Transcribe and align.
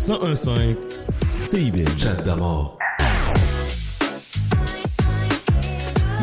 1015 0.00 0.76
CIBL. 1.42 1.86
Chat 1.98 2.22
d'amour. 2.22 2.78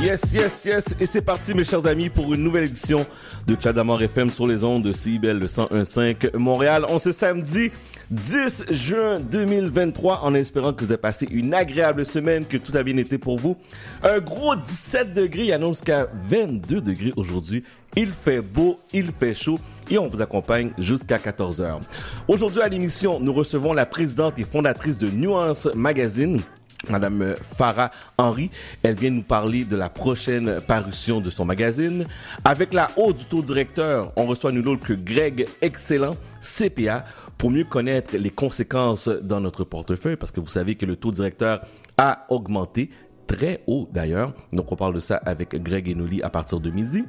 Yes, 0.01 0.33
yes, 0.33 0.65
yes. 0.65 0.95
Et 0.99 1.05
c'est 1.05 1.21
parti, 1.21 1.53
mes 1.53 1.63
chers 1.63 1.85
amis, 1.85 2.09
pour 2.09 2.33
une 2.33 2.41
nouvelle 2.41 2.63
édition 2.63 3.05
de 3.45 3.55
Chadamar 3.59 4.01
FM 4.01 4.31
sur 4.31 4.47
les 4.47 4.63
ondes 4.63 4.81
de 4.83 4.93
CIBL 4.93 5.37
le 5.37 5.47
1015 5.47 6.31
Montréal. 6.33 6.85
On 6.89 6.97
se 6.97 7.11
samedi 7.11 7.71
10 8.09 8.65
juin 8.71 9.19
2023 9.19 10.21
en 10.23 10.33
espérant 10.33 10.71
que 10.71 10.85
vous 10.85 10.91
avez 10.91 11.01
passé 11.01 11.27
une 11.29 11.53
agréable 11.53 12.05
semaine, 12.05 12.45
que 12.45 12.55
tout 12.55 12.71
a 12.77 12.83
bien 12.83 12.95
été 12.95 13.17
pour 13.17 13.37
vous. 13.37 13.57
Un 14.01 14.19
gros 14.19 14.55
17 14.55 15.13
degrés, 15.13 15.51
annonce 15.51 15.81
qu'à 15.81 16.07
22 16.29 16.79
degrés 16.79 17.13
aujourd'hui. 17.17 17.63
Il 17.97 18.13
fait 18.13 18.41
beau, 18.41 18.79
il 18.93 19.11
fait 19.11 19.33
chaud 19.33 19.59
et 19.89 19.97
on 19.97 20.07
vous 20.07 20.21
accompagne 20.21 20.71
jusqu'à 20.77 21.19
14 21.19 21.61
heures. 21.61 21.81
Aujourd'hui 22.29 22.61
à 22.61 22.69
l'émission, 22.69 23.19
nous 23.19 23.33
recevons 23.33 23.73
la 23.73 23.85
présidente 23.85 24.39
et 24.39 24.43
fondatrice 24.45 24.97
de 24.97 25.09
Nuance 25.09 25.67
Magazine. 25.75 26.41
Madame 26.89 27.35
Farah 27.41 27.91
Henry, 28.17 28.49
elle 28.83 28.95
vient 28.95 29.09
nous 29.09 29.23
parler 29.23 29.65
de 29.65 29.75
la 29.75 29.89
prochaine 29.89 30.61
parution 30.61 31.19
de 31.19 31.29
son 31.29 31.43
magazine. 31.43 32.05
Avec 32.45 32.73
la 32.73 32.91
hausse 32.95 33.15
du 33.15 33.25
taux 33.25 33.41
directeur, 33.41 34.13
on 34.15 34.25
reçoit 34.25 34.51
nul 34.51 34.67
autre 34.67 34.85
que 34.85 34.93
Greg 34.93 35.47
Excellent, 35.61 36.15
CPA, 36.39 37.03
pour 37.37 37.51
mieux 37.51 37.65
connaître 37.65 38.15
les 38.15 38.29
conséquences 38.29 39.09
dans 39.09 39.41
notre 39.41 39.63
portefeuille, 39.63 40.17
parce 40.17 40.31
que 40.31 40.39
vous 40.39 40.47
savez 40.47 40.75
que 40.75 40.85
le 40.85 40.95
taux 40.95 41.11
directeur 41.11 41.59
a 41.97 42.25
augmenté 42.29 42.89
très 43.25 43.63
haut 43.67 43.89
d'ailleurs. 43.91 44.33
Donc 44.53 44.71
on 44.71 44.75
parle 44.75 44.93
de 44.93 44.99
ça 44.99 45.17
avec 45.17 45.61
Greg 45.61 45.91
Enoli 45.91 46.21
à 46.21 46.29
partir 46.29 46.59
de 46.59 46.69
midi. 46.69 47.03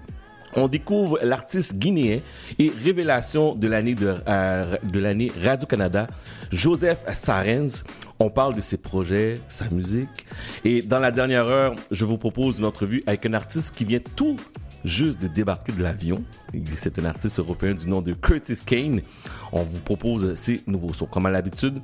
On 0.55 0.67
découvre 0.67 1.19
l'artiste 1.23 1.77
guinéen 1.77 2.21
et 2.59 2.73
révélation 2.83 3.55
de 3.55 3.69
l'année 3.69 3.95
de, 3.95 4.15
euh, 4.27 4.77
l'année 4.95 5.31
Radio-Canada, 5.43 6.07
Joseph 6.51 7.05
Sarens. 7.15 7.85
On 8.21 8.31
parle 8.31 8.55
de 8.55 8.61
ses 8.61 8.79
projets, 8.79 9.41
sa 9.49 9.71
musique. 9.71 10.27
Et 10.65 10.83
dans 10.83 10.99
la 10.99 11.13
dernière 11.13 11.47
heure, 11.47 11.77
je 11.93 12.05
vous 12.05 12.19
propose 12.19 12.59
une 12.59 12.65
entrevue 12.65 13.03
avec 13.07 13.25
un 13.27 13.33
artiste 13.33 13.77
qui 13.77 13.85
vient 13.85 14.01
tout 14.17 14.39
juste 14.85 15.21
de 15.23 15.29
débarquer 15.29 15.71
de 15.71 15.83
l'avion. 15.83 16.23
C'est 16.75 16.99
un 16.99 17.05
artiste 17.05 17.39
européen 17.39 17.75
du 17.75 17.89
nom 17.89 18.03
de 18.03 18.13
Curtis 18.15 18.59
Kane. 18.65 19.03
On 19.53 19.63
vous 19.63 19.81
propose 19.81 20.35
ses 20.35 20.63
nouveaux 20.67 20.93
sons. 20.93 21.07
Comme 21.07 21.27
à 21.27 21.31
l'habitude, 21.31 21.81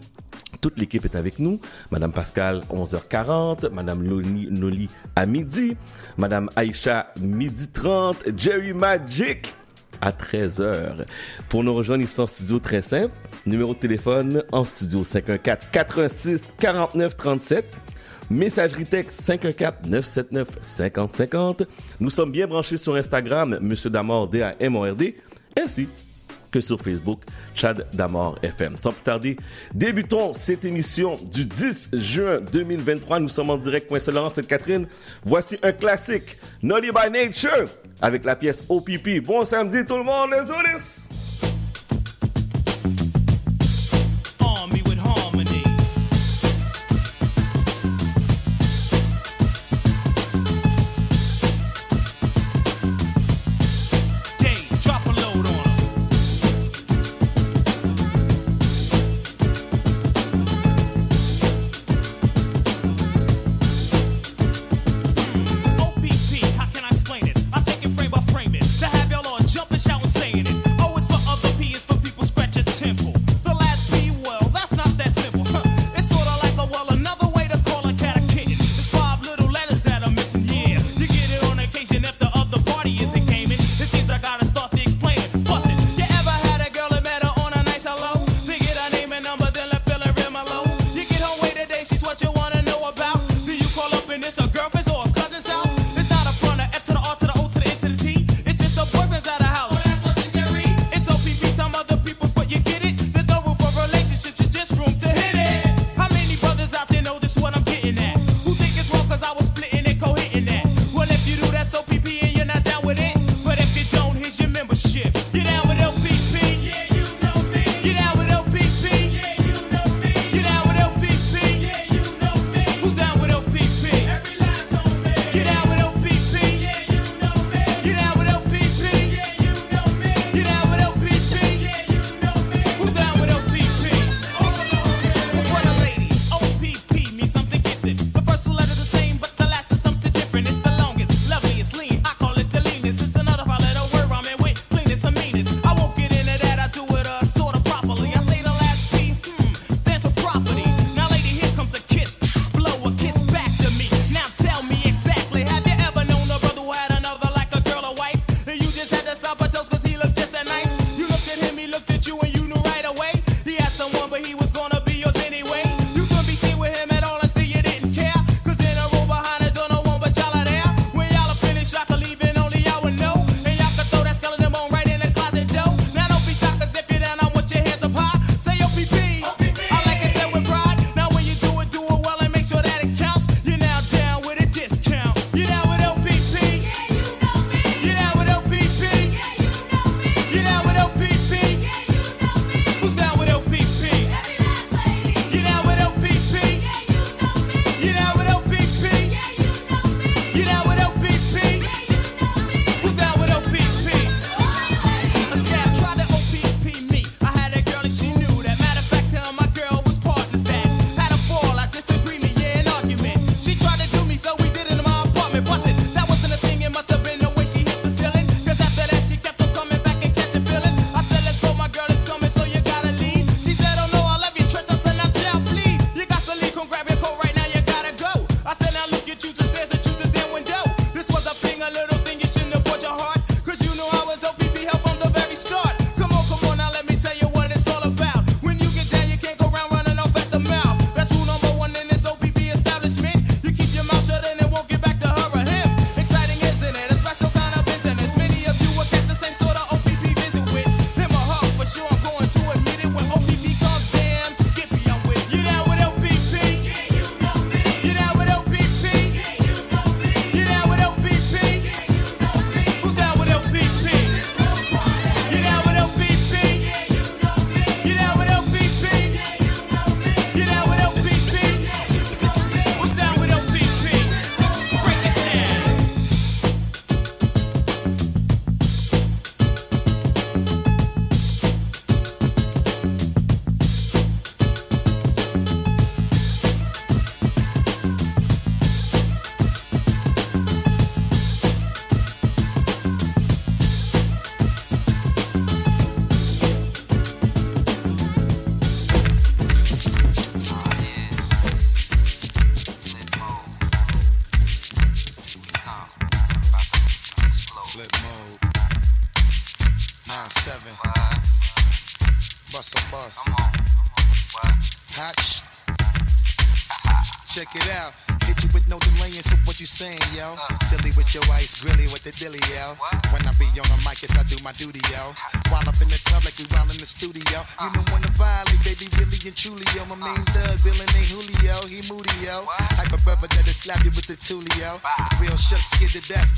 toute 0.61 0.77
l'équipe 0.79 1.05
est 1.05 1.15
avec 1.15 1.39
nous. 1.39 1.61
Madame 1.93 2.13
Pascal, 2.13 2.63
11h40. 2.69 3.71
Madame 3.71 4.03
Loli, 4.03 4.49
Noli 4.51 4.89
à 5.15 5.27
midi. 5.27 5.77
Madame 6.17 6.51
Aïcha, 6.57 7.13
midi 7.21 7.69
30. 7.71 8.25
Jerry 8.37 8.73
Magic 8.73 9.55
à 10.01 10.11
13h. 10.11 11.05
Pour 11.49 11.63
nous 11.63 11.75
rejoindre 11.75 12.03
ici 12.03 12.21
en 12.21 12.27
studio, 12.27 12.59
très 12.59 12.83
simple. 12.83 13.15
Numéro 13.47 13.75
de 13.75 13.79
téléphone 13.79 14.43
en 14.53 14.65
studio 14.65 15.05
514 15.05 15.69
86 15.71 16.51
49 16.59 17.17
37. 17.17 17.65
Messagerie 18.31 18.87
texte 18.87 19.21
514 19.21 19.91
979 19.91 20.49
5050. 20.63 21.65
Nous 22.01 22.09
sommes 22.11 22.33
bien 22.33 22.47
branchés 22.47 22.79
sur 22.79 22.95
Instagram, 22.95 23.59
Monsieur 23.61 23.91
Damord, 23.91 24.29
D-A-M-O-R-D, 24.29 25.17
ainsi 25.63 25.89
que 26.51 26.61
sur 26.61 26.81
Facebook, 26.81 27.21
Chad 27.53 27.87
Damord 27.93 28.39
FM. 28.43 28.79
Sans 28.79 28.93
plus 28.93 29.03
tarder, 29.03 29.37
débutons 29.75 30.33
cette 30.33 30.65
émission 30.65 31.17
du 31.31 31.45
10 31.45 31.91
juin 31.93 32.39
2023. 32.51 33.21
Nous 33.21 33.29
sommes 33.29 33.51
en 33.51 33.59
direct, 33.59 33.89
Coin 33.89 33.99
cette 33.99 34.47
Catherine. 34.47 34.87
Voici 35.23 35.59
un 35.63 35.73
classique, 35.73 36.39
Naughty 36.63 36.93
by 36.93 37.11
Nature, 37.11 37.69
avec 38.01 38.25
la 38.25 38.37
pièce 38.37 38.65
OPP. 38.71 39.21
Bon 39.23 39.45
samedi 39.45 39.85
tout 39.85 39.99
le 39.99 40.05
monde, 40.05 40.31
les 40.31 40.51
audices! 40.51 41.09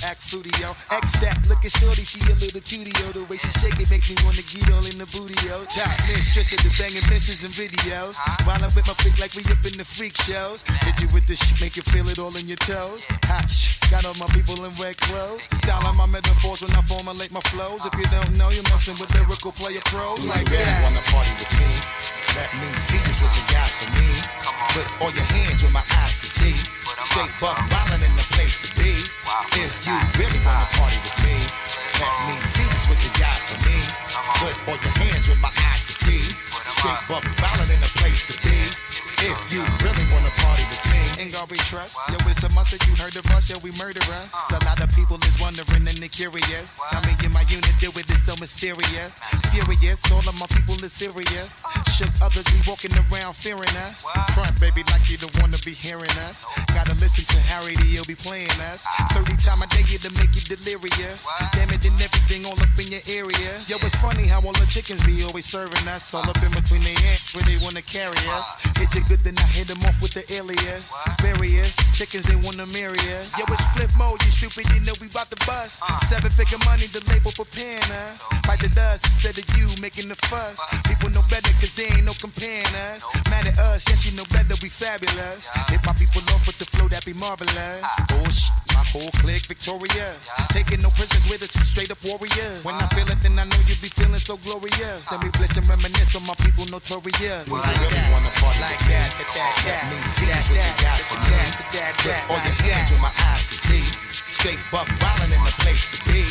Act 0.06 0.32
yo. 0.32 0.70
X 0.90 1.18
that, 1.18 1.36
look 1.48 1.64
at 1.64 1.72
shorty, 1.72 2.02
she 2.02 2.20
a 2.30 2.34
little 2.38 2.60
cutie, 2.60 2.94
yo. 3.02 3.10
The 3.10 3.24
way 3.26 3.36
she 3.36 3.50
shake 3.58 3.78
it 3.82 3.90
make 3.90 4.06
me 4.08 4.14
wanna 4.24 4.46
get 4.46 4.70
all 4.72 4.86
in 4.86 4.98
the 4.98 5.06
booty, 5.10 5.34
yo. 5.46 5.66
Top 5.66 5.90
mistress 6.06 6.54
of 6.54 6.62
the 6.62 6.70
banging 6.78 7.02
misses 7.10 7.42
and 7.42 7.52
videos. 7.52 8.16
While 8.46 8.62
I'm 8.62 8.70
with 8.70 8.86
my 8.86 8.94
freak 8.94 9.18
like 9.18 9.34
we 9.34 9.42
up 9.50 9.64
in 9.66 9.76
the 9.76 9.84
freak 9.84 10.16
shows. 10.16 10.62
Hit 10.86 11.02
you 11.02 11.08
with 11.10 11.26
the 11.26 11.34
shit, 11.34 11.60
make 11.60 11.76
you 11.76 11.82
feel 11.82 12.08
it 12.08 12.18
all 12.18 12.34
in 12.36 12.46
your 12.46 12.62
toes. 12.62 13.04
Hot 13.26 13.50
shh, 13.50 13.75
got 13.90 14.04
all 14.04 14.14
my 14.14 14.26
people 14.34 14.56
in 14.64 14.72
red 14.80 14.96
clothes. 14.98 15.46
Dialing 15.62 15.96
my 15.96 16.06
metaphors 16.06 16.62
when 16.62 16.72
I 16.74 16.82
formulate 16.82 17.32
my 17.32 17.40
flows. 17.52 17.84
If 17.86 17.94
you 17.94 18.06
don't 18.10 18.36
know, 18.36 18.50
you're 18.50 18.66
messing 18.70 18.98
with 18.98 19.12
lyrical 19.14 19.52
player 19.52 19.80
pros 19.86 20.22
Do 20.22 20.28
like 20.30 20.46
you 20.46 20.58
really 20.58 20.64
that. 20.64 20.82
wanna 20.82 21.04
party 21.12 21.32
with 21.38 21.52
me? 21.54 21.70
Let 22.34 22.50
me 22.60 22.68
see 22.76 22.98
just 23.06 23.22
what 23.22 23.32
you 23.32 23.44
got 23.48 23.70
for 23.78 23.88
me. 23.96 24.10
Put 24.74 24.86
all 25.00 25.12
your 25.14 25.24
hands 25.24 25.62
where 25.62 25.72
my 25.72 25.84
eyes 26.02 26.14
can 26.20 26.28
see. 26.28 26.56
Straight 27.08 27.32
buck 27.40 27.56
violin 27.70 28.02
in 28.02 28.14
the 28.18 28.26
place 28.34 28.58
to 28.60 28.68
be. 28.76 28.92
If 29.56 29.72
you 29.86 29.96
really 30.20 30.40
wanna 30.44 30.68
party 30.76 30.98
with 31.06 31.16
me, 31.22 31.36
let 31.96 32.16
me 32.28 32.36
see 32.42 32.66
just 32.74 32.90
what 32.90 32.98
you 33.00 33.10
got 33.16 33.38
for 33.48 33.56
me. 33.64 33.78
Put 34.42 34.54
all 34.68 34.78
your 34.82 34.96
hands 35.00 35.24
where 35.30 35.40
my 35.40 35.52
eyes 35.72 35.82
can 35.86 35.96
see. 35.96 36.22
Straight 36.76 37.02
buck 37.08 37.24
violin 37.40 37.70
in 37.70 37.80
the 37.80 37.92
place 38.02 38.26
to 38.28 38.34
be. 38.44 38.58
If 39.24 39.38
you 39.48 39.64
really 39.80 40.04
wanna 40.12 40.32
party 40.44 40.65
Ain't 41.26 41.34
gonna 41.34 41.50
be 41.50 41.58
trust. 41.58 41.98
Yo, 42.06 42.14
it's 42.30 42.44
a 42.44 42.54
must 42.54 42.70
that 42.70 42.86
you 42.86 42.94
heard 42.94 43.16
of 43.16 43.26
us. 43.34 43.50
Yo, 43.50 43.58
we 43.58 43.72
murder 43.74 43.98
us. 44.22 44.30
A 44.54 44.62
lot 44.62 44.78
of 44.78 44.88
people 44.94 45.18
is 45.26 45.34
wondering 45.40 45.82
and 45.82 45.98
they 45.98 46.06
curious. 46.06 46.78
I 46.92 47.02
mean, 47.02 47.18
in 47.18 47.32
my 47.32 47.42
unit 47.50 47.66
deal 47.80 47.90
with 47.98 48.06
it 48.06 48.22
so 48.22 48.36
mysterious. 48.38 49.18
Furious, 49.50 49.98
all 50.12 50.22
of 50.22 50.36
my 50.38 50.46
people 50.46 50.78
is 50.84 50.92
serious. 50.92 51.66
Shook 51.98 52.14
others 52.22 52.46
be 52.46 52.62
walking 52.70 52.94
around 52.94 53.34
fearing 53.34 53.74
us. 53.82 54.06
Front, 54.38 54.54
baby, 54.60 54.86
like 54.86 55.10
you 55.10 55.18
don't 55.18 55.34
wanna 55.42 55.58
be 55.66 55.72
hearing 55.74 56.14
us. 56.30 56.46
Gotta 56.70 56.94
listen 56.94 57.24
to 57.24 57.38
Harry, 57.50 57.74
he'll 57.74 58.04
be 58.04 58.14
playing 58.14 58.54
us. 58.70 58.86
30 59.10 59.34
time 59.42 59.62
a 59.62 59.66
day 59.66 59.82
to 59.82 60.10
make 60.22 60.30
you 60.30 60.46
delirious. 60.46 61.26
Damaging 61.50 61.98
everything 61.98 62.46
all 62.46 62.54
up 62.54 62.78
in 62.78 62.86
your 62.86 63.02
area. 63.10 63.50
Yo, 63.66 63.82
it's 63.82 63.98
funny 63.98 64.30
how 64.30 64.38
all 64.46 64.54
the 64.54 64.66
chickens 64.70 65.02
be 65.02 65.24
always 65.24 65.46
serving 65.46 65.88
us. 65.90 66.14
All 66.14 66.22
up 66.22 66.38
in 66.38 66.54
between 66.54 66.84
their 66.86 66.94
ants 67.10 67.34
where 67.34 67.42
they 67.42 67.58
wanna 67.58 67.82
carry 67.82 68.22
us. 68.30 68.54
Hit 68.78 68.94
you 68.94 69.02
good, 69.10 69.26
then 69.26 69.34
I 69.38 69.46
hit 69.50 69.66
them 69.66 69.82
off 69.90 70.00
with 70.00 70.14
the 70.14 70.22
alias. 70.32 70.94
Chickens, 71.96 72.26
they 72.26 72.36
wanna 72.36 72.66
marry 72.76 73.00
us. 73.16 73.32
Yo, 73.38 73.44
it's 73.48 73.64
flip 73.72 73.90
mode, 73.96 74.22
you 74.22 74.30
stupid, 74.30 74.68
you 74.74 74.80
know 74.84 74.92
we 75.00 75.08
bout 75.08 75.30
to 75.30 75.46
bust. 75.46 75.80
Uh. 75.80 75.96
Seven 76.04 76.30
figure 76.30 76.58
money, 76.66 76.88
the 76.88 77.00
label 77.08 77.32
preparing 77.32 77.80
us. 78.04 78.20
Fight 78.44 78.60
the 78.60 78.68
dust 78.68 79.06
instead 79.06 79.38
of 79.38 79.48
you 79.56 79.64
making 79.80 80.08
the 80.08 80.16
fuss. 80.28 80.60
People 80.84 81.08
know 81.08 81.22
better 81.30 81.48
cause 81.56 81.72
they 81.72 81.88
ain't 81.88 82.04
no 82.04 82.12
comparing 82.20 82.68
us. 82.92 83.00
Mad 83.30 83.46
at 83.48 83.58
us, 83.58 83.88
yes, 83.88 84.04
you 84.04 84.12
know 84.12 84.24
better, 84.28 84.60
we 84.60 84.68
fabulous. 84.68 85.48
Hit 85.72 85.80
my 85.86 85.94
people 85.94 86.20
off 86.36 86.46
with 86.46 86.58
the 86.58 86.66
flow 86.66 86.86
that 86.88 87.02
be 87.06 87.14
marvelous. 87.14 87.56
Ah. 87.56 88.06
Oh 88.12 88.28
shit, 88.28 88.52
my 88.75 88.75
whole 88.92 89.10
clique 89.22 89.46
victorious. 89.46 90.30
Taking 90.50 90.80
no 90.80 90.90
prisoners 90.90 91.26
with 91.28 91.42
us, 91.42 91.52
straight 91.66 91.90
up 91.90 91.98
warriors. 92.04 92.62
When 92.64 92.74
I 92.76 92.86
feel 92.94 93.08
it, 93.08 93.20
then 93.22 93.38
I 93.38 93.44
know 93.44 93.60
you 93.66 93.74
be 93.82 93.88
feeling 93.90 94.20
so 94.20 94.36
glorious. 94.38 95.06
Then 95.10 95.20
we 95.20 95.30
blitz 95.34 95.56
and 95.56 95.66
reminisce 95.68 96.14
on 96.16 96.24
my 96.26 96.34
people 96.36 96.64
notorious. 96.66 97.44
Do 97.46 97.54
you 97.54 97.62
really 97.62 98.06
wanna 98.12 98.30
party 98.40 98.60
Like 98.60 98.78
with 98.80 98.88
me? 98.88 98.94
that, 98.94 99.10
that, 99.18 99.28
that, 99.34 99.54
Let 99.66 99.92
me 99.92 99.98
see 100.06 100.26
that, 100.30 100.42
what 100.46 100.58
you 100.62 100.74
got 100.82 101.00
for 101.08 101.18
that, 101.18 101.26
me. 101.26 101.36
that, 101.36 101.68
that, 101.74 101.92
Put 102.00 102.10
that, 102.10 102.22
all 102.30 102.40
your 102.46 102.56
hands 102.62 102.88
that. 102.90 102.94
where 102.96 103.04
my 103.08 103.14
eyes 103.32 103.44
can 103.50 103.58
see. 103.58 103.84
Straight 104.32 104.60
buck 104.70 104.88
violin 105.02 105.32
in 105.32 105.42
the 105.44 105.54
place 105.62 105.84
to 105.90 105.98
be. 106.06 106.22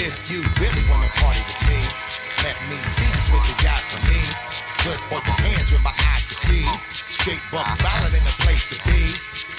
If 0.00 0.14
you 0.32 0.40
really 0.58 0.84
wanna 0.88 1.10
party 1.20 1.42
with 1.44 1.60
me, 1.68 1.80
let 2.46 2.56
me 2.72 2.76
see 2.80 3.08
just 3.12 3.28
what 3.32 3.44
you 3.44 3.56
got 3.60 3.80
for 3.92 4.00
me. 4.08 4.20
Put 4.86 4.96
all 5.12 5.20
your 5.20 5.38
hands 5.44 5.68
where 5.70 5.84
my 5.84 5.92
eyes 6.16 6.24
can 6.24 6.38
see. 6.40 6.64
Straight 7.12 7.42
buck 7.52 7.68
violin 7.84 8.14
in 8.16 8.24
the 8.24 8.36
place 8.40 8.64
to 8.72 8.76
be. 8.88 9.12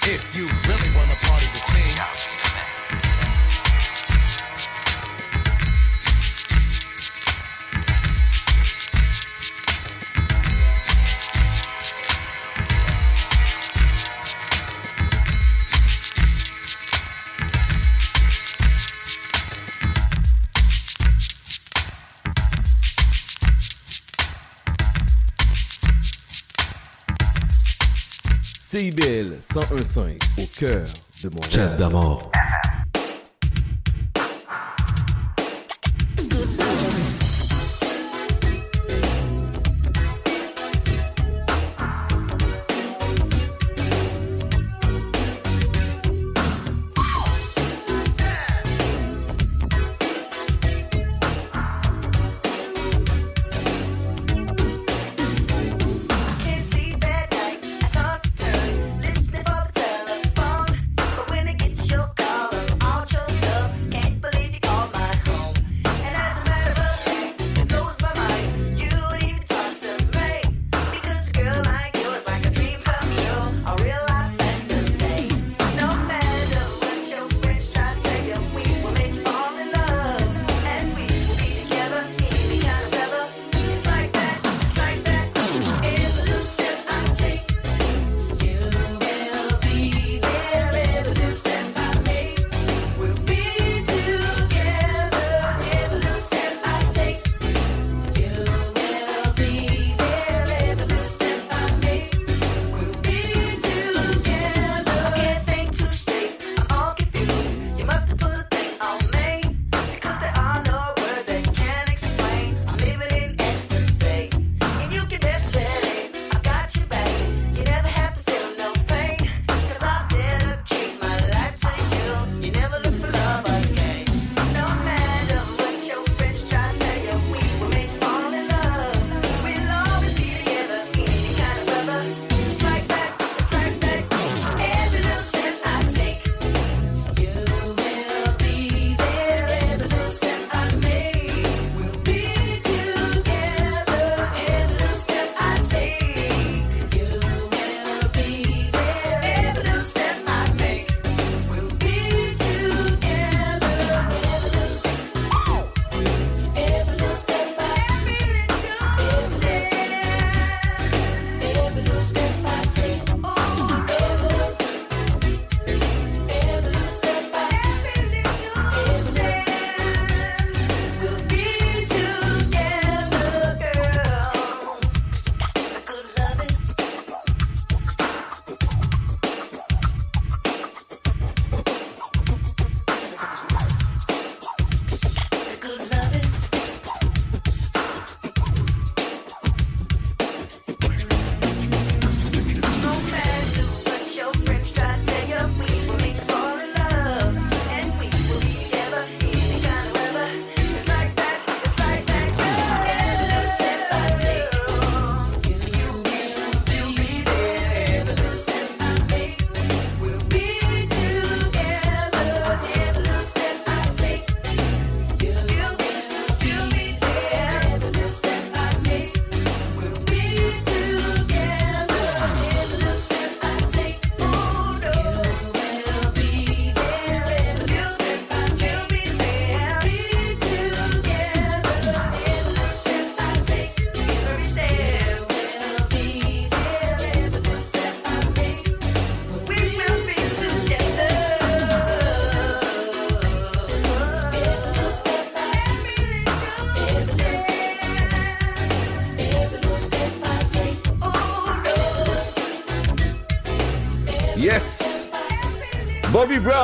If 0.10 0.22
you 0.36 0.50
really 0.66 0.90
wanna 0.98 1.14
party 1.30 1.46
with 1.54 1.68
me. 1.78 1.86
CIBL 28.72 29.34
101.5 29.42 30.42
au 30.42 30.48
cœur 30.58 30.88
de 31.22 31.28
mon 31.28 31.42
Chat 31.42 31.76
d'amour. 31.76 32.32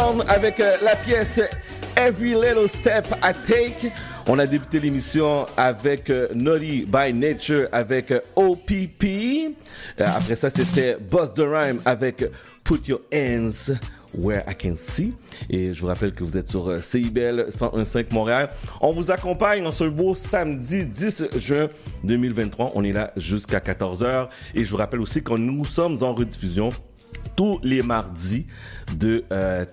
Avec 0.07 0.61
euh, 0.61 0.77
la 0.83 0.95
pièce 0.95 1.41
Every 1.97 2.29
Little 2.33 2.69
Step 2.69 3.05
I 3.21 3.33
Take. 3.45 3.91
On 4.25 4.39
a 4.39 4.47
débuté 4.47 4.79
l'émission 4.79 5.45
avec 5.57 6.09
euh, 6.09 6.29
Naughty 6.33 6.85
by 6.87 7.13
Nature 7.13 7.67
avec 7.73 8.11
euh, 8.11 8.21
OPP. 8.37 9.53
Après 9.99 10.37
ça, 10.37 10.49
c'était 10.49 10.95
Boss 10.95 11.33
the 11.33 11.41
Rhyme 11.41 11.81
avec 11.83 12.23
Put 12.63 12.87
Your 12.87 13.01
Hands 13.13 13.73
Where 14.17 14.45
I 14.47 14.55
Can 14.55 14.75
See. 14.77 15.13
Et 15.49 15.73
je 15.73 15.81
vous 15.81 15.87
rappelle 15.87 16.13
que 16.13 16.23
vous 16.23 16.37
êtes 16.37 16.47
sur 16.47 16.81
CIBL 16.81 17.47
101.5 17.49 18.13
Montréal. 18.13 18.49
On 18.79 18.93
vous 18.93 19.11
accompagne 19.11 19.67
en 19.67 19.73
ce 19.73 19.83
beau 19.83 20.15
samedi 20.15 20.87
10 20.87 21.31
juin 21.35 21.67
2023. 22.05 22.71
On 22.75 22.83
est 22.85 22.93
là 22.93 23.11
jusqu'à 23.17 23.59
14h. 23.59 24.29
Et 24.55 24.63
je 24.63 24.71
vous 24.71 24.77
rappelle 24.77 25.01
aussi 25.01 25.21
que 25.21 25.33
nous 25.33 25.65
sommes 25.65 26.01
en 26.01 26.13
rediffusion 26.13 26.69
tous 27.38 27.60
les 27.63 27.82
mardis 27.82 28.46
de 28.94 29.24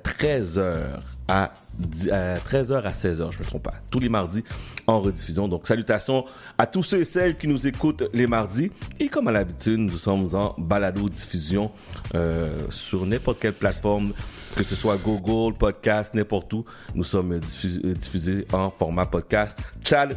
13h 0.05 1.01
à, 1.27 1.55
10 1.79 2.11
à 2.11 2.37
13h 2.39 2.83
à 2.83 2.93
16h, 2.93 3.33
je 3.33 3.39
me 3.39 3.45
trompe 3.45 3.63
pas. 3.63 3.75
Tous 3.91 3.99
les 3.99 4.09
mardis 4.11 4.45
en 4.87 5.01
rediffusion. 5.01 5.49
Donc 5.49 5.67
salutations 5.67 6.27
à 6.59 6.67
tous 6.67 6.83
ceux 6.83 7.01
et 7.01 7.05
celles 7.05 7.37
qui 7.39 7.49
nous 7.49 7.67
écoutent 7.67 8.05
les 8.13 8.27
mardis. 8.27 8.71
Et 9.01 9.09
comme 9.09 9.29
à 9.29 9.33
l'habitude, 9.33 9.79
nous 9.81 9.97
sommes 9.97 10.29
en 10.35 10.55
balado 10.59 11.09
diffusion 11.09 11.71
euh, 12.15 12.59
sur 12.69 13.07
n'importe 13.07 13.41
quelle 13.41 13.55
plateforme, 13.55 14.13
que 14.55 14.63
ce 14.63 14.75
soit 14.75 14.99
Google, 14.99 15.57
podcast, 15.57 16.13
n'importe 16.15 16.53
où. 16.53 16.65
Nous 16.95 17.05
sommes 17.05 17.39
diffus- 17.41 17.81
euh, 17.85 17.95
diffusés 17.95 18.47
en 18.53 18.69
format 18.71 19.07
podcast. 19.07 19.59
Chad 19.83 20.17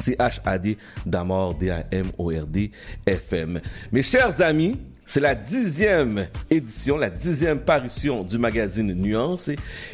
C-H-A-D, 0.00 0.78
Damord, 1.04 1.54
D-A-M-O-R-D, 1.56 2.70
FM. 3.04 3.60
Mes 3.92 4.02
chers 4.02 4.40
amis, 4.40 4.78
c'est 5.08 5.20
la 5.20 5.34
dixième 5.34 6.26
édition, 6.50 6.98
la 6.98 7.08
dixième 7.08 7.60
parution 7.60 8.22
du 8.22 8.36
magazine 8.36 8.92
Nuance. 8.92 9.50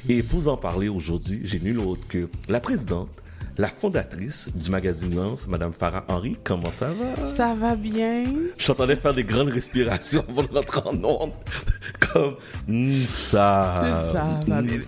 Et, 0.09 0.23
pour 0.25 0.49
en 0.49 0.57
parler 0.57 0.89
aujourd'hui, 0.89 1.41
j'ai 1.45 1.61
nul 1.61 1.79
autre 1.79 2.05
que 2.09 2.29
la 2.49 2.59
présidente, 2.59 3.23
la 3.57 3.69
fondatrice 3.69 4.51
du 4.55 4.71
magazine 4.71 5.09
Nuance, 5.15 5.47
Madame 5.49 5.73
Farah 5.73 6.05
Henry. 6.09 6.37
Comment 6.43 6.71
ça 6.71 6.89
va? 6.89 7.27
Ça 7.27 7.55
va 7.55 7.77
bien. 7.77 8.25
Je 8.57 8.67
t'entendais 8.67 8.97
faire 8.97 9.15
des 9.15 9.25
grandes 9.25 9.49
respirations 9.51 10.25
avant 10.29 10.43
de 10.43 10.49
rentrer 10.53 10.81
en 10.85 11.05
onde. 11.05 11.33
Comme, 12.13 12.35
mm, 12.69 13.05
ça. 13.07 14.11
Ça 14.13 14.41
va 14.47 14.63
bien. 14.63 14.79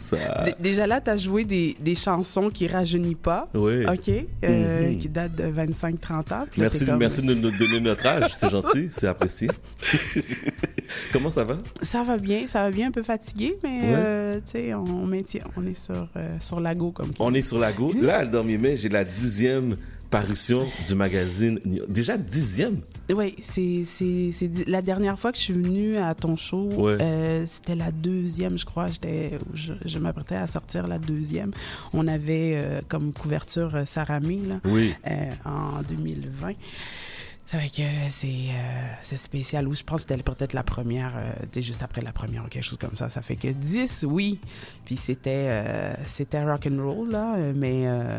Déjà 0.61 0.87
là, 0.87 1.01
tu 1.01 1.11
as 1.11 1.17
joué 1.17 1.45
des, 1.45 1.77
des 1.81 1.95
chansons 1.95 2.51
qui 2.51 2.67
rajeunissent 2.67 3.17
pas. 3.23 3.49
Oui. 3.55 3.85
OK. 3.87 4.09
euh, 4.45 4.77
Mhm. 4.91 4.99
Qui 4.99 5.09
datent 5.09 5.35
de 5.37 5.45
25-30 5.45 6.33
ans. 6.35 6.47
Merci, 6.57 6.81
t'es 6.81 6.87
comme- 6.87 6.99
merci 6.99 7.23
de 7.23 7.35
nous 7.35 7.51
donner 7.51 7.81
notre 7.81 8.07
âge. 8.07 8.33
C'est 8.39 8.51
gentil, 8.51 8.89
c'est 8.91 9.07
apprécié. 9.07 9.49
Comment 11.13 11.31
ça 11.31 11.45
va? 11.45 11.57
Ça 11.83 12.03
va 12.05 12.17
bien, 12.19 12.47
ça 12.47 12.63
va 12.63 12.71
bien, 12.71 12.89
un 12.89 12.91
peu 12.91 13.03
fatigué, 13.03 13.57
mais 13.63 13.69
Ouais. 13.81 13.95
euh, 13.97 14.37
tu 14.45 14.53
sais, 14.53 14.75
on, 14.75 15.07
maintient, 15.07 15.43
on 15.57 15.67
est 15.67 15.79
sur, 15.79 16.09
euh, 16.17 16.37
sur 16.41 16.61
la 16.61 16.75
go 16.75 16.91
comme 16.93 17.11
On 17.19 17.33
est 17.35 17.43
sur 17.43 17.59
la 17.59 17.73
go. 17.73 17.93
Là, 18.01 18.25
dans 18.25 18.45
mes 18.57 18.71
mains, 18.71 18.77
j'ai 18.77 18.89
la 18.89 19.05
dixième 19.05 19.77
parution 20.11 20.65
du 20.87 20.95
magazine. 20.95 21.59
Déjà 21.89 22.17
dixième? 22.17 22.79
Oui, 23.13 23.35
c'est 23.43 23.85
la 24.69 24.81
dernière 24.83 25.19
fois 25.19 25.33
que 25.33 25.39
je 25.39 25.43
suis 25.43 25.53
venue 25.53 25.97
à 25.97 26.15
ton 26.15 26.37
show, 26.37 26.69
Ouais. 26.77 26.97
euh, 27.01 27.45
c'était 27.47 27.75
la 27.75 27.91
deuxième, 27.91 28.57
je 28.57 28.65
crois. 28.65 28.87
Je, 29.55 29.73
je 29.85 29.99
m'apprêtais 29.99 30.37
à 30.37 30.47
sortir 30.47 30.87
la 30.87 30.99
deuxième. 30.99 31.51
On 31.93 32.07
avait 32.07 32.53
euh, 32.55 32.81
comme 32.89 33.13
couverture 33.13 33.75
euh, 33.75 33.85
Sarah 33.85 34.21
May, 34.21 34.37
là, 34.47 34.61
Oui. 34.65 34.95
euh, 35.09 35.31
en 35.45 35.83
2020. 35.83 36.53
C'est 37.47 37.59
vrai 37.59 37.69
que 37.69 37.83
c'est 38.11 38.27
euh, 38.27 38.89
c'est 39.03 39.17
spécial. 39.17 39.69
Ou 39.69 39.73
je 39.73 39.85
pense 39.85 40.05
que 40.05 40.13
c'était 40.13 40.23
peut-être 40.23 40.53
la 40.53 40.65
première, 40.65 41.13
euh, 41.17 41.31
tu 41.53 41.61
sais, 41.61 41.63
juste 41.63 41.83
après 41.83 42.01
la 42.01 42.13
première 42.13 42.45
ou 42.45 42.49
quelque 42.49 42.65
chose 42.65 42.79
comme 42.79 42.97
ça. 42.97 43.09
Ça 43.09 43.23
fait 43.23 43.37
que 43.37 43.49
10, 43.49 44.05
oui. 44.09 44.41
Puis 44.85 44.97
c'était 44.97 45.47
euh, 45.49 45.95
c'était 46.07 46.45
rock 46.45 46.67
and 46.69 46.83
roll 46.83 47.11
là, 47.11 47.37
euh, 47.37 47.53
mais 47.57 47.87
euh, 47.87 48.19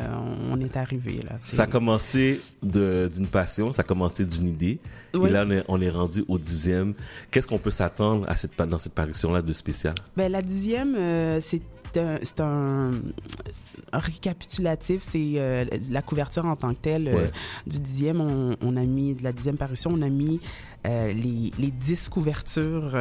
on 0.49 0.59
est 0.61 0.77
arrivé 0.77 1.19
là. 1.29 1.35
Ça 1.39 1.63
a 1.63 1.67
commencé 1.67 2.39
d'une 2.63 3.27
passion, 3.27 3.73
ça 3.73 3.81
a 3.81 3.85
commencé 3.85 4.25
d'une 4.25 4.47
idée. 4.47 4.79
Oui. 5.13 5.29
Et 5.29 5.33
là, 5.33 5.43
on 5.45 5.51
est, 5.51 5.63
on 5.67 5.81
est 5.81 5.89
rendu 5.89 6.23
au 6.29 6.37
dixième. 6.37 6.93
Qu'est-ce 7.29 7.47
qu'on 7.47 7.57
peut 7.59 7.71
s'attendre 7.71 8.25
à 8.29 8.35
cette, 8.37 8.55
dans 8.57 8.77
cette 8.77 8.93
parution-là 8.93 9.41
de 9.41 9.53
spécial? 9.53 9.95
Ben, 10.15 10.31
la 10.31 10.41
dixième, 10.41 10.95
euh, 10.95 11.39
c'est 11.41 11.61
un, 11.97 12.17
c'est 12.21 12.39
un 12.39 12.91
récapitulatif, 13.93 15.01
c'est 15.01 15.33
euh, 15.35 15.65
la 15.89 16.01
couverture 16.01 16.45
en 16.45 16.55
tant 16.55 16.73
que 16.73 16.79
telle 16.79 17.07
euh, 17.07 17.15
Ouais. 17.17 17.31
du 17.65 17.79
dixième. 17.79 18.21
On, 18.21 18.55
on 18.61 18.75
a 18.77 18.83
mis, 18.83 19.15
de 19.15 19.23
la 19.23 19.31
dixième 19.31 19.57
parution, 19.57 19.91
on 19.93 20.01
a 20.01 20.09
mis 20.09 20.39
euh, 20.85 21.11
les, 21.11 21.51
les 21.57 21.71
dix 21.71 22.07
couvertures 22.09 22.95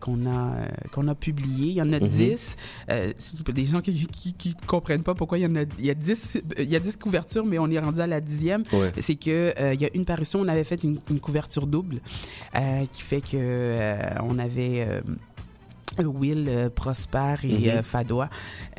qu'on 0.00 0.26
a, 0.26 0.52
qu'on 0.92 1.08
a 1.08 1.14
publiées. 1.14 1.68
Il 1.68 1.76
y 1.76 1.82
en 1.82 1.92
a 1.92 2.00
Mhm. 2.00 2.08
dix. 2.08 2.56
Des 3.54 3.66
gens 3.66 3.80
qui, 3.80 4.06
qui, 4.06 4.32
qui 4.34 4.54
comprennent 4.66 5.02
pas 5.04 5.14
pourquoi 5.14 5.38
il 5.38 5.42
y 5.42 5.46
en 5.46 5.56
a, 5.56 5.62
il 5.78 5.84
y 5.86 5.90
a 5.90 5.94
dix, 5.94 6.38
il 6.58 6.68
y 6.68 6.76
a 6.76 6.80
dix 6.80 6.96
couvertures, 6.96 7.44
mais 7.46 7.58
on 7.58 7.70
est 7.70 7.78
rendu 7.78 8.00
à 8.00 8.06
la 8.06 8.20
dixième 8.20 8.64
Ouais. 8.72 8.92
c'est 9.00 9.14
que 9.14 9.54
il 9.74 9.80
y 9.80 9.84
a 9.84 9.88
une 9.94 10.04
parution, 10.04 10.40
on 10.40 10.48
avait 10.48 10.64
fait 10.64 10.82
une, 10.82 10.98
une 11.10 11.20
couverture 11.20 11.66
double 11.66 12.00
qui 12.92 13.02
fait 13.02 13.20
que 13.20 13.96
on 14.22 14.38
avait 14.38 14.86
Will, 16.02 16.46
euh, 16.48 16.70
Prosper 16.70 17.34
et 17.44 17.70
euh, 17.70 17.82
Fadois, 17.82 18.28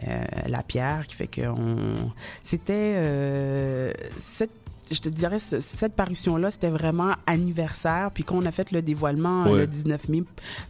euh, 0.08 0.24
La 0.48 0.64
Pierre, 0.64 1.08
qui 1.08 1.16
fait 1.16 1.28
que 1.28 1.48
on... 1.48 2.12
c'était 2.44 2.94
euh, 2.98 3.94
cette 4.20 4.65
je 4.92 5.00
te 5.00 5.10
dirais, 5.10 5.40
ce- 5.40 5.60
cette 5.60 5.94
parution-là, 5.94 6.52
c'était 6.52 6.70
vraiment 6.70 7.14
anniversaire. 7.26 8.12
Puis 8.14 8.24
quand 8.24 8.36
on 8.38 8.46
a 8.46 8.52
fait 8.52 8.72
le 8.72 8.82
dévoilement 8.82 9.46
euh, 9.46 9.52
Ouais. 9.52 9.60
le 9.62 9.68
19 9.68 10.10
mai 10.10 10.24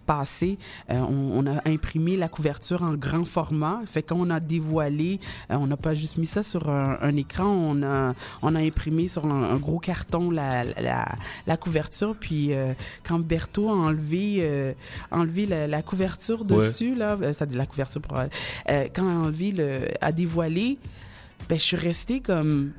passé, 0.05 0.57
euh, 0.89 0.95
on, 0.99 1.45
on 1.45 1.47
a 1.47 1.61
imprimé 1.67 2.15
la 2.15 2.27
couverture 2.29 2.83
en 2.83 2.93
grand 2.93 3.25
format. 3.25 3.81
Fait 3.85 4.03
qu'on 4.03 4.29
a 4.29 4.39
dévoilé, 4.39 5.19
euh, 5.51 5.55
on 5.55 5.67
n'a 5.67 5.77
pas 5.77 5.93
juste 5.93 6.17
mis 6.17 6.25
ça 6.25 6.43
sur 6.43 6.69
un, 6.69 6.97
un 7.01 7.15
écran, 7.15 7.45
on 7.47 7.83
a, 7.83 8.13
on 8.41 8.55
a 8.55 8.59
imprimé 8.59 9.07
sur 9.07 9.25
un, 9.25 9.43
un 9.51 9.57
gros 9.57 9.79
carton 9.79 10.31
la, 10.31 10.63
la, 10.63 11.05
la 11.47 11.57
couverture. 11.57 12.15
Puis 12.19 12.53
euh, 12.53 12.73
quand 13.07 13.19
Berthaud 13.19 13.69
a 13.69 13.73
enlevé, 13.73 14.37
euh, 14.39 14.73
enlevé 15.11 15.45
la, 15.45 15.67
la 15.67 15.81
couverture 15.81 16.41
Ouais. 16.49 16.57
dessus, 16.57 16.95
là, 16.95 17.17
euh, 17.21 17.33
c'est-à-dire 17.33 17.57
la 17.57 17.65
couverture 17.65 18.01
pour, 18.01 18.17
euh, 18.17 18.87
quand 18.93 19.07
a 19.07 19.13
enlevé 19.25 19.51
le, 19.51 19.81
a 20.01 20.11
dévoilé, 20.11 20.77
ben, 21.49 21.57
je 21.57 21.63
suis 21.63 21.77
restée 21.77 22.21
comme 22.21 22.71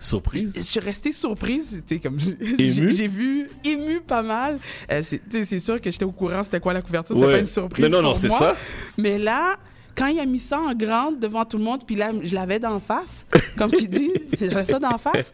je 0.00 0.04
Surprise? 0.06 0.60
suis 0.66 0.80
restée 0.80 1.12
surprise, 1.12 1.68
c'était 1.70 1.98
comme 1.98 2.18
j'ai 2.20 3.08
vu 3.08 3.48
ému 3.64 4.00
pas 4.00 4.22
mal. 4.22 4.58
Euh, 4.92 5.02
c'est 5.02 5.20
tu 5.28 5.60
sûr 5.60 5.80
que 5.80 5.90
j'étais 5.90 6.04
au 6.04 6.12
courant 6.12 6.42
c'était 6.42 6.60
quoi 6.60 6.72
la 6.72 6.82
couverture, 6.82 7.16
Ouais. 7.16 7.22
c'était 7.22 7.32
pas 7.34 7.40
une 7.40 7.46
surprise 7.46 7.84
Mais 7.84 7.90
non, 7.90 8.02
non, 8.02 8.14
pour 8.14 8.28
moi. 8.28 8.38
ça. 8.38 8.56
Mais 8.96 9.18
là, 9.18 9.56
quand 9.96 10.06
il 10.06 10.20
a 10.20 10.26
mis 10.26 10.38
ça 10.38 10.60
en 10.60 10.74
grande 10.74 11.18
devant 11.18 11.44
tout 11.44 11.58
le 11.58 11.64
monde, 11.64 11.84
puis 11.84 11.96
là 11.96 12.12
je 12.22 12.34
l'avais 12.34 12.58
d'en 12.60 12.78
face, 12.78 13.26
comme 13.56 13.72
tu 13.72 13.88
dis, 13.88 14.10
j'avais 14.40 14.64
ça 14.64 14.78
d'en 14.78 14.98
face. 14.98 15.32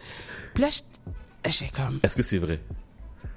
Puis 0.55 0.63
là 0.63 0.71
je- 0.71 1.51
j'ai 1.51 1.69
comme 1.69 2.01
Est-ce 2.03 2.17
que 2.17 2.23
c'est 2.23 2.39
vrai? 2.39 2.59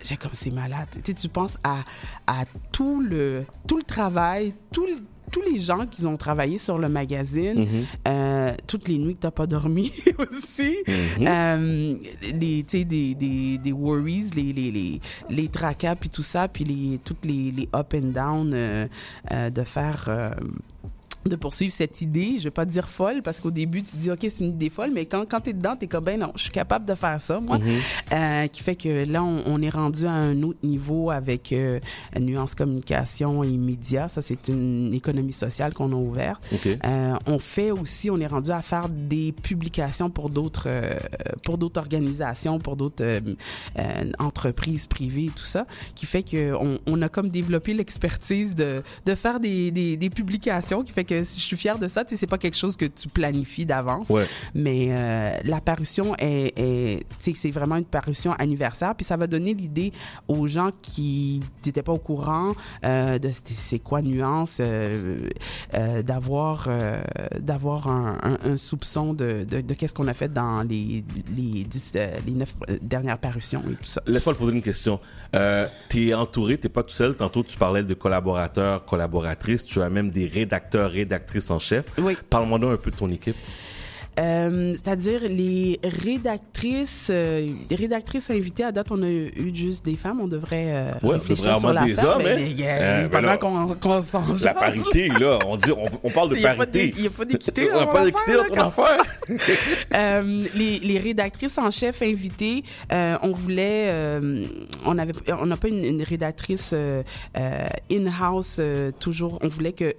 J'ai 0.04 0.18
comme 0.18 0.32
c'est 0.34 0.52
malade. 0.52 0.88
Tu, 0.92 1.00
sais, 1.06 1.14
tu 1.14 1.28
penses 1.30 1.58
à, 1.64 1.84
à 2.28 2.44
tout 2.72 3.02
le 3.02 3.46
tout 3.68 3.78
le 3.78 3.84
travail, 3.84 4.54
tout 4.72 4.86
le- 4.86 5.02
tous 5.30 5.42
les 5.42 5.60
gens 5.60 5.86
qui 5.86 6.06
ont 6.06 6.16
travaillé 6.16 6.58
sur 6.58 6.78
le 6.78 6.88
magazine, 6.88 7.60
Mhm. 7.66 7.86
euh, 8.08 8.54
toutes 8.66 8.88
les 8.88 8.98
nuits 8.98 9.16
que 9.16 9.20
t'as 9.22 9.32
pas 9.32 9.46
dormi 9.46 9.92
aussi, 10.20 10.78
Mhm. 10.88 11.28
euh, 11.28 11.96
les, 12.40 12.64
tu 12.64 12.78
sais, 12.78 12.84
des, 12.86 13.14
des, 13.14 13.58
des 13.58 13.72
worries, 13.74 14.30
les, 14.38 14.54
les, 14.54 14.72
les, 14.72 15.02
les 15.30 15.48
tracas, 15.50 15.98
puis 15.98 16.10
tout 16.10 16.22
ça, 16.24 16.48
puis 16.48 16.64
les, 16.64 17.00
toutes 17.00 17.26
les, 17.26 17.52
les 17.52 17.68
up 17.76 17.94
and 17.94 18.14
down 18.14 18.52
euh, 18.54 18.88
euh, 19.32 19.50
de 19.50 19.64
faire... 19.64 20.06
de 21.26 21.36
poursuivre 21.36 21.74
cette 21.74 22.02
idée, 22.02 22.36
je 22.38 22.46
vais 22.46 22.52
pas 22.52 22.66
dire 22.66 22.88
folle 22.90 23.22
parce 23.22 23.40
qu'au 23.40 23.52
début 23.52 23.84
tu 23.84 23.92
te 23.92 23.98
dis 23.98 24.12
ok 24.12 24.20
c'est 24.22 24.40
une 24.40 24.52
idée 24.52 24.70
folle 24.70 24.92
mais 24.94 25.06
quand 25.06 25.26
quand 25.30 25.42
t'es 25.42 25.54
dedans 25.54 25.76
t'es 25.76 25.88
comme 25.88 26.04
ben 26.06 26.20
non 26.20 26.32
je 26.36 26.44
suis 26.44 26.52
capable 26.52 26.86
de 26.86 26.96
faire 26.96 27.20
ça 27.20 27.40
moi. 27.40 27.60
Euh, 28.14 28.48
qui 28.48 28.64
fait 28.64 28.76
que 28.76 29.06
là 29.10 29.24
on, 29.24 29.42
on 29.46 29.62
est 29.62 29.70
rendu 29.70 30.06
à 30.06 30.12
un 30.12 30.42
autre 30.44 30.60
niveau 30.64 31.12
avec 31.12 31.52
euh, 31.52 31.80
nuance 32.20 32.56
communication 32.56 33.44
et 33.44 33.52
médias 33.58 34.08
ça 34.08 34.22
c'est 34.22 34.48
une 34.48 34.94
économie 34.94 35.34
sociale 35.34 35.74
qu'on 35.74 35.92
a 35.92 35.96
ouverte. 35.96 36.46
OK. 36.54 36.68
euh, 36.68 37.16
on 37.26 37.40
fait 37.40 37.72
aussi, 37.72 38.10
on 38.10 38.20
est 38.20 38.28
rendu 38.28 38.52
à 38.52 38.62
faire 38.62 38.90
des 38.90 39.32
publications 39.32 40.10
pour 40.10 40.30
d'autres, 40.30 40.66
euh, 40.68 40.96
pour 41.44 41.58
d'autres 41.58 41.80
organisations, 41.80 42.60
pour 42.60 42.76
d'autres 42.76 43.04
euh, 43.04 43.20
euh, 43.78 44.12
entreprises 44.20 44.88
privées, 44.88 45.30
tout 45.36 45.44
ça, 45.46 45.66
qui 45.96 46.06
fait 46.06 46.24
que 46.24 46.54
on, 46.56 46.78
on 46.88 47.02
a 47.02 47.10
comme 47.10 47.30
développé 47.30 47.74
l'expertise 47.74 48.56
de, 48.56 48.82
de 49.06 49.16
faire 49.16 49.40
des, 49.40 49.72
des, 49.72 49.98
des 49.98 50.10
publications, 50.10 50.84
qui 50.84 50.92
fait 50.94 51.04
que 51.08 51.20
je 51.20 51.24
suis 51.24 51.58
fière 51.58 51.80
de 51.80 51.88
ça. 51.88 52.04
Tu 52.06 52.12
sais, 52.12 52.18
c'est 52.18 52.28
pas 52.28 52.38
quelque 52.38 52.58
chose 52.58 52.76
que 52.78 52.86
tu 52.86 53.08
planifies 53.08 53.66
d'avance. 53.66 54.10
Ouais. 54.10 54.26
Mais 54.54 54.90
euh, 54.92 55.32
la 55.44 55.62
parution 55.62 56.16
est, 56.20 56.54
est 56.58 57.00
tu 57.20 57.32
sais, 57.32 57.34
c'est 57.36 57.52
vraiment 57.52 57.78
une 57.78 57.86
parution 57.86 58.34
anniversaire. 58.34 58.94
Puis 58.96 59.06
ça 59.06 59.18
va 59.18 59.26
donner 59.28 59.54
l'idée 59.56 59.92
aux 60.28 60.46
gens 60.48 60.70
qui 60.82 61.42
n'étaient 61.66 61.82
pas 61.84 61.94
au 61.94 61.98
courant 61.98 62.54
euh, 62.86 63.18
de 63.18 63.30
c'est- 63.32 63.80
quoi 63.80 64.02
nuance, 64.02 64.58
euh, 64.60 66.02
d'avoir 66.04 66.68
d'avoir 67.40 67.88
un, 67.88 68.18
un- 68.24 68.52
un 68.52 68.58
soupçon 68.58 69.14
de, 69.14 69.46
de, 69.50 69.62
de 69.62 69.74
qu'est-ce 69.74 69.94
qu'on 69.94 70.08
a 70.08 70.14
fait 70.14 70.32
dans 70.32 70.62
les 70.64 71.04
les, 71.36 71.64
dix, 71.64 71.94
les 72.26 72.34
neuf 72.34 72.54
dernières 72.82 73.18
parutions 73.18 73.62
et 73.70 73.76
tout 73.76 73.86
ça. 73.86 74.02
Laisse-moi 74.08 74.34
te 74.34 74.40
poser 74.40 74.54
une 74.54 74.62
question. 74.62 75.00
Euh, 75.36 75.68
t'es 75.90 76.14
entouré, 76.14 76.58
t'es 76.58 76.70
pas 76.70 76.84
tout 76.84 76.94
seul. 76.94 77.16
Tantôt, 77.16 77.44
tu 77.44 77.58
parlais 77.58 77.84
de 77.84 77.94
collaborateurs, 77.94 78.86
collaboratrices. 78.86 79.64
Tu 79.66 79.82
as 79.82 79.90
même 79.90 80.12
des 80.12 80.28
rédacteurs, 80.28 80.92
rédactrices 80.98 81.50
en 81.52 81.60
chef. 81.60 81.86
Oui. 81.98 82.18
Parle-moi 82.30 82.60
donc 82.60 82.74
un 82.74 82.78
peu 82.78 82.92
de 82.92 82.96
ton 82.96 83.10
équipe. 83.10 83.36
Euh, 84.20 84.74
C'est-à-dire 84.76 85.22
les 85.30 85.80
rédactrices, 85.84 87.08
euh, 87.10 87.48
les 87.70 87.76
rédactrices 87.76 88.30
invitées 88.30 88.64
à 88.64 88.72
date, 88.72 88.88
on 88.92 89.02
a 89.04 89.08
eu 89.10 89.32
juste 89.54 89.86
des 89.86 89.96
femmes. 89.96 90.20
On 90.22 90.28
devrait 90.28 90.66
euh, 90.76 90.92
Ouais, 90.94 90.98
on 91.04 91.08
réfléchir 91.10 91.46
devrait 91.46 91.60
sur 91.60 91.70
avoir 91.70 91.74
la 91.86 91.90
des 91.90 91.96
femme, 91.96 92.08
hommes, 92.08 92.22
mais 92.24 92.44
hein? 92.44 92.54
gars, 92.58 92.66
Euh, 92.82 93.08
ben 93.08 93.22
pendant 93.22 93.38
qu'on 93.38 93.76
qu'on 93.76 94.02
s'en 94.02 94.24
La 94.44 94.54
parité, 94.54 95.10
là, 95.10 95.40
on 95.46 95.58
dit, 95.58 95.72
on, 95.72 95.84
on 96.04 96.10
parle 96.10 96.30
de 96.32 96.36
Il 96.36 96.42
y 96.42 96.46
a 96.46 96.50
pas 96.56 96.66
parité. 96.66 96.94
il 96.98 97.04
y 97.04 97.08
a 97.08 97.10
pas 97.10 97.26
d'équité 97.26 97.68
On 97.74 97.80
n'a 97.80 97.86
pas 97.88 98.06
d'équité 98.06 98.34
là, 98.34 98.66
affaire. 98.66 98.98
Euh, 99.96 100.46
les, 100.56 100.80
les 100.80 101.00
rédactrices 101.00 101.58
en 101.58 101.72
chef 101.72 102.02
invitées, 102.02 102.64
euh, 102.92 103.18
on 103.24 103.32
voulait, 103.32 103.86
euh, 103.88 104.46
on 104.86 104.98
avait, 104.98 105.14
on 105.40 105.46
n'a 105.46 105.58
pas 105.58 105.68
une, 105.70 105.84
une 105.84 106.04
rédactrice 106.04 106.72
euh, 106.74 107.04
euh, 107.38 107.68
in-house 107.92 108.58
euh, 108.60 108.92
toujours. 109.00 109.40
On 109.42 109.48
voulait 109.48 109.74
que 109.74 109.94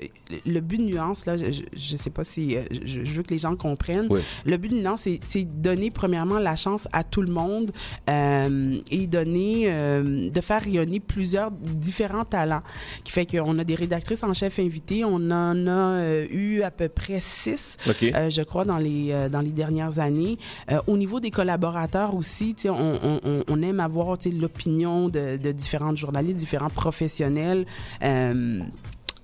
le 0.46 0.61
but 0.61 0.78
de 0.78 0.85
nuance 0.85 1.26
là, 1.26 1.37
je, 1.37 1.44
je- 1.52 1.62
je 1.76 1.96
sais 1.96 2.11
pas 2.11 2.24
si 2.24 2.57
je, 2.70 3.04
je 3.04 3.12
veux 3.12 3.22
que 3.22 3.31
les 3.31 3.38
gens 3.38 3.57
comprennent. 3.57 4.08
Oui. 4.11 4.21
Le 4.44 4.57
but 4.57 4.68
de 4.71 4.77
nuance, 4.77 5.07
c'est, 5.29 5.44
donner 5.44 5.90
premièrement 5.90 6.38
la 6.38 6.57
chance 6.57 6.88
à 6.92 7.05
tout 7.05 7.23
le 7.23 7.33
monde 7.33 7.71
euh, 8.09 8.79
et 8.90 9.07
donner, 9.07 9.64
euh, 9.68 10.31
de 10.31 10.40
faire 10.40 10.62
rayonner 10.62 11.01
plusieurs 11.01 11.51
différents 11.51 12.25
talents. 12.25 12.62
Qui 13.05 13.12
fait 13.12 13.27
qu'on 13.27 13.59
a 13.59 13.64
des 13.64 13.75
rédactrices 13.75 14.23
en 14.23 14.35
chef 14.35 14.59
invitées, 14.59 15.05
on 15.05 15.16
en 15.31 15.66
a 15.66 15.71
euh, 15.71 16.27
eu 16.31 16.62
à 16.62 16.71
peu 16.71 16.88
près 16.88 17.21
six 17.21 17.77
euh, 18.14 18.31
je 18.31 18.42
crois, 18.42 18.64
dans 18.64 18.79
les, 18.79 19.12
euh, 19.12 19.29
dans 19.29 19.40
les 19.40 19.51
dernières 19.51 19.99
années. 19.99 20.38
Au 20.87 20.97
niveau 20.97 21.21
des 21.21 21.31
collaborateurs 21.31 22.14
aussi, 22.14 22.55
on, 22.66 22.71
on, 22.71 23.42
on- 23.49 23.62
aime 23.62 23.81
avoir 23.81 24.14
l'opinion 24.40 25.09
de, 25.09 25.37
de 25.37 25.53
différents 25.53 25.94
journalistes, 25.97 26.37
différents 26.38 26.71
professionnels. 26.71 27.66
Euh, 28.03 28.61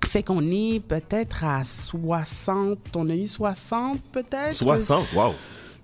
fait 0.07 0.23
qu'on 0.23 0.41
est 0.51 0.79
peut-être 0.85 1.43
à 1.43 1.63
60, 1.63 2.77
on 2.95 3.09
a 3.09 3.15
eu 3.15 3.27
60 3.27 3.99
peut-être? 4.11 4.53
60, 4.53 5.05
wow. 5.13 5.33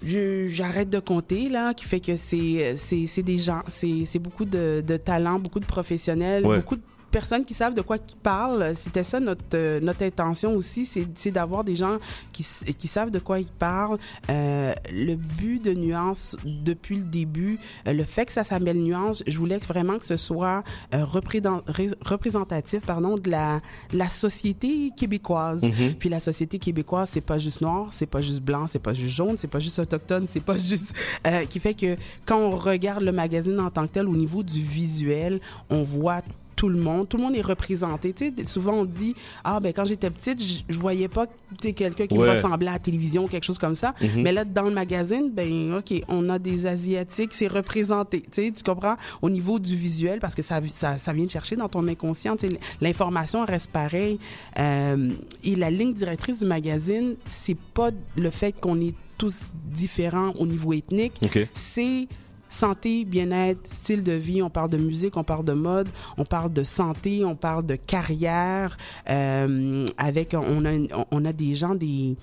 J'arrête 0.03 0.89
de 0.89 0.99
compter, 0.99 1.47
là, 1.47 1.73
qui 1.75 1.85
fait 1.85 1.99
que 1.99 2.15
c'est 2.15 2.75
des 3.23 3.37
gens, 3.37 3.61
c'est 3.67 4.05
c'est 4.05 4.17
beaucoup 4.19 4.45
de, 4.45 4.83
de 4.85 4.97
talents, 4.97 5.37
beaucoup 5.39 5.59
de 5.59 5.65
professionnels, 5.65 6.45
Ouais. 6.45 6.55
beaucoup 6.57 6.75
de 6.75 6.81
personnes 7.11 7.45
qui 7.45 7.53
savent 7.53 7.73
de 7.73 7.81
quoi 7.81 7.97
ils 7.97 8.15
parlent. 8.17 8.73
C'était 8.75 9.03
ça 9.03 9.19
notre, 9.19 9.43
euh, 9.53 9.79
notre 9.81 10.03
intention 10.03 10.53
aussi, 10.55 10.85
c'est 10.85 11.07
c'est 11.15 11.31
d'avoir 11.31 11.63
des 11.63 11.75
gens 11.75 11.97
qui, 12.31 12.45
qui 12.77 12.87
savent 12.87 13.11
de 13.11 13.19
quoi 13.19 13.39
ils 13.39 13.45
parlent. 13.47 13.97
Euh, 14.29 14.73
le 14.91 15.15
but 15.15 15.63
de 15.63 15.73
Nuance, 15.73 16.37
depuis 16.45 16.95
le 16.97 17.03
début, 17.03 17.59
euh, 17.87 17.93
le 17.93 18.03
fait 18.05 18.25
que 18.25 18.31
ça 18.31 18.43
s'appelle 18.43 18.77
Nuance, 18.81 19.23
je 19.27 19.37
voulais 19.37 19.57
vraiment 19.57 19.97
que 19.99 20.05
ce 20.05 20.15
soit 20.17 20.63
euh, 20.93 21.03
représent- 21.05 21.61
ré- 21.67 21.89
représentatif 22.01 22.81
pardon, 22.85 23.17
de 23.17 23.29
la, 23.29 23.61
la 23.93 24.07
société 24.09 24.91
québécoise. 24.95 25.61
Mhm. 25.63 25.95
Puis 25.99 26.09
la 26.09 26.19
société 26.19 26.59
québécoise, 26.59 27.09
c'est 27.11 27.21
pas 27.21 27.37
juste 27.37 27.61
noir, 27.61 27.87
c'est 27.91 28.05
pas 28.05 28.21
juste 28.21 28.41
blanc, 28.41 28.67
c'est 28.67 28.79
pas 28.79 28.93
juste 28.93 29.15
jaune, 29.15 29.35
c'est 29.37 29.47
pas 29.49 29.59
juste 29.59 29.79
autochtone, 29.79 30.27
c'est 30.31 30.43
pas 30.43 30.57
juste... 30.57 30.93
euh, 31.27 31.45
qui 31.45 31.59
fait 31.59 31.73
que 31.73 31.97
quand 32.25 32.37
on 32.39 32.51
regarde 32.51 33.03
le 33.03 33.11
magazine 33.11 33.59
en 33.59 33.69
tant 33.69 33.85
que 33.87 33.91
tel, 33.91 34.07
au 34.07 34.15
niveau 34.15 34.43
du 34.43 34.61
visuel, 34.61 35.39
on 35.69 35.83
voit 35.83 36.21
tout 36.61 36.69
le 36.69 36.77
monde, 36.79 37.09
tout 37.09 37.17
le 37.17 37.23
monde 37.23 37.35
est 37.35 37.41
représenté. 37.41 38.13
Tu 38.13 38.31
sais, 38.37 38.45
souvent 38.45 38.73
on 38.73 38.85
dit 38.85 39.15
ah 39.43 39.59
ben 39.59 39.73
quand 39.73 39.83
j'étais 39.83 40.11
petite, 40.11 40.39
je, 40.69 40.77
voyais 40.77 41.07
pas 41.07 41.25
quelqu'un 41.59 42.05
qui 42.05 42.15
Ouais. 42.19 42.27
me 42.27 42.35
ressemblait 42.35 42.67
à 42.69 42.73
la 42.73 42.79
télévision, 42.79 43.27
quelque 43.27 43.45
chose 43.45 43.57
comme 43.57 43.73
ça. 43.73 43.95
Mais 44.15 44.31
là 44.31 44.45
dans 44.45 44.61
le 44.65 44.69
magazine, 44.71 45.31
ben 45.33 45.73
ok, 45.79 46.03
on 46.07 46.29
a 46.29 46.37
des 46.37 46.67
asiatiques, 46.67 47.33
c'est 47.33 47.47
représenté. 47.47 48.21
Tu 48.21 48.27
sais, 48.43 48.51
tu 48.51 48.61
comprends? 48.61 48.95
Au 49.23 49.31
niveau 49.31 49.57
du 49.57 49.75
visuel 49.75 50.19
parce 50.19 50.35
que 50.35 50.43
ça 50.43 50.59
ça, 50.67 50.99
ça 50.99 51.13
vient 51.13 51.25
te 51.25 51.31
chercher 51.31 51.55
dans 51.55 51.67
ton 51.67 51.87
inconscient. 51.87 52.35
Tu 52.37 52.47
sais, 52.47 52.59
L'information 52.79 53.43
reste 53.43 53.71
pareille. 53.71 54.19
Euh, 54.59 55.09
et 55.43 55.55
la 55.55 55.71
ligne 55.71 55.95
directrice 55.95 56.41
du 56.41 56.45
magazine, 56.45 57.15
c'est 57.25 57.57
pas 57.73 57.89
le 58.15 58.29
fait 58.29 58.51
qu'on 58.51 58.79
est 58.79 58.93
tous 59.17 59.47
différents 59.65 60.31
au 60.37 60.45
niveau 60.45 60.73
ethnique 60.73 61.13
c'est 61.53 62.07
santé, 62.51 63.05
bien-être, 63.05 63.59
style 63.71 64.03
de 64.03 64.11
vie. 64.13 64.41
On 64.41 64.49
parle 64.49 64.69
de 64.69 64.77
musique, 64.77 65.17
on 65.17 65.23
parle 65.23 65.45
de 65.45 65.53
mode, 65.53 65.89
on 66.17 66.25
parle 66.25 66.53
de 66.53 66.63
santé, 66.63 67.25
on 67.25 67.35
parle 67.35 67.65
de 67.65 67.75
carrière. 67.75 68.77
Euh, 69.09 69.85
avec, 69.97 70.35
on 70.35 70.65
a, 70.65 71.05
on 71.11 71.25
a 71.25 71.33
des 71.33 71.55
gens, 71.55 71.73
des 71.75 72.15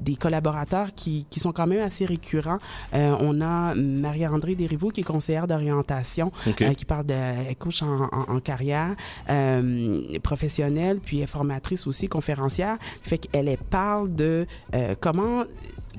des 0.00 0.16
collaborateurs 0.16 0.94
qui, 0.94 1.26
qui 1.28 1.40
sont 1.40 1.52
quand 1.52 1.66
même 1.66 1.82
assez 1.82 2.06
récurrents. 2.06 2.56
Euh, 2.94 3.14
on 3.20 3.42
a 3.42 3.74
Marie-André 3.74 4.54
Desrivaux 4.54 4.88
qui 4.88 5.02
est 5.02 5.04
conseillère 5.04 5.46
d'orientation, 5.46 6.32
OK. 6.46 6.62
euh, 6.62 6.72
qui 6.72 6.86
parle 6.86 7.04
de 7.04 7.12
elle 7.12 7.54
coach 7.56 7.82
en, 7.82 8.04
en, 8.04 8.34
en 8.34 8.40
carrière 8.40 8.94
euh, 9.28 10.18
professionnelle, 10.22 11.00
puis 11.04 11.20
est 11.20 11.26
formatrice 11.26 11.86
aussi, 11.86 12.08
conférencière. 12.08 12.78
Fait 13.02 13.18
qu'elle 13.18 13.48
elle 13.48 13.58
parle 13.58 14.14
de 14.14 14.46
euh, 14.74 14.94
comment 14.98 15.44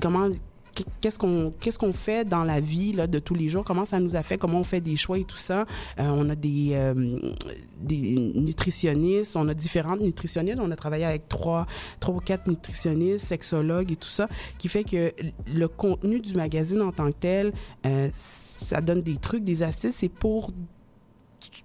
comment 0.00 0.28
qu'est-ce 1.00 1.18
qu'on 1.18 1.52
qu'est-ce 1.60 1.78
qu'on 1.78 1.92
fait 1.92 2.26
dans 2.26 2.44
la 2.44 2.60
vie 2.60 2.92
là, 2.92 3.06
de 3.06 3.18
tous 3.18 3.34
les 3.34 3.48
jours, 3.48 3.64
comment 3.64 3.84
ça 3.84 4.00
nous 4.00 4.16
affecte, 4.16 4.40
comment 4.40 4.60
on 4.60 4.64
fait 4.64 4.80
des 4.80 4.96
choix 4.96 5.18
et 5.18 5.24
tout 5.24 5.36
ça? 5.36 5.66
Euh, 5.98 6.08
on 6.08 6.28
a 6.30 6.34
des 6.34 6.70
euh, 6.72 7.18
des 7.80 8.32
nutritionnistes, 8.34 9.36
on 9.36 9.48
a 9.48 9.54
différentes 9.54 10.00
nutritionnistes, 10.00 10.58
on 10.60 10.70
a 10.70 10.76
travaillé 10.76 11.04
avec 11.04 11.28
trois 11.28 11.66
trois 12.00 12.14
ou 12.14 12.20
quatre 12.20 12.46
nutritionnistes, 12.46 13.26
sexologues 13.26 13.92
et 13.92 13.96
tout 13.96 14.08
ça, 14.08 14.28
qui 14.58 14.68
fait 14.68 14.84
que 14.84 15.12
le 15.46 15.68
contenu 15.68 16.20
du 16.20 16.34
magazine 16.34 16.82
en 16.82 16.92
tant 16.92 17.10
que 17.10 17.16
tel, 17.18 17.52
euh, 17.86 18.08
ça 18.14 18.80
donne 18.80 19.02
des 19.02 19.16
trucs, 19.16 19.44
des 19.44 19.62
astuces, 19.62 19.96
c'est 19.96 20.08
pour 20.08 20.52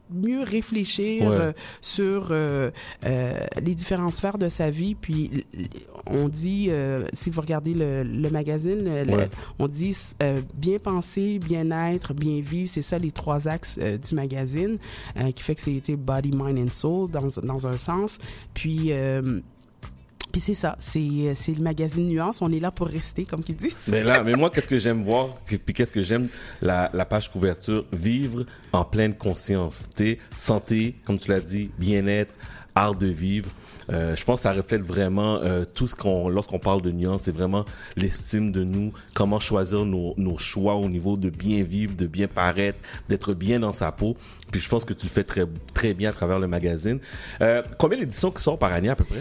mieux 0.10 0.42
réfléchir 0.42 1.28
Ouais. 1.28 1.36
euh, 1.36 1.52
sur 1.82 2.30
euh, 2.32 2.72
euh, 3.06 3.38
les 3.62 3.76
différentes 3.76 4.14
sphères 4.14 4.38
de 4.38 4.50
sa 4.50 4.70
vie. 4.70 4.96
Puis 4.96 5.46
on 6.06 6.28
dit, 6.30 6.70
si 7.14 7.30
vous 7.30 7.42
regardez 7.42 7.74
le, 7.74 8.04
le 8.04 8.30
magazine, 8.30 8.84
le- 9.04 9.28
on 9.60 9.68
dit 9.68 9.96
bien 10.56 10.80
penser, 10.80 11.40
bien-être, 11.40 12.14
bien 12.14 12.42
vivre. 12.42 12.70
C'est 12.72 12.82
ça 12.82 12.98
les 13.00 13.12
trois 13.12 13.48
axes 13.48 13.78
du 13.80 14.16
magazine, 14.16 14.78
qui 15.36 15.44
fait 15.44 15.56
que 15.56 15.62
c'était 15.62 15.96
body, 15.96 16.32
mind 16.34 16.60
and 16.60 16.72
soul 16.72 17.10
dans, 17.10 17.28
dans 17.44 17.68
un 17.68 17.78
sens. 17.78 18.18
Puis 18.54 18.92
puis 20.32 20.42
c'est 20.42 20.54
ça, 20.54 20.76
c'est 20.80 21.34
c'est 21.36 21.54
le 21.54 21.64
magazine 21.64 22.06
Nuance. 22.08 22.42
On 22.42 22.50
est 22.50 22.60
là 22.60 22.72
pour 22.72 22.88
rester, 22.88 23.26
comme 23.26 23.44
qu'ils 23.44 23.56
disent. 23.56 23.76
Mais 23.90 24.04
là, 24.04 24.24
mais 24.24 24.34
moi, 24.34 24.50
qu'est-ce 24.50 24.68
que 24.68 24.80
j'aime 24.80 25.04
voir, 25.04 25.36
puis 25.46 25.74
qu'est-ce 25.74 25.92
que 25.92 26.02
j'aime, 26.02 26.28
la, 26.62 26.90
la 26.94 27.06
page 27.06 27.32
couverture, 27.32 27.86
vivre 27.92 28.46
en 28.72 28.86
pleine 28.86 29.16
conscience. 29.16 29.88
Sais, 29.96 30.20
santé, 30.36 30.96
comme 31.06 31.18
tu 31.18 31.30
l'as 31.30 31.40
dit, 31.40 31.72
bien-être, 31.78 32.34
art 32.76 32.96
de 32.96 33.08
vivre. 33.08 33.50
Euh, 33.90 34.18
je 34.18 34.24
pense 34.26 34.40
que 34.40 34.44
ça 34.44 34.52
reflète 34.52 34.82
vraiment 34.82 35.38
euh, 35.38 35.64
tout 35.64 35.88
ce 35.88 35.96
qu'on, 35.96 36.28
lorsqu'on 36.28 36.60
parle 36.60 36.82
de 36.82 36.92
nuance, 36.92 37.24
c'est 37.24 37.32
vraiment 37.32 37.64
l'estime 37.96 38.52
de 38.52 38.66
nous, 38.66 38.92
comment 39.16 39.40
choisir 39.40 39.86
nos, 39.86 40.14
nos 40.18 40.38
choix 40.38 40.76
au 40.76 40.90
niveau 40.90 41.16
de 41.16 41.30
bien 41.30 41.64
vivre, 41.64 41.96
de 41.96 42.06
bien 42.06 42.28
paraître, 42.28 42.78
d'être 43.08 43.34
bien 43.34 43.62
dans 43.62 43.72
sa 43.72 43.94
peau. 43.94 44.18
Puis 44.52 44.60
je 44.60 44.68
pense 44.68 44.84
que 44.84 44.94
tu 44.94 45.06
le 45.06 45.12
fais 45.12 45.24
très, 45.24 45.46
très 45.74 45.94
bien 45.94 46.10
à 46.10 46.14
travers 46.14 46.38
le 46.38 46.48
magazine. 46.48 47.00
Euh, 47.42 47.64
combien 47.78 47.98
d'éditions 47.98 48.30
qui 48.30 48.44
sortent 48.44 48.60
par 48.60 48.74
année 48.74 48.90
à 48.90 48.96
peu 48.96 49.06
près? 49.06 49.20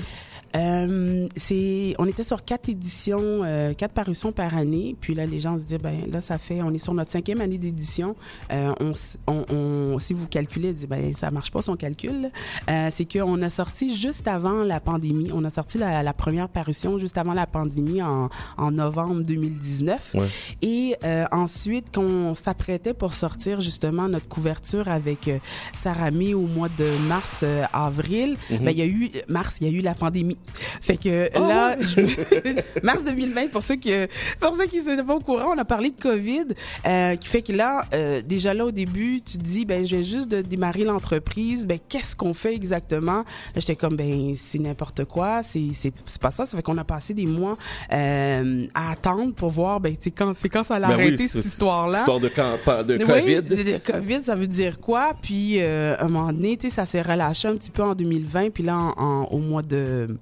Euh, 0.54 1.26
c'est, 1.36 1.94
on 1.98 2.06
était 2.06 2.22
sur 2.22 2.44
quatre 2.44 2.68
éditions, 2.68 3.42
euh, 3.44 3.74
quatre 3.74 3.92
parutions 3.92 4.32
par 4.32 4.56
année. 4.56 4.96
Puis 5.00 5.14
là, 5.14 5.26
les 5.26 5.40
gens 5.40 5.58
se 5.58 5.64
disent, 5.64 5.78
ben 5.78 6.10
là, 6.10 6.20
ça 6.20 6.38
fait, 6.38 6.62
on 6.62 6.72
est 6.72 6.78
sur 6.78 6.94
notre 6.94 7.10
cinquième 7.10 7.40
année 7.40 7.58
d'édition. 7.58 8.14
Euh, 8.52 8.72
on, 8.80 8.92
on, 9.26 9.44
on- 9.54 9.98
si 9.98 10.14
vous 10.14 10.26
calculez, 10.26 10.72
dit, 10.72 10.86
ben 10.86 11.14
ça 11.14 11.30
marche 11.30 11.50
pas 11.50 11.62
son 11.62 11.76
calcul. 11.76 12.30
Euh, 12.70 12.88
c'est 12.92 13.10
qu'on 13.10 13.40
a 13.42 13.50
sorti 13.50 13.94
juste 13.96 14.28
avant 14.28 14.62
la 14.64 14.80
pandémie. 14.80 15.30
On 15.32 15.44
a 15.44 15.50
sorti 15.50 15.78
la, 15.78 16.02
la 16.02 16.12
première 16.12 16.48
parution 16.48 16.98
juste 16.98 17.18
avant 17.18 17.34
la 17.34 17.46
pandémie 17.46 18.02
en, 18.02 18.28
en 18.56 18.70
novembre 18.70 19.22
2019. 19.22 20.12
Ouais. 20.14 20.26
Et 20.62 20.96
euh, 21.04 21.24
ensuite, 21.32 21.86
quand 21.92 22.02
on 22.02 22.34
s'apprêtait 22.34 22.94
pour 22.94 23.14
sortir 23.14 23.60
justement 23.60 24.08
notre 24.08 24.28
couverture 24.28 24.88
avec 24.88 25.30
Sarah 25.72 26.10
au 26.10 26.46
mois 26.46 26.68
de 26.68 26.86
mars, 27.08 27.44
avril, 27.72 28.36
ben, 28.50 28.70
il 28.70 28.76
y 28.78 28.82
a 28.82 28.86
eu 28.86 29.10
mars, 29.28 29.56
il 29.60 29.66
y 29.66 29.70
a 29.70 29.72
eu 29.72 29.80
la 29.80 29.94
pandémie. 29.94 30.38
Fait 30.80 30.96
que 30.96 31.28
Oh. 31.34 31.40
là, 31.48 31.76
je- 31.80 32.80
mars 32.82 33.04
2020, 33.04 33.48
pour 33.48 33.62
ceux 33.62 33.76
qui, 33.76 33.92
pour 34.40 34.56
ceux 34.56 34.66
qui 34.66 34.78
ne 34.82 34.96
sont 34.96 35.04
pas 35.04 35.14
au 35.14 35.20
courant, 35.20 35.52
on 35.54 35.58
a 35.58 35.64
parlé 35.64 35.90
de 35.90 35.96
COVID, 36.00 36.44
euh, 36.86 37.16
qui 37.16 37.28
fait 37.28 37.42
que 37.42 37.52
là, 37.52 37.84
euh, 37.94 38.22
déjà 38.22 38.54
là 38.54 38.66
au 38.66 38.70
début, 38.70 39.20
tu 39.22 39.38
te 39.38 39.42
dis, 39.42 39.64
ben 39.64 39.84
je 39.84 39.96
viens 39.96 40.02
juste 40.02 40.28
de 40.30 40.40
démarrer 40.42 40.84
l'entreprise, 40.84 41.66
ben 41.66 41.78
qu'est-ce 41.88 42.14
qu'on 42.16 42.34
fait 42.34 42.54
exactement? 42.54 43.18
Là, 43.18 43.24
j'étais 43.56 43.76
comme, 43.76 43.96
ben 43.96 44.34
c'est 44.36 44.58
n'importe 44.58 45.04
quoi, 45.04 45.42
c'est 45.42 45.66
c'est 45.72 45.92
pas 46.20 46.30
ça. 46.30 46.46
Ça 46.46 46.56
fait 46.56 46.62
qu'on 46.62 46.78
a 46.78 46.84
passé 46.84 47.12
des 47.14 47.26
mois 47.26 47.56
euh, 47.92 48.66
à 48.74 48.92
attendre 48.92 49.34
pour 49.34 49.50
voir, 49.50 49.80
ben 49.80 49.94
c'est 49.98 50.10
quand 50.10 50.32
c'est 50.34 50.48
quand 50.48 50.62
ça 50.64 50.76
allait 50.76 50.86
Ben 50.86 50.92
arrêter 50.94 51.28
cette 51.28 51.44
histoire-là. 51.44 51.98
Histoire 51.98 52.20
de, 52.20 52.28
camp- 52.28 52.84
de 52.86 52.96
COVID. 52.96 53.42
de 53.42 53.78
COVID, 53.92 54.20
ça 54.24 54.34
veut 54.34 54.46
dire 54.46 54.80
quoi? 54.80 55.12
Puis, 55.20 55.60
euh, 55.60 55.94
à 55.98 56.04
un 56.04 56.08
moment 56.08 56.32
donné, 56.32 56.56
tu 56.56 56.68
sais, 56.68 56.74
ça 56.74 56.84
s'est 56.86 57.02
relâché 57.02 57.48
un 57.48 57.56
petit 57.56 57.70
peu 57.70 57.82
en 57.82 57.94
2020. 57.94 58.50
Puis 58.50 58.62
là, 58.62 58.76
en- 58.76 58.94
en- 58.96 59.24
au 59.26 59.38
mois 59.38 59.62
de 59.62 60.16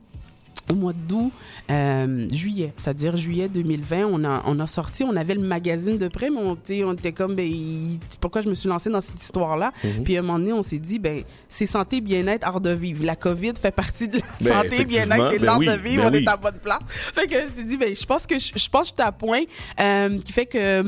au 0.71 0.75
mois 0.75 0.93
d'août, 0.95 1.31
euh, 1.71 2.29
juillet, 2.33 2.73
c'est-à-dire 2.77 3.17
juillet 3.17 3.49
2020, 3.49 4.07
on 4.07 4.25
a, 4.25 4.43
on 4.47 4.59
a 4.61 4.67
sorti, 4.67 5.05
on 5.05 5.15
avait 5.17 5.35
le 5.35 5.43
magazine 5.43 5.99
de 5.99 6.09
près, 6.09 6.31
mais 6.31 6.39
on, 6.41 6.57
on 6.87 6.93
était 6.95 7.13
comme, 7.13 7.35
ben, 7.35 7.47
il- 7.47 7.99
pourquoi 8.21 8.41
je 8.41 8.49
me 8.49 8.55
suis 8.55 8.69
lancée 8.69 8.89
dans 8.91 9.01
cette 9.01 9.23
histoire-là? 9.23 9.73
Mhm. 9.83 10.05
Puis 10.05 10.17
à 10.17 10.21
un 10.21 10.23
moment 10.23 10.39
donné, 10.39 10.53
on 10.53 10.63
s'est 10.63 10.79
dit, 10.79 10.99
ben, 10.99 11.23
c'est 11.49 11.67
santé, 11.67 12.01
bien-être, 12.01 12.47
art 12.47 12.61
de 12.61 12.71
vivre. 12.71 13.05
La 13.05 13.15
COVID 13.17 13.53
fait 13.61 13.71
partie 13.73 14.09
de 14.09 14.19
la 14.19 14.23
Ben, 14.41 14.63
santé, 14.63 14.85
bien-être 14.85 15.13
et 15.15 15.19
de 15.39 15.45
effectivement, 15.45 15.45
l'art 15.47 15.59
ben 15.59 15.77
de 15.77 15.83
vivre. 15.83 16.03
ben 16.03 16.09
on 16.09 16.13
oui. 16.17 16.23
est 16.25 16.29
à 16.29 16.37
bonne 16.37 16.59
place. 16.59 16.79
Fait 17.15 17.27
que 17.27 17.37
je 17.37 17.43
me 17.43 17.47
suis 17.47 17.65
dit, 17.65 17.77
ben, 17.77 17.95
je 17.95 18.05
pense 18.07 18.27
que 18.27 18.39
je, 18.39 18.53
je 18.57 18.69
pense 18.69 18.91
que 18.91 18.97
je 18.99 19.03
suis 19.03 19.09
à 19.09 19.13
point, 19.13 19.43
euh, 19.81 20.19
qui 20.21 20.33
fait 20.33 20.47
que 20.47 20.59
euh, 20.59 20.83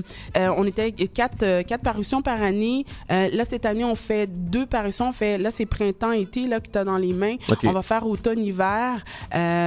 on 0.57 0.65
était 0.65 0.91
quatre, 0.93 1.43
euh, 1.43 1.63
quatre 1.63 1.83
parutions 1.83 2.23
par 2.23 2.41
année. 2.43 2.85
Là, 3.11 3.45
cette 3.49 3.67
année, 3.67 3.85
on 3.85 3.95
fait 3.95 4.27
deux 4.27 4.67
parutions. 4.67 5.09
On 5.09 5.13
fait, 5.13 5.39
là, 5.39 5.51
c'est 5.51 5.67
printemps-été, 5.67 6.47
là, 6.47 6.61
que 6.61 6.69
tu 6.71 6.79
as 6.79 6.85
dans 6.85 6.97
les 6.99 7.13
mains. 7.13 7.37
On 7.65 7.73
va 7.73 7.83
faire 7.83 8.07
automne-hiver. 8.07 9.05
Euh, 9.35 9.66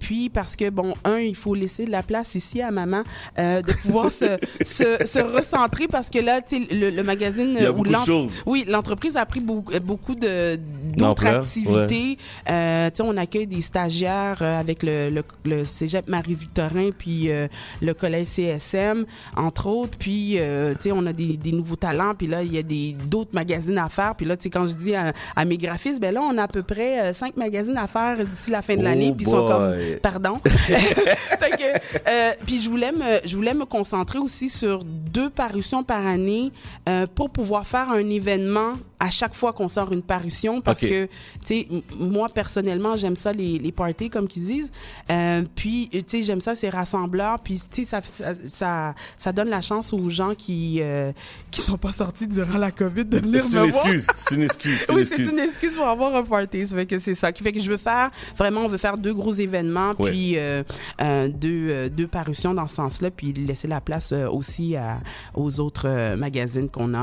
puis, 0.00 0.28
parce 0.28 0.56
que, 0.56 0.70
bon, 0.70 0.94
un, 1.04 1.18
il 1.20 1.34
faut 1.36 1.54
laisser 1.54 1.84
de 1.84 1.90
la 1.90 2.02
place 2.02 2.34
ici 2.34 2.60
à 2.62 2.70
maman 2.70 3.02
euh, 3.38 3.60
de 3.62 3.72
pouvoir 3.72 4.10
se, 4.10 4.38
se, 4.62 5.06
se 5.06 5.18
recentrer 5.20 5.86
parce 5.88 6.10
que 6.10 6.18
là, 6.18 6.40
tu 6.42 6.64
sais, 6.66 6.74
le, 6.74 6.90
le 6.90 7.02
magazine 7.02 7.54
Il 7.56 7.62
y 7.62 7.66
a 7.66 7.70
ou 7.70 7.74
beaucoup 7.74 7.88
de 7.88 7.92
l'en- 7.92 8.04
choses. 8.04 8.42
oui, 8.46 8.64
l'entreprise 8.68 9.16
a 9.16 9.26
pris 9.26 9.40
beaucoup, 9.40 9.72
beaucoup 9.80 10.14
de 10.14 10.58
d'autres 10.96 11.26
activités. 11.40 12.18
Euh, 12.50 12.90
tu 12.90 12.96
sais, 12.96 13.02
on 13.02 13.16
accueille 13.16 13.46
des 13.46 13.60
stagiaires 13.60 14.38
euh, 14.42 14.60
avec 14.60 14.82
le, 14.82 15.10
le, 15.10 15.22
le 15.44 15.64
Cégep 15.64 16.08
Marie-Victorin 16.08 16.90
puis 16.96 17.30
euh, 17.30 17.46
le 17.82 17.94
collège 17.94 18.26
CSM, 18.26 19.04
entre 19.36 19.66
autres. 19.66 19.98
Puis, 19.98 20.38
euh, 20.38 20.72
tu 20.74 20.82
sais, 20.84 20.92
on 20.92 21.04
a 21.06 21.12
des, 21.12 21.36
des 21.36 21.52
nouveaux 21.52 21.76
talents. 21.76 22.14
Puis 22.16 22.26
là, 22.26 22.42
il 22.42 22.52
y 22.52 22.58
a 22.58 22.62
des 22.62 22.94
d'autres 23.08 23.30
magazines 23.34 23.78
à 23.78 23.88
faire. 23.88 24.14
Puis 24.14 24.26
là, 24.26 24.36
tu 24.36 24.44
sais, 24.44 24.50
quand 24.50 24.66
je 24.66 24.74
dis 24.74 24.94
à, 24.94 25.12
à 25.36 25.44
mes 25.44 25.56
graphistes, 25.58 26.00
ben 26.00 26.14
là, 26.14 26.20
on 26.22 26.36
a 26.38 26.44
à 26.44 26.48
peu 26.48 26.62
près 26.62 27.00
euh, 27.00 27.12
cinq 27.14 27.36
magazines 27.36 27.76
à 27.76 27.86
faire 27.86 28.16
d'ici 28.24 28.50
la 28.50 28.62
fin 28.62 28.74
de 28.74 28.80
Oh 28.80 28.84
l'année. 28.84 29.12
Puis 29.20 29.28
ils 29.28 29.30
sont 29.30 29.46
comme, 29.46 29.76
boy. 29.76 29.96
pardon. 30.02 30.38
fait 30.44 31.50
que, 31.50 32.08
euh, 32.08 32.32
puis 32.46 32.58
je 32.58 32.68
voulais 32.70 32.92
me, 32.92 33.20
je 33.24 33.36
voulais 33.36 33.54
me 33.54 33.66
concentrer 33.66 34.18
aussi 34.18 34.48
sur 34.48 34.84
deux 34.84 35.28
parutions 35.28 35.82
par 35.82 36.06
année 36.06 36.52
euh, 36.88 37.06
pour 37.14 37.30
pouvoir 37.30 37.66
faire 37.66 37.90
un 37.90 38.08
événement 38.08 38.74
à 39.00 39.10
chaque 39.10 39.34
fois 39.34 39.52
qu'on 39.52 39.68
sort 39.68 39.92
une 39.92 40.02
parution 40.02 40.60
parce 40.60 40.80
que, 40.80 41.06
tu 41.06 41.10
sais, 41.44 41.68
moi 41.98 42.28
personnellement, 42.28 42.96
j'aime 42.96 43.16
ça 43.16 43.32
les, 43.32 43.58
les 43.58 43.72
parties 43.72 44.10
comme 44.10 44.28
qu'ils 44.28 44.44
disent. 44.44 44.70
Euh, 45.10 45.42
puis, 45.56 45.88
tu 45.90 46.02
sais, 46.06 46.22
j'aime 46.22 46.40
ça 46.40 46.54
ces 46.54 46.68
rassembleurs. 46.68 47.40
Puis, 47.40 47.60
tu 47.72 47.82
sais, 47.84 47.88
ça, 47.88 48.00
ça, 48.02 48.34
ça, 48.46 48.94
ça 49.18 49.32
donne 49.32 49.48
la 49.48 49.60
chance 49.62 49.92
aux 49.92 50.08
gens 50.10 50.34
qui 50.34 50.78
euh, 50.82 51.12
qui 51.50 51.60
sont 51.62 51.78
pas 51.78 51.92
sortis 51.92 52.26
durant 52.26 52.58
la 52.58 52.70
COVID 52.70 53.06
de 53.06 53.18
venir 53.18 53.42
me 53.42 53.46
une 53.66 53.70
voir. 53.70 53.86
excuse. 53.86 54.06
C'est 54.14 54.34
une 54.34 54.42
excuse. 54.42 54.78
C'est 54.86 54.92
une 54.92 54.98
Oui, 54.98 55.06
c'est 55.06 55.14
excuse. 55.18 55.32
une 55.32 55.38
excuse 55.44 55.76
pour 55.76 55.88
avoir 55.88 56.14
un 56.14 56.22
party. 56.22 56.66
Ça 56.66 56.76
fait 56.76 56.86
que 56.86 56.98
c'est 56.98 57.14
ça 57.14 57.32
qui 57.32 57.42
fait 57.42 57.52
que 57.52 57.60
je 57.60 57.70
veux 57.70 57.76
faire 57.78 58.10
vraiment, 58.36 58.60
on 58.62 58.68
veut 58.68 58.78
faire 58.78 58.98
deux 58.98 59.14
gros 59.14 59.32
événements, 59.32 59.92
Ouais. 59.98 60.10
puis 60.10 60.36
euh, 60.36 60.62
euh, 61.00 61.28
deux 61.28 61.68
euh, 61.70 61.88
deux 61.88 62.06
parutions 62.06 62.52
dans 62.54 62.66
ce 62.66 62.76
sens-là, 62.76 63.10
puis 63.10 63.32
laisser 63.32 63.66
la 63.68 63.80
place 63.80 64.12
euh, 64.12 64.28
aussi 64.28 64.76
à, 64.76 64.98
aux 65.34 65.58
autres 65.60 66.14
magazines 66.16 66.68
qu'on 66.68 66.92
a 66.94 66.98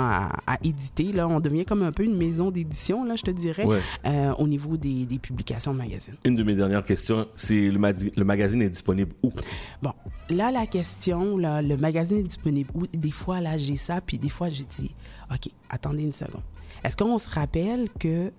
à, 0.45 0.53
à 0.53 0.57
éditer. 0.63 1.11
Là, 1.11 1.27
on 1.27 1.39
devient 1.39 1.65
comme 1.65 1.81
un 1.83 1.86
peu 1.91 2.03
une 2.03 2.15
maison 2.17 2.51
d'édition, 2.51 3.03
là, 3.03 3.15
je 3.15 3.23
te 3.23 3.31
dirais, 3.31 3.65
Ouais. 3.65 3.79
euh, 4.05 4.33
au 4.37 4.47
niveau 4.47 4.77
des, 4.77 5.05
des 5.05 5.19
publications 5.19 5.73
de 5.73 5.77
magazines. 5.77 6.15
Une 6.25 6.35
de 6.35 6.43
mes 6.43 6.55
dernières 6.55 6.83
questions, 6.83 7.27
c'est 7.35 7.69
le 7.69 8.23
magazine 8.23 8.61
est 8.61 8.69
disponible 8.69 9.13
où? 9.23 9.31
Bon, 9.81 9.93
là, 10.29 10.51
la 10.51 10.65
question, 10.65 11.37
là, 11.37 11.61
le 11.61 11.77
magazine 11.77 12.17
est 12.19 12.23
disponible 12.23 12.69
où? 12.73 12.85
Des 12.87 13.11
fois, 13.11 13.41
là, 13.41 13.57
j'ai 13.57 13.77
ça, 13.77 14.01
puis 14.01 14.17
des 14.17 14.29
fois, 14.29 14.49
j'ai 14.49 14.65
dit, 14.65 14.93
OK, 15.31 15.49
attendez 15.69 16.03
une 16.03 16.11
seconde. 16.13 16.41
Est-ce 16.83 16.95
qu'on 16.95 17.17
se 17.17 17.29
rappelle 17.29 17.87
que 17.99 18.31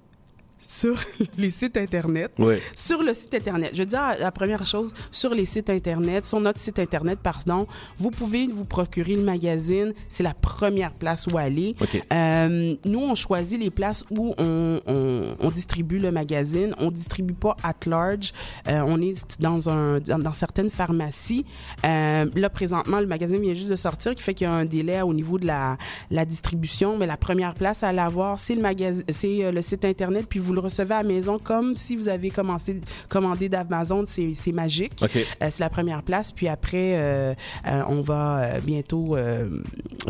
sur 0.59 0.97
les 1.39 1.51
sites 1.51 1.77
Internet, 1.77 2.33
Ouais. 2.39 2.61
sur 2.75 3.03
le 3.03 3.15
site 3.15 3.35
Internet, 3.35 3.71
je 3.75 3.79
veux 3.81 3.87
dire 3.87 4.17
la 4.19 4.31
première 4.33 4.67
chose, 4.67 4.93
sur 5.11 5.35
les 5.35 5.45
sites 5.45 5.71
Internet, 5.71 6.27
sur 6.27 6.41
notre 6.41 6.61
site 6.61 6.79
Internet, 6.79 7.19
pardon, 7.23 7.67
vous 7.97 8.11
pouvez 8.11 8.47
vous 8.49 8.65
procurer 8.65 9.15
le 9.15 9.23
magazine. 9.23 9.93
C'est 10.09 10.23
la 10.23 10.35
première 10.35 10.93
place 10.93 11.27
où 11.27 11.39
aller. 11.39 11.75
OK. 11.81 12.03
Euh, 12.13 12.75
nous, 12.85 13.01
on 13.01 13.15
choisit 13.15 13.61
les 13.61 13.71
places 13.71 14.05
où 14.11 14.35
on, 14.39 14.81
on, 14.87 15.23
on 15.41 15.51
distribue 15.51 15.99
le 15.99 16.11
magazine. 16.11 16.75
On 16.79 16.91
distribue 16.91 17.35
pas 17.35 17.57
at 17.63 17.75
large. 17.87 18.33
Euh, 18.69 18.81
on 18.87 19.01
est 19.01 19.41
dans 19.41 19.69
un 19.71 20.01
dans, 20.01 20.19
dans 20.19 20.33
certaines 20.33 20.71
pharmacies. 20.71 21.45
Euh, 21.85 22.27
là, 22.35 22.51
présentement, 22.51 23.01
le 23.01 23.07
magazine 23.07 23.41
vient 23.41 23.55
juste 23.55 23.69
de 23.69 23.77
sortir, 23.77 24.15
qui 24.15 24.23
fait 24.23 24.35
qu'il 24.35 24.47
y 24.47 24.49
a 24.49 24.53
un 24.53 24.65
délai 24.65 25.03
au 25.03 25.15
niveau 25.15 25.39
de 25.39 25.47
la, 25.47 25.77
la 26.11 26.25
distribution. 26.25 26.97
Mais 26.97 27.07
la 27.07 27.17
première 27.17 27.55
place 27.55 27.83
à 27.83 27.93
l'avoir, 27.93 28.39
c'est 28.39 28.55
le 28.55 28.63
magazine, 28.63 29.05
c'est 29.09 29.45
euh, 29.45 29.53
le 29.53 29.63
site 29.63 29.85
internet. 29.85 30.27
Puis 30.29 30.39
vous 30.39 30.48
le 30.53 30.61
recevez 30.61 30.95
à 30.95 31.03
la 31.03 31.09
maison 31.09 31.39
comme 31.39 31.77
si 31.77 31.97
vous 31.97 32.09
avez 32.09 32.31
commencé 32.31 32.81
commandé 33.09 33.49
d'Amazon. 33.49 34.05
C'est 34.07 34.33
c'est 34.35 34.53
magique. 34.53 34.93
OK. 35.03 35.17
Euh, 35.17 35.49
c'est 35.51 35.61
la 35.61 35.71
première 35.71 36.03
place. 36.03 36.33
Puis 36.33 36.49
après, 36.49 36.95
euh, 36.97 37.35
euh, 37.67 37.83
on 37.89 38.01
va 38.01 38.39
euh, 38.39 38.61
bientôt 38.61 39.17
euh, 39.17 39.49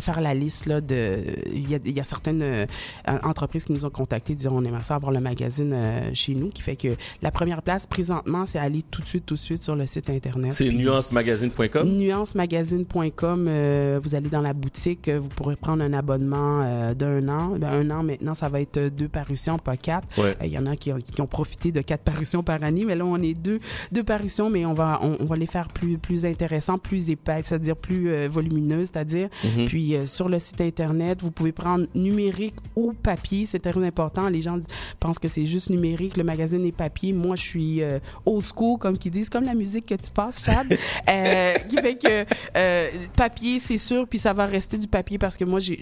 faire 0.00 0.20
la 0.20 0.34
liste 0.34 0.66
là 0.66 0.80
de. 0.80 1.18
Il 1.52 1.70
y 1.70 1.74
a, 1.74 1.78
il 1.84 1.92
y 1.92 2.00
a 2.00 2.04
certaines 2.04 2.42
euh, 2.42 2.66
entreprises 3.06 3.64
qui 3.64 3.72
nous 3.72 3.84
ont 3.86 3.90
contactés 3.90 4.34
disant 4.34 4.52
on 4.54 4.64
aimerait 4.64 4.82
ça 4.82 4.94
avoir 4.94 5.12
le 5.12 5.20
magazine 5.20 5.72
euh, 5.72 6.10
chez 6.14 6.34
nous, 6.34 6.48
qui 6.50 6.62
fait 6.62 6.76
que 6.76 6.88
la 7.22 7.30
première 7.30 7.62
place 7.62 7.86
présentement, 7.86 8.46
c'est 8.46 8.58
aller 8.58 8.82
tout 8.82 9.02
de 9.02 9.06
suite, 9.06 9.26
tout 9.26 9.34
de 9.34 9.38
suite 9.38 9.62
sur 9.62 9.76
le 9.76 9.86
site 9.86 10.10
internet. 10.10 10.52
C'est 10.52 10.70
nuancemagazine.com. 10.70 11.88
nuancemagazine.com, 11.88 13.46
euh, 13.48 14.00
vous 14.02 14.14
allez 14.14 14.28
dans 14.28 14.40
la 14.40 14.52
boutique, 14.52 15.08
vous 15.08 15.28
pourrez 15.28 15.56
prendre 15.56 15.82
un 15.82 15.92
abonnement 15.92 16.62
euh, 16.62 16.94
d'un 16.94 17.28
an. 17.28 17.56
Ben, 17.58 17.68
un 17.68 17.90
an 17.90 18.02
maintenant, 18.02 18.34
ça 18.34 18.48
va 18.48 18.60
être 18.60 18.78
deux 18.88 19.08
parutions, 19.08 19.58
pas 19.58 19.76
quatre. 19.76 20.06
Ouais. 20.18 20.27
Euh, 20.28 20.46
Il 20.46 20.52
y 20.52 20.58
en 20.58 20.66
a 20.66 20.76
qui 20.76 20.92
ont, 20.92 20.98
qui 20.98 21.20
ont 21.20 21.26
profité 21.26 21.72
de 21.72 21.80
quatre 21.80 22.02
parutions 22.12 22.42
par 22.42 22.62
année, 22.62 22.84
mais 22.84 22.94
là 22.94 23.04
on 23.04 23.16
est 23.20 23.34
deux, 23.34 23.60
deux 23.92 24.04
parutions, 24.04 24.50
mais 24.50 24.64
on 24.66 24.74
va 24.74 24.98
on, 25.02 25.16
on 25.20 25.24
va 25.24 25.36
les 25.36 25.46
faire 25.46 25.68
plus 25.68 25.98
plus 25.98 26.24
intéressants, 26.24 26.78
plus 26.78 27.10
épais, 27.10 27.40
c'est-à-dire 27.44 27.76
plus 27.76 28.08
euh, 28.10 28.28
volumineuses, 28.28 28.88
c'est-à-dire. 28.92 29.28
Mhm. 29.44 29.64
Puis 29.66 29.94
euh, 29.94 30.06
sur 30.06 30.28
le 30.28 30.38
site 30.38 30.60
internet, 30.60 31.22
vous 31.22 31.30
pouvez 31.30 31.52
prendre 31.52 31.86
numérique 31.94 32.54
ou 32.76 32.92
papier, 32.92 33.46
c'est 33.46 33.58
très 33.58 33.84
important. 33.84 34.28
Les 34.28 34.42
gens 34.42 34.58
pensent 35.00 35.18
que 35.18 35.28
c'est 35.28 35.46
juste 35.46 35.70
numérique, 35.70 36.16
le 36.16 36.24
magazine 36.24 36.64
est 36.64 36.72
papier. 36.72 37.12
Moi, 37.12 37.36
je 37.36 37.42
suis 37.42 37.82
euh, 37.82 37.98
old 38.26 38.44
school, 38.44 38.78
comme 38.78 38.98
qu'ils 38.98 39.12
disent, 39.12 39.30
comme 39.30 39.44
la 39.44 39.54
musique 39.54 39.86
que 39.86 39.94
tu 39.94 40.10
passes, 40.10 40.42
Chad, 40.44 40.66
euh, 41.10 41.52
qui 41.68 41.76
fait 41.76 41.96
que 41.96 42.24
euh, 42.56 42.90
papier, 43.16 43.60
c'est 43.60 43.78
sûr, 43.78 44.06
puis 44.06 44.18
ça 44.18 44.32
va 44.32 44.46
rester 44.46 44.78
du 44.78 44.86
papier 44.88 45.18
parce 45.18 45.36
que 45.36 45.44
moi, 45.44 45.60
tu 45.60 45.76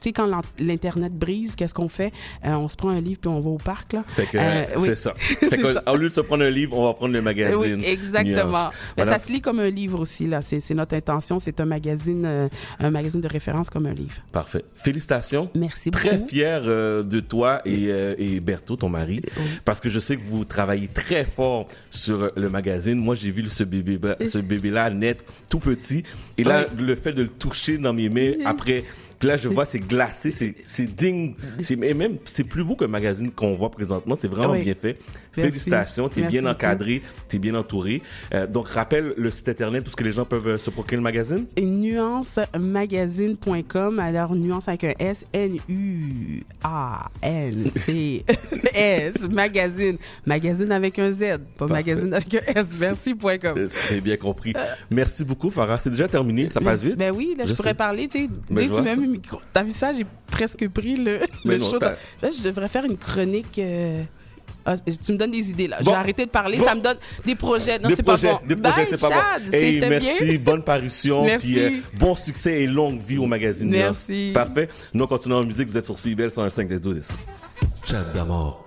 sais, 0.00 0.12
quand 0.12 0.28
l'internet 0.58 1.12
brise, 1.12 1.54
qu'est-ce 1.56 1.74
qu'on 1.74 1.88
fait? 1.88 2.12
Euh, 2.44 2.54
On 2.54 2.68
se 2.68 2.76
prend 2.76 2.90
un 2.90 3.00
livre 3.00 3.20
puis 3.20 3.28
on 3.30 3.40
va 3.40 3.50
au 3.50 3.56
parc 3.58 3.79
là. 3.92 4.02
Fait 4.06 4.26
que 4.26 4.38
Euh, 4.38 4.64
oui. 4.76 4.82
c'est 4.86 4.94
ça. 4.96 5.14
Fait 5.18 5.48
que, 5.58 5.74
ça. 5.74 5.82
au 5.86 5.96
lieu 5.96 6.08
de 6.08 6.14
se 6.14 6.20
prendre 6.20 6.44
un 6.44 6.50
livre, 6.50 6.76
on 6.78 6.84
va 6.86 6.94
prendre 6.94 7.12
le 7.12 7.22
magazine. 7.22 7.76
Oui, 7.80 7.84
exactement. 7.86 8.68
Mais 8.96 9.04
Voilà. 9.04 9.18
ça 9.18 9.24
se 9.24 9.32
lit 9.32 9.40
comme 9.40 9.60
un 9.60 9.70
livre 9.70 10.00
aussi 10.00 10.26
là. 10.26 10.40
C'est, 10.42 10.60
notre 10.74 10.94
intention. 10.94 11.38
C'est 11.38 11.60
un 11.60 11.64
magazine, 11.64 12.24
euh, 12.26 12.48
un 12.78 12.90
magazine 12.90 13.20
de 13.20 13.28
référence 13.28 13.70
comme 13.70 13.86
un 13.86 13.92
livre. 13.94 14.14
Parfait. 14.32 14.64
Félicitations. 14.74 15.50
Merci 15.54 15.90
Très 15.90 16.16
beaucoup. 16.16 16.28
fier 16.28 16.62
euh, 16.64 17.02
de 17.02 17.20
toi 17.20 17.60
et, 17.64 17.88
euh, 17.88 18.14
et 18.18 18.40
Berthaud, 18.40 18.76
ton 18.76 18.88
mari, 18.88 19.22
parce 19.64 19.80
que 19.80 19.88
je 19.88 19.98
sais 19.98 20.16
que 20.16 20.22
vous 20.24 20.44
travaillez 20.44 20.88
très 20.88 21.24
fort 21.24 21.66
sur 21.90 22.22
euh, 22.22 22.30
le 22.36 22.48
magazine. 22.50 22.98
Moi, 22.98 23.14
j'ai 23.14 23.30
vu 23.30 23.44
ce 23.46 23.64
bébé, 23.64 23.98
ce 24.26 24.38
bébé-là 24.38 24.90
naître 24.90 25.24
tout 25.50 25.58
petit, 25.60 26.02
et 26.38 26.44
là, 26.44 26.66
le 26.78 26.94
fait 26.94 27.12
de 27.12 27.22
le 27.22 27.28
toucher 27.28 27.78
dans 27.78 27.92
mes 27.92 28.08
mains 28.08 28.32
après. 28.44 28.84
Puis 29.20 29.28
là, 29.28 29.36
je 29.36 29.48
vois, 29.48 29.64
c'est 29.66 29.78
glacé, 29.78 30.32
c'est, 30.32 30.96
digne. 30.96 31.34
Et 31.70 31.94
même, 31.94 32.16
c'est 32.24 32.42
plus 32.42 32.64
beau 32.64 32.76
le 32.80 32.88
magazine 32.88 33.30
qu'on 33.30 33.54
voit 33.54 33.70
présentement. 33.70 34.16
C'est 34.18 34.26
vraiment 34.28 34.54
Oui. 34.54 34.64
bien 34.64 34.74
fait. 34.74 34.98
Merci. 35.36 35.50
Félicitations. 35.52 36.08
T'es 36.08 36.22
bien 36.22 36.44
encadré. 36.46 37.02
T'es 37.28 37.38
bien 37.38 37.54
entouré. 37.54 38.02
Euh, 38.34 38.46
donc, 38.48 38.68
rappelle 38.68 39.12
le 39.16 39.30
site 39.30 39.48
internet 39.50 39.86
où 39.86 39.90
ce 39.90 39.96
que 39.96 40.02
les 40.04 40.12
gens 40.12 40.24
peuvent 40.24 40.48
euh, 40.48 40.56
se 40.58 40.70
procurer 40.70 40.96
le 40.96 41.02
magazine? 41.02 41.44
nuancemagazine.com 41.60 43.98
alors 43.98 44.34
nuance 44.34 44.68
avec 44.68 44.84
un 44.84 44.92
S 44.98 45.26
N 45.32 45.56
U 45.68 46.42
A 46.62 47.08
N 47.22 47.70
C 47.76 48.24
S 48.74 49.14
magazine 49.30 49.96
magazine 50.26 50.72
avec 50.72 50.98
un 50.98 51.12
Z 51.12 51.20
pas 51.58 51.66
Parfait. 51.68 51.74
magazine 51.74 52.14
avec 52.14 52.34
un 52.34 52.40
S 52.60 52.80
merci.com 52.80 53.58
Euh, 53.58 53.66
C'est 53.68 54.00
bien 54.00 54.16
compris. 54.16 54.52
Merci 54.90 55.24
beaucoup, 55.24 55.50
Farah. 55.50 55.78
C'est 55.78 55.90
déjà 55.90 56.08
terminé. 56.08 56.48
Ça 56.50 56.60
passe 56.60 56.82
vite? 56.82 56.96
ben 56.96 57.14
oui 57.14 57.34
là 57.36 57.44
je, 57.44 57.50
Je 57.50 57.54
pourrais 57.54 57.70
sais. 57.70 57.74
parler 57.74 58.08
tu 58.08 58.26
sais 58.26 58.30
Je 59.10 59.16
micro 59.16 59.40
t'as 59.52 59.62
vu 59.62 59.70
ça? 59.70 59.92
J'ai 59.92 60.06
presque 60.30 60.68
pris 60.68 60.96
le, 60.96 61.20
Mais 61.44 61.54
le 61.56 61.60
non, 61.60 61.70
show 61.70 61.78
là 61.80 61.94
je 62.22 62.42
devrais 62.42 62.68
faire 62.68 62.84
une 62.84 62.96
chronique 62.96 63.58
euh, 63.58 64.02
Ah, 64.64 64.76
tu 64.78 65.12
me 65.12 65.16
donnes 65.16 65.30
des 65.32 65.50
idées 65.50 65.68
là. 65.68 65.76
Je 65.80 65.84
Bon. 65.84 65.92
vais 65.92 65.96
arrêter 65.96 66.26
de 66.26 66.30
parler. 66.30 66.58
Bon. 66.58 66.64
Ça 66.64 66.74
me 66.74 66.80
donne 66.80 66.96
des 67.24 67.34
projets. 67.34 67.78
Non, 67.78 67.88
c'est 67.94 68.02
pas 68.02 68.16
bon. 68.16 68.38
des 68.46 68.56
projets, 68.56 68.86
c'est 68.86 69.00
pas 69.00 69.08
bon. 69.08 69.52
Hey, 69.52 69.80
merci, 69.80 70.24
bien. 70.26 70.38
bonne 70.38 70.62
parution, 70.62 71.24
Merci. 71.24 71.46
puis 71.46 71.58
euh, 71.60 71.70
bon 71.98 72.14
succès 72.14 72.62
et 72.62 72.66
longue 72.66 73.00
vie 73.00 73.18
au 73.18 73.26
magazine. 73.26 73.70
Merci. 73.70 74.30
Parfait. 74.34 74.68
Nous 74.94 75.06
continuons 75.06 75.38
en 75.38 75.44
musique. 75.44 75.68
Vous 75.68 75.76
êtes 75.76 75.84
sur 75.86 75.96
CBL 75.98 76.30
105 76.30 76.68
Let's 76.70 76.80
do 76.80 76.94
this. 76.94 77.26
Chat 77.84 78.04
d'amour. 78.14 78.64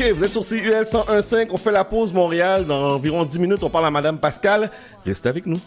OK, 0.00 0.12
vous 0.12 0.24
êtes 0.24 0.32
sur 0.32 0.46
CUL 0.46 0.82
101.5. 0.82 1.48
On 1.50 1.58
fait 1.58 1.72
la 1.72 1.84
pause 1.84 2.14
Montréal. 2.14 2.64
Dans 2.64 2.92
environ 2.92 3.22
10 3.22 3.38
minutes, 3.38 3.62
on 3.62 3.68
parle 3.68 3.84
à 3.84 3.90
Madame 3.90 4.18
Pascal. 4.18 4.70
Restez 5.04 5.28
avec 5.28 5.44
nous. 5.44 5.60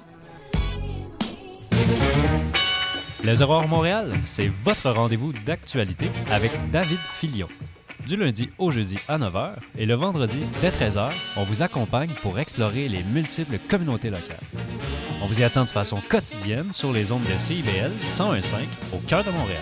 Les 3.23 3.43
Aurores 3.43 3.67
Montréal, 3.67 4.11
c'est 4.23 4.51
votre 4.63 4.89
rendez-vous 4.89 5.33
d'actualité 5.45 6.09
avec 6.31 6.51
David 6.71 6.97
Filion. 7.11 7.47
Du 8.07 8.15
lundi 8.15 8.49
au 8.57 8.71
jeudi 8.71 8.97
à 9.07 9.19
9h 9.19 9.51
et 9.77 9.85
le 9.85 9.93
vendredi 9.93 10.43
dès 10.61 10.71
13h, 10.71 11.11
on 11.37 11.43
vous 11.43 11.61
accompagne 11.61 12.09
pour 12.23 12.39
explorer 12.39 12.89
les 12.89 13.03
multiples 13.03 13.59
communautés 13.69 14.09
locales. 14.09 14.41
On 15.21 15.27
vous 15.27 15.41
y 15.41 15.43
attend 15.43 15.63
de 15.63 15.69
façon 15.69 15.99
quotidienne 16.09 16.73
sur 16.73 16.91
les 16.91 17.11
ondes 17.11 17.21
de 17.31 17.37
CIBL 17.37 17.91
101.5 18.09 18.55
au 18.93 18.97
cœur 19.07 19.23
de 19.23 19.29
Montréal. 19.29 19.61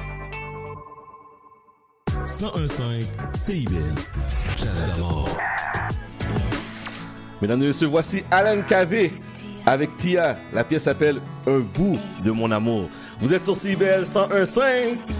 1015 2.27 3.07
CIBL. 3.33 3.95
Chat 4.57 4.65
d'amour. 4.87 5.29
Mesdames 7.41 7.63
et 7.63 7.67
messieurs, 7.67 7.87
voici 7.87 8.23
Alan 8.29 8.61
Cavé 8.61 9.11
avec 9.65 9.95
Tia. 9.97 10.37
La 10.53 10.63
pièce 10.63 10.83
s'appelle 10.83 11.19
Un 11.47 11.59
bout 11.59 11.97
de 12.23 12.31
mon 12.31 12.51
amour. 12.51 12.89
Vous 13.19 13.33
êtes 13.33 13.43
sur 13.43 13.57
CBL 13.57 14.03
101.5. 14.03 15.11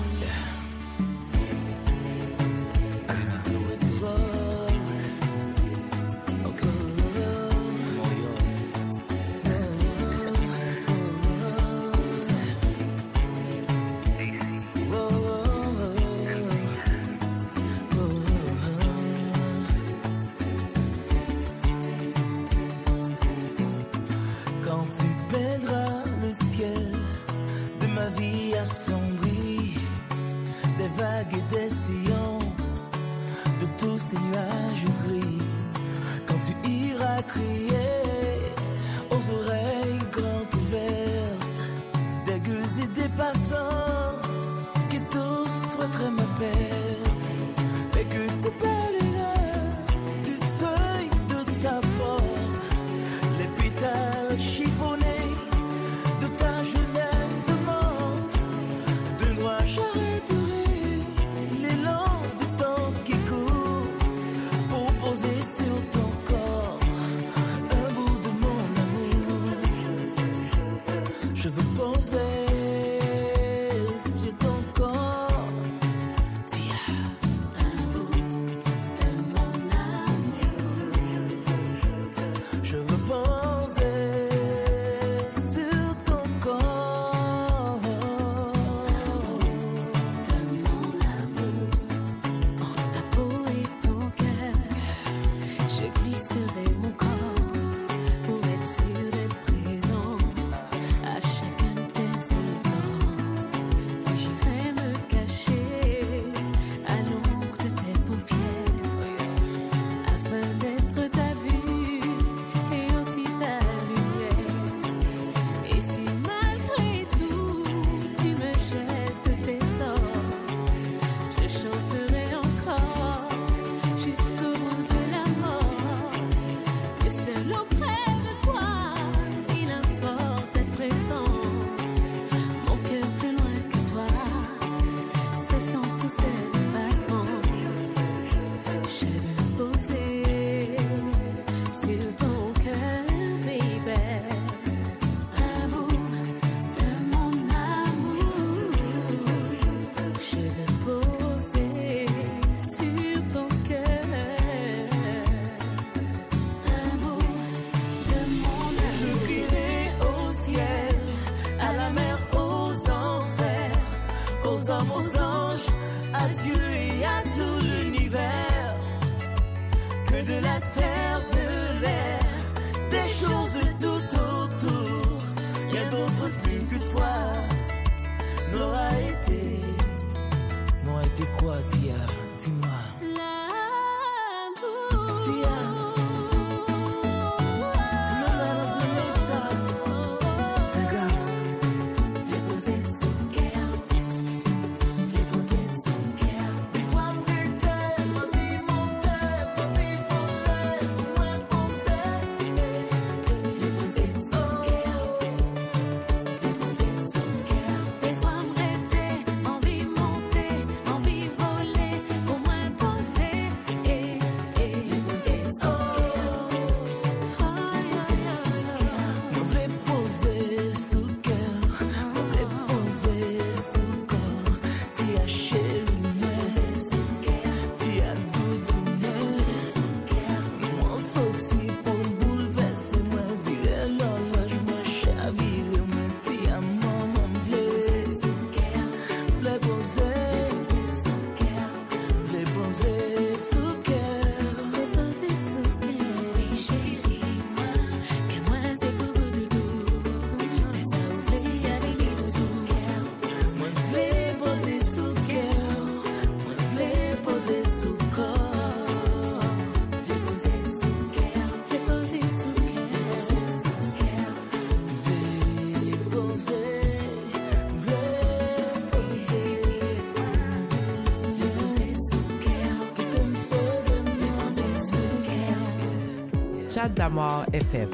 Chat 276.73 276.87
d'Amor 276.87 277.45
FM. 277.51 277.89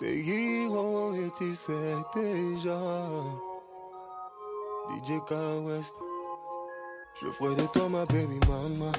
et 0.00 1.30
tu 1.36 1.54
sais 1.56 1.96
déjà. 2.14 2.78
DJ 4.88 5.18
K 5.26 5.32
West. 5.64 5.94
Je 7.20 7.26
ferai 7.32 7.56
de 7.56 7.66
toi 7.72 7.88
ma 7.88 8.06
baby 8.06 8.38
mama. 8.48 8.92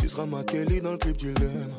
Tu 0.00 0.08
seras 0.08 0.24
ma 0.24 0.42
Kelly 0.44 0.80
dans 0.80 0.92
le 0.92 0.98
clip 0.98 1.18
du 1.18 1.34
Lema. 1.34 1.76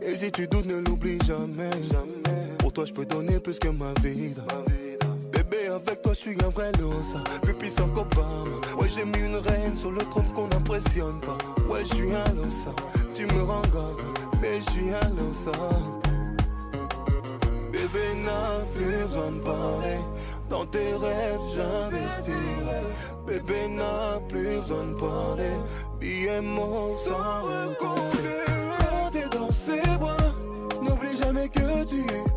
Et 0.00 0.14
si 0.14 0.30
tu 0.30 0.46
doutes, 0.46 0.66
ne 0.66 0.76
l'oublie 0.76 1.18
jamais. 1.26 1.70
jamais. 1.90 2.56
Pour 2.58 2.72
toi, 2.72 2.84
je 2.84 2.92
peux 2.92 3.04
donner 3.04 3.40
plus 3.40 3.58
que 3.58 3.68
ma 3.68 3.92
vie. 4.00 4.36
Ma 4.36 5.74
avec 5.74 6.02
toi, 6.02 6.12
je 6.12 6.18
suis 6.18 6.36
un 6.44 6.48
vrai 6.48 6.72
losa. 6.80 7.22
Plus 7.42 7.54
puissant 7.54 7.88
qu'Obama. 7.88 8.56
Ouais, 8.80 8.88
j'ai 8.94 9.04
mis 9.04 9.18
une 9.18 9.36
reine 9.36 9.76
sur 9.76 9.90
le 9.90 10.02
trône 10.04 10.28
qu'on 10.34 10.48
n'impressionne 10.48 11.20
pas. 11.20 11.38
Ouais, 11.68 11.84
je 11.84 11.94
suis 11.94 12.14
un 12.14 12.34
losa 12.34 12.74
tu 13.18 13.26
me 13.34 13.42
rends 13.42 13.62
mais 14.40 14.60
je 14.60 14.70
suis 14.70 14.94
à 14.94 15.00
l'ensemble. 15.16 15.98
Bébé 17.72 18.06
n'a 18.24 18.64
plus 18.72 19.06
besoin 19.06 19.32
de 19.32 19.40
parler, 19.40 19.98
dans 20.48 20.64
tes 20.66 20.92
rêves 20.94 21.46
j'investirai. 21.52 22.80
Bébé 23.26 23.68
n'a 23.70 24.20
plus 24.28 24.60
besoin 24.60 24.84
de 24.84 24.94
parler, 24.94 25.56
billets 25.98 26.40
mots 26.40 26.96
sans 27.04 27.42
recoller. 27.42 28.44
Quand 28.78 29.10
t'es 29.10 29.28
dans 29.36 29.50
ses 29.50 29.82
bras, 29.98 30.30
n'oublie 30.80 31.16
jamais 31.16 31.48
que 31.48 31.84
tu 31.84 31.98
es. 31.98 32.27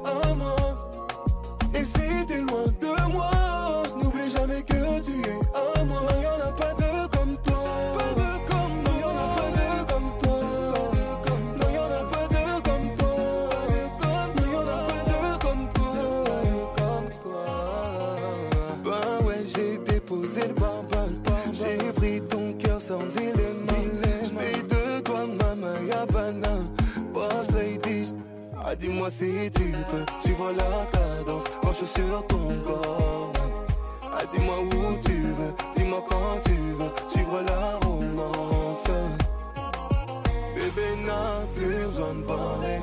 dis-moi 28.81 29.11
si 29.11 29.49
tu 29.53 29.71
peux 29.89 30.05
suivre 30.21 30.51
la 30.57 30.85
cadence, 30.91 31.43
marche 31.63 31.83
sur 31.83 32.25
ton 32.27 32.47
corps. 32.65 33.31
Ah, 34.03 34.23
dis-moi 34.31 34.55
où 34.59 34.97
tu 35.05 35.21
veux, 35.37 35.53
dis-moi 35.75 36.03
quand 36.09 36.39
tu 36.43 36.55
veux, 36.77 36.91
suivre 37.09 37.41
la 37.45 37.77
romance. 37.85 38.87
Bébé 40.55 40.87
n'a 41.05 41.45
plus 41.55 41.85
besoin 41.85 42.15
de 42.15 42.23
parler, 42.23 42.79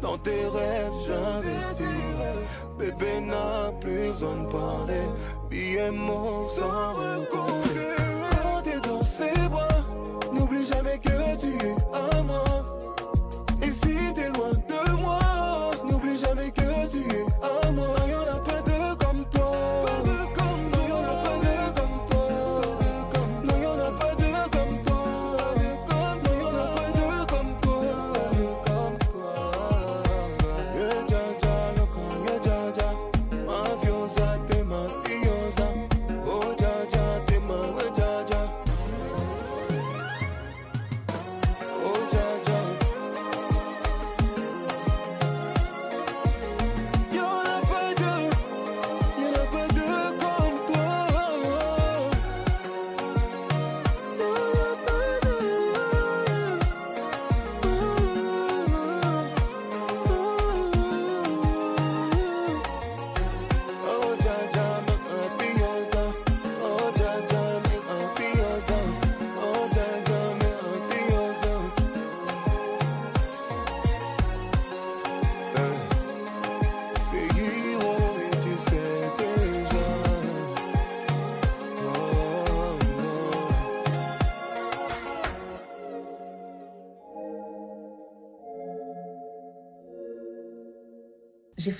dans 0.00 0.16
tes 0.18 0.44
rêves 0.56 0.98
j'investirai. 1.06 2.32
Bébé 2.78 3.20
n'a 3.20 3.72
plus 3.80 4.12
besoin 4.12 4.36
de 4.36 4.46
parler, 4.46 5.04
billets 5.50 5.90
mauve 5.90 6.50
sans 6.52 6.94
recoller. 6.94 7.96
Quand 8.42 8.62
t'es 8.62 8.80
dans 8.88 9.02
ses 9.02 9.48
bras, 9.48 9.68
n'oublie 10.32 10.64
jamais 10.66 10.98
que 10.98 11.36
tu 11.36 11.48
es. 11.66 11.89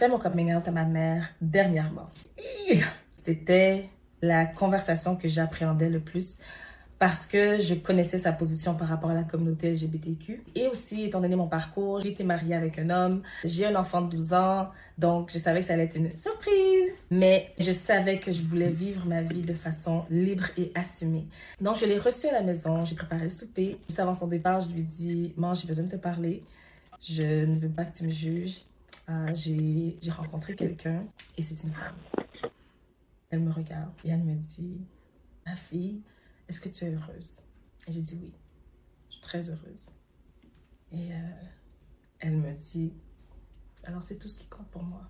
fait 0.01 0.09
mon 0.09 0.19
coming 0.19 0.55
out 0.55 0.67
à 0.67 0.71
ma 0.71 0.87
mère 0.87 1.29
dernièrement. 1.43 2.09
C'était 3.17 3.91
la 4.23 4.47
conversation 4.47 5.15
que 5.15 5.29
j'appréhendais 5.29 5.91
le 5.91 6.01
plus 6.01 6.41
parce 6.99 7.27
que 7.27 7.59
je 7.59 7.75
connaissais 7.75 8.19
sa 8.19 8.33
position 8.33 8.75
par 8.75 8.89
rapport 8.89 9.11
à 9.11 9.15
la 9.15 9.25
communauté 9.25 9.71
LGBTQ. 9.71 10.43
Et 10.55 10.69
aussi, 10.69 11.05
étant 11.05 11.21
donné 11.21 11.37
mon 11.37 11.49
parcours, 11.49 12.01
j'ai 12.01 12.09
été 12.09 12.25
mariée 12.25 12.55
avec 12.55 12.79
un 12.79 12.89
homme, 12.89 13.21
j'ai 13.45 13.67
un 13.67 13.77
enfant 13.77 14.01
de 14.01 14.09
12 14.17 14.33
ans, 14.33 14.71
donc 14.97 15.31
je 15.31 15.37
savais 15.37 15.61
que 15.61 15.67
ça 15.67 15.75
allait 15.75 15.85
être 15.85 15.97
une 15.97 16.17
surprise. 16.17 16.95
Mais 17.11 17.53
je 17.59 17.71
savais 17.71 18.19
que 18.21 18.33
je 18.33 18.43
voulais 18.45 18.71
vivre 18.71 19.05
ma 19.05 19.21
vie 19.21 19.43
de 19.43 19.55
façon 19.55 20.05
libre 20.09 20.47
et 20.57 20.73
assumée. 20.75 21.27
Donc 21.61 21.77
je 21.77 21.85
l'ai 21.85 21.99
reçu 21.99 22.27
à 22.27 22.33
la 22.33 22.43
maison, 22.43 22.87
j'ai 22.87 22.95
préparé 22.95 23.25
le 23.25 23.29
souper. 23.29 23.77
Juste 23.87 24.01
avant 24.01 24.15
son 24.15 24.29
départ, 24.29 24.61
je 24.61 24.71
lui 24.71 24.83
dis, 24.83 25.35
«Maman, 25.37 25.53
j'ai 25.53 25.67
besoin 25.67 25.85
de 25.85 25.91
te 25.91 25.97
parler. 25.97 26.43
Je 27.03 27.45
ne 27.45 27.57
veux 27.57 27.69
pas 27.69 27.85
que 27.85 27.99
tu 27.99 28.05
me 28.05 28.11
juges. 28.11 28.63
Euh, 29.11 29.35
j'ai 29.35 30.11
rencontré 30.11 30.55
quelqu'un 30.55 31.01
et 31.37 31.43
c'est 31.43 31.65
une 31.65 31.71
femme. 31.71 31.97
Elle 33.31 33.41
me 33.41 33.51
regarde 33.51 33.93
et 34.05 34.11
elle 34.11 34.23
me 34.23 34.37
dit, 34.37 34.87
ma 35.47 35.57
fille, 35.57 36.03
est-ce 36.49 36.61
que 36.61 36.69
tu 36.69 36.85
es 36.85 36.95
heureuse? 36.95 37.43
Et 37.89 37.93
j'ai 37.93 38.03
dit 38.03 38.19
oui, 38.23 38.33
je 39.09 39.15
suis 39.15 39.21
très 39.21 39.51
heureuse. 39.51 39.93
Et 40.93 41.13
euh, 41.13 41.17
elle 42.21 42.37
me 42.37 42.53
dit, 42.53 42.93
alors 43.83 44.03
c'est 44.03 44.19
tout 44.19 44.29
ce 44.29 44.37
qui 44.37 44.47
compte 44.47 44.69
pour 44.69 44.85
moi. 44.85 45.03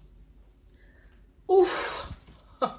Ouf 1.48 2.10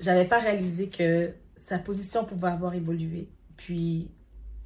J'avais 0.00 0.26
pas 0.26 0.40
réalisé 0.40 0.88
que 0.88 1.34
sa 1.56 1.78
position 1.78 2.24
pouvait 2.24 2.48
avoir 2.48 2.74
évolué, 2.74 3.28
puis, 3.56 4.10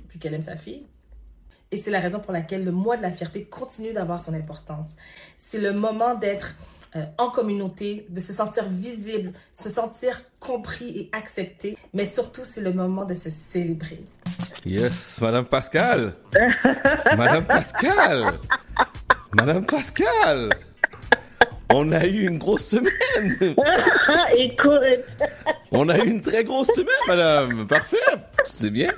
puis 0.08 0.18
qu'elle 0.18 0.34
aime 0.34 0.42
sa 0.42 0.56
fille. 0.56 0.86
Et 1.72 1.78
c'est 1.78 1.90
la 1.90 2.00
raison 2.00 2.20
pour 2.20 2.32
laquelle 2.32 2.64
le 2.64 2.70
mois 2.70 2.96
de 2.96 3.02
la 3.02 3.10
fierté 3.10 3.44
continue 3.44 3.92
d'avoir 3.92 4.20
son 4.20 4.34
importance. 4.34 4.96
C'est 5.36 5.58
le 5.58 5.72
moment 5.72 6.14
d'être 6.14 6.54
euh, 6.94 7.04
en 7.16 7.30
communauté, 7.30 8.04
de 8.10 8.20
se 8.20 8.34
sentir 8.34 8.64
visible, 8.68 9.32
se 9.50 9.70
sentir 9.70 10.22
compris 10.38 10.90
et 10.90 11.10
accepté, 11.12 11.78
mais 11.94 12.04
surtout 12.04 12.42
c'est 12.44 12.60
le 12.60 12.74
moment 12.74 13.06
de 13.06 13.14
se 13.14 13.30
célébrer. 13.30 14.04
Yes, 14.66 15.20
Madame 15.22 15.46
Pascal. 15.46 16.14
Madame 17.16 17.46
Pascal. 17.46 18.38
Madame 19.32 19.64
Pascal. 19.64 20.50
On 21.74 21.90
a 21.92 22.06
eu 22.06 22.26
une 22.26 22.38
grosse 22.38 22.64
semaine. 22.66 23.36
Écoute. 24.36 25.04
On 25.70 25.88
a 25.88 25.98
eu 25.98 26.08
une 26.08 26.22
très 26.22 26.44
grosse 26.44 26.68
semaine, 26.68 26.88
madame. 27.08 27.66
Parfait. 27.66 27.96
C'est 28.44 28.70
bien. 28.70 28.92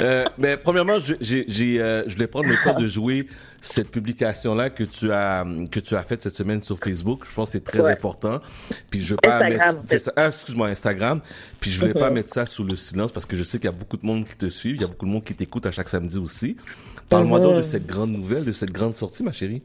Euh, 0.00 0.24
mais 0.38 0.56
premièrement, 0.56 0.98
je, 0.98 1.14
j'ai, 1.20 1.44
j'ai, 1.48 1.80
euh, 1.80 2.04
je 2.06 2.14
voulais 2.14 2.28
prendre 2.28 2.48
le 2.48 2.56
temps 2.62 2.74
de 2.78 2.86
jouer 2.86 3.26
cette 3.60 3.90
publication-là 3.90 4.70
que 4.70 4.84
tu 4.84 5.10
as 5.10 5.44
que 5.70 5.80
tu 5.80 5.96
as 5.96 6.02
faite 6.02 6.22
cette 6.22 6.36
semaine 6.36 6.62
sur 6.62 6.78
Facebook. 6.78 7.24
Je 7.28 7.34
pense 7.34 7.48
que 7.48 7.52
c'est 7.58 7.64
très 7.64 7.80
Ouais. 7.80 7.92
important. 7.92 8.40
Puis 8.88 9.00
je 9.00 9.14
veux 9.14 9.18
pas 9.20 9.38
Instagram, 9.38 9.76
mettre, 9.76 9.84
c'est 9.88 10.10
ah, 10.16 10.26
excuse-moi, 10.28 10.68
Instagram. 10.68 11.20
Puis 11.58 11.70
je 11.72 11.80
voulais 11.80 11.92
Mhm. 11.92 11.98
pas 12.00 12.10
mettre 12.10 12.32
ça 12.32 12.46
sous 12.46 12.62
le 12.64 12.76
silence 12.76 13.10
parce 13.12 13.26
que 13.26 13.36
je 13.36 13.42
sais 13.42 13.58
qu'il 13.58 13.66
y 13.66 13.74
a 13.74 13.76
beaucoup 13.76 13.96
de 13.96 14.06
monde 14.06 14.24
qui 14.24 14.36
te 14.36 14.48
suit, 14.48 14.70
il 14.70 14.80
y 14.80 14.84
a 14.84 14.86
beaucoup 14.86 15.06
de 15.06 15.10
monde 15.10 15.24
qui 15.24 15.34
t'écoute 15.34 15.66
à 15.66 15.72
chaque 15.72 15.88
samedi 15.88 16.18
aussi. 16.18 16.56
Parle-moi 17.08 17.40
donc 17.40 17.52
Mhm. 17.52 17.58
de 17.58 17.62
cette 17.62 17.86
grande 17.86 18.12
nouvelle, 18.12 18.44
de 18.44 18.52
cette 18.52 18.70
grande 18.70 18.94
sortie, 18.94 19.24
ma 19.24 19.32
chérie. 19.32 19.62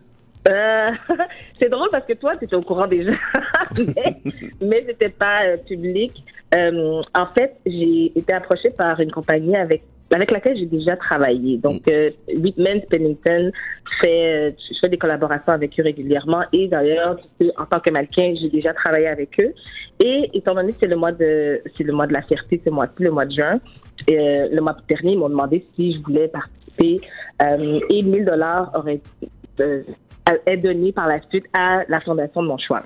Euh, 0.47 0.91
c'est 1.61 1.69
drôle 1.69 1.89
parce 1.91 2.05
que 2.05 2.13
toi, 2.13 2.35
tu 2.37 2.45
étais 2.45 2.55
au 2.55 2.61
courant 2.61 2.87
déjà, 2.87 3.11
mais, 3.95 4.21
mais 4.61 4.83
c'était 4.87 5.09
pas 5.09 5.45
euh, 5.45 5.57
public. 5.57 6.23
Euh, 6.55 7.01
en 7.17 7.25
fait, 7.37 7.55
j'ai 7.65 8.17
été 8.17 8.33
approchée 8.33 8.69
par 8.69 8.99
une 8.99 9.11
compagnie 9.11 9.55
avec 9.55 9.83
avec 10.13 10.31
laquelle 10.31 10.57
j'ai 10.57 10.67
déjà 10.67 10.95
travaillé. 10.95 11.57
Donc, 11.57 11.81
euh, 11.89 12.11
Whitman 12.27 12.81
Pennington 12.89 13.51
fait, 14.01 14.49
euh, 14.49 14.51
je 14.71 14.77
fais 14.79 14.89
des 14.89 14.97
collaborations 14.97 15.51
avec 15.51 15.79
eux 15.79 15.83
régulièrement 15.83 16.43
et 16.53 16.67
d'ailleurs, 16.67 17.17
en 17.57 17.65
tant 17.65 17.79
que 17.79 17.91
mannequin, 17.91 18.33
j'ai 18.39 18.49
déjà 18.49 18.73
travaillé 18.73 19.07
avec 19.07 19.29
eux. 19.41 19.53
Et 20.03 20.29
étant 20.33 20.53
donné 20.53 20.73
que 20.73 20.77
c'est 20.81 20.87
le 20.87 20.95
mois 20.95 21.11
de, 21.11 21.61
c'est 21.75 21.83
le 21.83 21.93
mois 21.93 22.07
de 22.07 22.13
la 22.13 22.21
fierté, 22.21 22.61
ce 22.63 22.69
mois-ci, 22.69 23.03
le 23.03 23.11
mois 23.11 23.25
de 23.25 23.31
juin, 23.31 23.59
euh, 24.09 24.47
le 24.51 24.61
mois 24.61 24.75
dernier, 24.87 25.13
ils 25.13 25.17
m'ont 25.17 25.29
demandé 25.29 25.65
si 25.75 25.93
je 25.93 26.01
voulais 26.01 26.27
participer 26.27 26.99
euh, 27.41 27.79
et 27.89 28.01
1000 28.01 28.25
dollars 28.25 28.71
auraient 28.75 29.01
euh, 29.61 29.83
est 30.45 30.57
donné 30.57 30.91
par 30.91 31.07
la 31.07 31.21
suite 31.29 31.45
à 31.57 31.83
la 31.87 31.99
fondation 32.01 32.41
de 32.43 32.47
mon 32.47 32.57
choix. 32.57 32.83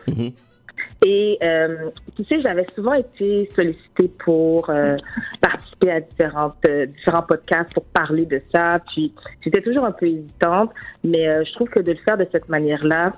Et 1.05 1.37
euh, 1.43 1.89
tu 2.15 2.25
sais, 2.25 2.41
j'avais 2.41 2.65
souvent 2.75 2.93
été 2.93 3.49
sollicitée 3.55 4.11
pour 4.23 4.69
euh, 4.69 4.97
participer 5.39 5.91
à 5.91 6.01
différentes, 6.01 6.55
euh, 6.67 6.87
différents 6.87 7.21
podcasts 7.21 7.73
pour 7.73 7.85
parler 7.85 8.25
de 8.25 8.41
ça. 8.53 8.79
Puis 8.91 9.13
j'étais 9.41 9.61
toujours 9.61 9.85
un 9.85 9.93
peu 9.93 10.07
hésitante, 10.07 10.71
mais 11.03 11.27
euh, 11.27 11.43
je 11.45 11.53
trouve 11.53 11.69
que 11.69 11.79
de 11.79 11.91
le 11.93 11.97
faire 11.99 12.17
de 12.17 12.27
cette 12.31 12.49
manière-là, 12.49 13.13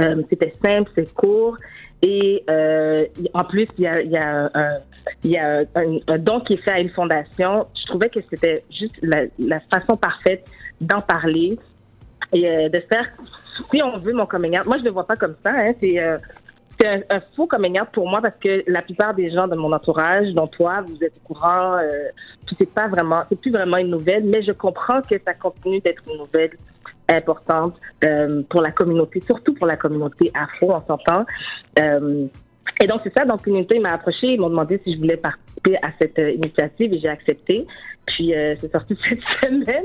euh, 0.00 0.22
c'était 0.30 0.52
simple, 0.64 0.90
c'est 0.96 1.12
court. 1.14 1.56
Et 2.02 2.42
euh, 2.50 3.06
en 3.34 3.44
plus, 3.44 3.68
il 3.78 3.84
y 3.84 3.86
a, 3.86 4.02
y 4.02 4.16
a, 4.16 4.50
un, 4.52 4.78
y 5.22 5.36
a 5.36 5.60
un, 5.76 5.98
un 6.08 6.18
don 6.18 6.40
qui 6.40 6.54
est 6.54 6.62
fait 6.62 6.72
à 6.72 6.80
une 6.80 6.90
fondation. 6.90 7.68
Je 7.80 7.86
trouvais 7.86 8.10
que 8.10 8.20
c'était 8.30 8.64
juste 8.70 8.96
la, 9.02 9.26
la 9.38 9.60
façon 9.72 9.96
parfaite 9.96 10.44
d'en 10.80 11.00
parler 11.00 11.56
et 12.36 12.48
euh, 12.48 12.68
de 12.68 12.80
faire, 12.80 13.06
si 13.70 13.82
on 13.82 13.98
veut, 13.98 14.12
mon 14.12 14.26
coming 14.26 14.58
out. 14.58 14.66
Moi, 14.66 14.76
je 14.76 14.82
ne 14.82 14.88
le 14.88 14.92
vois 14.92 15.06
pas 15.06 15.16
comme 15.16 15.36
ça. 15.42 15.50
Hein, 15.50 15.72
c'est 15.80 15.98
euh, 15.98 16.18
un, 16.84 17.20
faux 17.34 17.46
coming 17.46 17.80
out 17.80 17.88
pour 17.92 18.08
moi 18.08 18.20
parce 18.20 18.36
que 18.42 18.62
la 18.66 18.82
plupart 18.82 19.14
des 19.14 19.30
gens 19.30 19.48
de 19.48 19.56
mon 19.56 19.72
entourage, 19.72 20.28
dont 20.34 20.46
toi, 20.46 20.82
vous 20.86 21.02
êtes 21.02 21.14
au 21.24 21.34
courant, 21.34 21.78
euh, 21.78 22.08
c'est 22.58 22.72
pas 22.72 22.88
vraiment, 22.88 23.22
c'est 23.28 23.40
plus 23.40 23.50
vraiment 23.50 23.78
une 23.78 23.90
nouvelle, 23.90 24.24
mais 24.24 24.42
je 24.42 24.52
comprends 24.52 25.00
que 25.02 25.16
ça 25.24 25.34
continue 25.34 25.80
d'être 25.80 26.02
une 26.10 26.18
nouvelle 26.18 26.50
importante 27.08 27.74
euh, 28.04 28.42
pour 28.50 28.60
la 28.60 28.72
communauté, 28.72 29.20
surtout 29.20 29.54
pour 29.54 29.66
la 29.66 29.76
communauté 29.76 30.30
afro, 30.34 30.72
on 30.72 30.82
s'entend. 30.86 31.24
Euh, 31.80 32.26
et 32.80 32.86
donc, 32.86 33.00
c'est 33.04 33.16
ça. 33.16 33.24
Donc, 33.24 33.46
l'unité 33.46 33.78
m'a 33.78 33.92
approché, 33.92 34.26
ils 34.26 34.40
m'ont 34.40 34.50
demandé 34.50 34.80
si 34.84 34.94
je 34.94 34.98
voulais 34.98 35.16
participer 35.16 35.76
à 35.76 35.90
cette 36.00 36.18
euh, 36.18 36.32
initiative 36.32 36.92
et 36.92 36.98
j'ai 36.98 37.08
accepté. 37.08 37.66
Puis, 38.06 38.34
euh, 38.34 38.54
c'est 38.58 38.70
sorti 38.70 38.96
cette 39.08 39.20
semaine. 39.42 39.84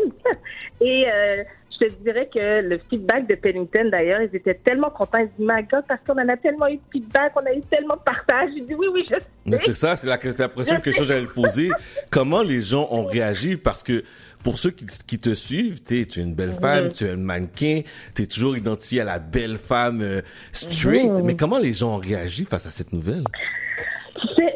et 0.82 1.06
euh, 1.08 1.44
je 1.90 1.96
te 1.96 2.04
dirais 2.04 2.30
que 2.34 2.62
le 2.62 2.80
feedback 2.90 3.28
de 3.28 3.36
Pennington, 3.36 3.90
d'ailleurs, 3.92 4.22
ils 4.22 4.36
étaient 4.36 4.54
tellement 4.54 4.90
contents. 4.90 5.18
Ils 5.20 5.28
disent, 5.28 5.48
my 5.48 5.64
God, 5.64 5.84
parce 5.88 6.02
qu'on 6.06 6.14
en 6.14 6.30
a 6.30 6.38
tellement 6.38 6.68
eu 6.68 6.76
de 6.76 6.82
feedback, 6.92 7.34
on 7.36 7.46
a 7.46 7.54
eu 7.54 7.62
tellement 7.70 7.96
de 7.96 8.02
partage. 8.02 8.50
J'ai 8.56 8.62
dit, 8.62 8.76
oui, 8.76 8.88
oui, 8.94 9.04
je 9.10 9.16
sais. 9.16 9.26
Mais 9.46 9.58
c'est 9.58 9.74
ça, 9.74 9.96
c'est 9.96 10.08
la, 10.08 10.14
la 10.14 10.18
question 10.18 10.80
que 10.80 10.92
j'allais 10.92 11.26
poser. 11.26 11.72
Comment 12.10 12.44
les 12.44 12.62
gens 12.62 12.88
ont 12.92 13.06
réagi? 13.06 13.58
Parce 13.58 13.84
que 13.84 14.04
pour 14.44 14.60
ceux 14.60 14.72
qui, 14.72 14.86
qui 14.86 15.20
te 15.20 15.34
suivent, 15.34 15.84
tu 15.84 16.00
es 16.00 16.04
une 16.04 16.34
belle 16.36 16.54
femme, 16.54 16.90
tu 16.90 17.06
es 17.06 17.12
un 17.12 17.18
mannequin, 17.18 17.82
tu 18.16 18.24
es 18.24 18.26
toujours 18.26 18.58
identifié 18.58 19.02
à 19.02 19.06
la 19.06 19.20
belle 19.20 19.58
femme 19.58 20.02
euh, 20.02 20.22
straight. 20.52 21.12
Mais 21.24 21.36
comment 21.36 21.60
les 21.60 21.74
gens 21.74 21.96
ont 21.96 22.00
réagi 22.00 22.46
face 22.46 22.66
à 22.66 22.72
cette 22.72 22.94
nouvelle? 22.94 23.24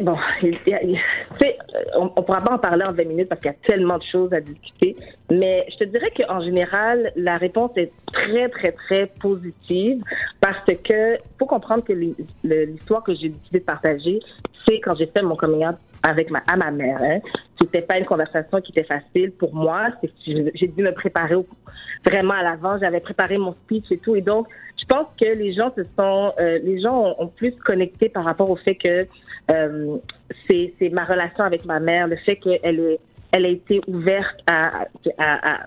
Bon, 0.01 0.17
il 0.41 0.57
il 0.65 0.99
euh, 1.43 1.79
on, 1.97 2.11
on 2.15 2.23
pourra 2.23 2.41
pas 2.41 2.53
en 2.53 2.57
parler 2.57 2.83
en 2.83 2.91
20 2.91 3.05
minutes 3.05 3.29
parce 3.29 3.41
qu'il 3.41 3.51
y 3.51 3.53
a 3.53 3.57
tellement 3.67 3.97
de 3.97 4.03
choses 4.03 4.33
à 4.33 4.41
discuter. 4.41 4.95
Mais 5.31 5.65
je 5.71 5.77
te 5.77 5.83
dirais 5.85 6.11
qu'en 6.15 6.41
général, 6.41 7.11
la 7.15 7.37
réponse 7.37 7.71
est 7.77 7.91
très, 8.11 8.49
très, 8.49 8.71
très 8.71 9.07
positive 9.19 10.01
parce 10.41 10.65
que 10.65 11.17
faut 11.39 11.45
comprendre 11.45 11.83
que 11.83 11.93
l'histoire 12.43 13.03
que 13.03 13.13
j'ai 13.15 13.29
décidé 13.29 13.59
de 13.59 13.63
partager, 13.63 14.19
c'est 14.67 14.79
quand 14.79 14.95
j'ai 14.95 15.07
fait 15.07 15.21
mon 15.21 15.35
coming 15.35 15.65
avec 16.03 16.29
ma, 16.29 16.43
à 16.51 16.55
ma 16.57 16.71
mère. 16.71 17.01
Hein. 17.01 17.19
C'était 17.59 17.81
pas 17.81 17.97
une 17.97 18.05
conversation 18.05 18.61
qui 18.61 18.71
était 18.71 18.83
facile 18.83 19.31
pour 19.31 19.53
moi. 19.55 19.87
J'ai 20.25 20.67
dû 20.67 20.83
me 20.83 20.93
préparer 20.93 21.35
vraiment 22.05 22.33
à 22.33 22.43
l'avant. 22.43 22.77
J'avais 22.79 22.99
préparé 22.99 23.37
mon 23.37 23.53
speech 23.53 23.85
et 23.91 23.97
tout. 23.97 24.15
Et 24.15 24.21
donc, 24.21 24.47
je 24.77 24.85
pense 24.85 25.07
que 25.19 25.25
les 25.25 25.53
gens 25.53 25.71
se 25.75 25.83
sont, 25.97 26.33
euh, 26.39 26.59
les 26.63 26.81
gens 26.81 26.95
ont, 26.95 27.15
ont 27.23 27.27
plus 27.27 27.55
connecté 27.55 28.09
par 28.09 28.25
rapport 28.25 28.49
au 28.51 28.55
fait 28.55 28.75
que 28.75 29.07
euh, 29.51 29.97
c'est 30.49 30.89
ma 30.91 31.05
relation 31.05 31.43
avec 31.43 31.65
ma 31.65 31.79
mère, 31.79 32.07
le 32.07 32.17
fait 32.17 32.37
qu'elle 32.37 32.79
est 32.79 32.99
elle 33.35 33.45
a 33.45 33.49
été 33.49 33.81
ouverte 33.87 34.39
à, 34.49 34.87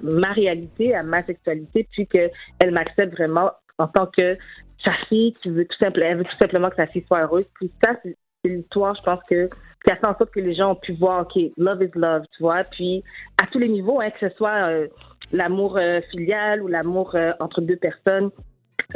ma 0.00 0.32
réalité, 0.32 0.94
à 0.94 1.02
ma 1.02 1.22
sexualité, 1.22 1.86
puis 1.90 2.06
qu'elle 2.06 2.70
m'accepte 2.70 3.12
vraiment 3.12 3.50
en 3.76 3.88
tant 3.88 4.06
que 4.06 4.36
sa 4.82 4.92
fille 5.08 5.34
qui 5.34 5.50
veut 5.50 5.66
tout 5.66 5.76
simplement, 5.78 6.06
elle 6.06 6.18
veut 6.18 6.24
tout 6.24 6.36
simplement 6.36 6.70
que 6.70 6.76
sa 6.76 6.86
fille 6.86 7.04
soit 7.06 7.22
heureuse. 7.22 7.46
Puis 7.54 7.70
ça, 7.84 7.92
c'est 8.02 8.16
l'histoire, 8.44 8.94
je 8.94 9.02
pense 9.02 9.20
que 9.28 9.50
qui 9.84 9.92
a 9.92 9.96
fait 9.96 10.06
en 10.06 10.16
sorte 10.16 10.30
que 10.30 10.40
les 10.40 10.54
gens 10.54 10.72
ont 10.72 10.76
pu 10.76 10.92
voir, 10.94 11.22
OK, 11.22 11.40
love 11.58 11.82
is 11.82 11.90
love, 11.94 12.22
tu 12.36 12.42
vois. 12.42 12.62
Puis 12.64 13.04
à 13.42 13.46
tous 13.46 13.58
les 13.58 13.68
niveaux, 13.68 14.00
hein, 14.00 14.10
que 14.10 14.28
ce 14.28 14.34
soit 14.36 14.70
euh, 14.70 14.88
l'amour 15.32 15.76
euh, 15.76 16.00
filial 16.10 16.62
ou 16.62 16.68
l'amour 16.68 17.14
euh, 17.14 17.32
entre 17.38 17.60
deux 17.60 17.76
personnes, 17.76 18.30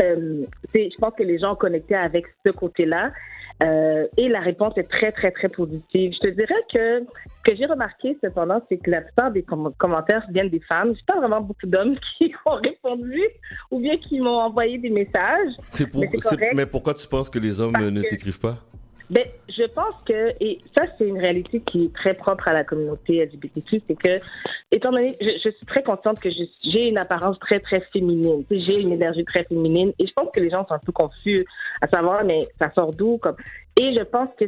je 0.00 0.96
pense 0.98 1.14
que 1.14 1.22
les 1.22 1.38
gens 1.38 1.52
ont 1.52 1.56
connecté 1.56 1.94
avec 1.94 2.24
ce 2.44 2.50
côté-là. 2.50 3.12
Euh, 3.62 4.06
et 4.16 4.28
la 4.28 4.40
réponse 4.40 4.76
est 4.76 4.88
très, 4.88 5.12
très, 5.12 5.30
très 5.30 5.48
positive. 5.48 6.12
Je 6.14 6.28
te 6.28 6.34
dirais 6.34 6.54
que 6.72 7.00
ce 7.00 7.50
que 7.50 7.56
j'ai 7.56 7.66
remarqué 7.66 8.16
cependant, 8.22 8.60
c'est 8.68 8.78
que 8.78 8.90
la 8.90 9.02
plupart 9.02 9.30
des 9.30 9.42
com- 9.42 9.72
commentaires 9.78 10.24
viennent 10.30 10.48
des 10.48 10.60
femmes. 10.60 10.94
Je 10.98 11.04
pas 11.04 11.18
vraiment 11.18 11.40
beaucoup 11.40 11.66
d'hommes 11.66 11.96
qui 12.18 12.32
ont 12.46 12.54
répondu 12.56 13.20
ou 13.70 13.78
bien 13.80 13.96
qui 13.98 14.20
m'ont 14.20 14.38
envoyé 14.40 14.78
des 14.78 14.90
messages. 14.90 15.52
C'est 15.70 15.86
pour, 15.90 16.04
Mais 16.54 16.66
pourquoi 16.66 16.94
tu 16.94 17.06
penses 17.06 17.30
que 17.30 17.38
les 17.38 17.60
hommes 17.60 17.72
Parce 17.72 17.84
ne 17.84 18.02
t'écrivent 18.02 18.40
pas? 18.40 18.56
Ben, 19.12 19.26
je 19.46 19.64
pense 19.64 19.94
que, 20.06 20.32
et 20.40 20.56
ça, 20.74 20.84
c'est 20.96 21.06
une 21.06 21.18
réalité 21.18 21.60
qui 21.60 21.84
est 21.84 21.94
très 21.94 22.14
propre 22.14 22.48
à 22.48 22.54
la 22.54 22.64
communauté 22.64 23.22
LGBTQ, 23.22 23.82
c'est 23.86 23.94
que, 23.94 24.24
étant 24.70 24.90
donné, 24.90 25.14
je, 25.20 25.32
je 25.44 25.50
suis 25.50 25.66
très 25.66 25.82
consciente 25.82 26.18
que 26.18 26.30
j'ai 26.30 26.88
une 26.88 26.96
apparence 26.96 27.38
très, 27.38 27.60
très 27.60 27.82
féminine. 27.92 28.42
J'ai 28.50 28.80
une 28.80 28.90
énergie 28.90 29.26
très 29.26 29.44
féminine 29.44 29.92
et 29.98 30.06
je 30.06 30.12
pense 30.14 30.30
que 30.32 30.40
les 30.40 30.48
gens 30.48 30.66
sont 30.66 30.72
un 30.72 30.78
peu 30.78 30.92
confus 30.92 31.44
à 31.82 31.88
savoir, 31.88 32.24
mais 32.24 32.48
ça 32.58 32.72
sort 32.72 32.94
d'où? 32.94 33.18
Comme... 33.18 33.36
Et 33.78 33.94
je 33.94 34.02
pense 34.02 34.30
que, 34.38 34.46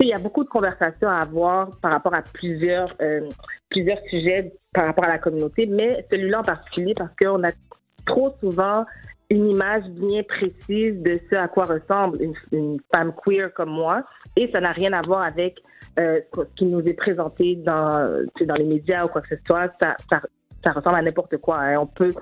il 0.00 0.06
y 0.06 0.14
a 0.14 0.20
beaucoup 0.20 0.44
de 0.44 0.48
conversations 0.48 1.08
à 1.08 1.16
avoir 1.16 1.76
par 1.80 1.90
rapport 1.90 2.14
à 2.14 2.22
plusieurs, 2.22 2.94
euh, 3.02 3.28
plusieurs 3.70 3.98
sujets 4.08 4.52
par 4.72 4.86
rapport 4.86 5.04
à 5.04 5.08
la 5.08 5.18
communauté, 5.18 5.66
mais 5.66 6.06
celui-là 6.12 6.40
en 6.40 6.44
particulier 6.44 6.94
parce 6.94 7.10
qu'on 7.20 7.42
a 7.42 7.50
trop 8.06 8.32
souvent 8.38 8.84
une 9.30 9.50
image 9.50 9.84
bien 9.88 10.22
précise 10.22 11.02
de 11.02 11.18
ce 11.30 11.36
à 11.36 11.48
quoi 11.48 11.64
ressemble 11.64 12.18
une, 12.52 12.78
femme 12.94 13.12
queer 13.24 13.52
comme 13.54 13.70
moi 13.70 14.04
et 14.36 14.50
ça 14.52 14.60
n'a 14.60 14.72
rien 14.72 14.92
à 14.92 15.02
voir 15.02 15.22
avec 15.22 15.58
euh, 15.98 16.20
ce 16.34 16.42
qui 16.56 16.64
nous 16.66 16.80
est 16.80 16.94
présenté 16.94 17.56
dans, 17.56 18.24
dans 18.40 18.54
les 18.54 18.64
médias 18.64 19.04
ou 19.04 19.08
quoi 19.08 19.22
que 19.22 19.28
ce 19.36 19.42
soit. 19.46 19.72
Ça, 19.80 19.96
ça, 20.62 20.72
ressemble 20.72 20.96
à 20.96 21.02
n'importe 21.02 21.36
quoi. 21.38 21.58
hein. 21.58 21.78
On 21.78 21.86
peut 21.86 22.12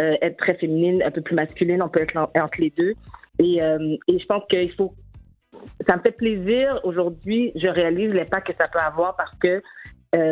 euh, 0.00 0.14
être 0.20 0.36
très 0.36 0.54
féminine, 0.54 1.02
un 1.02 1.10
peu 1.10 1.22
plus 1.22 1.34
masculine, 1.34 1.82
on 1.82 1.88
peut 1.88 2.02
être 2.02 2.16
en- 2.16 2.30
entre 2.40 2.60
les 2.60 2.70
deux. 2.70 2.94
Et, 3.38 3.62
euh, 3.62 3.96
et 4.08 4.18
je 4.18 4.26
pense 4.26 4.44
qu'il 4.48 4.72
faut 4.72 4.94
ça 5.88 5.96
me 5.96 6.02
fait 6.02 6.12
plaisir 6.12 6.78
aujourd'hui, 6.84 7.50
je 7.56 7.66
réalise 7.66 8.12
l'impact 8.12 8.48
que 8.48 8.52
ça 8.58 8.68
peut 8.68 8.78
avoir 8.78 9.16
parce 9.16 9.34
que 9.38 9.62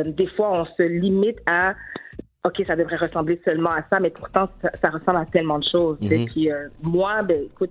des 0.04 0.26
fois, 0.28 0.52
on 0.52 0.64
se 0.64 0.82
limite 0.82 1.38
à 1.46 1.74
OK, 2.46 2.62
ça 2.66 2.76
devrait 2.76 2.96
ressembler 2.96 3.40
seulement 3.44 3.70
à 3.70 3.82
ça, 3.88 3.98
mais 4.00 4.10
pourtant, 4.10 4.48
ça, 4.60 4.70
ça 4.82 4.90
ressemble 4.90 5.18
à 5.18 5.26
tellement 5.26 5.58
de 5.58 5.64
choses. 5.64 5.98
Mhm. 6.00 6.26
Puis 6.26 6.52
euh, 6.52 6.68
moi, 6.82 7.22
ben, 7.22 7.44
écoute, 7.44 7.70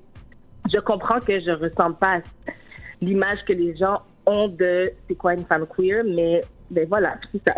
je 0.73 0.79
comprends 0.79 1.19
que 1.19 1.39
je 1.39 1.51
ressemble 1.51 1.95
pas 1.97 2.17
à 2.17 2.21
l'image 3.01 3.39
que 3.45 3.53
les 3.53 3.75
gens 3.77 4.01
ont 4.25 4.47
de 4.47 4.91
c'est 5.07 5.15
quoi 5.15 5.33
une 5.33 5.45
femme 5.45 5.67
queer, 5.67 6.03
mais 6.03 6.41
ben 6.73 6.87
voilà, 6.87 7.17
c'est 7.31 7.41
ça. 7.47 7.55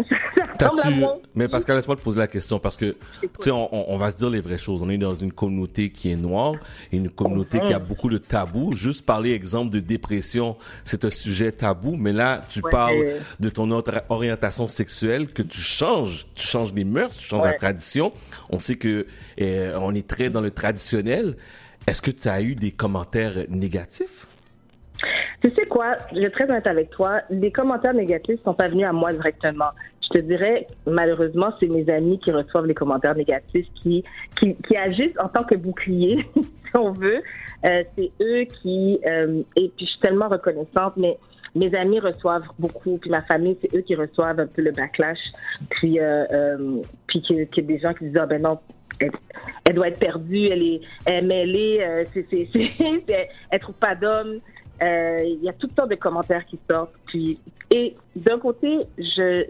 ça 0.82 0.90
moi. 0.92 1.20
Mais 1.34 1.48
Pascal, 1.48 1.78
laisse-moi 1.78 1.96
te 1.96 2.02
poser 2.02 2.20
la 2.20 2.28
question 2.28 2.60
parce 2.60 2.78
que, 2.78 2.96
tu 3.22 3.30
sais, 3.40 3.52
on, 3.52 3.94
on- 3.94 3.98
va 3.98 4.12
se 4.12 4.18
dire 4.18 4.30
les 4.30 4.42
vraies 4.42 4.58
choses. 4.58 4.82
On 4.84 4.90
est 4.90 4.98
dans 4.98 5.16
une 5.16 5.32
communauté 5.32 5.90
qui 5.90 6.12
est 6.12 6.16
noire 6.16 6.54
et 6.92 6.98
une 6.98 7.10
communauté 7.10 7.60
qui 7.62 7.74
a 7.74 7.80
Mhm. 7.80 7.86
beaucoup 7.86 8.10
de 8.10 8.18
tabous. 8.18 8.76
Juste 8.76 9.06
parler, 9.06 9.32
exemple, 9.32 9.72
de 9.72 9.80
dépression, 9.80 10.58
c'est 10.84 11.06
un 11.06 11.10
sujet 11.10 11.52
tabou, 11.52 11.96
mais 11.96 12.14
là, 12.14 12.42
tu 12.50 12.60
Ouais. 12.62 12.70
parles 12.70 13.06
de 13.40 13.50
ton 13.50 13.72
autre 13.72 14.04
orientation 14.10 14.68
sexuelle, 14.68 15.28
que 15.28 15.42
tu 15.42 15.60
changes, 15.60 16.26
tu 16.36 16.46
changes 16.46 16.74
les 16.74 16.84
mœurs, 16.86 17.12
tu 17.16 17.26
changes 17.28 17.46
la 17.46 17.54
tradition. 17.54 18.12
On 18.50 18.60
sait 18.60 18.76
que 18.76 19.08
euh, 19.42 19.80
on 19.82 19.96
est 19.96 20.08
très 20.08 20.30
dans 20.30 20.42
le 20.42 20.52
traditionnel. 20.52 21.38
Est-ce 21.88 22.02
que 22.02 22.12
tu 22.12 22.28
as 22.28 22.42
eu 22.42 22.56
des 22.56 22.72
commentaires 22.72 23.46
négatifs? 23.50 24.28
Tu 25.46 25.54
sais 25.54 25.68
quoi, 25.68 25.96
je 26.12 26.22
vais 26.22 26.32
très 26.32 26.46
honnête 26.46 26.66
avec 26.66 26.90
toi, 26.90 27.22
les 27.30 27.52
commentaires 27.52 27.94
négatifs 27.94 28.42
sont 28.44 28.56
pas 28.56 28.68
venus 28.68 28.88
à 28.88 28.92
moi 28.92 29.12
directement. 29.14 29.70
Je 30.02 30.20
te 30.20 30.26
dirais, 30.26 30.66
malheureusement, 30.88 31.54
c'est 31.60 31.68
mes 31.68 31.88
amis 31.88 32.18
qui 32.18 32.32
reçoivent 32.32 32.66
les 32.66 32.74
commentaires 32.74 33.14
négatifs, 33.14 33.68
qui, 33.76 34.04
qui, 34.40 34.76
agissent 34.76 35.20
en 35.20 35.30
tant 35.30 35.44
que 35.44 35.54
bouclier, 35.54 36.26
si 36.36 36.76
on 36.76 36.94
veut. 36.94 37.22
Euh, 37.64 37.84
c'est 37.96 38.12
eux 38.22 38.46
qui, 38.46 39.00
euh, 39.06 39.44
et 39.56 39.72
puis 39.78 39.86
je 39.86 39.92
suis 39.92 40.00
tellement 40.00 40.30
reconnaissante, 40.30 40.94
mais 40.98 41.16
mes 41.54 41.76
amis 41.76 42.00
reçoivent 42.00 42.48
beaucoup, 42.58 42.98
puis 42.98 43.12
ma 43.12 43.22
famille, 43.22 43.56
c'est 43.62 43.78
eux 43.78 43.82
qui 43.82 43.94
reçoivent 43.94 44.40
un 44.40 44.48
peu 44.48 44.64
le 44.64 44.72
backlash, 44.72 45.20
puis, 45.70 46.00
euh, 46.00 46.26
euh, 46.32 46.82
puis 47.06 47.24
a 47.30 47.62
des 47.62 47.80
gens 47.80 47.94
qui 47.94 48.06
disent, 48.06 48.18
ah 48.20 48.26
ben 48.26 48.42
non, 48.42 48.58
elle, 49.00 49.12
elle 49.68 49.76
doit 49.76 49.90
être 49.90 50.00
perdue, 50.00 50.48
elle 50.48 50.64
est, 50.64 50.82
elle 51.06 51.28
mêlée, 51.28 51.80
euh, 51.82 52.04
c'est, 52.14 52.26
c'est, 52.32 52.48
c'est, 52.52 52.72
c'est- 53.08 53.30
elle 53.52 53.60
trouve 53.60 53.76
pas 53.76 53.94
d'homme. 53.94 54.40
Euh, 54.82 55.20
Il 55.24 55.44
y 55.44 55.50
a 55.50 55.54
toutes 55.54 55.76
sortes 55.76 55.90
de 55.90 55.96
commentaires 55.96 56.46
qui 56.46 56.60
sortent. 56.70 56.94
Puis, 57.08 57.40
et 57.72 57.96
d'un 58.16 58.40
côté, 58.40 58.80
je, 58.98 59.46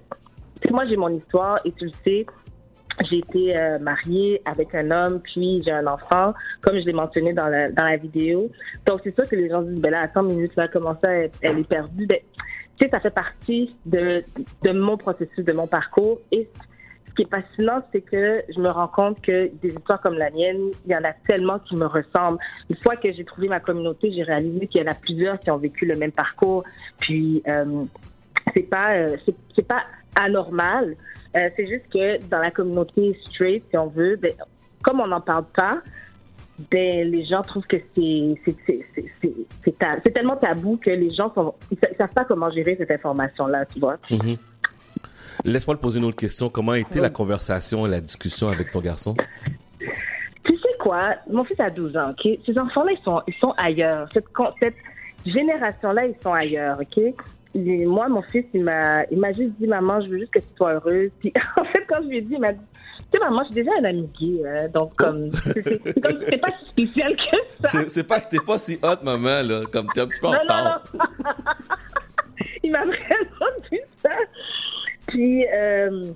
moi 0.70 0.86
j'ai 0.86 0.98
mon 0.98 1.10
histoire 1.10 1.60
et 1.66 1.72
tu 1.72 1.86
le 1.86 1.92
sais, 2.04 2.26
j'ai 3.10 3.18
été 3.18 3.58
euh, 3.58 3.80
mariée 3.80 4.42
avec 4.46 4.74
un 4.74 4.90
homme, 4.92 5.20
puis 5.22 5.62
j'ai 5.64 5.72
un 5.72 5.88
enfant, 5.88 6.34
comme 6.62 6.80
je 6.80 6.86
l'ai 6.86 6.94
mentionné 6.94 7.34
dans 7.34 7.48
la, 7.48 7.70
dans 7.72 7.84
la 7.84 7.98
vidéo. 7.98 8.50
Donc 8.86 9.02
c'est 9.04 9.14
sûr 9.14 9.28
que 9.28 9.36
les 9.36 9.50
gens 9.50 9.62
disent, 9.62 9.80
ben 9.80 9.92
là, 9.92 10.02
attends 10.02 10.24
une 10.24 10.36
minute, 10.36 10.56
là, 10.56 10.68
comment 10.68 10.96
ça, 11.04 11.12
elle, 11.12 11.60
est 11.60 11.68
perdue? 11.68 12.06
Ben, 12.06 12.20
tu 12.78 12.86
sais, 12.86 12.90
ça 12.90 13.00
fait 13.00 13.14
partie 13.14 13.76
de, 13.86 14.24
de 14.64 14.72
mon 14.72 14.98
processus, 14.98 15.44
de 15.44 15.54
mon 15.54 15.68
parcours. 15.68 16.20
Et 16.32 16.50
qui 17.16 17.22
est 17.24 17.30
fascinant, 17.30 17.82
c'est 17.92 18.02
que 18.02 18.42
je 18.54 18.60
me 18.60 18.70
rends 18.70 18.88
compte 18.90 19.22
que 19.22 19.50
des 19.62 19.70
histoires 19.70 20.02
comme 20.02 20.16
la 20.16 20.30
mienne, 20.32 20.72
il 20.86 20.92
y 20.92 20.96
en 20.96 21.04
a 21.04 21.14
tellement 21.28 21.60
qui 21.60 21.76
me 21.76 21.86
ressemblent. 21.86 22.40
Une 22.70 22.76
fois 22.78 22.96
que 22.98 23.12
j'ai 23.14 23.24
trouvé 23.24 23.48
ma 23.48 23.60
communauté, 23.60 24.12
j'ai 24.14 24.24
réalisé 24.24 24.68
qu'il 24.68 24.82
y 24.82 24.84
en 24.88 24.92
a 24.92 24.96
plusieurs 24.96 25.40
qui 25.40 25.50
ont 25.52 25.58
vécu 25.58 25.86
le 25.86 25.96
même 25.96 26.12
parcours. 26.12 26.64
Puis 27.00 27.42
euh, 27.48 27.86
c'est 28.54 28.70
pas 28.70 28.96
euh, 28.96 29.16
c'est- 29.56 29.68
pas 29.68 29.84
anormal. 30.20 30.96
Euh, 31.36 31.50
c'est 31.56 31.68
juste 31.68 31.86
que 31.94 32.26
dans 32.30 32.40
la 32.40 32.52
communauté 32.52 33.18
straight, 33.30 33.64
si 33.70 33.78
on 33.78 33.88
veut, 33.88 34.16
ben, 34.18 34.32
comme 34.84 35.00
on 35.02 35.08
n'en 35.08 35.22
parle 35.22 35.46
pas, 35.56 35.80
ben 36.72 37.10
les 37.12 37.26
gens 37.26 37.42
trouvent 37.42 37.68
que 37.68 37.76
c'est 37.94 38.36
tellement 40.14 40.38
tabou 40.38 40.78
que 40.78 40.90
les 40.90 41.14
gens 41.14 41.34
ils 41.72 41.78
savent 41.98 42.14
pas 42.14 42.24
comment 42.24 42.50
gérer 42.50 42.76
cette 42.78 42.92
information 42.92 43.48
là, 43.48 43.66
tu 43.66 43.80
vois. 43.80 43.98
Mhm. 44.10 44.38
Laisse-moi 45.44 45.76
te 45.76 45.82
poser 45.82 46.00
une 46.00 46.06
autre 46.06 46.16
question. 46.18 46.50
Comment 46.50 46.74
a 46.74 46.80
été 46.80 47.00
la 47.00 47.10
conversation 47.10 47.86
et 47.86 47.90
la 47.90 48.02
discussion 48.02 48.50
avec 48.50 48.72
ton 48.72 48.80
garçon? 48.80 49.16
Tu 49.80 50.54
sais 50.58 50.78
quoi? 50.80 51.16
Mon 51.30 51.44
fils 51.44 51.60
a 51.60 51.70
12 51.70 51.98
ans, 51.98 52.12
OK? 52.12 52.40
Ces 52.46 52.58
enfants-là, 52.58 52.92
ils 52.92 53.04
sont, 53.04 53.22
ils 53.28 53.34
sont 53.36 53.54
ailleurs. 53.58 54.08
Cette, 54.14 54.26
cette 54.60 54.76
génération-là, 55.26 56.06
ils 56.08 56.16
sont 56.22 56.34
ailleurs, 56.34 56.80
OK? 56.80 56.98
Et 57.58 57.86
moi, 57.86 58.10
mon 58.10 58.22
fils, 58.22 58.46
il 58.54 58.64
m'a, 58.64 59.06
il 59.12 59.18
m'a 59.20 59.32
juste 59.32 59.54
dit, 59.60 59.68
maman, 59.68 60.02
je 60.02 60.10
veux 60.10 60.20
juste 60.20 60.32
que 60.32 60.40
tu 60.40 60.46
sois 60.58 60.74
heureuse. 60.74 61.10
Puis, 61.20 61.32
en 61.58 61.64
fait, 61.66 61.86
quand 61.88 62.02
je 62.04 62.08
lui 62.10 62.18
ai 62.18 62.22
dit, 62.22 62.34
il 62.34 62.40
m'a 62.42 62.52
dit, 62.54 62.60
tu 63.12 63.20
sais, 63.20 63.20
maman, 63.26 63.42
je 63.44 63.46
suis 63.54 63.56
déjà 63.64 63.72
un 63.80 63.84
ami 63.86 64.10
gay, 64.20 64.42
hein, 64.46 64.68
donc, 64.74 64.94
comme, 64.98 65.32
c'est, 65.32 65.62
c'est- 65.64 65.82
c'est 65.86 66.02
comme, 66.02 66.20
c'est 66.30 66.38
pas 66.38 66.50
si 66.64 66.70
spécial 66.70 67.16
que 67.16 67.22
ça. 67.22 67.68
C'est 67.68 67.90
c'est 67.90 68.04
pas, 68.04 68.20
t'es 68.20 68.40
pas 68.46 68.58
si 68.58 68.78
hot, 68.84 69.02
maman, 69.04 69.42
là. 69.42 69.62
Comme 69.72 69.88
t'es 69.94 70.02
un 70.02 70.08
petit 70.08 70.20
peu 70.20 70.28
en 70.28 70.32
retard. 70.32 70.84
il 72.64 72.72
m'a 72.72 72.84
vraiment 72.84 73.56
dit 73.72 73.80
ça. 73.98 74.10
Puis, 75.08 75.46
euh, 75.54 76.12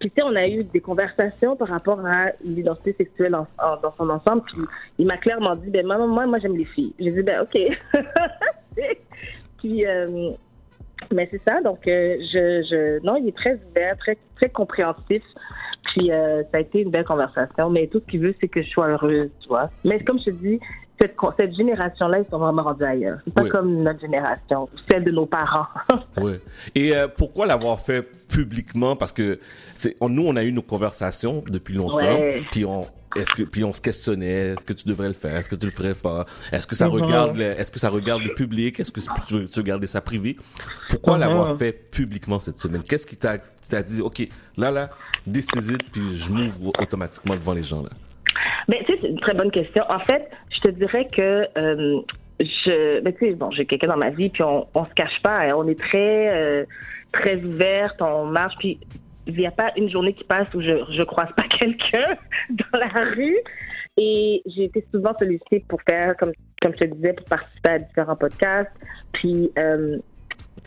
puis 0.00 0.10
tu 0.10 0.14
sais, 0.16 0.22
on 0.22 0.34
a 0.34 0.46
eu 0.48 0.64
des 0.64 0.80
conversations 0.80 1.56
par 1.56 1.68
rapport 1.68 2.04
à 2.06 2.32
l'identité 2.42 2.94
sexuelle 2.94 3.34
en- 3.34 3.46
dans 3.82 3.94
son 3.96 4.08
ensemble. 4.08 4.42
Puis 4.46 4.56
il 4.98 5.06
m'a 5.06 5.16
clairement 5.18 5.56
dit, 5.56 5.70
ben 5.70 5.86
maman, 5.86 6.08
moi, 6.08 6.26
moi 6.26 6.38
j'aime 6.38 6.56
les 6.56 6.64
filles. 6.64 6.94
J'ai 6.98 7.10
dit, 7.10 7.22
ben 7.22 7.42
ok. 7.42 7.58
puis, 9.58 9.86
euh, 9.86 10.30
mais 11.12 11.28
c'est 11.30 11.42
ça. 11.46 11.60
Donc, 11.62 11.86
euh, 11.86 12.16
je, 12.32 12.62
je, 12.70 13.04
non, 13.04 13.16
il 13.16 13.28
est 13.28 13.36
très 13.36 13.58
ouvert, 13.70 13.96
très, 13.98 14.16
très 14.40 14.48
compréhensif. 14.50 15.22
Puis 15.94 16.08
ça 16.08 16.58
a 16.58 16.60
été 16.60 16.80
une 16.82 16.90
belle 16.90 17.04
conversation. 17.04 17.68
Mais 17.70 17.88
tout 17.88 18.00
ce 18.00 18.04
qu'il 18.10 18.20
veut, 18.20 18.34
c'est 18.40 18.48
que 18.48 18.62
je 18.62 18.68
sois 18.68 18.88
heureuse, 18.88 19.30
tu 19.42 19.48
vois. 19.48 19.70
Mais 19.84 19.98
comme 20.04 20.18
je 20.20 20.26
te 20.26 20.30
dis, 20.30 20.60
cette, 21.00 21.16
cette 21.36 21.54
génération-là, 21.54 22.18
ils 22.20 22.30
sont 22.30 22.38
vraiment 22.38 22.62
rendus 22.62 22.84
ailleurs. 22.84 23.18
C'est 23.24 23.34
pas 23.34 23.42
Oui. 23.42 23.48
comme 23.48 23.82
notre 23.82 24.00
génération, 24.00 24.68
celle 24.90 25.04
de 25.04 25.10
nos 25.10 25.26
parents. 25.26 25.66
Oui. 26.20 26.32
Et 26.74 26.94
euh, 26.96 27.08
pourquoi 27.08 27.46
l'avoir 27.46 27.78
fait 27.80 28.02
publiquement? 28.28 28.96
Parce 28.96 29.12
que 29.12 29.38
on- 30.00 30.08
nous 30.08 30.26
on 30.26 30.36
a 30.36 30.42
eu 30.44 30.52
nos 30.52 30.62
conversations 30.62 31.42
depuis 31.50 31.74
longtemps, 31.74 31.96
Ouais. 31.98 32.42
puis 32.50 32.64
on 32.64 32.82
est-ce 33.16 33.34
que 33.34 33.42
puis 33.42 33.64
on 33.64 33.72
se 33.72 33.80
questionnait 33.80 34.52
est-ce 34.52 34.64
que 34.64 34.72
tu 34.72 34.86
devrais 34.88 35.08
le 35.08 35.14
faire, 35.14 35.36
est-ce 35.36 35.48
que 35.48 35.56
tu 35.56 35.66
le 35.66 35.72
ferais 35.72 35.94
pas, 35.94 36.26
est-ce 36.52 36.66
que 36.66 36.74
ça 36.76 36.86
Mhm. 36.88 36.92
regarde 36.94 37.36
le- 37.36 37.42
est-ce 37.58 37.70
que 37.70 37.78
ça 37.80 37.88
regarde 37.88 38.22
le 38.22 38.34
public, 38.34 38.78
est-ce 38.80 38.92
que 38.92 39.00
tu 39.26 39.34
veux, 39.34 39.48
tu 39.48 39.58
veux 39.60 39.64
garder 39.64 39.86
ça 39.86 40.00
privé? 40.00 40.36
Pourquoi 40.90 41.14
Mhm. 41.14 41.20
l'avoir 41.20 41.56
fait 41.56 41.72
publiquement 41.90 42.38
cette 42.40 42.58
semaine? 42.58 42.82
Qu'est-ce 42.82 43.06
qui 43.06 43.16
t'a 43.16 43.38
dit 43.82 44.00
OK, 44.02 44.28
là 44.56 44.70
là, 44.70 44.90
it, 45.26 45.90
puis 45.92 46.14
je 46.14 46.30
m'ouvre 46.32 46.72
automatiquement 46.80 47.34
devant 47.34 47.52
les 47.54 47.62
gens 47.62 47.82
là? 47.82 47.90
Sais, 48.68 48.98
c'est 49.00 49.08
une 49.08 49.20
très 49.20 49.34
bonne 49.34 49.50
question. 49.50 49.84
En 49.88 50.00
fait, 50.00 50.30
je 50.50 50.60
te 50.60 50.68
dirais 50.68 51.06
que 51.12 51.46
euh, 51.58 52.00
je, 52.40 53.00
ben, 53.00 53.12
sais, 53.18 53.32
bon, 53.32 53.50
j'ai 53.50 53.66
quelqu'un 53.66 53.88
dans 53.88 53.96
ma 53.96 54.10
vie, 54.10 54.30
puis 54.30 54.42
on, 54.42 54.66
on 54.74 54.84
se 54.84 54.94
cache 54.94 55.20
pas, 55.22 55.40
hein. 55.40 55.54
on 55.56 55.66
est 55.68 55.78
très, 55.78 56.32
euh, 56.32 56.64
très 57.12 57.36
ouverte, 57.36 58.00
on 58.00 58.24
marche, 58.24 58.54
puis 58.58 58.78
il 59.26 59.36
n'y 59.36 59.46
a 59.46 59.50
pas 59.50 59.72
une 59.76 59.90
journée 59.90 60.14
qui 60.14 60.24
passe 60.24 60.52
où 60.54 60.60
je, 60.60 60.84
je 60.96 61.02
croise 61.02 61.28
pas 61.36 61.44
quelqu'un 61.58 62.16
dans 62.50 62.78
la 62.78 62.88
rue. 62.88 63.38
Et 63.96 64.42
j'ai 64.46 64.64
été 64.64 64.86
souvent 64.92 65.12
sollicitée 65.18 65.64
pour 65.68 65.80
faire, 65.88 66.16
comme, 66.16 66.32
comme 66.62 66.72
je 66.72 66.84
te 66.84 66.94
disais, 66.94 67.12
pour 67.12 67.26
participer 67.26 67.70
à 67.70 67.78
différents 67.80 68.16
podcasts. 68.16 68.70
Puis, 69.12 69.50
euh, 69.58 69.98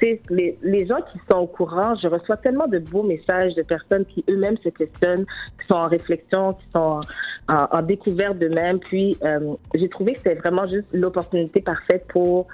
les, 0.01 0.57
les 0.61 0.85
gens 0.85 1.01
qui 1.11 1.19
sont 1.29 1.39
au 1.39 1.47
courant, 1.47 1.95
je 1.95 2.07
reçois 2.07 2.37
tellement 2.37 2.67
de 2.67 2.79
beaux 2.79 3.03
messages 3.03 3.55
de 3.55 3.61
personnes 3.61 4.05
qui 4.05 4.23
eux-mêmes 4.29 4.57
se 4.63 4.69
questionnent, 4.69 5.25
qui 5.59 5.67
sont 5.67 5.75
en 5.75 5.87
réflexion, 5.87 6.53
qui 6.53 6.65
sont 6.73 7.01
en, 7.47 7.81
découverte 7.81 8.37
d'eux-mêmes. 8.37 8.79
Puis, 8.79 9.17
euh, 9.23 9.55
j'ai 9.73 9.89
trouvé 9.89 10.13
que 10.13 10.19
c'était 10.19 10.35
vraiment 10.35 10.67
juste 10.67 10.87
l'opportunité 10.93 11.61
parfaite 11.61 12.05
pour 12.07 12.47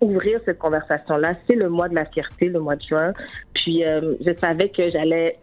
ouvrir 0.00 0.40
cette 0.44 0.58
conversation-là. 0.58 1.34
C'est 1.46 1.54
le 1.54 1.68
mois 1.68 1.88
de 1.88 1.94
la 1.94 2.04
fierté, 2.04 2.48
le 2.48 2.60
mois 2.60 2.76
de 2.76 2.82
juin. 2.82 3.12
Puis, 3.54 3.84
euh, 3.84 4.14
je 4.20 4.32
savais 4.34 4.68
que 4.68 4.90
j'allais, 4.90 5.38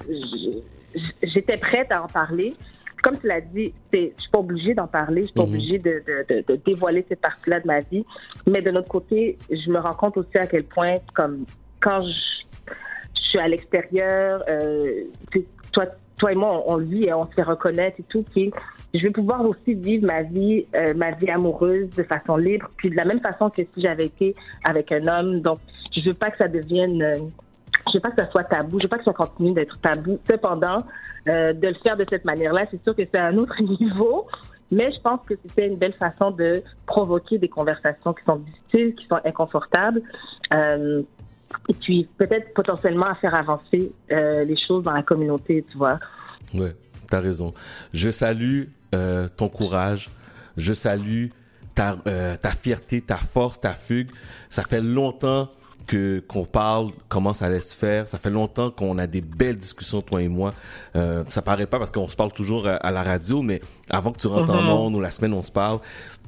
j'étais 1.24 1.58
prête 1.58 1.92
à 1.92 2.04
en 2.04 2.08
parler. 2.08 2.56
Comme 3.04 3.18
tu 3.20 3.28
l'as 3.28 3.42
dit, 3.42 3.74
c'est, 3.92 4.14
je 4.16 4.22
suis 4.22 4.32
pas 4.32 4.40
obligée 4.40 4.74
d'en 4.74 4.88
parler, 4.88 5.22
je 5.22 5.28
suis 5.28 5.34
pas 5.36 5.44
Mhm. 5.46 5.50
obligée 5.54 5.80
de, 5.80 6.04
de, 6.08 6.26
de, 6.36 6.44
de 6.48 6.56
dévoiler 6.64 7.06
cette 7.10 7.22
partie-là 7.22 7.60
de 7.60 7.68
ma 7.68 7.82
vie. 7.82 8.06
Mais 8.48 8.62
de 8.62 8.72
notre 8.72 8.90
côté, 8.90 9.38
je 9.50 9.70
me 9.72 9.80
rends 9.80 9.94
compte 9.96 10.18
aussi 10.18 10.38
à 10.38 10.46
quel 10.48 10.64
point, 10.64 10.96
comme 11.16 11.46
quand 11.82 12.02
je, 12.02 12.72
je 13.16 13.22
suis 13.30 13.40
à 13.40 13.48
l'extérieur, 13.48 14.44
euh, 14.50 15.04
toi, 15.72 15.86
toi 16.18 16.32
et 16.32 16.36
moi, 16.36 16.64
on, 16.68 16.74
on 16.74 16.78
vit 16.78 17.06
et 17.06 17.14
on 17.14 17.26
se 17.26 17.34
fait 17.34 17.44
reconnaître 17.44 18.00
et 18.00 18.04
tout. 18.04 18.24
Puis 18.34 18.52
je 18.94 19.00
vais 19.00 19.10
pouvoir 19.10 19.44
aussi 19.46 19.74
vivre 19.74 20.06
ma 20.06 20.22
vie, 20.22 20.66
euh, 20.76 20.94
ma 20.94 21.12
vie 21.12 21.30
amoureuse 21.30 21.90
de 21.96 22.04
façon 22.04 22.36
libre, 22.38 22.70
puis 22.78 22.90
de 22.90 22.96
la 22.96 23.06
même 23.06 23.22
façon 23.22 23.50
que 23.50 23.62
si 23.64 23.82
j'avais 23.82 24.06
été 24.08 24.36
avec 24.64 24.92
un 24.92 25.08
homme. 25.08 25.42
Donc, 25.42 25.60
je 25.96 26.02
veux 26.08 26.14
pas 26.14 26.30
que 26.30 26.38
ça 26.38 26.48
devienne, 26.48 27.02
euh, 27.02 27.16
je 27.88 27.94
veux 27.94 28.00
pas 28.02 28.12
que 28.12 28.22
ça 28.22 28.30
soit 28.30 28.44
tabou, 28.44 28.78
je 28.80 28.84
veux 28.84 28.90
pas 28.90 28.98
que 29.00 29.06
ça 29.06 29.14
continue 29.14 29.54
d'être 29.54 29.80
tabou. 29.82 30.20
Cependant, 30.30 30.84
euh, 31.28 31.54
de 31.54 31.68
le 31.68 31.76
faire 31.76 31.98
de 31.98 32.06
cette 32.10 32.26
manière-là, 32.26 32.66
c'est 32.72 32.82
sûr 32.84 32.96
que 32.96 33.04
c'est 33.12 33.20
un 33.20 33.38
autre 33.38 33.62
niveau. 33.80 34.28
Mais 34.72 34.92
je 34.94 35.02
pense 35.02 35.20
que 35.28 35.34
c'était 35.46 35.68
une 35.68 35.78
belle 35.78 35.94
façon 35.94 36.32
de 36.32 36.64
provoquer 36.86 37.38
des 37.38 37.50
conversations 37.50 38.14
qui 38.14 38.24
sont 38.24 38.38
difficiles, 38.38 38.96
qui 38.96 39.06
sont 39.08 39.20
inconfortables. 39.26 40.02
Euh, 40.54 41.02
et 41.68 41.74
puis 41.74 42.08
peut-être 42.18 42.54
potentiellement 42.54 43.08
à 43.08 43.16
faire 43.16 43.36
avancer 43.36 43.92
euh, 44.12 44.46
les 44.46 44.56
choses 44.68 44.84
dans 44.84 44.94
la 44.94 45.04
communauté, 45.04 45.66
tu 45.70 45.78
vois. 45.78 46.00
Ouais, 46.54 46.74
t'as 47.10 47.20
raison. 47.20 47.54
Je 47.94 48.10
salue 48.10 48.64
ton 49.38 49.48
courage. 49.48 50.10
Je 50.58 50.74
salue 50.74 51.28
ta, 51.76 51.96
ta 52.42 52.50
fierté, 52.50 53.02
ta 53.02 53.16
force, 53.16 53.60
ta 53.60 53.74
fugue. 53.74 54.12
Ça 54.50 54.64
fait 54.64 54.82
longtemps 54.82 55.48
que 55.92 56.24
qu'on 56.28 56.46
parle 56.46 56.92
comment 57.10 57.34
ça 57.34 57.48
allait 57.48 57.60
se 57.60 57.76
faire. 57.76 58.08
Ça 58.08 58.18
fait 58.18 58.30
longtemps 58.30 58.72
qu'on 58.72 58.98
a 58.98 59.08
des 59.08 59.20
belles 59.22 59.58
discussions 59.58 60.02
toi 60.02 60.22
et 60.22 60.30
moi. 60.30 60.52
Euh, 60.96 61.24
ça 61.28 61.42
paraît 61.42 61.66
pas 61.68 61.80
parce 61.80 61.92
qu'on 61.92 62.08
se 62.08 62.16
parle 62.16 62.32
toujours 62.32 62.66
à, 62.68 62.76
à 62.76 62.92
la 62.92 63.04
radio, 63.04 63.42
mais 63.42 63.60
avant 63.90 64.12
que 64.14 64.20
tu 64.20 64.28
rentres 64.28 64.54
Mhm. 64.54 64.68
en 64.70 64.86
ondes 64.86 64.96
ou 64.96 65.02
la 65.02 65.12
semaine 65.12 65.34
on 65.34 65.44
se 65.44 65.52
parle. 65.52 65.80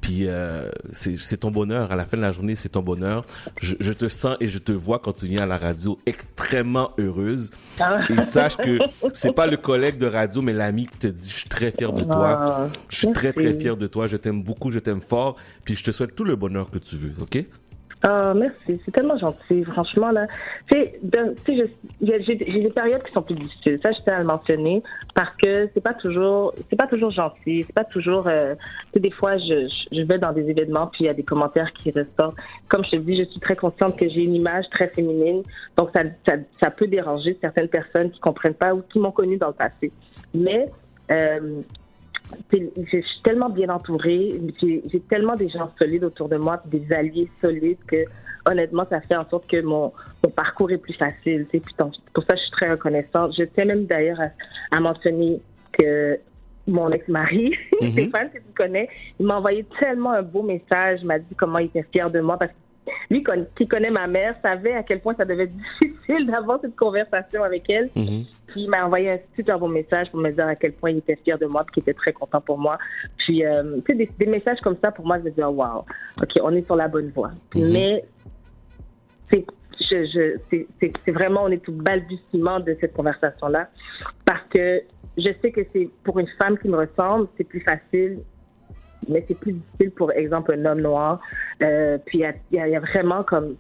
Puis 0.02 0.28
euh, 0.28 0.70
c'est 0.92 1.18
c'est 1.18 1.38
ton 1.38 1.52
bonheur. 1.52 1.92
À 1.92 1.96
la 1.96 2.04
fin 2.04 2.18
de 2.18 2.22
la 2.22 2.34
journée, 2.34 2.56
c'est 2.56 2.70
ton 2.70 2.82
bonheur. 2.82 3.24
Je, 3.62 3.76
je 3.80 3.94
te 3.94 4.10
sens 4.10 4.36
et 4.42 4.48
je 4.50 4.58
te 4.60 4.74
vois 4.74 5.00
quand 5.00 5.14
tu 5.14 5.28
viens 5.28 5.44
à 5.44 5.46
la 5.46 5.58
radio 5.58 5.98
extrêmement 6.06 6.92
heureuse. 6.98 7.52
Ah. 7.80 8.00
Et 8.10 8.22
sache 8.22 8.58
que 8.58 8.80
c'est 9.14 9.32
pas 9.34 9.48
le 9.48 9.56
collègue 9.58 9.98
de 9.98 10.08
radio, 10.08 10.42
mais 10.42 10.52
l'ami 10.54 10.88
qui 10.88 10.98
te 10.98 11.08
dit 11.08 11.30
je 11.30 11.36
suis 11.36 11.50
très 11.50 11.72
fier 11.72 11.94
de 11.94 12.04
toi. 12.04 12.38
Ah, 12.40 12.68
Je 12.90 12.98
suis 12.98 13.12
très 13.14 13.32
très 13.32 13.54
fier 13.54 13.78
de 13.78 13.88
toi. 13.88 14.08
Je 14.08 14.18
t'aime 14.18 14.44
beaucoup, 14.44 14.72
je 14.72 14.80
t'aime 14.80 15.00
fort. 15.02 15.36
Puis 15.64 15.76
je 15.78 15.84
te 15.86 15.92
souhaite 15.92 16.16
tout 16.16 16.26
le 16.26 16.36
bonheur 16.36 16.70
que 16.70 16.80
tu 16.80 16.98
veux. 16.98 17.14
Ok? 17.22 17.46
Ah, 18.06 18.34
merci, 18.36 18.82
c'est 18.84 18.92
tellement 18.92 19.18
gentil, 19.18 19.64
franchement, 19.64 20.12
là. 20.12 20.28
Tu 20.70 20.78
sais, 20.78 21.70
j'ai 22.02 22.36
des 22.36 22.70
périodes 22.70 23.02
qui 23.04 23.14
sont 23.14 23.22
plus 23.22 23.36
difficiles, 23.36 23.80
ça, 23.82 23.94
je 23.94 24.02
tiens 24.04 24.16
à 24.16 24.20
le 24.20 24.26
mentionner, 24.26 24.84
parce 25.16 25.34
que 25.42 25.70
c'est 25.74 25.82
pas 25.82 25.94
toujours, 25.94 26.54
c'est 26.70 26.76
pas 26.76 26.88
toujours 26.88 27.12
gentil, 27.12 27.64
c'est 27.64 27.74
pas 27.74 27.86
toujours, 27.86 28.28
euh, 28.28 28.56
des 28.94 29.10
fois, 29.10 29.38
je, 29.38 30.04
vais 30.06 30.18
dans 30.18 30.34
des 30.34 30.50
événements, 30.50 30.88
puis 30.88 31.06
il 31.06 31.08
y 31.08 31.10
a 31.10 31.14
des 31.14 31.24
commentaires 31.24 31.72
qui 31.72 31.92
ressortent. 31.92 32.36
Comme 32.68 32.84
je 32.84 32.92
te 32.92 32.96
dis, 32.98 33.16
je 33.16 33.24
suis 33.24 33.40
très 33.40 33.56
consciente 33.56 33.98
que 33.98 34.10
j'ai 34.10 34.24
une 34.24 34.36
image 34.36 34.66
très 34.72 34.90
féminine, 34.90 35.42
donc 35.78 35.92
ça, 35.96 36.02
ça, 36.28 36.36
ça 36.62 36.72
peut 36.72 36.88
déranger 36.88 37.38
certaines 37.40 37.70
personnes 37.70 38.12
qui 38.12 38.20
comprennent 38.20 38.54
pas 38.54 38.74
ou 38.76 38.82
qui 38.92 39.00
m'ont 39.00 39.12
connue 39.12 39.38
dans 39.38 39.48
le 39.48 39.54
passé. 39.54 39.94
Mais, 40.34 40.70
euh, 41.10 41.62
je 42.52 43.02
suis 43.02 43.22
tellement 43.24 43.50
bien 43.50 43.70
entourée, 43.70 44.40
j'ai 44.62 45.00
tellement 45.10 45.36
des 45.36 45.50
gens 45.50 45.72
solides 45.82 46.04
autour 46.04 46.30
de 46.30 46.38
moi, 46.38 46.62
des 46.66 46.92
alliés 46.94 47.30
solides 47.42 47.78
que 47.88 48.06
honnêtement, 48.46 48.86
ça 48.90 49.02
fait 49.02 49.16
en 49.16 49.28
sorte 49.30 49.48
que 49.50 49.62
mon, 49.62 49.94
mon 50.24 50.30
parcours 50.32 50.72
est 50.72 50.78
plus 50.78 50.94
facile. 50.94 51.46
Puis 51.50 51.62
pour 52.14 52.24
ça, 52.24 52.36
je 52.36 52.42
suis 52.42 52.52
très 52.52 52.70
reconnaissante. 52.70 53.34
Je 53.38 53.44
tiens 53.44 53.66
même 53.66 53.86
d'ailleurs 53.86 54.20
à, 54.20 54.76
à 54.76 54.80
mentionner 54.80 55.42
que 55.78 56.20
mon 56.68 56.90
ex-mari, 56.90 57.56
Mhm. 57.82 57.92
Stéphane, 57.92 58.30
que 58.30 58.38
tu 58.38 58.54
connais, 58.56 58.88
il 59.20 59.26
m'a 59.26 59.38
envoyé 59.38 59.66
tellement 59.80 60.12
un 60.12 60.22
beau 60.22 60.44
message, 60.44 61.00
il 61.02 61.08
m'a 61.08 61.20
dit 61.20 61.36
comment 61.36 61.60
il 61.60 61.66
était 61.66 61.86
fier 61.92 62.10
de 62.10 62.22
moi 62.22 62.38
parce 62.38 62.52
que 62.52 62.58
lui, 63.10 63.24
qui 63.56 63.68
connaît 63.68 63.90
ma 63.92 64.08
mère, 64.08 64.36
savait 64.42 64.74
à 64.74 64.84
quel 64.84 65.00
point 65.00 65.16
ça 65.16 65.26
devait 65.26 65.44
être 65.44 65.54
difficile 65.82 66.26
d'avoir 66.26 66.60
cette 66.62 66.76
conversation 66.76 67.44
avec 67.44 67.70
elle. 67.70 67.90
Puis 67.90 68.62
il 68.64 68.70
m'a 68.70 68.86
envoyé 68.86 69.12
un 69.12 69.20
super 69.36 69.60
beau 69.60 69.68
message 69.68 70.12
pour 70.12 70.20
me 70.20 70.32
dire 70.32 70.48
à 70.48 70.56
quel 70.56 70.74
point 70.74 70.92
il 70.92 70.98
était 70.98 71.16
fier 71.18 71.38
de 71.38 71.46
moi, 71.46 71.64
puis 71.64 71.74
qu'il 71.76 71.84
était 71.84 71.94
très 71.98 72.14
content 72.14 72.42
pour 72.42 72.58
moi. 72.58 72.78
Puis, 73.18 73.46
euh, 73.46 73.78
tu 73.86 73.94
sais, 73.94 73.96
des, 73.96 74.10
des 74.20 74.26
messages 74.26 74.60
comme 74.62 74.78
ça, 74.84 74.92
pour 74.92 75.06
moi, 75.06 75.18
je 75.20 75.24
me 75.24 75.30
dis, 75.32 75.42
oh, 75.42 75.50
wow, 75.50 75.86
OK, 76.22 76.32
on 76.42 76.56
est 76.56 76.66
sur 76.66 76.76
la 76.76 76.88
bonne 76.88 77.10
voie. 77.10 77.32
Mhm. 77.56 77.72
Mais 77.72 78.06
c'est 79.32 79.46
je, 79.80 80.06
je, 80.52 80.58
c'est- 81.06 81.12
vraiment, 81.12 81.44
on 81.44 81.50
est 81.50 81.68
au 81.68 81.72
balbutiement 81.72 82.60
de 82.60 82.78
cette 82.80 82.94
conversation-là. 82.94 83.70
Parce 84.26 84.44
que 84.50 84.82
je 85.18 85.30
sais 85.42 85.52
que 85.52 85.62
c'est 85.74 85.90
pour 86.04 86.20
une 86.20 86.28
femme 86.42 86.58
qui 86.58 86.68
me 86.70 86.78
ressemble, 86.78 87.28
c'est 87.38 87.44
plus 87.44 87.62
facile 87.62 88.20
mais 89.08 89.24
c'est 89.28 89.38
plus 89.38 89.54
difficile 89.54 89.92
pour 89.92 90.12
exemple 90.12 90.54
un 90.54 90.66
homme 90.66 90.82
noir. 90.82 91.20
Euh, 91.62 91.98
puis 92.06 92.24
il 92.52 92.58
y 92.58 92.76
a, 92.76 92.80
vraiment 92.80 93.24
comme 93.24 93.56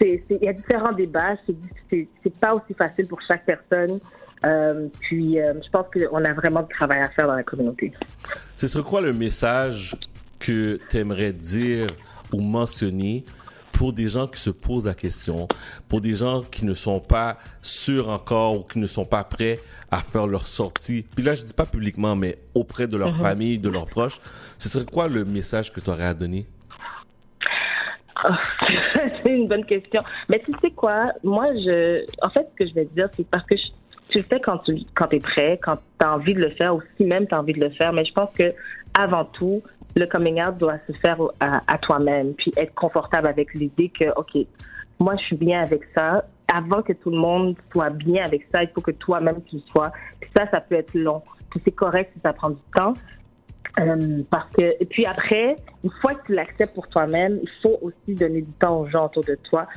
il 0.00 0.22
y 0.42 0.48
a 0.48 0.52
différents 0.52 0.92
débats. 0.92 1.36
C'est 1.90 2.40
pas 2.40 2.54
aussi 2.54 2.74
facile 2.74 3.06
pour 3.06 3.20
chaque 3.22 3.44
personne. 3.44 4.00
Euh, 4.44 4.88
puis 5.00 5.38
euh, 5.38 5.54
je 5.62 5.70
pense 5.70 5.86
qu'on 5.92 6.24
a 6.24 6.32
vraiment 6.32 6.62
du 6.62 6.72
travail 6.74 7.00
à 7.00 7.08
faire 7.10 7.26
dans 7.26 7.34
la 7.34 7.42
communauté. 7.42 7.92
Ce 8.56 8.66
serait 8.68 8.84
quoi 8.88 9.02
le 9.02 9.12
message 9.12 9.96
que 10.38 10.78
tu 10.88 10.96
aimerais 10.96 11.32
dire 11.32 11.94
ou 12.32 12.40
mentionner 12.40 13.24
pour 13.80 13.94
des 13.94 14.10
gens 14.10 14.26
qui 14.26 14.38
se 14.38 14.50
posent 14.50 14.84
la 14.84 14.92
question, 14.92 15.48
pour 15.88 16.02
des 16.02 16.14
gens 16.14 16.42
qui 16.42 16.66
ne 16.66 16.74
sont 16.74 17.00
pas 17.00 17.38
sûrs 17.62 18.10
encore 18.10 18.58
ou 18.58 18.62
qui 18.62 18.78
ne 18.78 18.86
sont 18.86 19.06
pas 19.06 19.24
prêts 19.24 19.58
à 19.90 20.02
faire 20.02 20.26
leur 20.26 20.42
sortie. 20.42 21.06
Puis 21.16 21.24
là, 21.24 21.34
je 21.34 21.42
dis 21.44 21.54
pas 21.54 21.64
publiquement, 21.64 22.14
mais 22.14 22.36
auprès 22.54 22.86
de 22.86 22.98
leur 22.98 23.10
Mhm. 23.14 23.20
famille, 23.22 23.58
de 23.58 23.70
leurs 23.70 23.86
proches. 23.86 24.20
Ce 24.58 24.68
serait 24.68 24.84
quoi 24.84 25.08
le 25.08 25.24
message 25.24 25.72
que 25.72 25.80
tu 25.80 25.88
aurais 25.88 26.04
à 26.04 26.12
donner? 26.12 26.44
Ah, 28.16 28.38
c'est 29.24 29.30
une 29.32 29.48
bonne 29.48 29.64
question. 29.64 30.02
Mais 30.28 30.42
tu 30.44 30.52
sais 30.62 30.72
quoi, 30.72 31.04
moi, 31.24 31.46
je, 31.54 32.04
en 32.20 32.28
fait, 32.28 32.46
ce 32.52 32.56
que 32.64 32.68
je 32.68 32.74
vais 32.74 32.84
te 32.84 32.94
dire, 32.94 33.08
c'est 33.16 33.26
parce 33.30 33.46
que 33.46 33.56
je- 33.56 33.62
tu 34.10 34.18
le 34.18 34.24
fais 34.24 34.40
quand 34.40 34.58
tu 34.58 34.76
quand 34.94 35.10
es 35.14 35.20
prêt, 35.20 35.58
quand 35.62 35.76
tu 35.98 36.06
as 36.06 36.14
envie 36.16 36.34
de 36.34 36.40
le 36.40 36.50
faire, 36.50 36.74
ou 36.76 36.82
si 36.98 37.04
même 37.04 37.26
tu 37.26 37.34
as 37.34 37.40
envie 37.40 37.54
de 37.54 37.60
le 37.60 37.70
faire. 37.70 37.94
Mais 37.94 38.04
je 38.04 38.12
pense 38.12 38.28
que 38.36 38.52
avant 39.02 39.24
tout, 39.24 39.62
le 39.96 40.06
coming 40.06 40.40
out 40.42 40.56
doit 40.58 40.78
se 40.86 40.92
faire 40.98 41.18
à, 41.40 41.78
toi-même, 41.78 42.34
puis 42.34 42.52
être 42.56 42.74
confortable 42.74 43.26
avec 43.26 43.54
l'idée 43.54 43.90
que, 43.90 44.10
OK, 44.16 44.46
moi, 44.98 45.16
je 45.16 45.24
suis 45.24 45.36
bien 45.36 45.62
avec 45.62 45.82
ça. 45.94 46.24
Avant 46.52 46.82
que 46.82 46.92
tout 46.92 47.10
le 47.10 47.16
monde 47.16 47.56
soit 47.72 47.90
bien 47.90 48.24
avec 48.24 48.46
ça, 48.52 48.62
il 48.62 48.68
faut 48.70 48.80
que 48.80 48.90
toi-même 48.90 49.42
tu 49.48 49.56
le 49.56 49.62
sois. 49.72 49.92
Puis 50.20 50.30
ça, 50.36 50.48
ça 50.50 50.60
peut 50.60 50.74
être 50.74 50.94
long. 50.94 51.22
Puis 51.50 51.60
c'est 51.64 51.72
correct 51.72 52.10
si 52.14 52.20
ça 52.20 52.32
prend 52.32 52.50
du 52.50 52.62
temps. 52.74 52.94
Euh, 53.78 54.22
parce 54.30 54.50
que 54.50 54.74
et 54.80 54.84
puis 54.84 55.06
après, 55.06 55.56
une 55.84 55.90
fois 56.00 56.14
que 56.14 56.26
tu 56.26 56.34
l'acceptes 56.34 56.74
pour 56.74 56.88
toi-même, 56.88 57.38
il 57.40 57.48
faut 57.62 57.78
aussi 57.82 58.14
donner 58.14 58.42
du 58.42 58.52
temps 58.52 58.80
aux 58.80 58.88
gens 58.88 59.06
autour 59.06 59.24
de 59.24 59.36
toi 59.48 59.68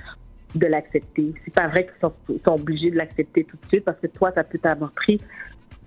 de 0.55 0.65
l'accepter. 0.65 1.33
C'est 1.45 1.53
pas 1.53 1.67
vrai 1.67 1.85
qu'ils 1.85 1.99
sont, 2.01 2.13
sont 2.45 2.55
obligés 2.55 2.91
de 2.91 2.97
l'accepter 2.97 3.43
tout 3.43 3.57
de 3.57 3.65
suite 3.67 3.85
parce 3.85 3.99
que 3.99 4.07
toi, 4.07 4.31
ça 4.33 4.43
peut 4.43 4.57
t'avoir 4.57 4.91
pris 4.91 5.21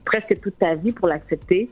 presque 0.06 0.40
toute 0.40 0.58
ta 0.58 0.74
vie 0.74 0.92
pour 0.92 1.08
l'accepter. 1.08 1.68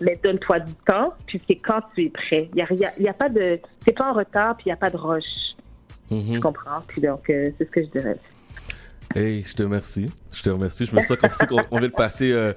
Mais 0.00 0.18
donne-toi 0.22 0.60
du 0.60 0.72
temps, 0.86 1.14
puis 1.26 1.40
c'est 1.48 1.56
quand 1.56 1.80
tu 1.94 2.06
es 2.06 2.08
prêt. 2.10 2.50
Il 2.52 2.58
y 2.58 2.62
a, 2.62 2.66
il 2.70 2.78
y 2.78 2.84
a- 2.84 2.92
il 2.98 3.04
y 3.04 3.08
a 3.08 3.14
pas 3.14 3.28
de, 3.30 3.58
c'est 3.84 3.92
pas 3.96 4.10
en 4.10 4.14
retard, 4.14 4.56
puis 4.56 4.64
il 4.66 4.68
y 4.70 4.72
a 4.72 4.76
pas 4.76 4.90
de 4.90 4.96
rush. 4.96 5.24
Tu 6.08 6.40
comprends? 6.40 6.82
Puis 6.88 7.00
donc 7.00 7.30
euh, 7.30 7.50
c'est 7.56 7.64
ce 7.64 7.70
que 7.70 7.82
je 7.82 7.88
dirais. 7.88 8.16
Hey, 9.14 9.42
je 9.42 9.54
te 9.54 9.62
remercie. 9.62 10.10
Je 10.34 10.42
te 10.42 10.50
remercie. 10.50 10.84
Je 10.86 10.94
me 10.94 11.00
sens 11.00 11.16
comme 11.16 11.30
si 11.30 11.44
on, 11.70 11.78
vient 11.78 11.88
de 11.88 11.92
passer, 11.94 12.32
euh, 12.32 12.52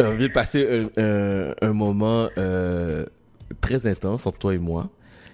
on 0.00 0.10
vient 0.10 0.28
de 0.28 0.32
passer 0.32 0.88
un, 0.96 1.02
un- 1.02 1.54
un 1.62 1.72
moment 1.72 2.28
euh, 2.36 3.06
très 3.60 3.86
intense 3.86 4.26
entre 4.26 4.38
toi 4.38 4.54
et 4.54 4.58
moi. 4.58 4.90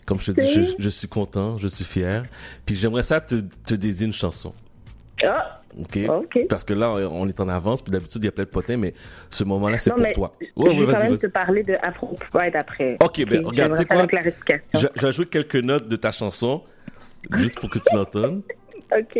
Comme 0.07 0.19
je 0.21 0.33
te 0.33 0.41
dis, 0.41 0.49
je, 0.49 0.63
je 0.79 0.89
suis 0.89 1.09
content, 1.09 1.59
je 1.59 1.67
suis 1.69 1.85
fier. 1.85 2.23
Puis 2.65 2.77
j'aimerais 2.77 3.03
ça 3.03 3.21
te, 3.21 3.35
te 3.37 3.75
dédier 3.75 4.07
une 4.07 4.13
chanson. 4.13 4.55
Ah, 5.25 5.58
OK? 5.79 5.99
Parce 6.49 6.65
que 6.65 6.75
là, 6.75 6.93
on 7.11 7.29
est 7.29 7.41
en 7.41 7.49
avance, 7.49 7.83
puis 7.83 7.93
d'habitude, 7.93 8.23
il 8.23 8.27
y 8.27 8.29
a 8.29 8.33
plein 8.33 8.45
de 8.45 8.49
potins, 8.49 8.77
mais 8.77 8.95
ce 9.31 9.45
moment-là, 9.45 9.79
c'est 9.79 9.91
pour 9.91 10.01
mais 10.01 10.13
toi. 10.13 10.35
Je 10.41 10.47
Ouais, 10.57 10.75
vais 10.75 10.93
quand 10.93 11.03
même 11.05 11.17
te 11.17 11.27
parler 11.29 11.63
de 11.63 11.75
Afro 11.83 12.17
Pride 12.33 12.57
après. 12.57 12.97
Ok, 13.03 13.25
ben, 13.27 13.45
regarde, 13.47 13.73
tu 13.77 13.85
j'aimerais 13.89 14.09
faire 14.09 14.31
quoi? 15.01 15.11
jouer 15.13 15.27
quelques 15.27 15.57
notes 15.57 15.89
de 15.89 15.97
ta 15.97 16.11
chanson, 16.13 16.63
juste 17.37 17.61
pour 17.61 17.71
que 17.71 17.79
tu 17.79 17.95
l'entendes. 17.95 18.43
Ok. 18.91 19.19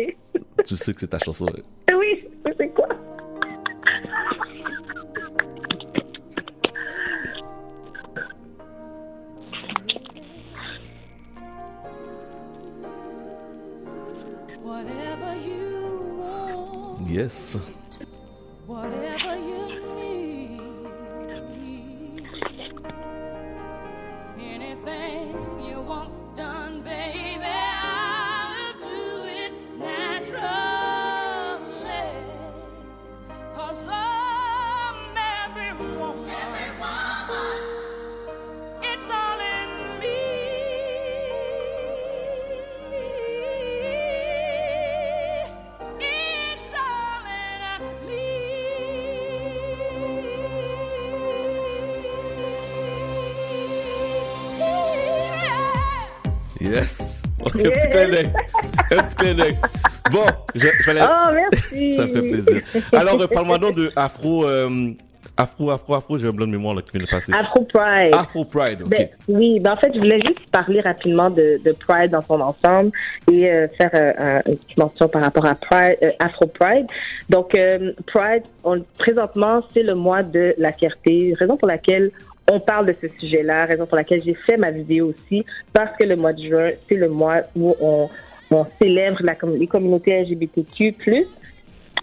Tu 0.65 0.75
sais 0.75 0.93
que 0.95 0.99
c'est 0.99 1.09
ta 1.09 1.19
chanson. 1.19 1.45
Yes. 17.19 17.59
Petit 57.89 57.97
clin 57.97 58.09
d'œil. 58.09 58.29
Un 58.91 59.03
petit 59.03 59.15
clin 59.15 59.33
d'œil. 59.35 59.57
Bon, 60.11 60.25
je, 60.55 60.67
je 60.79 60.91
vais 60.91 60.99
aller. 60.99 61.09
Oh, 61.11 61.33
merci. 61.33 61.93
Ça 61.95 62.05
me 62.05 62.13
fait 62.13 62.21
plaisir. 62.29 62.61
Alors, 62.93 63.29
parle-moi 63.29 63.57
donc 63.57 63.75
de 63.75 63.91
Afro, 63.95 64.45
euh, 64.47 64.91
Afro, 65.37 65.69
Afro, 65.71 65.93
Afro, 65.95 66.17
j'ai 66.17 66.27
un 66.27 66.31
blanc 66.31 66.47
de 66.47 66.51
mémoire 66.51 66.75
là, 66.75 66.81
qui 66.81 66.97
vient 66.97 67.05
de 67.05 67.09
passer. 67.09 67.31
Afro 67.33 67.63
Pride. 67.63 68.13
Afro 68.13 68.43
Pride, 68.43 68.81
ok. 68.83 68.89
Ben, 68.89 69.07
oui, 69.29 69.59
ben 69.59 69.71
en 69.73 69.77
fait, 69.77 69.91
je 69.93 69.99
voulais 69.99 70.19
juste 70.19 70.49
parler 70.51 70.81
rapidement 70.81 71.29
de, 71.29 71.59
de 71.63 71.71
Pride 71.71 72.11
dans 72.11 72.21
son 72.21 72.41
ensemble 72.41 72.91
et 73.31 73.49
euh, 73.49 73.67
faire 73.77 73.91
euh, 73.93 74.11
un- 74.17 74.41
une 74.51 74.57
petite 74.57 74.77
mention 74.77 75.07
par 75.07 75.21
rapport 75.21 75.45
à 75.45 75.55
Pride, 75.55 75.97
euh, 76.03 76.11
Afro 76.19 76.47
Pride. 76.47 76.87
Donc, 77.29 77.51
Pride, 78.07 78.43
on, 78.63 78.81
présentement, 78.97 79.61
c'est 79.73 79.83
le 79.83 79.95
mois 79.95 80.23
de 80.23 80.55
la 80.57 80.73
fierté, 80.73 81.33
raison 81.39 81.55
pour 81.55 81.67
laquelle 81.67 82.11
on 82.51 82.59
parle 82.59 82.87
de 82.87 82.93
ce 82.93 83.07
sujet-là, 83.19 83.65
raison 83.65 83.85
pour 83.85 83.97
laquelle 83.97 84.21
j'ai 84.23 84.33
fait 84.33 84.57
ma 84.57 84.71
vidéo 84.71 85.09
aussi, 85.09 85.45
parce 85.73 85.95
que 85.97 86.03
le 86.03 86.15
mois 86.15 86.33
de 86.33 86.41
juin, 86.41 86.71
c'est 86.87 86.95
le 86.95 87.09
mois 87.09 87.41
où 87.55 87.75
on, 87.79 88.09
célèbre 88.81 89.19
la, 89.23 89.35
les 89.55 89.67
communautés 89.67 90.23
LGBTQ+. 90.23 90.95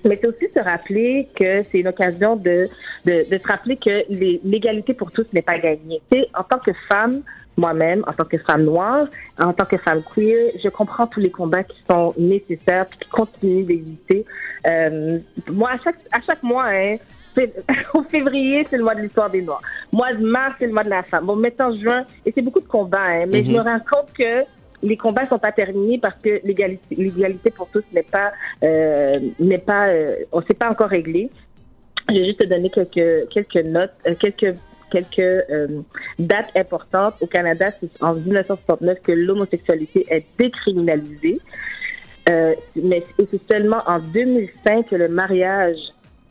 Mais 0.04 0.16
c'est 0.20 0.28
aussi 0.28 0.46
se 0.54 0.60
rappeler 0.60 1.28
que 1.34 1.64
c'est 1.64 1.80
une 1.80 1.88
occasion 1.88 2.36
de, 2.36 2.68
se 3.04 3.48
rappeler 3.48 3.76
que 3.76 4.04
l'égalité 4.44 4.94
pour 4.94 5.10
tous 5.10 5.26
n'est 5.32 5.42
pas 5.42 5.58
gagnée. 5.58 6.00
En 6.34 6.44
tant 6.44 6.58
que 6.58 6.70
femme, 6.88 7.22
moi-même, 7.56 8.04
en 8.06 8.12
tant 8.12 8.24
que 8.24 8.38
femme 8.38 8.62
noire, 8.62 9.06
en 9.40 9.52
tant 9.52 9.64
que 9.64 9.78
femme 9.78 10.02
queer, 10.14 10.52
je 10.62 10.68
comprends 10.68 11.08
tous 11.08 11.20
les 11.20 11.30
combats 11.30 11.64
qui 11.64 11.76
sont 11.90 12.14
nécessaires 12.16 12.86
puis 12.86 12.98
qui 13.00 13.08
continuent 13.08 13.64
d'exister. 13.64 14.24
Euh, 14.68 15.18
moi, 15.50 15.70
à 15.70 15.78
chaque, 15.82 15.98
à 16.12 16.20
chaque 16.20 16.42
mois, 16.42 16.66
hein, 16.66 16.96
au 17.94 18.02
février, 18.04 18.66
c'est 18.70 18.76
le 18.76 18.84
mois 18.84 18.94
de 18.94 19.02
l'histoire 19.02 19.30
des 19.30 19.42
Noirs. 19.42 19.62
Mois 19.92 20.12
de 20.14 20.24
mars, 20.24 20.54
c'est 20.58 20.66
le 20.66 20.72
mois 20.72 20.84
de 20.84 20.90
la 20.90 21.02
femme. 21.02 21.26
Bon, 21.26 21.36
maintenant, 21.36 21.76
juin, 21.76 22.04
et 22.24 22.32
c'est 22.32 22.42
beaucoup 22.42 22.60
de 22.60 22.66
combats, 22.68 22.98
hein, 23.02 23.24
mais 23.28 23.42
je 23.42 23.48
Mhm. 23.50 23.56
me 23.56 23.60
rends 23.62 23.80
compte 23.90 24.12
que 24.16 24.44
les 24.82 24.96
combats 24.96 25.26
sont 25.28 25.38
pas 25.38 25.52
terminés 25.52 25.98
parce 25.98 26.16
que 26.22 26.40
l'égalité, 26.44 27.50
pour 27.50 27.68
tous 27.70 27.84
n'est 27.92 28.02
pas, 28.02 28.32
euh, 28.62 29.18
n'est 29.38 29.58
pas, 29.58 29.88
euh, 29.88 30.16
on 30.32 30.40
s'est 30.42 30.54
pas 30.54 30.70
encore 30.70 30.88
réglé. 30.90 31.30
Je 32.08 32.14
vais 32.14 32.24
juste 32.26 32.40
te 32.40 32.46
donner 32.46 32.70
quelques, 32.70 33.28
quelques 33.30 33.66
notes, 33.66 33.92
euh, 34.06 34.14
quelques, 34.20 34.54
quelques 34.92 35.18
euh, 35.18 35.66
dates 36.18 36.50
importantes. 36.54 37.14
Au 37.20 37.26
Canada, 37.26 37.70
c'est 37.80 37.90
en 38.02 38.14
1969 38.14 38.98
que 39.02 39.12
l'homosexualité 39.12 40.06
est 40.10 40.24
décriminalisée. 40.38 41.40
Euh, 42.28 42.54
mais 42.82 43.04
c'est 43.18 43.40
seulement 43.50 43.82
en 43.86 43.98
2005 44.00 44.88
que 44.88 44.96
le 44.96 45.08
mariage 45.08 45.78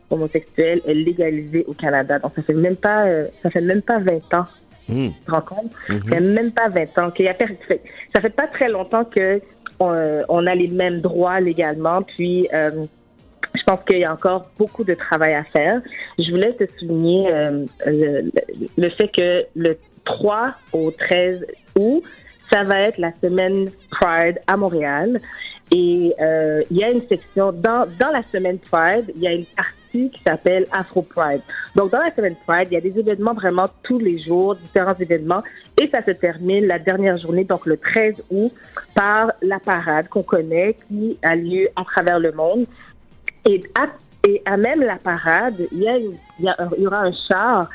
homosexuel 0.10 0.82
est 0.86 0.94
légalisé 0.94 1.66
au 1.68 1.74
Canada. 1.74 2.20
Donc 2.20 2.34
ça 2.36 2.42
fait 2.44 2.54
même 2.54 2.76
pas, 2.76 3.06
euh, 3.06 3.28
ça 3.44 3.50
fait 3.50 3.62
même 3.62 3.82
pas 3.82 4.00
20 4.00 4.16
ans. 4.36 4.46
Hmm. 4.88 5.10
Tu 5.10 5.26
te 5.26 5.32
rends 5.32 5.42
compte? 5.42 5.72
Mhm. 5.90 6.04
Ça 6.04 6.16
fait 6.16 6.22
même 6.22 6.52
pas 6.52 6.70
20 6.70 7.00
ans 7.00 7.12
qu'il 7.12 7.26
y 7.26 7.30
a 7.30 7.36
ça 8.14 8.22
fait 8.22 8.30
pas 8.30 8.48
très 8.48 8.70
longtemps 8.70 9.04
que 9.04 9.42
on, 9.80 9.92
euh, 9.92 10.22
on 10.30 10.46
a 10.46 10.56
les 10.56 10.68
mêmes 10.68 11.02
droits 11.02 11.40
légalement. 11.40 12.04
Puis 12.04 12.48
euh, 12.54 12.86
je 13.56 13.64
pense 13.64 13.80
qu'il 13.88 14.00
y 14.00 14.06
a 14.06 14.14
encore 14.14 14.50
beaucoup 14.58 14.84
de 14.84 14.94
travail 14.94 15.34
à 15.34 15.44
faire. 15.44 15.82
Je 16.20 16.30
voulais 16.30 16.54
te 16.54 16.66
souligner 16.78 17.32
euh, 17.32 17.66
le, 17.86 18.90
fait 18.90 19.08
que 19.08 19.46
le 19.56 19.78
3 20.04 20.54
au 20.74 20.92
13 20.92 21.46
août, 21.78 22.04
ça 22.52 22.64
va 22.64 22.82
être 22.82 22.98
la 22.98 23.12
semaine 23.22 23.70
Pride 23.90 24.40
à 24.48 24.58
Montréal. 24.58 25.20
Et 25.72 26.14
euh, 26.22 26.62
il 26.70 26.78
y 26.78 26.84
a 26.84 26.92
une 26.92 27.08
section 27.08 27.52
dans, 27.52 27.88
dans 28.00 28.12
la 28.12 28.22
semaine 28.32 28.60
Pride, 28.60 29.12
il 29.16 29.24
y 29.24 29.28
a 29.28 29.34
une 29.34 29.46
partie 29.46 29.72
qui 29.96 30.22
s'appelle 30.26 30.66
Afro 30.72 31.02
Pride. 31.02 31.42
Donc 31.76 31.92
dans 31.92 32.00
la 32.00 32.14
semaine 32.14 32.36
Pride, 32.48 32.68
il 32.72 32.74
y 32.74 32.78
a 32.78 32.82
des 32.82 32.98
événements 32.98 33.34
vraiment 33.34 33.68
tous 33.84 34.00
les 34.00 34.20
jours, 34.20 34.56
différents 34.56 34.96
événements, 35.00 35.44
et 35.82 35.90
ça 35.90 36.02
se 36.02 36.12
termine 36.12 36.66
la 36.66 36.80
dernière 36.80 37.18
journée, 37.18 37.44
donc 37.44 37.66
le 37.66 37.78
13 37.78 38.16
août, 38.30 38.52
par 38.94 39.32
la 39.42 39.60
parade 39.60 40.08
qu'on 40.08 40.24
connaît 40.24 40.76
qui 40.88 41.18
a 41.24 41.36
lieu 41.36 41.68
à 41.76 41.84
travers 41.84 42.20
le 42.20 42.32
monde. 42.32 42.66
Et 43.48 43.62
à, 43.80 43.88
et 44.28 44.42
à 44.46 44.58
même 44.58 44.82
la 44.82 44.98
parade, 44.98 45.68
il 45.72 45.84
y, 45.84 45.88
a 45.88 45.98
il 45.98 46.84
y 46.84 46.88
aura 46.88 47.02
un 47.02 47.14
char 47.30 47.70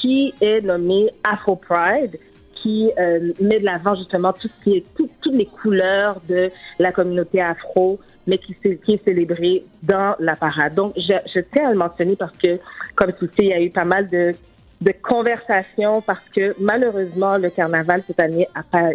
qui 0.00 0.32
est 0.40 0.64
nommé 0.64 1.10
Afro 1.24 1.56
Pride, 1.56 2.18
qui 2.60 2.90
euh, 2.98 3.32
met 3.40 3.58
de 3.60 3.64
l'avant 3.64 3.94
justement 3.94 4.32
tout 4.32 4.48
ce 4.48 4.64
qui 4.64 4.76
est 4.76 4.84
tout- 4.94 5.08
toutes 5.20 5.34
les 5.34 5.46
couleurs 5.46 6.16
de 6.28 6.50
la 6.78 6.92
communauté 6.92 7.40
afro, 7.40 7.98
mais 8.26 8.38
qui, 8.38 8.54
est 8.64 9.04
célébré 9.04 9.64
dans 9.82 10.14
la 10.18 10.36
parade. 10.36 10.74
Donc, 10.74 10.92
je, 10.96 11.40
tiens 11.52 11.68
à 11.68 11.72
le 11.72 11.78
mentionner 11.78 12.16
parce 12.16 12.36
que, 12.36 12.58
comme 12.94 13.12
tu 13.18 13.26
sais, 13.26 13.32
il 13.38 13.46
y 13.48 13.52
a 13.52 13.60
eu 13.62 13.70
pas 13.70 13.84
mal 13.84 14.08
de, 14.08 14.34
de 14.80 14.92
conversations 15.02 16.02
parce 16.02 16.26
que 16.34 16.54
malheureusement, 16.60 17.36
le 17.38 17.50
carnaval 17.50 18.02
cette 18.06 18.20
année 18.20 18.46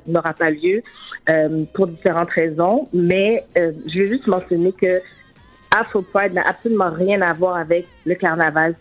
n'aura 0.08 0.34
pas 0.34 0.50
lieu 0.52 0.82
euh, 1.30 1.64
pour 1.74 1.88
différentes 1.88 2.32
raisons. 2.32 2.88
Mais 2.94 3.44
euh, 3.58 3.72
je 3.88 4.00
vais 4.02 4.10
juste 4.10 4.28
mentionner 4.28 4.72
que 4.74 5.02
Afro 5.76 6.02
Pride 6.04 6.34
n'a 6.34 6.44
absolument 6.44 6.92
rien 6.92 7.22
à 7.22 7.34
voir 7.34 7.58
avec 7.58 7.88
le 8.06 8.16
carnaval. 8.16 8.76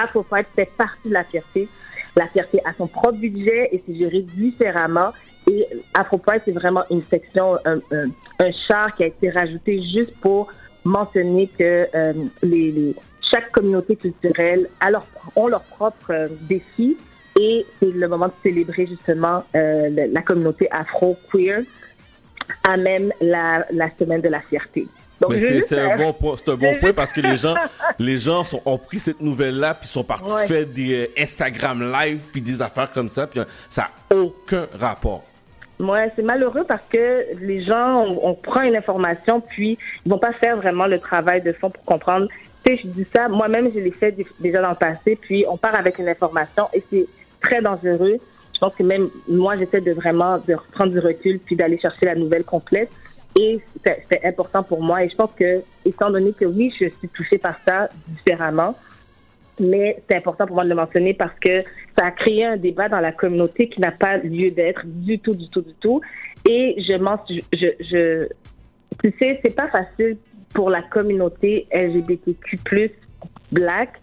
Afro 0.00 0.22
Pride 0.22 0.46
fait 0.54 0.68
partie 0.76 1.08
de 1.08 1.14
la 1.14 1.24
fierté. 1.24 1.68
La 2.16 2.28
fierté 2.28 2.60
a 2.64 2.72
son 2.74 2.86
propre 2.86 3.18
budget 3.18 3.68
et 3.72 3.82
c'est 3.84 3.94
géré 3.94 4.20
différemment. 4.22 5.12
Et 5.50 5.66
Afro 5.92 6.18
Pride, 6.18 6.42
c'est 6.44 6.52
vraiment 6.52 6.84
une 6.90 7.02
section, 7.02 7.58
un, 7.64 7.78
char 8.68 8.94
qui 8.94 9.02
a 9.02 9.06
été 9.06 9.30
rajouté 9.30 9.78
juste 9.82 10.14
pour 10.20 10.50
mentionner 10.84 11.48
que 11.58 11.86
euh, 11.94 12.12
les, 12.42 12.70
les- 12.72 12.94
chaque 13.32 13.50
communauté 13.52 13.96
culturelle 13.96 14.68
a 14.80 14.90
leur, 14.90 15.06
ont 15.34 15.48
leurs 15.48 15.64
propres 15.64 16.12
euh, 16.12 16.28
défis 16.48 16.96
et 17.40 17.66
c'est 17.80 17.90
le 17.90 18.06
moment 18.06 18.26
de 18.28 18.32
célébrer 18.42 18.86
justement 18.86 19.44
euh, 19.56 19.88
le- 19.88 20.12
la 20.12 20.22
communauté 20.22 20.68
afro-queer 20.70 21.62
à 22.68 22.76
même 22.76 23.12
la, 23.20 23.66
la 23.72 23.88
semaine 23.98 24.20
de 24.20 24.28
la 24.28 24.40
fierté. 24.40 24.86
C'est 25.62 25.78
un 25.80 25.96
bon 25.96 26.12
point, 26.12 26.34
c'est 26.36 26.50
un 26.50 26.56
bon 26.56 26.78
point 26.80 26.92
parce 26.92 27.12
que 27.12 27.20
les 27.20 27.36
gens, 27.36 27.54
les 27.98 28.16
gens 28.16 28.44
sont, 28.44 28.60
ont 28.64 28.78
pris 28.78 28.98
cette 28.98 29.20
nouvelle-là 29.20 29.74
puis 29.74 29.88
sont 29.88 30.04
partis 30.04 30.32
Ouais. 30.32 30.46
faire 30.46 30.66
des 30.66 31.04
euh, 31.04 31.22
Instagram 31.22 31.92
live 31.92 32.22
puis 32.32 32.42
des 32.42 32.60
affaires 32.60 32.90
comme 32.90 33.08
ça 33.08 33.26
puis 33.26 33.40
euh, 33.40 33.44
ça 33.68 33.88
a 34.10 34.14
aucun 34.16 34.66
rapport. 34.78 35.22
Ouais, 35.80 36.10
c'est 36.14 36.22
malheureux 36.22 36.64
parce 36.66 36.82
que 36.90 37.24
les 37.40 37.64
gens, 37.64 38.04
on, 38.06 38.30
on 38.30 38.34
prend 38.34 38.62
une 38.62 38.76
information, 38.76 39.40
puis 39.40 39.76
ils 40.06 40.10
vont 40.10 40.18
pas 40.18 40.32
faire 40.32 40.56
vraiment 40.56 40.86
le 40.86 40.98
travail 41.00 41.42
de 41.42 41.52
fond 41.52 41.68
pour 41.70 41.84
comprendre. 41.84 42.28
Tu 42.64 42.76
sais, 42.76 42.80
je 42.84 42.88
dis 42.88 43.06
ça, 43.14 43.28
moi-même, 43.28 43.68
je 43.74 43.80
l'ai 43.80 43.90
fait 43.90 44.12
dé- 44.12 44.26
déjà 44.40 44.62
dans 44.62 44.70
le 44.70 44.76
passé, 44.76 45.18
puis 45.20 45.44
on 45.48 45.56
part 45.56 45.76
avec 45.76 45.98
une 45.98 46.08
information 46.08 46.68
et 46.72 46.82
c'est 46.90 47.06
très 47.40 47.60
dangereux. 47.60 48.16
Je 48.54 48.58
pense 48.60 48.74
que 48.74 48.84
même 48.84 49.08
moi, 49.28 49.56
j'essaie 49.58 49.80
de 49.80 49.90
vraiment 49.92 50.38
de 50.38 50.54
reprendre 50.54 50.92
du 50.92 51.00
recul 51.00 51.40
puis 51.40 51.56
d'aller 51.56 51.78
chercher 51.78 52.06
la 52.06 52.14
nouvelle 52.14 52.44
complète. 52.44 52.88
Et 53.38 53.60
c'est 53.84 54.24
important 54.24 54.62
pour 54.62 54.82
moi. 54.82 55.04
Et 55.04 55.08
je 55.08 55.16
pense 55.16 55.32
que, 55.34 55.62
étant 55.84 56.10
donné 56.10 56.32
que 56.32 56.44
oui, 56.44 56.72
je 56.78 56.88
suis 56.88 57.08
touchée 57.08 57.38
par 57.38 57.56
ça 57.66 57.88
différemment, 58.08 58.76
mais 59.58 60.02
c'est 60.08 60.16
important 60.16 60.46
pour 60.46 60.56
moi 60.56 60.64
de 60.64 60.68
le 60.68 60.74
mentionner 60.74 61.14
parce 61.14 61.38
que 61.40 61.62
ça 61.96 62.06
a 62.06 62.10
créé 62.10 62.44
un 62.44 62.56
débat 62.56 62.88
dans 62.88 63.00
la 63.00 63.12
communauté 63.12 63.68
qui 63.68 63.80
n'a 63.80 63.92
pas 63.92 64.18
lieu 64.18 64.50
d'être 64.50 64.82
du 64.84 65.18
tout, 65.18 65.34
du 65.34 65.48
tout, 65.48 65.62
du 65.62 65.74
tout. 65.80 66.00
Et 66.48 66.76
je 66.78 66.96
pense, 66.96 67.20
je, 67.28 67.68
je, 67.80 68.28
tu 69.02 69.14
sais, 69.18 69.40
c'est 69.44 69.54
pas 69.54 69.68
facile 69.68 70.16
pour 70.52 70.70
la 70.70 70.82
communauté 70.82 71.66
LGBTQ+, 71.72 72.92
black, 73.50 74.00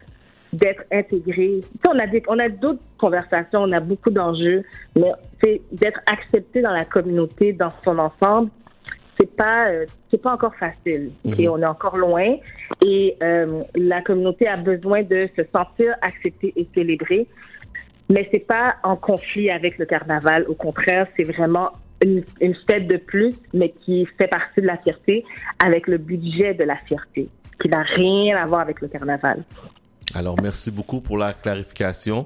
d'être 0.53 0.83
intégrée. 0.91 1.61
On 1.87 1.97
a 1.97 2.05
on 2.27 2.39
a 2.39 2.49
d'autres 2.49 2.81
conversations, 2.97 3.61
on 3.61 3.71
a 3.71 3.79
beaucoup 3.79 4.09
d'enjeux, 4.09 4.63
mais 4.95 5.11
c'est 5.41 5.61
d'être 5.71 6.01
accepté 6.11 6.61
dans 6.61 6.73
la 6.73 6.85
communauté 6.85 7.53
dans 7.53 7.71
son 7.83 7.97
ensemble, 7.99 8.49
c'est 9.19 9.35
pas 9.35 9.69
euh, 9.69 9.85
c'est 10.09 10.21
pas 10.21 10.33
encore 10.33 10.55
facile. 10.55 11.11
Mhm. 11.25 11.35
Et 11.39 11.49
on 11.49 11.57
est 11.59 11.65
encore 11.65 11.97
loin. 11.97 12.37
Et 12.85 13.17
euh, 13.21 13.61
la 13.75 14.01
communauté 14.01 14.47
a 14.47 14.57
besoin 14.57 15.03
de 15.03 15.29
se 15.35 15.43
sentir 15.53 15.95
acceptée 16.01 16.53
et 16.55 16.67
célébrée. 16.73 17.27
Mais 18.09 18.27
c'est 18.31 18.45
pas 18.45 18.75
en 18.83 18.95
conflit 18.97 19.49
avec 19.49 19.77
le 19.77 19.85
carnaval. 19.85 20.45
Au 20.49 20.55
contraire, 20.55 21.07
c'est 21.15 21.23
vraiment 21.23 21.69
une, 22.03 22.23
une 22.41 22.55
fête 22.69 22.87
de 22.87 22.97
plus, 22.97 23.35
mais 23.53 23.69
qui 23.85 24.05
fait 24.19 24.27
partie 24.27 24.59
de 24.61 24.65
la 24.67 24.77
fierté 24.77 25.23
avec 25.63 25.87
le 25.87 25.97
budget 25.97 26.53
de 26.53 26.63
la 26.63 26.75
fierté, 26.87 27.29
qui 27.61 27.69
n'a 27.69 27.83
rien 27.83 28.35
à 28.37 28.45
voir 28.47 28.61
avec 28.61 28.81
le 28.81 28.87
carnaval. 28.89 29.43
Alors 30.13 30.35
merci 30.41 30.71
beaucoup 30.71 30.99
pour 30.99 31.17
la 31.17 31.31
clarification, 31.31 32.25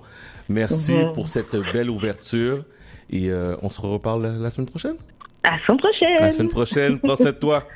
merci 0.50 0.96
Mhm. 0.96 1.12
pour 1.14 1.28
cette 1.30 1.56
belle 1.72 1.92
ouverture 1.92 2.66
et 3.12 3.30
euh, 3.30 3.56
on 3.62 3.70
se 3.70 3.80
reparle 3.82 4.24
la, 4.24 4.32
la 4.32 4.50
semaine 4.50 4.68
prochaine? 4.70 4.96
À 5.46 5.52
la 5.52 5.66
semaine 5.66 5.78
prochaine. 5.78 6.18
La 6.20 6.32
semaine 6.32 6.50
prochaine, 6.50 7.00
prends 7.00 7.14
de 7.14 7.32
toi. 7.32 7.64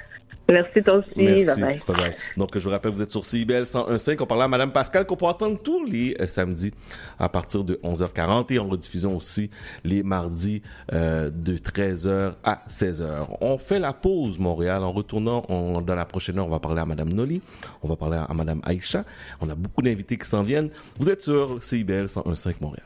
Merci 0.52 0.82
toi 0.82 0.96
aussi. 0.96 1.10
Merci. 1.16 1.62
Bye 1.62 1.82
bye. 1.88 1.96
Bye-bye. 1.96 2.16
Donc, 2.38 2.58
je 2.58 2.64
vous 2.64 2.70
rappelle, 2.72 2.92
vous 2.92 3.02
êtes 3.02 3.12
sur 3.12 3.24
CIBL 3.24 3.64
101.5. 3.64 4.18
On 4.22 4.26
parlait 4.26 4.46
à 4.46 4.48
Madame 4.48 4.72
Pascal 4.72 5.06
qu'on 5.06 5.16
peut 5.16 5.26
entendre 5.26 5.60
tous 5.62 5.86
les 5.86 6.16
euh, 6.20 6.28
samedis 6.28 6.72
à 7.20 7.30
partir 7.30 7.64
de 7.64 7.76
11h40 7.84 8.52
et 8.54 8.60
en 8.60 8.68
rediffusion 8.68 9.16
aussi 9.16 9.52
les 9.84 10.02
mardis 10.02 10.64
euh, 10.92 11.30
de 11.30 11.56
13h 11.58 12.34
à 12.44 12.64
16h. 12.68 13.28
On 13.42 13.58
fait 13.58 13.80
la 13.80 13.94
pause, 13.94 14.40
Montréal. 14.40 14.84
En 14.84 14.92
retournant, 14.92 15.46
on, 15.50 15.82
dans 15.82 15.96
la 15.96 16.06
prochaine 16.06 16.40
heure, 16.40 16.48
on 16.48 16.50
va 16.50 16.60
parler 16.60 16.82
à 16.82 16.86
Madame 16.86 17.10
Noli. 17.10 17.42
On 17.84 17.88
va 17.88 17.96
parler 17.96 18.18
à 18.18 18.34
Madame 18.34 18.62
Aïcha. 18.64 19.04
On 19.42 19.50
a 19.50 19.56
beaucoup 19.56 19.84
d'invités 19.84 20.18
qui 20.18 20.28
s'en 20.28 20.42
viennent. 20.42 20.70
Vous 20.98 21.10
êtes 21.10 21.22
sur 21.22 21.62
CIBL 21.62 22.06
101.5 22.06 22.56
Montréal. 22.62 22.86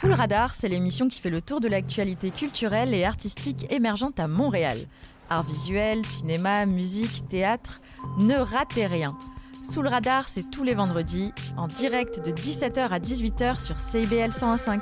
Sous 0.00 0.06
le 0.06 0.14
radar, 0.14 0.54
c'est 0.54 0.68
l'émission 0.68 1.08
qui 1.08 1.20
fait 1.20 1.28
le 1.28 1.42
tour 1.42 1.60
de 1.60 1.68
l'actualité 1.68 2.30
culturelle 2.30 2.94
et 2.94 3.04
artistique 3.04 3.70
émergente 3.70 4.18
à 4.18 4.28
Montréal. 4.28 4.78
Arts 5.28 5.42
visuels, 5.42 6.06
cinéma, 6.06 6.64
musique, 6.64 7.28
théâtre, 7.28 7.82
ne 8.18 8.36
ratez 8.36 8.86
rien. 8.86 9.14
Sous 9.62 9.82
le 9.82 9.90
radar, 9.90 10.30
c'est 10.30 10.50
tous 10.50 10.64
les 10.64 10.72
vendredis, 10.72 11.34
en 11.58 11.68
direct 11.68 12.24
de 12.24 12.30
17h 12.32 12.88
à 12.88 12.98
18h 12.98 13.62
sur 13.62 13.78
CIBL 13.78 14.30
101.5. 14.30 14.80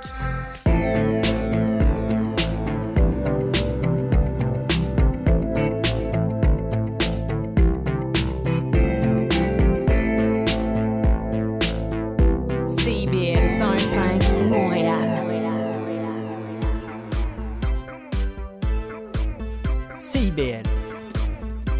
CIBL, 20.39 20.63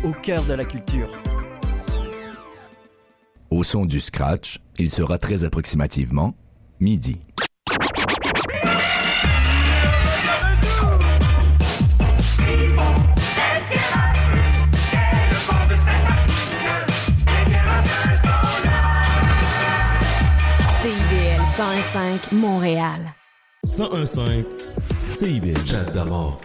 au 0.03 0.11
cœur 0.21 0.43
de 0.43 0.55
la 0.55 0.65
culture. 0.65 1.09
Au 3.51 3.63
son 3.63 3.85
du 3.85 4.01
scratch, 4.01 4.59
il 4.79 4.91
sera 4.91 5.17
très 5.19 5.45
approximativement 5.45 6.35
midi. 6.81 7.21
CIBL 20.83 21.43
101.5 21.57 22.35
Montréal. 22.35 23.15
1015 23.65 24.45
CIBL. 25.11 25.65
Chat 25.65 25.85
d'amour. 25.93 26.41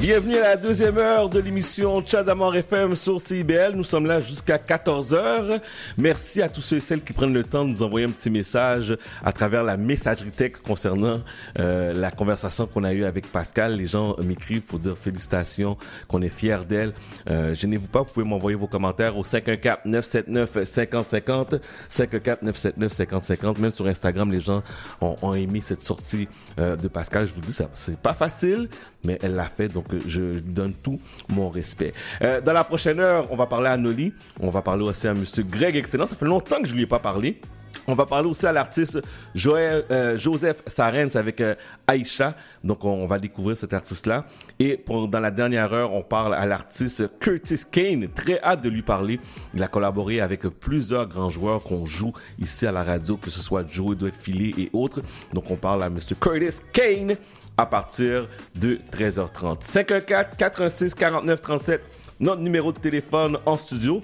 Bienvenue 0.00 0.36
à 0.36 0.50
la 0.50 0.56
deuxième 0.56 0.98
heure 0.98 1.30
de 1.30 1.38
l'émission 1.38 2.04
Chat 2.06 2.22
d'Amour 2.22 2.54
FM 2.56 2.94
sur 2.94 3.18
CIBL. 3.20 3.72
Nous 3.74 3.82
sommes 3.82 4.06
là 4.06 4.20
jusqu'à 4.20 4.58
14h. 4.58 5.60
Merci 5.96 6.42
à 6.42 6.50
tous 6.50 6.60
ceux 6.60 6.76
et 6.76 6.80
celles 6.80 7.02
qui 7.02 7.14
prennent 7.14 7.32
le 7.32 7.44
temps 7.44 7.64
de 7.64 7.70
nous 7.70 7.82
envoyer 7.82 8.06
un 8.06 8.10
petit 8.10 8.28
message 8.28 8.94
à 9.24 9.32
travers 9.32 9.62
la 9.62 9.78
messagerie 9.78 10.30
texte 10.30 10.62
concernant 10.62 11.22
euh, 11.58 11.94
la 11.94 12.10
conversation 12.10 12.66
qu'on 12.66 12.84
a 12.84 12.92
eue 12.92 13.04
avec 13.04 13.32
Pascal. 13.32 13.76
Les 13.76 13.86
gens 13.86 14.14
m'écrivent 14.22 14.60
pour 14.62 14.78
dire 14.78 14.98
félicitations, 14.98 15.78
qu'on 16.06 16.20
est 16.20 16.28
fiers 16.28 16.64
d'elle. 16.68 16.92
Euh, 17.30 17.54
gênez-vous 17.54 17.88
pas, 17.88 18.00
vous 18.00 18.12
pouvez 18.12 18.26
m'envoyer 18.26 18.56
vos 18.56 18.66
commentaires 18.66 19.16
au 19.16 19.22
514-979-5050, 19.22 21.60
514-979-5050. 21.90 23.58
Même 23.58 23.70
sur 23.70 23.86
Instagram, 23.86 24.30
les 24.30 24.40
gens 24.40 24.62
ont, 25.00 25.16
ont 25.22 25.34
aimé 25.34 25.62
cette 25.62 25.82
sortie 25.82 26.28
euh, 26.58 26.76
de 26.76 26.88
Pascal. 26.88 27.26
Je 27.26 27.32
vous 27.32 27.40
dis, 27.40 27.52
ça 27.52 27.70
c'est 27.72 27.98
pas 27.98 28.14
facile, 28.14 28.68
mais 29.04 29.18
elle 29.22 29.34
l'a 29.34 29.44
fait, 29.44 29.68
donc 29.68 29.92
euh, 29.92 30.00
je 30.06 30.22
lui 30.22 30.42
donne 30.42 30.72
tout 30.72 31.00
mon 31.28 31.50
respect. 31.50 31.92
Euh, 32.22 32.40
dans 32.40 32.52
la 32.52 32.64
prochaine 32.64 33.00
heure, 33.00 33.26
on 33.30 33.36
va 33.36 33.46
parler 33.46 33.68
à 33.68 33.76
Noli, 33.76 34.12
on 34.40 34.50
va 34.50 34.62
parler 34.62 34.84
aussi 34.84 35.06
à 35.06 35.14
Monsieur 35.14 35.42
Greg 35.42 35.76
Excellent. 35.76 36.06
Ça 36.06 36.16
fait 36.16 36.26
longtemps 36.26 36.60
que 36.60 36.68
je 36.68 36.74
lui 36.74 36.82
ai 36.82 36.86
pas 36.86 36.98
parlé. 36.98 37.40
On 37.86 37.94
va 37.94 38.06
parler 38.06 38.28
aussi 38.28 38.46
à 38.46 38.52
l'artiste 38.52 39.02
euh, 39.46 40.16
Joseph 40.16 40.62
Sarens 40.66 41.16
avec 41.16 41.40
euh, 41.40 41.54
Aïcha. 41.86 42.34
Donc, 42.62 42.84
on, 42.84 43.04
va 43.06 43.18
découvrir 43.18 43.56
cet 43.56 43.74
artiste-là. 43.74 44.24
Et 44.58 44.76
pour, 44.76 45.08
dans 45.08 45.20
la 45.20 45.30
dernière 45.30 45.72
heure, 45.72 45.92
on 45.92 46.02
parle 46.02 46.34
à 46.34 46.46
l'artiste 46.46 47.18
Curtis 47.18 47.62
Kane. 47.70 48.08
Très 48.08 48.40
hâte 48.42 48.62
de 48.62 48.70
lui 48.70 48.82
parler. 48.82 49.20
Il 49.54 49.62
a 49.62 49.68
collaboré 49.68 50.20
avec 50.20 50.42
plusieurs 50.42 51.06
grands 51.06 51.30
joueurs 51.30 51.62
qu'on 51.62 51.84
joue 51.84 52.12
ici 52.38 52.66
à 52.66 52.72
la 52.72 52.82
radio, 52.82 53.16
que 53.16 53.30
ce 53.30 53.40
soit 53.40 53.68
Joe 53.68 53.96
Doit 53.96 54.10
Filé 54.18 54.54
et 54.56 54.70
autres. 54.72 55.02
Donc, 55.32 55.50
on 55.50 55.56
parle 55.56 55.82
à 55.82 55.90
Mr. 55.90 56.14
Curtis 56.18 56.62
Kane 56.72 57.16
à 57.56 57.66
partir 57.66 58.28
de 58.54 58.78
13h30. 58.92 59.62
514 59.62 60.36
86 60.36 60.94
49 60.94 61.40
37, 61.40 61.80
notre 62.20 62.42
numéro 62.42 62.72
de 62.72 62.78
téléphone 62.78 63.38
en 63.46 63.56
studio. 63.56 64.02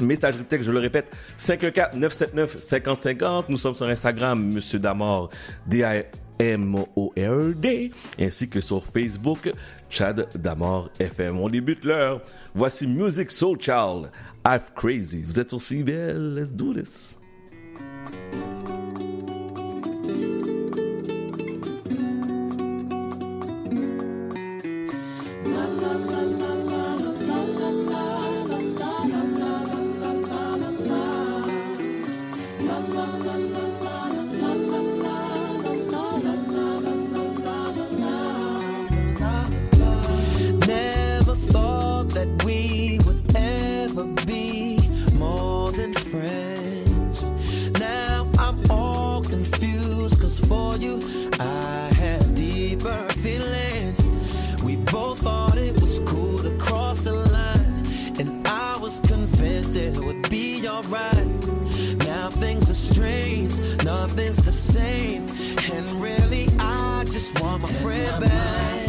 Messagerie 0.00 0.44
texte, 0.44 0.66
je 0.66 0.72
le 0.72 0.80
répète, 0.80 1.12
514-979-5050. 1.38 3.44
Nous 3.48 3.56
sommes 3.56 3.74
sur 3.74 3.86
Instagram, 3.86 4.52
Monsieur 4.52 4.78
Damord, 4.78 5.30
D-A-M-O-R-D, 5.66 6.10
ainsi 8.18 8.48
que 8.48 8.60
sur 8.60 8.84
Facebook, 8.84 9.52
Chad 9.88 10.28
Damord 10.34 10.90
FM. 10.98 11.38
On 11.38 11.48
débute 11.48 11.84
l'heure. 11.84 12.20
Voici 12.54 12.86
Music 12.86 13.30
Soul 13.30 13.58
Child, 13.60 14.10
Crazy. 14.74 15.22
Vous 15.24 15.38
êtes 15.38 15.50
sur 15.50 15.60
CBL, 15.60 16.34
let's 16.34 16.52
do 16.52 16.74
this. 16.74 17.20
Nothing's 64.02 64.44
the 64.44 64.52
same, 64.52 65.24
and 65.72 65.88
really 66.02 66.48
I 66.58 67.04
just 67.06 67.40
want 67.40 67.62
my 67.62 67.68
friend 67.68 68.20
back. 68.20 68.81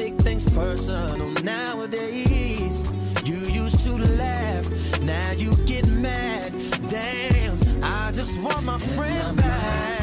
Take 0.00 0.14
things 0.14 0.48
personal 0.54 1.28
nowadays. 1.42 2.76
You 3.28 3.36
used 3.62 3.80
to 3.80 3.98
laugh, 4.16 4.66
now 5.02 5.32
you 5.32 5.54
get 5.66 5.86
mad. 5.88 6.54
Damn, 6.88 7.58
I 7.82 8.10
just 8.12 8.40
want 8.40 8.62
my 8.64 8.78
friend 8.78 9.36
back. 9.36 9.99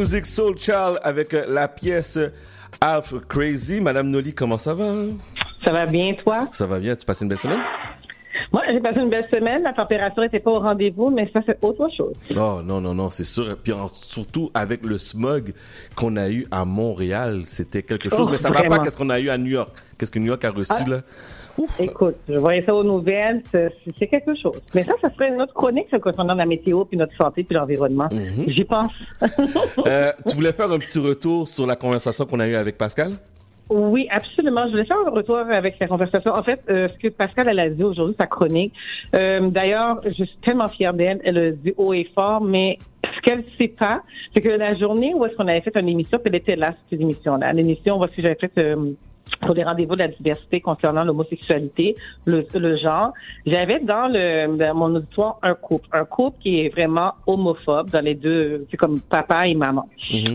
Music 0.00 0.24
Soul 0.24 0.56
Child 0.56 0.98
avec 1.02 1.34
euh, 1.34 1.44
la 1.46 1.68
pièce 1.68 2.18
Half 2.80 3.12
Crazy. 3.28 3.82
Madame 3.82 4.08
Noli, 4.08 4.32
comment 4.32 4.56
ça 4.56 4.72
va? 4.72 4.94
Ça 5.62 5.72
va 5.72 5.84
bien, 5.84 6.14
toi? 6.14 6.48
Ça 6.52 6.66
va 6.66 6.78
bien. 6.78 6.96
Tu 6.96 7.04
passes 7.04 7.20
une 7.20 7.28
belle 7.28 7.36
semaine? 7.36 7.60
Moi, 8.50 8.62
j'ai 8.72 8.80
passé 8.80 8.98
une 8.98 9.10
belle 9.10 9.28
semaine. 9.30 9.62
La 9.62 9.74
température 9.74 10.22
n'était 10.22 10.40
pas 10.40 10.52
au 10.52 10.58
rendez-vous, 10.60 11.10
mais 11.10 11.30
ça, 11.34 11.40
c'est 11.44 11.58
autre 11.62 11.86
chose. 11.94 12.14
Oh 12.34 12.60
non, 12.64 12.80
non, 12.80 12.94
non, 12.94 13.10
c'est 13.10 13.24
sûr. 13.24 13.54
Puis 13.62 13.74
en- 13.74 13.88
surtout 13.88 14.50
avec 14.54 14.86
le 14.86 14.96
smog 14.96 15.52
qu'on 15.94 16.16
a 16.16 16.30
eu 16.30 16.46
à 16.50 16.64
Montréal, 16.64 17.42
c'était 17.44 17.82
quelque 17.82 18.08
chose. 18.08 18.24
Oh, 18.26 18.28
Mais 18.30 18.38
ça 18.38 18.50
va 18.50 18.62
pas 18.62 18.78
qu'est-ce 18.78 18.96
qu'on 18.96 19.10
a 19.10 19.20
eu 19.20 19.28
à 19.28 19.36
New 19.36 19.50
York. 19.50 19.68
Qu'est-ce 19.98 20.10
que 20.10 20.18
New 20.18 20.28
York 20.28 20.42
a 20.46 20.50
reçu 20.50 20.72
Ah. 20.74 20.88
là? 20.88 21.00
Écoute, 21.78 22.16
je 22.28 22.34
voyais 22.34 22.62
ça 22.62 22.74
aux 22.74 22.84
nouvelles, 22.84 23.42
c'est 23.52 24.06
quelque 24.06 24.34
chose. 24.40 24.60
Mais 24.74 24.82
ça, 24.82 24.92
ça 25.00 25.10
serait 25.14 25.28
une 25.28 25.40
autre 25.40 25.54
chronique, 25.54 25.86
ça, 25.90 25.98
concernant 25.98 26.34
la 26.34 26.46
météo, 26.46 26.84
puis 26.84 26.96
notre 26.96 27.16
santé, 27.16 27.44
puis 27.44 27.56
l'environnement. 27.56 28.08
J'y 28.46 28.64
pense. 28.64 28.92
Euh, 29.86 30.12
tu 30.28 30.36
voulais 30.36 30.52
faire 30.52 30.70
un 30.70 30.78
petit 30.78 30.98
retour 30.98 31.48
sur 31.48 31.66
la 31.66 31.74
conversation 31.74 32.26
qu'on 32.26 32.38
a 32.40 32.46
eue 32.46 32.54
avec 32.54 32.76
Pascal? 32.76 33.12
Oui, 33.70 34.08
absolument. 34.10 34.66
Je 34.66 34.72
voulais 34.72 34.84
faire 34.84 34.98
un 35.06 35.10
retour 35.10 35.38
avec 35.38 35.78
la 35.78 35.86
conversation. 35.86 36.32
En 36.32 36.42
fait, 36.42 36.60
euh, 36.68 36.88
ce 36.88 36.98
que 36.98 37.08
Pascal 37.08 37.48
elle 37.48 37.60
a 37.60 37.70
dit 37.70 37.84
aujourd'hui, 37.84 38.16
sa 38.18 38.26
chronique. 38.26 38.74
Euh, 39.16 39.48
D'ailleurs, 39.48 40.00
je 40.04 40.24
suis 40.24 40.38
tellement 40.44 40.68
fière 40.68 40.92
d'elle. 40.92 41.20
Elle 41.24 41.38
a 41.38 41.50
dit 41.52 41.72
haut 41.76 41.94
et 41.94 42.08
fort, 42.14 42.40
mais 42.40 42.78
ce 43.20 43.30
qu'elle 43.30 43.44
sait 43.58 43.68
pas, 43.68 44.02
c'est 44.34 44.40
que 44.40 44.48
la 44.48 44.74
journée 44.74 45.12
où 45.14 45.24
est-ce 45.24 45.36
qu'on 45.36 45.48
avait 45.48 45.60
fait 45.60 45.76
une 45.76 45.88
émission, 45.88 46.18
puis 46.18 46.28
elle 46.28 46.36
était 46.36 46.56
là, 46.56 46.74
cette 46.88 47.00
émission-là. 47.00 47.52
L'émission, 47.52 47.98
que 48.00 48.06
j'avais 48.18 48.36
fait 48.36 48.52
euh, 48.58 48.92
sur 49.44 49.54
les 49.54 49.62
rendez-vous 49.62 49.94
de 49.94 50.00
la 50.00 50.08
diversité 50.08 50.60
concernant 50.60 51.04
l'homosexualité, 51.04 51.96
le, 52.24 52.44
le 52.54 52.76
genre. 52.76 53.12
J'avais 53.46 53.80
dans 53.80 54.08
le 54.08 54.56
dans 54.56 54.74
mon 54.74 54.94
auditoire 54.96 55.38
un 55.42 55.54
couple, 55.54 55.88
un 55.92 56.04
couple 56.04 56.38
qui 56.40 56.60
est 56.60 56.68
vraiment 56.68 57.12
homophobe 57.26 57.90
dans 57.90 58.00
les 58.00 58.14
deux, 58.14 58.66
c'est 58.70 58.76
comme 58.76 59.00
papa 59.00 59.46
et 59.46 59.54
maman. 59.54 59.88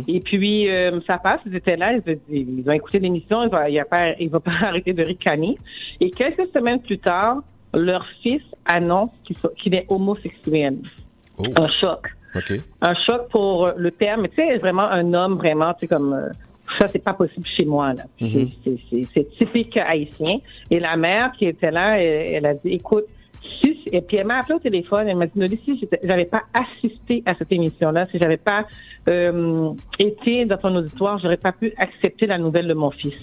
Et 0.08 0.22
puis 0.22 0.70
euh, 0.70 1.00
ça 1.06 1.18
passe, 1.18 1.42
ils 1.46 1.56
étaient 1.56 1.76
là, 1.76 1.94
ils, 1.94 2.20
ils, 2.30 2.60
ils 2.60 2.70
ont 2.70 2.74
écouté 2.74 3.00
l'émission, 3.00 3.44
ils 3.44 3.50
vont, 3.50 3.66
il 3.68 3.78
va 3.78 3.86
pas, 3.86 4.14
va 4.20 4.40
pas 4.40 4.52
arrêter 4.68 4.94
de 4.94 5.04
ricaner. 5.04 5.58
Et 6.00 6.10
quelques 6.12 6.48
semaines 6.54 6.80
plus 6.80 7.00
tard, 7.00 7.38
leur 7.74 8.06
fils 8.24 8.44
annonce 8.66 9.12
qu'il 9.58 9.76
est 9.76 9.86
homosexuel. 9.90 10.78
Un 11.38 11.68
choc 11.82 12.08
Un 12.82 12.94
choc 12.96 13.30
pour 13.30 13.70
le 13.76 13.92
terme. 13.92 14.24
Mais 14.24 14.30
Tu 14.30 14.36
sais, 14.36 14.58
vraiment 14.58 14.84
un 14.90 15.14
homme, 15.14 15.36
vraiment, 15.38 15.74
tu 15.74 15.82
sais, 15.82 15.88
comme 15.88 16.14
euh, 16.14 16.30
ça, 16.80 16.88
c'est 16.88 17.04
pas 17.04 17.14
possible 17.14 17.46
chez 17.58 17.66
moi. 17.66 17.94
Là. 17.94 18.04
C'est- 18.20 18.26
Mhm. 18.28 19.08
c'est- 19.14 19.38
typique 19.38 19.78
haïtien. 19.78 20.38
Et 20.72 20.80
la 20.80 20.96
mère 20.98 21.32
qui 21.38 21.46
était 21.46 21.72
là, 21.72 22.00
elle, 22.00 22.36
elle 22.36 22.46
a 22.46 22.54
dit, 22.56 22.70
écoute, 22.74 23.06
si, 23.62 23.78
et 23.92 24.02
puis 24.02 24.18
elle 24.18 24.28
m'a 24.28 24.40
appelé 24.40 24.56
au 24.56 24.60
téléphone, 24.60 25.08
elle 25.08 25.16
m'a 25.18 25.28
dit, 25.28 25.38
Noli, 25.40 25.60
si 25.64 25.80
j'avais 26.04 26.26
pas 26.26 26.42
assisté 26.54 27.22
à 27.26 27.36
cette 27.36 27.52
émission-là, 27.52 28.08
si 28.12 28.18
j'avais 28.18 28.38
pas 28.38 28.66
euh, 29.08 29.70
été 30.00 30.46
dans 30.46 30.58
ton 30.58 30.76
auditoire, 30.76 31.20
j'aurais 31.20 31.38
pas 31.38 31.52
pu 31.52 31.72
accepter 31.78 32.26
la 32.26 32.40
nouvelle 32.40 32.68
de 32.68 32.74
mon 32.74 32.90
fils. 32.90 33.14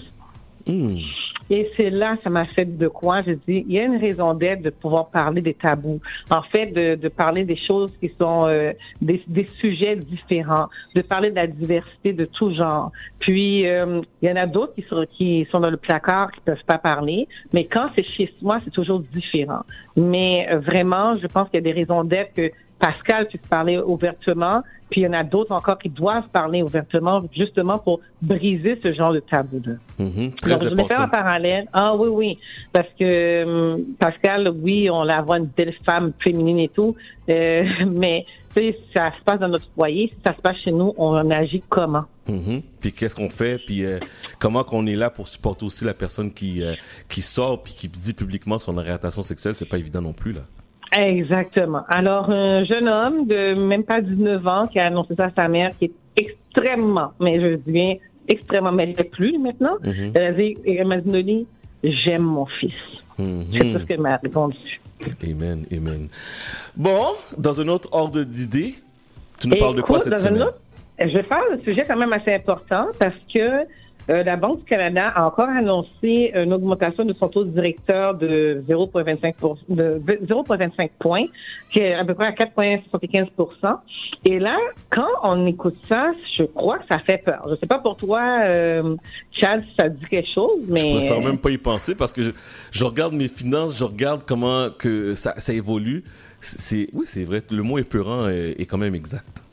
Et 1.55 1.69
c'est 1.77 1.91
là, 1.91 2.17
ça 2.23 2.31
m'a 2.31 2.45
fait 2.45 2.65
de 2.65 2.87
quoi. 2.87 3.21
J'ai 3.21 3.35
dit, 3.35 3.63
il 3.67 3.73
y 3.73 3.77
a 3.77 3.83
une 3.83 3.97
raison 3.97 4.33
d'être 4.33 4.63
de 4.63 4.71
pouvoir 4.71 5.09
parler 5.09 5.39
des 5.39 5.53
tabous. 5.53 6.01
En 6.31 6.41
fait, 6.41 6.71
de, 6.71 7.07
parler 7.09 7.43
des 7.43 7.55
choses 7.55 7.91
qui 7.99 8.11
sont 8.19 8.47
euh, 8.47 8.73
des, 9.01 9.21
sujets 9.61 9.95
différents, 9.97 10.67
de 10.95 11.03
parler 11.03 11.29
de 11.29 11.35
la 11.35 11.45
diversité 11.45 12.11
de 12.11 12.25
tout 12.25 12.55
genre. 12.55 12.91
Puis, 13.19 13.67
euh, 13.67 14.01
il 14.23 14.29
y 14.29 14.31
en 14.31 14.35
a 14.35 14.47
d'autres 14.47 14.73
qui 14.73 14.81
sont, 14.89 15.05
qui 15.15 15.47
sont 15.51 15.59
dans 15.59 15.69
le 15.69 15.77
placard, 15.77 16.31
qui 16.31 16.41
peuvent 16.41 16.65
pas 16.65 16.79
parler. 16.79 17.27
Mais 17.53 17.65
quand 17.65 17.87
c'est 17.95 18.01
chez 18.01 18.33
moi, 18.41 18.59
c'est 18.63 18.71
toujours 18.71 19.01
différent. 19.01 19.61
Mais 19.95 20.47
euh, 20.49 20.57
vraiment, 20.57 21.17
je 21.17 21.27
pense 21.27 21.49
qu'il 21.49 21.63
y 21.63 21.69
a 21.69 21.71
des 21.71 21.79
raisons 21.79 22.03
d'être 22.03 22.33
que 22.33 22.51
Pascal 22.83 23.27
puisse 23.27 23.47
parler 23.49 23.77
ouvertement, 23.77 24.61
puis 24.89 25.01
il 25.01 25.03
y 25.05 25.07
en 25.07 25.13
a 25.13 25.23
d'autres 25.23 25.53
encore 25.53 25.77
qui 25.77 25.87
doivent 25.87 26.27
parler 26.33 26.61
ouvertement, 26.61 27.23
justement 27.33 27.79
pour 27.79 28.01
briser 28.21 28.77
ce 28.83 28.91
genre 28.91 29.13
de 29.13 29.21
tabou-là. 29.21 29.75
Mhm. 29.97 30.31
Donc, 30.31 30.61
je 30.61 30.67
voulais 30.67 30.83
faire 30.83 30.99
un 30.99 31.07
parallèle. 31.07 31.65
Ah 31.71 31.95
oui, 31.95 32.09
oui. 32.09 32.39
Parce 32.73 32.89
que 32.99 33.45
hum, 33.45 33.83
Pascal, 33.97 34.49
oui, 34.61 34.89
on 34.89 35.03
la 35.03 35.21
voit 35.21 35.37
une 35.37 35.45
belle 35.45 35.73
femme 35.85 36.11
féminine 36.21 36.59
et 36.59 36.67
tout, 36.67 36.93
euh, 37.29 37.63
mais 37.89 38.25
ça 38.53 39.11
se 39.17 39.23
passe 39.23 39.39
dans 39.39 39.47
notre 39.47 39.69
foyer, 39.73 40.09
si 40.09 40.21
ça 40.25 40.35
se 40.35 40.41
passe 40.41 40.57
chez 40.57 40.73
nous, 40.73 40.93
on 40.97 41.31
agit 41.31 41.63
comment? 41.69 42.03
Mhm. 42.27 42.61
Puis 42.81 42.91
qu'est-ce 42.91 43.15
qu'on 43.15 43.29
fait? 43.29 43.59
Puis 43.65 43.85
euh, 43.85 43.99
comment 44.39 44.65
qu'on 44.65 44.85
est 44.87 44.95
là 44.95 45.09
pour 45.09 45.29
supporter 45.29 45.65
aussi 45.65 45.85
la 45.85 45.93
personne 45.93 46.33
qui 46.33 46.61
euh, 46.61 46.73
qui 47.07 47.21
sort 47.21 47.63
puis 47.63 47.73
qui 47.73 47.87
dit 47.87 48.13
publiquement 48.13 48.59
son 48.59 48.77
orientation 48.77 49.21
sexuelle, 49.21 49.55
c'est 49.55 49.69
pas 49.69 49.77
évident 49.77 50.01
non 50.01 50.13
plus 50.13 50.33
là. 50.33 50.41
Exactement. 50.97 51.81
Alors, 51.89 52.29
un 52.29 52.63
jeune 52.65 52.87
homme 52.87 53.25
de 53.27 53.55
même 53.55 53.83
pas 53.83 54.01
19 54.01 54.45
ans 54.47 54.63
qui 54.67 54.79
a 54.79 54.87
annoncé 54.87 55.15
ça 55.15 55.25
à 55.25 55.31
sa 55.31 55.47
mère, 55.47 55.71
qui 55.77 55.85
est 55.85 55.91
extrêmement, 56.17 57.11
mais 57.19 57.39
je 57.41 57.55
dis 57.55 57.71
bien 57.71 57.95
extrêmement, 58.27 58.71
mais 58.71 58.93
elle 58.97 59.09
plus 59.09 59.37
maintenant. 59.37 59.75
Mhm. 59.83 60.11
Elle 60.15 60.23
a 60.23 60.31
dit, 60.31 60.57
elle 60.65 60.87
m'a 60.87 60.97
dit, 60.97 61.45
j'aime 61.83 62.21
mon 62.23 62.45
fils. 62.45 62.71
Mhm. 63.17 63.45
C'est 63.51 63.59
tout 63.73 63.79
ce 63.79 63.85
qu'elle 63.85 64.01
m'a 64.01 64.17
répondu. 64.17 64.57
Amen, 65.23 65.65
amen. 65.75 66.07
Bon, 66.77 67.07
dans 67.37 67.59
un 67.59 67.67
autre 67.67 67.89
ordre 67.91 68.23
d'idée, 68.23 68.75
tu 69.41 69.49
nous 69.49 69.55
parles 69.57 69.75
de 69.75 69.81
quoi 69.81 69.99
cette 69.99 70.13
dans 70.13 70.15
un 70.27 70.29
semaine? 70.29 70.43
autre- 70.43 70.59
Je 70.99 71.07
vais 71.11 71.23
faire 71.23 71.41
un 71.51 71.57
sujet 71.63 71.83
quand 71.87 71.97
même 71.97 72.13
assez 72.13 72.33
important 72.33 72.87
parce 72.99 73.15
que 73.33 73.65
euh, 74.09 74.23
la 74.23 74.35
Banque 74.35 74.59
du 74.59 74.65
Canada 74.65 75.07
a 75.15 75.25
encore 75.27 75.47
annoncé 75.49 76.31
une 76.35 76.51
augmentation 76.53 77.05
de 77.05 77.13
son 77.13 77.27
taux 77.29 77.43
directeur 77.45 78.15
de 78.15 78.61
0,25 78.67 79.35
pour- 79.37 79.57
de 79.69 80.01
0,25 80.27 80.89
points, 80.99 81.25
qui 81.71 81.79
est 81.79 81.93
à 81.93 82.03
peu 82.03 82.13
près 82.13 82.25
à 82.27 82.31
4,75% 82.33 83.79
Et 84.25 84.39
là, 84.39 84.57
quand 84.89 85.07
on 85.23 85.45
écoute 85.47 85.75
ça, 85.87 86.11
je 86.37 86.43
crois 86.43 86.79
que 86.79 86.85
ça 86.91 86.99
fait 86.99 87.17
peur. 87.23 87.45
Je 87.49 87.55
sais 87.55 87.65
pas 87.67 87.79
pour 87.79 87.97
toi, 87.97 88.21
euh, 88.43 88.95
Chad, 89.31 89.63
si 89.69 89.75
ça 89.79 89.89
dit 89.89 90.05
quelque 90.09 90.29
chose, 90.33 90.59
mais 90.69 90.79
Je 90.79 90.97
préfère 90.97 91.21
même 91.21 91.37
pas 91.37 91.49
y 91.51 91.57
penser 91.57 91.95
parce 91.95 92.13
que 92.13 92.21
je, 92.21 92.31
je 92.71 92.83
regarde 92.85 93.13
mes 93.13 93.27
finances, 93.27 93.77
je 93.77 93.83
regarde 93.83 94.23
comment 94.27 94.67
que 94.77 95.13
ça, 95.13 95.33
ça 95.37 95.53
évolue. 95.53 96.03
C'est 96.39 96.87
oui, 96.93 97.03
c'est 97.05 97.23
vrai. 97.23 97.39
Le 97.51 97.63
mot 97.63 97.77
épeurant 97.77 98.27
est, 98.27 98.55
est 98.59 98.65
quand 98.65 98.77
même 98.77 98.95
exact. 98.95 99.43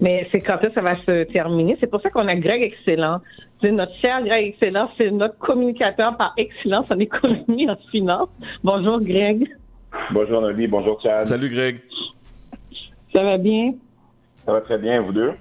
Mais 0.00 0.28
c'est 0.32 0.40
quand 0.40 0.58
ça 0.74 0.80
va 0.80 0.96
se 1.04 1.24
terminer. 1.32 1.76
C'est 1.80 1.86
pour 1.88 2.00
ça 2.00 2.10
qu'on 2.10 2.26
a 2.28 2.34
Greg 2.36 2.62
Excellent. 2.62 3.20
C'est 3.62 3.72
notre 3.72 3.94
cher 3.96 4.22
Greg 4.24 4.54
Excellent. 4.54 4.90
C'est 4.98 5.10
notre 5.10 5.38
communicateur 5.38 6.16
par 6.16 6.34
excellence 6.36 6.90
en 6.90 6.98
économie 6.98 7.64
et 7.64 7.70
en 7.70 7.76
finance. 7.90 8.28
Bonjour, 8.62 9.00
Greg. 9.00 9.48
Bonjour 10.10 10.40
Noli, 10.40 10.66
bonjour 10.66 11.00
Chad. 11.00 11.26
Salut 11.26 11.48
Greg. 11.48 11.80
Ça 13.14 13.22
va 13.22 13.38
bien? 13.38 13.74
Ça 14.44 14.52
va 14.52 14.60
très 14.60 14.78
bien, 14.78 15.00
vous 15.00 15.12
deux? 15.12 15.32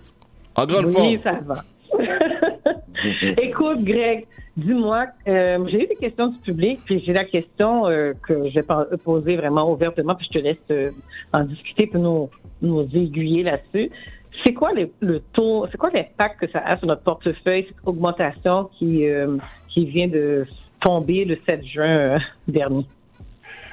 En 0.56 0.66
grande 0.66 0.86
oui, 0.86 1.18
ça 1.18 1.40
va. 1.44 1.56
Écoute, 3.42 3.84
Greg, 3.84 4.28
dis-moi, 4.56 5.08
euh, 5.28 5.66
j'ai 5.70 5.84
eu 5.84 5.88
des 5.88 5.96
questions 5.96 6.28
du 6.28 6.38
public, 6.40 6.80
puis 6.86 7.04
j'ai 7.06 7.14
la 7.14 7.26
question 7.26 7.88
euh, 7.88 8.14
que 8.28 8.50
je 8.50 8.60
vais 8.60 8.98
poser 9.04 9.36
vraiment 9.36 9.72
ouvertement, 9.72 10.16
puis 10.16 10.28
je 10.32 10.40
te 10.40 10.44
laisse 10.44 10.58
euh, 10.72 10.92
en 11.34 11.44
discuter 11.44 11.88
pour 11.88 12.02
nous, 12.02 12.30
nous 12.62 12.84
aiguiller 12.94 13.44
là-dessus. 13.44 13.90
C'est 14.46 14.54
quoi 14.54 14.72
le, 14.74 15.20
taux, 15.34 15.68
c'est 15.72 15.78
quoi 15.78 15.90
l'impact 15.94 16.40
que 16.40 16.48
ça 16.50 16.60
a 16.60 16.78
sur 16.78 16.88
notre 16.88 17.04
portefeuille, 17.04 17.66
cette 17.68 17.78
augmentation 17.86 18.70
qui, 18.78 19.08
euh, 19.08 19.38
qui 19.70 19.86
vient 19.86 20.08
de 20.08 20.46
tomber 20.82 21.26
le 21.26 21.38
7 21.48 21.64
juin 21.66 21.98
euh, 21.98 22.20
dernier? 22.48 22.86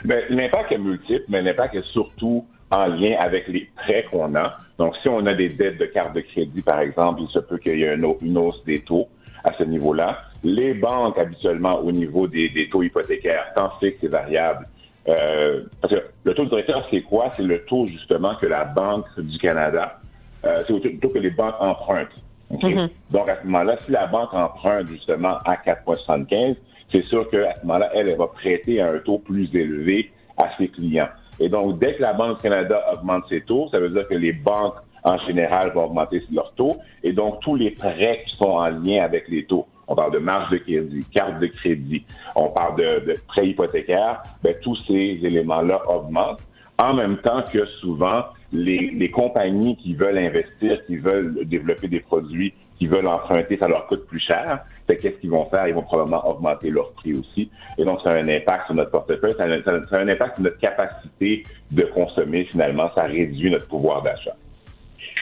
Ben, 0.05 0.23
l'impact 0.31 0.73
est 0.73 0.79
multiple, 0.79 1.25
mais 1.29 1.43
l'impact 1.43 1.75
est 1.75 1.87
surtout 1.93 2.47
en 2.71 2.87
lien 2.87 3.17
avec 3.19 3.49
les 3.49 3.69
prêts 3.77 4.05
qu'on 4.11 4.35
a. 4.35 4.59
Donc, 4.79 4.95
si 5.03 5.09
on 5.09 5.27
a 5.27 5.35
des 5.35 5.49
dettes 5.49 5.79
de 5.79 5.87
carte 5.87 6.15
de 6.15 6.21
crédit, 6.21 6.63
par 6.63 6.81
exemple, 6.81 7.21
il 7.23 7.29
se 7.29 7.39
peut 7.41 7.59
qu'il 7.59 7.79
y 7.79 7.83
ait 7.83 7.95
une, 7.95 8.05
au- 8.05 8.19
une 8.23 8.39
hausse 8.39 8.65
des 8.65 8.81
taux 8.81 9.09
à 9.45 9.53
ce 9.55 9.65
niveau-là. 9.65 10.19
Les 10.45 10.75
banques, 10.75 11.19
habituellement, 11.19 11.81
au 11.81 11.93
niveau 11.93 12.27
des, 12.27 12.69
taux 12.71 12.83
hypothécaires, 12.83 13.47
tant 13.57 13.71
fixes 13.81 14.03
et 14.05 14.09
variables, 14.09 14.67
euh, 15.09 15.65
parce 15.81 15.95
que 15.95 16.01
le 16.25 16.35
taux 16.35 16.45
directeur, 16.47 16.87
c'est 16.91 17.03
quoi? 17.03 17.31
C'est 17.33 17.43
le 17.43 17.65
taux, 17.65 17.87
justement, 17.87 18.35
que 18.37 18.47
la 18.47 18.65
Banque 18.65 19.07
du 19.19 19.39
Canada, 19.39 20.00
c'est 20.43 20.71
le 20.71 20.99
taux 20.99 21.09
que 21.09 21.19
les 21.19 21.31
banques 21.31 21.55
empruntent. 21.61 22.23
OK? 22.51 22.63
Donc, 23.11 23.29
à 23.29 23.41
ce 23.41 23.45
moment-là, 23.45 23.77
si 23.81 23.91
la 23.91 24.07
banque 24.07 24.35
emprunte, 24.35 24.89
justement, 24.89 25.39
à 25.45 25.55
4,75, 25.55 26.57
c'est 26.93 27.03
sûr 27.03 27.29
qu'à 27.31 27.55
ce 27.61 27.67
moment-là, 27.67 27.91
elle, 27.95 28.09
elle 28.09 28.17
va 28.17 28.27
prêter 28.27 28.81
à 28.81 28.91
un 28.91 28.99
taux 28.99 29.19
plus 29.19 29.49
élevé 29.55 30.11
à 30.37 30.51
ses 30.59 30.69
clients. 30.69 31.09
Et 31.39 31.49
donc, 31.49 31.79
dès 31.79 31.95
que 31.95 32.03
la 32.03 32.13
Banque 32.13 32.37
du 32.37 32.43
Canada 32.43 32.83
augmente 32.93 33.25
ses 33.29 33.41
taux, 33.41 33.69
ça 33.71 33.79
veut 33.79 33.89
dire 33.91 34.07
que 34.09 34.15
les 34.15 34.33
banques, 34.33 34.75
en 35.05 35.19
général, 35.19 35.73
vont 35.73 35.85
augmenter 35.85 36.23
leurs 36.33 36.53
taux. 36.55 36.77
Et 37.03 37.13
donc, 37.13 37.41
tous 37.41 37.55
les 37.55 37.71
prêts 37.71 38.23
qui 38.27 38.37
sont 38.37 38.51
en 38.51 38.69
lien 38.69 39.03
avec 39.03 39.29
les 39.29 39.45
taux, 39.45 39.67
on 39.89 39.95
parle 39.95 40.13
de 40.13 40.19
marge 40.19 40.51
de 40.51 40.59
crédit, 40.59 41.05
carte 41.13 41.41
de 41.41 41.47
crédit, 41.47 42.05
on 42.37 42.49
parle 42.49 42.77
de, 42.77 43.07
de 43.07 43.15
prêts 43.27 43.49
hypothécaires, 43.49 44.23
ben, 44.43 44.55
tous 44.63 44.77
ces 44.87 45.19
éléments-là 45.23 45.81
augmentent. 45.89 46.47
En 46.79 46.95
même 46.95 47.19
temps 47.19 47.43
que 47.51 47.65
souvent, 47.81 48.25
les, 48.53 48.91
les 48.91 49.11
compagnies 49.11 49.77
qui 49.77 49.95
veulent 49.95 50.19
investir, 50.19 50.85
qui 50.87 50.97
veulent 50.97 51.45
développer 51.47 51.89
des 51.89 52.01
produits, 52.01 52.53
qui 52.81 52.87
veulent 52.87 53.07
emprunter, 53.07 53.59
ça 53.59 53.69
leur 53.69 53.87
coûte 53.87 54.07
plus 54.07 54.21
cher. 54.21 54.65
Fait 54.87 54.97
que 54.97 55.03
qu'est-ce 55.03 55.21
qu'ils 55.21 55.31
vont 55.31 55.45
faire? 55.51 55.69
Ils 55.69 55.75
vont 55.75 55.83
probablement 55.83 56.27
augmenter 56.27 56.71
leur 56.71 56.93
prix 56.93 57.13
aussi. 57.13 57.51
Et 57.77 57.85
donc, 57.85 58.01
ça 58.03 58.11
a 58.11 58.17
un 58.17 58.29
impact 58.29 58.67
sur 58.67 58.75
notre 58.75 58.91
portefeuille, 58.91 59.35
ça 59.37 59.45
a 59.45 59.47
un, 59.47 60.09
impact 60.09 60.37
sur 60.37 60.45
notre 60.45 60.59
capacité 60.59 61.45
de 61.71 61.83
consommer 61.83 62.45
finalement. 62.45 62.91
Ça 62.95 63.05
réduit 63.05 63.51
notre 63.51 63.69
pouvoir 63.69 64.03
d'achat. 64.03 64.35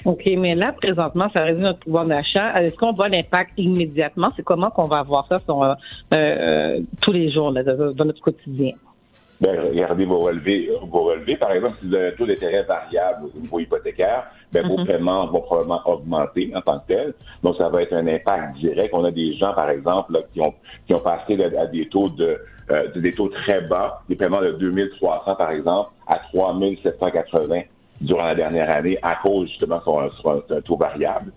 OK, 0.04 0.22
mais 0.38 0.54
là, 0.54 0.72
présentement, 0.72 1.28
ça 1.36 1.42
réduit 1.42 1.64
notre 1.64 1.80
pouvoir 1.80 2.06
d'achat. 2.06 2.54
Est-ce 2.62 2.76
qu'on 2.76 2.92
voit 2.92 3.08
l'impact 3.08 3.50
immédiatement? 3.56 4.28
C'est 4.36 4.44
comment 4.44 4.70
qu'on 4.70 4.86
va 4.86 5.00
avoir 5.00 5.26
ça 5.26 5.40
sur, 5.40 5.60
euh, 5.62 5.74
euh, 6.14 6.80
tous 7.02 7.12
les 7.12 7.32
jours 7.32 7.50
là, 7.50 7.64
dans 7.64 8.04
notre 8.04 8.20
quotidien? 8.20 8.72
Ben, 9.40 9.60
regardez 9.60 10.04
vos 10.04 10.18
relevés, 10.18 10.68
vos 10.82 11.04
relevés. 11.04 11.36
Par 11.36 11.52
exemple, 11.52 11.76
si 11.80 11.88
vous 11.88 11.94
avez 11.94 12.08
un 12.08 12.12
taux 12.12 12.26
d'intérêt 12.26 12.64
variable 12.64 13.26
au 13.26 13.38
niveau 13.38 13.60
hypothécaire, 13.60 14.24
ben, 14.52 14.66
vos 14.66 14.78
Mhm. 14.78 14.86
paiements 14.86 15.26
vont 15.28 15.42
probablement 15.42 15.80
augmenter 15.84 16.50
en 16.56 16.60
tant 16.60 16.80
que 16.80 16.88
tel. 16.88 17.14
Donc, 17.42 17.56
ça 17.56 17.68
va 17.68 17.82
être 17.82 17.92
un 17.92 18.06
impact 18.08 18.56
direct. 18.58 18.90
On 18.92 19.04
a 19.04 19.12
des 19.12 19.34
gens, 19.34 19.52
par 19.54 19.70
exemple, 19.70 20.12
là, 20.12 20.20
qui 20.32 20.40
ont 20.40 20.54
qui 20.86 20.94
ont 20.94 21.00
passé 21.00 21.38
à, 21.56 21.66
des 21.66 21.88
taux 21.88 22.08
de 22.08 22.38
euh, 22.70 22.88
des 22.96 23.12
taux 23.12 23.28
très 23.28 23.60
bas, 23.62 24.02
des 24.08 24.16
paiements 24.16 24.42
de 24.42 24.52
2300 24.52 25.36
par 25.36 25.50
exemple, 25.50 25.90
à 26.06 26.20
3780 26.32 27.62
durant 28.00 28.26
la 28.26 28.34
dernière 28.34 28.74
année 28.74 28.98
à 29.02 29.16
cause 29.22 29.48
justement 29.48 29.80
sur 29.82 30.00
un, 30.00 30.10
sur 30.10 30.30
un 30.30 30.60
taux 30.60 30.76
variable. 30.76 31.32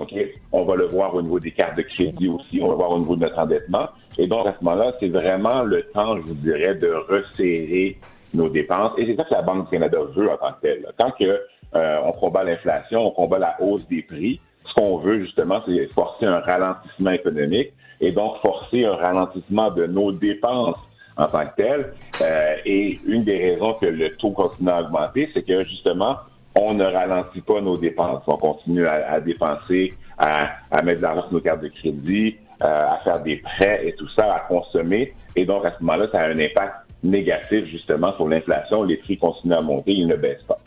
OK? 0.00 0.14
On 0.52 0.64
va 0.64 0.76
le 0.76 0.86
voir 0.86 1.14
au 1.14 1.22
niveau 1.22 1.40
des 1.40 1.52
cartes 1.52 1.76
de 1.76 1.82
crédit 1.82 2.28
aussi, 2.28 2.60
on 2.60 2.66
va 2.66 2.72
le 2.72 2.76
voir 2.76 2.90
au 2.92 2.98
niveau 2.98 3.16
de 3.16 3.20
notre 3.20 3.38
endettement. 3.38 3.88
Et 4.18 4.26
donc, 4.26 4.46
à 4.46 4.54
ce 4.58 4.64
moment-là, 4.64 4.92
c'est 5.00 5.08
vraiment 5.08 5.62
le 5.62 5.82
temps, 5.82 6.16
je 6.16 6.22
vous 6.22 6.34
dirais, 6.34 6.74
de 6.74 6.92
resserrer 7.08 7.98
nos 8.34 8.48
dépenses. 8.48 8.92
Et 8.98 9.06
c'est 9.06 9.16
ça 9.16 9.24
que 9.24 9.34
la 9.34 9.42
Banque 9.42 9.64
du 9.64 9.70
Canada 9.70 9.98
veut 10.14 10.30
en 10.30 10.36
tant 10.36 10.52
que 10.52 10.60
telle. 10.62 10.86
Tant 10.96 11.10
que 11.10 11.40
euh, 11.74 11.98
on 12.04 12.12
combat 12.12 12.44
l'inflation, 12.44 13.06
on 13.06 13.10
combat 13.10 13.38
la 13.38 13.56
hausse 13.60 13.86
des 13.88 14.02
prix, 14.02 14.40
ce 14.64 14.74
qu'on 14.74 14.98
veut 14.98 15.20
justement, 15.20 15.62
c'est 15.66 15.92
forcer 15.92 16.26
un 16.26 16.40
ralentissement 16.40 17.10
économique 17.10 17.72
et 18.00 18.12
donc 18.12 18.36
forcer 18.44 18.84
un 18.84 18.94
ralentissement 18.94 19.70
de 19.70 19.86
nos 19.86 20.12
dépenses 20.12 20.76
en 21.16 21.26
tant 21.26 21.46
que 21.46 21.56
telles. 21.56 21.92
Euh, 22.22 22.56
et 22.64 22.98
une 23.06 23.22
des 23.22 23.38
raisons 23.38 23.74
que 23.74 23.86
le 23.86 24.14
taux 24.16 24.30
continue 24.30 24.70
à 24.70 24.82
augmenter, 24.82 25.30
c'est 25.34 25.42
que 25.42 25.64
justement, 25.64 26.16
on 26.58 26.74
ne 26.74 26.84
ralentit 26.84 27.40
pas 27.40 27.60
nos 27.60 27.76
dépenses. 27.76 28.22
On 28.26 28.36
continue 28.36 28.86
à, 28.86 29.20
dépenser, 29.20 29.92
à, 30.18 30.82
mettre 30.82 30.98
de 30.98 31.02
l'argent 31.02 31.22
sur 31.22 31.34
nos 31.34 31.40
cartes 31.40 31.62
de 31.62 31.68
crédit, 31.68 32.36
euh, 32.62 32.66
à 32.66 33.00
faire 33.04 33.22
des 33.22 33.36
prêts 33.36 33.82
et 33.84 33.92
tout 33.94 34.08
ça, 34.16 34.34
à 34.34 34.40
consommer. 34.40 35.14
Et 35.34 35.44
donc, 35.44 35.64
à 35.64 35.72
ce 35.76 35.82
moment-là, 35.82 36.08
ça 36.10 36.20
a 36.20 36.28
un 36.28 36.38
impact 36.38 36.74
négatif 37.02 37.66
justement 37.66 38.14
sur 38.14 38.28
l'inflation. 38.28 38.82
Les 38.82 38.96
prix 38.96 39.18
continuent 39.18 39.54
à 39.54 39.60
monter, 39.60 39.92
ils 39.92 40.06
ne 40.06 40.16
baissent 40.16 40.44
pas. 40.48 40.58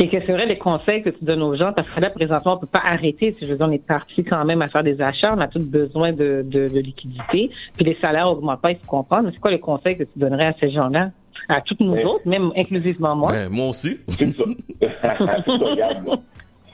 Et 0.00 0.08
quels 0.08 0.22
seraient 0.22 0.46
les 0.46 0.58
conseils 0.58 1.02
que 1.02 1.10
tu 1.10 1.24
donnes 1.24 1.42
aux 1.42 1.54
gens? 1.54 1.72
Parce 1.72 1.88
que 1.88 2.00
là, 2.00 2.10
présentement, 2.10 2.54
on 2.54 2.58
peut 2.58 2.66
pas 2.66 2.82
arrêter. 2.84 3.36
Si 3.38 3.46
je 3.46 3.52
veux 3.52 3.56
dire, 3.56 3.66
on 3.68 3.72
est 3.72 3.86
parti 3.86 4.24
quand 4.24 4.44
même 4.44 4.60
à 4.62 4.68
faire 4.68 4.82
des 4.82 5.00
achats. 5.00 5.32
On 5.36 5.40
a 5.40 5.46
tous 5.46 5.64
besoin 5.64 6.12
de, 6.12 6.44
de, 6.44 6.68
de 6.68 6.80
liquidité. 6.80 7.50
Puis 7.76 7.84
les 7.84 7.96
salaires 8.00 8.28
augmentent 8.28 8.60
pas, 8.60 8.72
il 8.72 8.78
faut 8.78 8.86
comprendre. 8.88 9.24
Mais 9.24 9.30
c'est 9.32 9.38
quoi 9.38 9.52
les 9.52 9.60
conseils 9.60 9.96
que 9.96 10.02
tu 10.02 10.18
donnerais 10.18 10.48
à 10.48 10.54
ces 10.58 10.70
gens-là? 10.70 11.10
À 11.48 11.60
toutes 11.60 11.80
nous 11.80 11.96
autres, 11.96 12.26
même 12.26 12.50
inclusivement 12.56 13.14
moi. 13.16 13.48
Moi 13.48 13.68
aussi. 13.68 13.98
si 14.08 14.32
tu 14.32 14.42
regardes, 14.42 16.20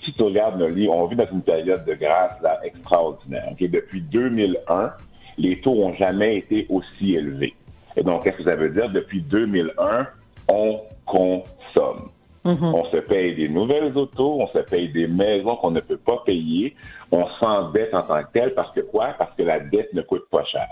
si 0.04 0.12
tu 0.12 0.22
regardes 0.22 0.60
le 0.60 0.68
livre, 0.68 0.94
on 0.94 1.06
vit 1.06 1.16
dans 1.16 1.30
une 1.32 1.42
période 1.42 1.84
de 1.84 1.94
grâce 1.94 2.40
là, 2.42 2.60
extraordinaire. 2.64 3.48
ok? 3.52 3.70
Depuis 3.70 4.00
2001, 4.00 4.92
les 5.38 5.58
taux 5.58 5.82
ont 5.82 5.94
jamais 5.94 6.38
été 6.38 6.66
aussi 6.68 7.14
élevés. 7.14 7.54
Et 7.96 8.02
donc, 8.02 8.24
qu'est-ce 8.24 8.38
que 8.38 8.44
ça 8.44 8.56
veut 8.56 8.70
dire? 8.70 8.90
Depuis 8.90 9.20
2001, 9.22 10.06
on 10.48 10.80
consomme. 11.06 12.10
On 12.42 12.84
se 12.90 12.96
paye 12.96 13.34
des 13.34 13.48
nouvelles 13.48 13.96
autos, 13.96 14.40
on 14.40 14.46
se 14.48 14.60
paye 14.60 14.88
des 14.88 15.06
maisons 15.06 15.56
qu'on 15.56 15.72
ne 15.72 15.80
peut 15.80 15.98
pas 15.98 16.22
payer, 16.24 16.74
on 17.12 17.26
s'endette 17.38 17.92
en 17.92 18.02
tant 18.02 18.22
que 18.22 18.32
tel 18.32 18.54
parce 18.54 18.72
que 18.72 18.80
quoi? 18.80 19.14
Parce 19.18 19.34
que 19.36 19.42
la 19.42 19.60
dette 19.60 19.92
ne 19.92 20.00
coûte 20.00 20.24
pas 20.30 20.44
cher. 20.44 20.66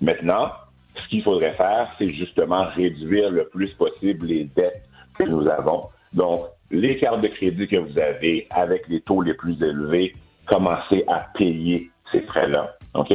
Maintenant, 0.00 0.50
ce 0.98 1.08
qu'il 1.08 1.22
faudrait 1.22 1.54
faire, 1.54 1.90
c'est 1.98 2.12
justement 2.12 2.66
réduire 2.74 3.30
le 3.30 3.48
plus 3.48 3.70
possible 3.74 4.26
les 4.26 4.44
dettes 4.44 4.82
que 5.18 5.24
nous 5.24 5.48
avons. 5.48 5.84
Donc, 6.12 6.40
les 6.70 6.98
cartes 6.98 7.20
de 7.20 7.28
crédit 7.28 7.66
que 7.66 7.76
vous 7.76 7.98
avez 7.98 8.46
avec 8.50 8.88
les 8.88 9.00
taux 9.00 9.22
les 9.22 9.34
plus 9.34 9.60
élevés, 9.62 10.14
commencez 10.46 11.04
à 11.08 11.26
payer 11.34 11.90
ces 12.12 12.20
frais-là. 12.22 12.76
OK? 12.94 13.12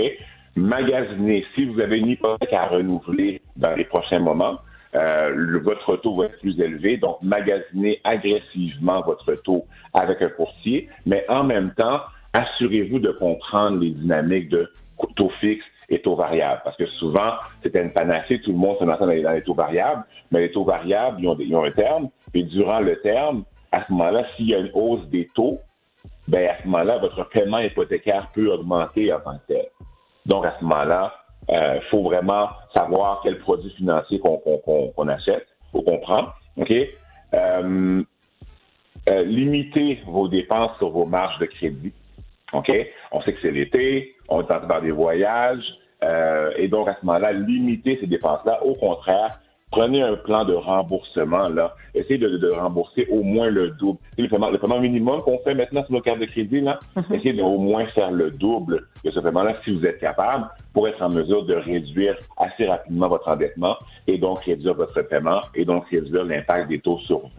Magasiner, 0.55 1.45
si 1.55 1.65
vous 1.65 1.79
avez 1.81 1.97
une 1.97 2.09
hypothèque 2.09 2.53
à 2.53 2.67
renouveler 2.67 3.41
dans 3.55 3.75
les 3.75 3.85
prochains 3.85 4.19
moments, 4.19 4.59
euh, 4.95 5.59
votre 5.63 5.97
taux 5.97 6.13
va 6.13 6.25
être 6.25 6.39
plus 6.39 6.59
élevé. 6.59 6.97
Donc, 6.97 7.21
magasiner 7.23 7.99
agressivement 8.03 9.01
votre 9.01 9.33
taux 9.41 9.65
avec 9.93 10.21
un 10.21 10.29
courtier, 10.29 10.89
mais 11.05 11.25
en 11.29 11.43
même 11.43 11.73
temps, 11.73 12.01
assurez-vous 12.33 12.99
de 12.99 13.11
comprendre 13.11 13.79
les 13.79 13.91
dynamiques 13.91 14.49
de 14.49 14.71
taux 15.15 15.31
fixe 15.41 15.65
et 15.89 16.01
taux 16.01 16.15
variable. 16.15 16.61
Parce 16.63 16.77
que 16.77 16.85
souvent, 16.85 17.33
c'était 17.61 17.81
une 17.81 17.91
panacée, 17.91 18.39
tout 18.41 18.51
le 18.51 18.57
monde 18.57 18.77
se 18.79 18.83
lançait 18.83 19.21
dans 19.21 19.31
les, 19.31 19.41
taux 19.41 19.53
variables, 19.53 20.03
mais 20.31 20.41
les 20.41 20.51
taux 20.51 20.63
variables, 20.63 21.21
ils 21.21 21.27
ont, 21.27 21.37
ils 21.39 21.55
ont 21.55 21.63
un 21.63 21.71
terme, 21.71 22.09
et 22.33 22.43
durant 22.43 22.79
le 22.79 22.99
terme, 23.01 23.43
à 23.71 23.85
ce 23.85 23.91
moment-là, 23.91 24.25
s'il 24.35 24.49
y 24.49 24.55
a 24.55 24.59
une 24.59 24.71
hausse 24.73 25.05
des 25.07 25.29
taux, 25.35 25.59
ben 26.27 26.47
à 26.49 26.61
ce 26.61 26.67
moment-là, 26.67 26.97
votre 26.99 27.27
paiement 27.29 27.59
hypothécaire 27.59 28.29
peut 28.33 28.51
augmenter 28.51 29.11
en 29.11 29.19
tant 29.19 29.37
que 29.39 29.53
tel. 29.53 29.65
Donc, 30.25 30.45
à 30.45 30.55
ce 30.57 30.63
moment-là, 30.63 31.13
il 31.49 31.81
faut 31.89 32.03
vraiment 32.03 32.49
savoir 32.75 33.21
quel 33.23 33.39
produit 33.39 33.71
financier 33.71 34.19
qu'on 34.19 35.07
achète 35.07 35.47
ou 35.73 35.81
qu'on 35.81 35.99
prend. 35.99 36.27
OK? 36.57 36.71
Euh, 37.33 38.03
euh, 39.09 39.93
vos 40.05 40.27
dépenses 40.27 40.77
sur 40.77 40.89
vos 40.89 41.05
marges 41.05 41.39
de 41.39 41.45
crédit. 41.45 41.93
OK? 42.53 42.71
On 43.11 43.21
sait 43.21 43.33
que 43.33 43.41
c'est 43.41 43.51
l'été, 43.51 44.12
on 44.29 44.41
est 44.41 44.45
tenté 44.45 44.67
par 44.67 44.81
des 44.81 44.91
voyages, 44.91 45.77
euh, 46.03 46.51
et 46.57 46.67
donc 46.67 46.87
à 46.87 46.97
ce 46.99 47.05
moment-là, 47.05 47.33
limiter 47.33 47.97
ces 47.99 48.07
dépenses-là. 48.07 48.63
Au 48.63 48.73
contraire, 48.75 49.39
prenez 49.71 50.01
un 50.03 50.15
plan 50.15 50.43
de 50.43 50.53
remboursement, 50.53 51.49
là. 51.49 51.75
Essayez 51.95 52.17
de, 52.17 52.37
de 52.37 52.49
rembourser 52.51 53.07
au 53.11 53.23
moins 53.23 53.49
le 53.49 53.71
double. 53.71 53.99
C'est 54.15 54.21
Le 54.21 54.29
paiement, 54.29 54.49
le 54.49 54.57
paiement 54.57 54.79
minimum 54.79 55.21
qu'on 55.21 55.39
fait 55.39 55.55
maintenant 55.55 55.83
sur 55.83 55.93
nos 55.93 56.01
cartes 56.01 56.19
de 56.19 56.25
crédit, 56.25 56.61
là, 56.61 56.79
essayez 57.11 57.33
de 57.33 57.41
au 57.41 57.57
moins 57.57 57.85
faire 57.87 58.11
le 58.11 58.31
double 58.31 58.87
de 59.03 59.11
ce 59.11 59.19
paiement-là 59.19 59.55
si 59.63 59.75
vous 59.75 59.85
êtes 59.85 59.99
capable 59.99 60.47
pour 60.73 60.87
être 60.87 61.01
en 61.01 61.09
mesure 61.09 61.45
de 61.45 61.55
réduire 61.55 62.17
assez 62.37 62.65
rapidement 62.65 63.07
votre 63.07 63.27
endettement 63.29 63.75
et 64.07 64.17
donc 64.17 64.43
réduire 64.43 64.75
votre 64.75 65.01
paiement 65.03 65.41
et 65.55 65.65
donc 65.65 65.85
réduire 65.89 66.23
l'impact 66.23 66.69
des 66.69 66.79
taux 66.79 66.99
sur 66.99 67.19
vous. 67.19 67.29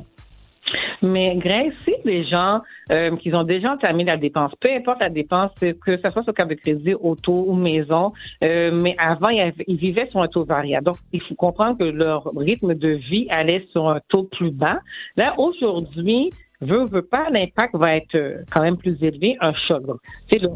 Mais 1.02 1.36
Grace, 1.36 1.72
si 1.84 1.94
les 2.04 2.24
gens 2.24 2.60
euh, 2.92 3.16
qui 3.16 3.34
ont 3.34 3.44
déjà 3.44 3.72
entamé 3.72 4.04
la 4.04 4.16
dépense, 4.16 4.52
peu 4.60 4.70
importe 4.72 5.02
la 5.02 5.10
dépense, 5.10 5.50
que 5.60 5.96
ce 5.96 6.10
soit 6.10 6.22
sur 6.22 6.34
carte 6.34 6.50
de 6.50 6.54
crédit, 6.54 6.94
auto 6.94 7.44
ou 7.48 7.54
maison, 7.54 8.12
euh, 8.42 8.76
mais 8.80 8.94
avant, 8.98 9.28
ils, 9.28 9.40
avaient- 9.40 9.64
ils 9.66 9.76
vivaient 9.76 10.08
sur 10.10 10.20
un 10.20 10.28
taux 10.28 10.44
variable. 10.44 10.86
Donc, 10.86 10.96
il 11.12 11.20
faut 11.22 11.34
comprendre 11.34 11.78
que 11.78 11.84
leur 11.84 12.30
rythme 12.36 12.74
de 12.74 12.88
vie 12.88 13.26
allait 13.30 13.66
sur 13.72 13.88
un 13.88 14.00
taux 14.08 14.24
plus 14.24 14.50
bas. 14.50 14.80
Là, 15.16 15.34
aujourd'hui, 15.38 16.30
veut, 16.60 16.84
veut 16.86 17.02
pas, 17.02 17.28
l'impact 17.30 17.74
va 17.76 17.96
être 17.96 18.14
euh, 18.14 18.42
quand 18.52 18.62
même 18.62 18.76
plus 18.76 18.96
élevé, 19.02 19.36
un 19.40 19.52
choc. 19.52 19.82
Sais, 20.30 20.38
le 20.38 20.48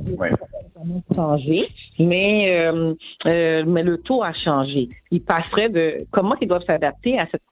mais 0.85 1.69
mais, 1.99 2.59
euh, 2.59 2.95
euh, 3.27 3.65
mais 3.67 3.83
le 3.83 3.99
taux 3.99 4.23
a 4.23 4.33
changé. 4.33 4.89
Il 5.11 5.23
passerait 5.23 5.69
de 5.69 6.07
comment 6.11 6.35
ils 6.41 6.49
doivent 6.49 6.65
s'adapter 6.65 7.19
à 7.19 7.27
cette, 7.31 7.43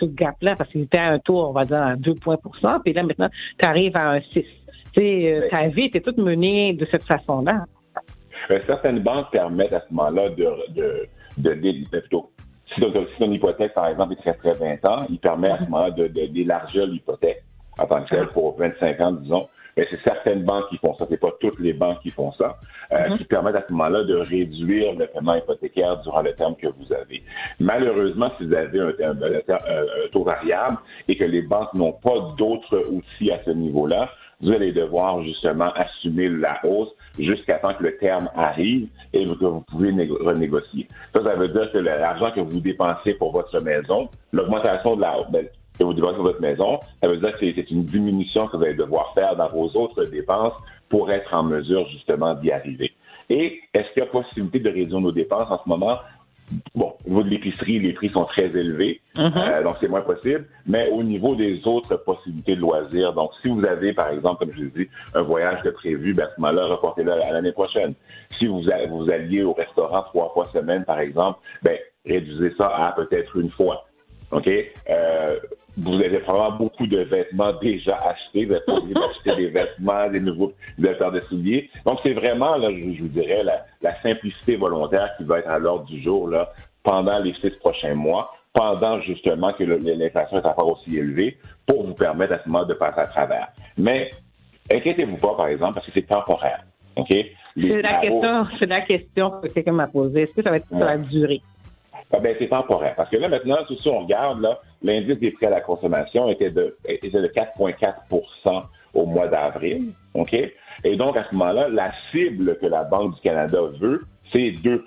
ce 0.00 0.04
gap-là, 0.04 0.54
parce 0.56 0.70
qu'ils 0.70 0.82
étaient 0.82 0.98
à 0.98 1.12
un 1.12 1.18
taux, 1.18 1.38
on 1.46 1.52
va 1.52 1.64
dire, 1.64 1.82
à 1.82 1.96
2 1.96 2.14
points 2.14 2.36
pour 2.36 2.56
cent, 2.58 2.80
puis 2.80 2.92
là, 2.92 3.02
maintenant, 3.02 3.28
tu 3.60 3.68
arrives 3.68 3.96
à 3.96 4.10
un 4.12 4.20
6. 4.20 4.32
Tu 4.34 4.44
sais, 4.96 5.32
euh, 5.32 5.48
ta 5.50 5.68
vie 5.68 5.84
était 5.84 6.00
toute 6.00 6.18
menée 6.18 6.72
de 6.74 6.86
cette 6.90 7.04
façon-là. 7.04 7.64
Certaines 8.66 9.00
banques 9.00 9.30
permettent 9.30 9.72
à 9.72 9.80
ce 9.80 9.92
moment-là 9.94 10.28
de, 10.30 10.48
de, 10.74 11.08
de, 11.38 11.54
de- 11.54 11.98
plutôt, 12.00 12.30
si 12.74 12.80
ton, 12.80 12.92
si 12.92 13.18
ton 13.18 13.30
hypothèque, 13.32 13.74
par 13.74 13.88
exemple, 13.88 14.12
est 14.14 14.16
très 14.16 14.34
très 14.34 14.52
20 14.52 14.88
ans, 14.88 15.06
il 15.08 15.18
permet 15.18 15.50
à 15.50 15.58
ce 15.58 15.64
moment-là 15.64 15.90
de, 15.90 16.06
de- 16.08 16.26
d'élargir 16.26 16.86
l'hypothèque 16.86 17.42
en 17.78 17.86
tant 17.86 18.02
que 18.04 18.10
telle 18.10 18.28
pour 18.28 18.56
25 18.58 19.00
ans, 19.00 19.12
disons. 19.12 19.48
Mais 19.76 19.86
c'est 19.90 20.00
certaines 20.06 20.42
banques 20.44 20.68
qui 20.70 20.78
font 20.78 20.94
ça, 20.96 21.06
c'est 21.10 21.20
pas 21.20 21.32
toutes 21.40 21.58
les 21.60 21.72
banques 21.74 22.00
qui 22.00 22.10
font 22.10 22.32
ça, 22.32 22.56
euh, 22.92 23.16
qui 23.16 23.24
permettent 23.24 23.56
à 23.56 23.64
ce 23.66 23.72
moment-là 23.72 24.04
de 24.04 24.14
réduire 24.16 24.94
le 24.94 25.06
paiement 25.06 25.34
hypothécaire 25.34 25.98
durant 25.98 26.22
le 26.22 26.32
terme 26.32 26.56
que 26.56 26.66
vous 26.68 26.92
avez. 26.92 27.22
Malheureusement, 27.60 28.30
si 28.38 28.46
vous 28.46 28.54
avez 28.54 28.80
un, 28.80 28.88
un- 28.88 29.22
un- 29.22 29.54
un 29.54 30.08
taux 30.12 30.24
variable 30.24 30.78
et 31.08 31.16
que 31.16 31.24
les 31.24 31.42
banques 31.42 31.74
n'ont 31.74 31.92
pas 31.92 32.34
d'autres 32.38 32.78
outils 32.90 33.30
à 33.32 33.42
ce 33.44 33.50
niveau-là, 33.50 34.08
vous 34.40 34.52
allez 34.52 34.72
devoir 34.72 35.22
justement 35.22 35.72
assumer 35.74 36.28
la 36.28 36.60
hausse 36.64 36.90
jusqu'à 37.18 37.58
temps 37.58 37.72
que 37.72 37.82
le 37.82 37.96
terme 37.96 38.28
arrive 38.36 38.88
et 39.14 39.24
que 39.24 39.44
vous 39.46 39.62
pouvez 39.62 39.92
négo- 39.92 40.22
renégocier. 40.22 40.86
Ça, 41.14 41.22
ça 41.24 41.34
veut 41.34 41.48
dire 41.48 41.72
que 41.72 41.78
l'argent 41.78 42.30
que 42.32 42.40
vous 42.40 42.60
dépensez 42.60 43.14
pour 43.14 43.32
votre 43.32 43.58
maison, 43.60 44.10
l'augmentation 44.32 44.96
de 44.96 45.00
la 45.00 45.16
ben, 45.30 45.46
que 45.78 45.84
vous 45.84 45.94
dépensez 45.94 46.16
pour 46.16 46.24
votre 46.24 46.40
maison, 46.40 46.78
ça 47.02 47.08
veut 47.08 47.18
dire 47.18 47.32
que 47.32 47.38
c'est- 47.40 47.70
une 47.70 47.84
diminution 47.84 48.46
que 48.48 48.56
vous 48.56 48.62
allez 48.64 48.74
devoir 48.74 49.12
faire 49.14 49.36
dans 49.36 49.48
vos 49.48 49.68
autres 49.76 50.04
dépenses 50.04 50.54
pour 50.88 51.10
être 51.10 51.32
en 51.34 51.42
mesure 51.42 51.86
justement 51.88 52.34
d'y 52.34 52.52
arriver. 52.52 52.92
Et 53.28 53.60
est-ce 53.74 53.92
qu'il 53.92 54.02
y 54.02 54.06
a 54.06 54.08
possibilité 54.08 54.60
de 54.60 54.70
réduire 54.70 55.00
nos 55.00 55.12
dépenses 55.12 55.50
en 55.50 55.58
ce 55.62 55.68
moment? 55.68 55.98
Bon, 56.76 56.94
au 57.04 57.08
niveau 57.08 57.22
de 57.24 57.28
l'épicerie, 57.30 57.80
les 57.80 57.92
prix 57.92 58.08
sont 58.10 58.24
très 58.26 58.44
élevés, 58.44 59.00
euh, 59.16 59.62
donc 59.64 59.78
c'est 59.80 59.88
moins 59.88 60.02
possible. 60.02 60.46
Mais 60.64 60.88
au 60.90 61.02
niveau 61.02 61.34
des 61.34 61.66
autres 61.66 61.96
possibilités 61.96 62.54
de 62.54 62.60
loisirs, 62.60 63.12
donc 63.14 63.32
si 63.42 63.48
vous 63.48 63.64
avez, 63.64 63.92
par 63.92 64.10
exemple, 64.10 64.46
comme 64.46 64.54
je 64.56 64.62
vous 64.62 64.70
dis, 64.70 64.88
un 65.14 65.22
voyage 65.22 65.60
de 65.64 65.70
prévu, 65.70 66.14
ben, 66.14 66.26
à 66.26 66.30
ce 66.36 66.40
moment-là, 66.40 66.66
reportez-le 66.66 67.10
à 67.10 67.32
l'année 67.32 67.50
prochaine. 67.50 67.94
Si 68.38 68.46
vous, 68.46 68.62
vous 68.90 69.10
alliez 69.10 69.42
au 69.42 69.54
restaurant 69.54 70.02
trois 70.02 70.30
fois 70.34 70.44
semaine, 70.46 70.84
par 70.84 71.00
exemple, 71.00 71.40
ben, 71.64 71.78
réduisez 72.06 72.54
ça 72.56 72.68
à 72.68 72.92
peut-être 72.92 73.36
une 73.36 73.50
fois. 73.50 73.85
OK? 74.32 74.48
Euh, 74.48 75.36
vous 75.78 75.94
avez 75.94 76.18
probablement 76.20 76.56
beaucoup 76.56 76.86
de 76.86 77.00
vêtements 77.00 77.52
déjà 77.60 77.96
achetés. 77.96 78.46
Vous 78.46 78.54
êtes 78.54 78.68
obligé 78.68 78.94
d'acheter 78.94 79.36
des 79.36 79.48
vêtements, 79.48 80.08
des 80.08 80.20
nouveaux 80.20 80.52
paires 80.82 81.12
de 81.12 81.20
souliers. 81.20 81.68
Donc, 81.84 81.98
c'est 82.02 82.14
vraiment, 82.14 82.56
là, 82.56 82.70
je, 82.70 82.94
je 82.94 83.02
vous 83.02 83.08
dirais, 83.08 83.42
la, 83.42 83.64
la 83.82 84.00
simplicité 84.02 84.56
volontaire 84.56 85.10
qui 85.18 85.24
va 85.24 85.40
être 85.40 85.50
à 85.50 85.58
l'ordre 85.58 85.84
du 85.84 86.02
jour 86.02 86.28
là, 86.28 86.50
pendant 86.82 87.18
les 87.18 87.34
six 87.34 87.50
prochains 87.60 87.94
mois, 87.94 88.32
pendant 88.54 89.00
justement 89.02 89.52
que 89.52 89.64
l'inflation 89.64 90.38
est 90.38 90.46
encore 90.46 90.78
aussi 90.78 90.96
élevée, 90.96 91.36
pour 91.66 91.84
vous 91.84 91.94
permettre 91.94 92.32
à 92.34 92.42
ce 92.42 92.48
moment 92.48 92.64
de 92.64 92.74
passer 92.74 93.00
à 93.00 93.06
travers. 93.06 93.48
Mais 93.76 94.10
inquiétez-vous 94.72 95.18
pas, 95.18 95.34
par 95.36 95.48
exemple, 95.48 95.74
parce 95.74 95.86
que 95.86 95.92
c'est 95.92 96.06
temporaire. 96.06 96.62
OK? 96.96 97.10
C'est 97.10 97.82
la 97.82 98.00
question, 98.00 98.42
c'est 98.58 98.66
la 98.66 98.80
question 98.82 99.30
que 99.42 99.48
quelqu'un 99.48 99.72
m'a 99.72 99.86
posée. 99.86 100.22
Est-ce 100.22 100.32
que 100.32 100.42
ça 100.42 100.50
va 100.50 100.56
être 100.56 100.68
ça 100.68 100.76
va 100.78 100.96
durer? 100.96 101.40
Ah 102.12 102.20
ben, 102.20 102.36
c'est 102.38 102.48
temporaire. 102.48 102.94
Parce 102.96 103.10
que 103.10 103.16
là, 103.16 103.28
maintenant, 103.28 103.58
si 103.68 103.88
on 103.88 104.00
regarde, 104.00 104.40
là, 104.40 104.60
l'indice 104.82 105.18
des 105.18 105.32
prix 105.32 105.46
à 105.46 105.50
la 105.50 105.60
consommation 105.60 106.28
était 106.28 106.50
de, 106.50 106.76
était 106.86 107.10
de 107.10 107.26
4,4% 107.28 108.62
au 108.94 109.06
mois 109.06 109.26
d'avril. 109.26 109.92
OK? 110.14 110.34
Et 110.84 110.96
donc, 110.96 111.16
à 111.16 111.24
ce 111.28 111.34
moment-là, 111.34 111.68
la 111.68 111.92
cible 112.12 112.58
que 112.58 112.66
la 112.66 112.84
Banque 112.84 113.14
du 113.16 113.20
Canada 113.22 113.58
veut, 113.80 114.02
c'est 114.32 114.50
2 114.52 114.84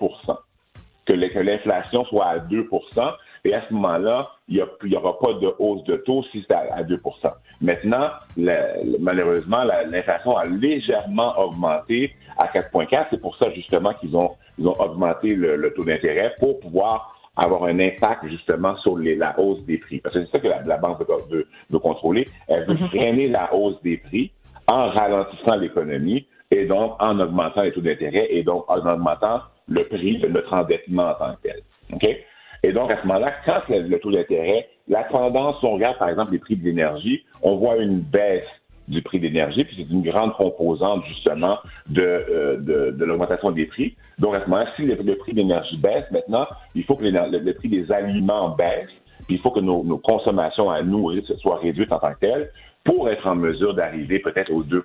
que 1.05 1.13
le- 1.13 1.29
que 1.29 1.39
l'inflation 1.39 2.05
soit 2.05 2.25
à 2.25 2.39
2 2.39 2.67
et 3.45 3.53
à 3.53 3.61
ce 3.67 3.73
moment-là, 3.73 4.29
il 4.47 4.65
n'y 4.83 4.95
aura 4.95 5.17
pas 5.19 5.33
de 5.33 5.53
hausse 5.59 5.83
de 5.85 5.95
taux 5.97 6.23
si 6.31 6.43
c'est 6.47 6.53
à, 6.53 6.65
à 6.73 6.83
2% 6.83 6.97
Maintenant, 7.61 8.09
la- 8.37 8.75
malheureusement, 8.99 9.63
la- 9.63 9.83
l'inflation 9.83 10.37
a 10.37 10.45
légèrement 10.45 11.37
augmenté 11.39 12.13
à 12.37 12.47
4,4 12.47 13.07
C'est 13.09 13.21
pour 13.21 13.35
ça, 13.37 13.49
justement, 13.51 13.93
qu'ils 13.93 14.15
ont, 14.15 14.31
ils 14.57 14.67
ont 14.67 14.79
augmenté 14.79 15.35
le, 15.35 15.55
le 15.55 15.73
taux 15.73 15.83
d'intérêt 15.83 16.33
pour 16.39 16.59
pouvoir 16.59 17.15
avoir 17.35 17.63
un 17.65 17.79
impact, 17.79 18.27
justement, 18.27 18.75
sur 18.77 18.97
les- 18.97 19.15
la 19.15 19.37
hausse 19.39 19.63
des 19.65 19.77
prix. 19.77 19.99
Parce 19.99 20.15
que 20.15 20.25
c'est 20.25 20.31
ça 20.31 20.39
que 20.39 20.47
la, 20.47 20.61
la 20.63 20.77
banque 20.77 20.99
veut, 20.99 21.05
veut- 21.29 21.47
veut 21.69 21.79
contrôler. 21.79 22.27
Elle 22.47 22.65
veut 22.65 22.75
freiner 22.87 23.27
la 23.27 23.53
hausse 23.53 23.81
des 23.83 23.97
prix 23.97 24.31
en 24.67 24.89
ralentissant 24.89 25.55
l'économie 25.59 26.25
et 26.51 26.65
donc 26.65 26.95
en 26.99 27.19
augmentant 27.19 27.61
les 27.61 27.71
taux 27.71 27.81
d'intérêt 27.81 28.27
et 28.29 28.43
donc 28.43 28.65
en 28.69 28.85
augmentant 28.85 29.41
le 29.67 29.83
prix 29.83 30.17
de 30.17 30.27
notre 30.27 30.51
endettement 30.53 31.09
en 31.09 31.13
tant 31.13 31.35
que 31.35 31.47
tel. 31.49 31.61
OK? 31.93 32.17
Et 32.63 32.73
donc, 32.73 32.91
à 32.91 33.01
ce 33.01 33.07
moment-là, 33.07 33.33
quand 33.45 33.61
le, 33.69 33.97
taux 33.99 34.11
d'intérêt, 34.11 34.67
la 34.87 35.03
tendance, 35.03 35.57
on 35.63 35.71
regarde 35.71 35.97
par 35.97 36.09
exemple 36.09 36.31
les 36.31 36.39
prix 36.39 36.55
de 36.55 36.63
l'énergie, 36.63 37.23
on 37.41 37.55
voit 37.55 37.77
une 37.77 37.99
baisse 37.99 38.47
du 38.87 39.01
prix 39.01 39.19
de 39.19 39.25
l'énergie, 39.25 39.63
puis 39.63 39.75
c'est 39.77 39.93
une 39.93 40.01
grande 40.01 40.33
composante 40.33 41.05
justement 41.05 41.59
de, 41.87 42.01
euh, 42.01 42.57
de, 42.57 42.91
de 42.97 43.05
l'augmentation 43.05 43.51
des 43.51 43.65
prix. 43.65 43.95
Donc, 44.17 44.35
à 44.35 44.41
ce 44.41 44.49
moment-là, 44.49 44.69
si 44.75 44.81
le, 44.81 45.15
prix 45.15 45.33
de 45.33 45.37
l'énergie 45.37 45.77
baisse, 45.77 46.05
maintenant, 46.11 46.47
il 46.75 46.83
faut 46.83 46.95
que 46.95 47.03
le 47.03 47.53
prix 47.53 47.69
des 47.69 47.91
aliments 47.91 48.49
baisse, 48.49 48.89
puis 49.27 49.35
il 49.35 49.41
faut 49.41 49.51
que 49.51 49.59
nos, 49.59 49.83
nos 49.83 49.99
consommations 49.99 50.71
à 50.71 50.81
nous 50.81 51.11
soient 51.37 51.57
réduites 51.57 51.91
en 51.91 51.99
tant 51.99 52.13
que 52.13 52.19
telles 52.19 52.51
pour 52.83 53.09
être 53.09 53.27
en 53.27 53.35
mesure 53.35 53.75
d'arriver 53.75 54.19
peut-être 54.19 54.51
aux 54.51 54.63
2% 54.63 54.81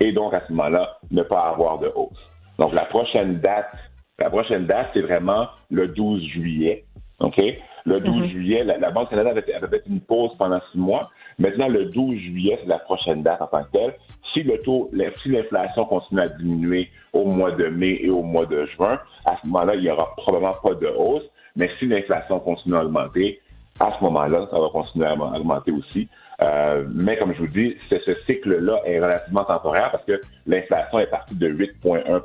et 0.00 0.12
donc 0.12 0.34
à 0.34 0.42
ce 0.46 0.52
moment-là, 0.52 0.98
ne 1.10 1.22
pas 1.22 1.40
avoir 1.40 1.78
de 1.78 1.90
hausse. 1.94 2.18
Donc, 2.58 2.74
la 2.74 2.84
prochaine 2.86 3.38
date, 3.40 3.70
la 4.18 4.30
prochaine 4.30 4.66
date, 4.66 4.90
c'est 4.94 5.00
vraiment 5.00 5.48
le 5.70 5.88
12 5.88 6.22
juillet. 6.22 6.84
OK? 7.20 7.40
Le 7.84 8.00
12 8.00 8.28
juillet, 8.30 8.64
la, 8.64 8.78
la 8.78 8.90
Banque 8.90 9.10
Canada 9.10 9.30
avait, 9.30 9.52
avait 9.54 9.68
fait 9.68 9.82
une 9.88 10.00
pause 10.00 10.30
pendant 10.38 10.60
six 10.70 10.78
mois. 10.78 11.10
Maintenant, 11.38 11.68
le 11.68 11.86
12 11.86 12.16
juillet, 12.16 12.58
c'est 12.60 12.68
la 12.68 12.78
prochaine 12.78 13.22
date 13.22 13.42
en 13.42 13.46
tant 13.46 13.64
que 13.64 13.70
telle. 13.72 13.94
Si 14.32 14.42
le 14.42 14.58
taux, 14.58 14.90
si 15.22 15.28
l'inflation 15.28 15.84
continue 15.84 16.20
à 16.20 16.28
diminuer 16.28 16.90
au 17.12 17.24
mois 17.24 17.50
de 17.50 17.66
mai 17.66 17.98
et 18.00 18.10
au 18.10 18.22
mois 18.22 18.46
de 18.46 18.64
juin, 18.66 19.00
à 19.24 19.36
ce 19.42 19.46
moment-là, 19.48 19.74
il 19.74 19.82
n'y 19.82 19.90
aura 19.90 20.14
probablement 20.16 20.54
pas 20.62 20.74
de 20.74 20.86
hausse. 20.86 21.24
Mais 21.56 21.68
si 21.78 21.86
l'inflation 21.86 22.38
continue 22.40 22.76
à 22.76 22.84
augmenter, 22.84 23.40
à 23.80 23.92
ce 23.98 24.04
moment-là, 24.04 24.46
ça 24.50 24.58
va 24.58 24.68
continuer 24.68 25.06
à 25.06 25.14
augmenter 25.14 25.72
aussi. 25.72 26.08
Euh, 26.40 26.84
mais 26.92 27.16
comme 27.18 27.34
je 27.34 27.38
vous 27.38 27.46
dis, 27.46 27.76
ce 27.90 28.14
cycle-là 28.26 28.80
est 28.84 29.00
relativement 29.00 29.44
temporaire 29.44 29.90
parce 29.92 30.04
que 30.04 30.20
l'inflation 30.46 30.98
est 30.98 31.06
partie 31.06 31.34
de 31.34 31.48
8,1 31.48 32.20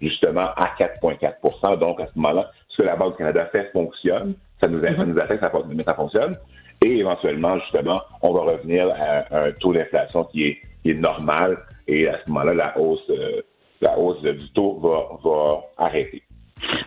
justement 0.00 0.50
à 0.56 0.74
4,4% 0.78 1.78
Donc, 1.78 2.00
à 2.00 2.06
ce 2.06 2.12
moment-là, 2.16 2.50
ce 2.68 2.78
que 2.82 2.86
la 2.86 2.96
Banque 2.96 3.12
du 3.12 3.18
Canada 3.18 3.46
fait 3.52 3.70
fonctionne. 3.72 4.34
Ça 4.60 4.68
nous, 4.68 4.80
ça 4.80 4.90
nous 5.04 5.18
affecte, 5.18 5.40
ça, 5.40 5.50
mais 5.68 5.82
ça 5.82 5.94
fonctionne. 5.94 6.36
Et 6.84 6.98
éventuellement, 6.98 7.58
justement, 7.60 8.00
on 8.22 8.32
va 8.32 8.40
revenir 8.52 8.88
à 8.90 9.24
un 9.46 9.52
taux 9.52 9.72
d'inflation 9.72 10.24
qui 10.24 10.44
est, 10.44 10.58
qui 10.82 10.90
est 10.90 10.94
normal. 10.94 11.58
Et 11.86 12.08
à 12.08 12.18
ce 12.24 12.30
moment-là, 12.30 12.54
la 12.54 12.78
hausse, 12.78 13.00
euh, 13.10 13.42
la 13.80 13.98
hausse 13.98 14.22
du 14.22 14.50
taux 14.52 14.78
va, 14.80 15.08
va 15.22 15.60
arrêter. 15.84 16.22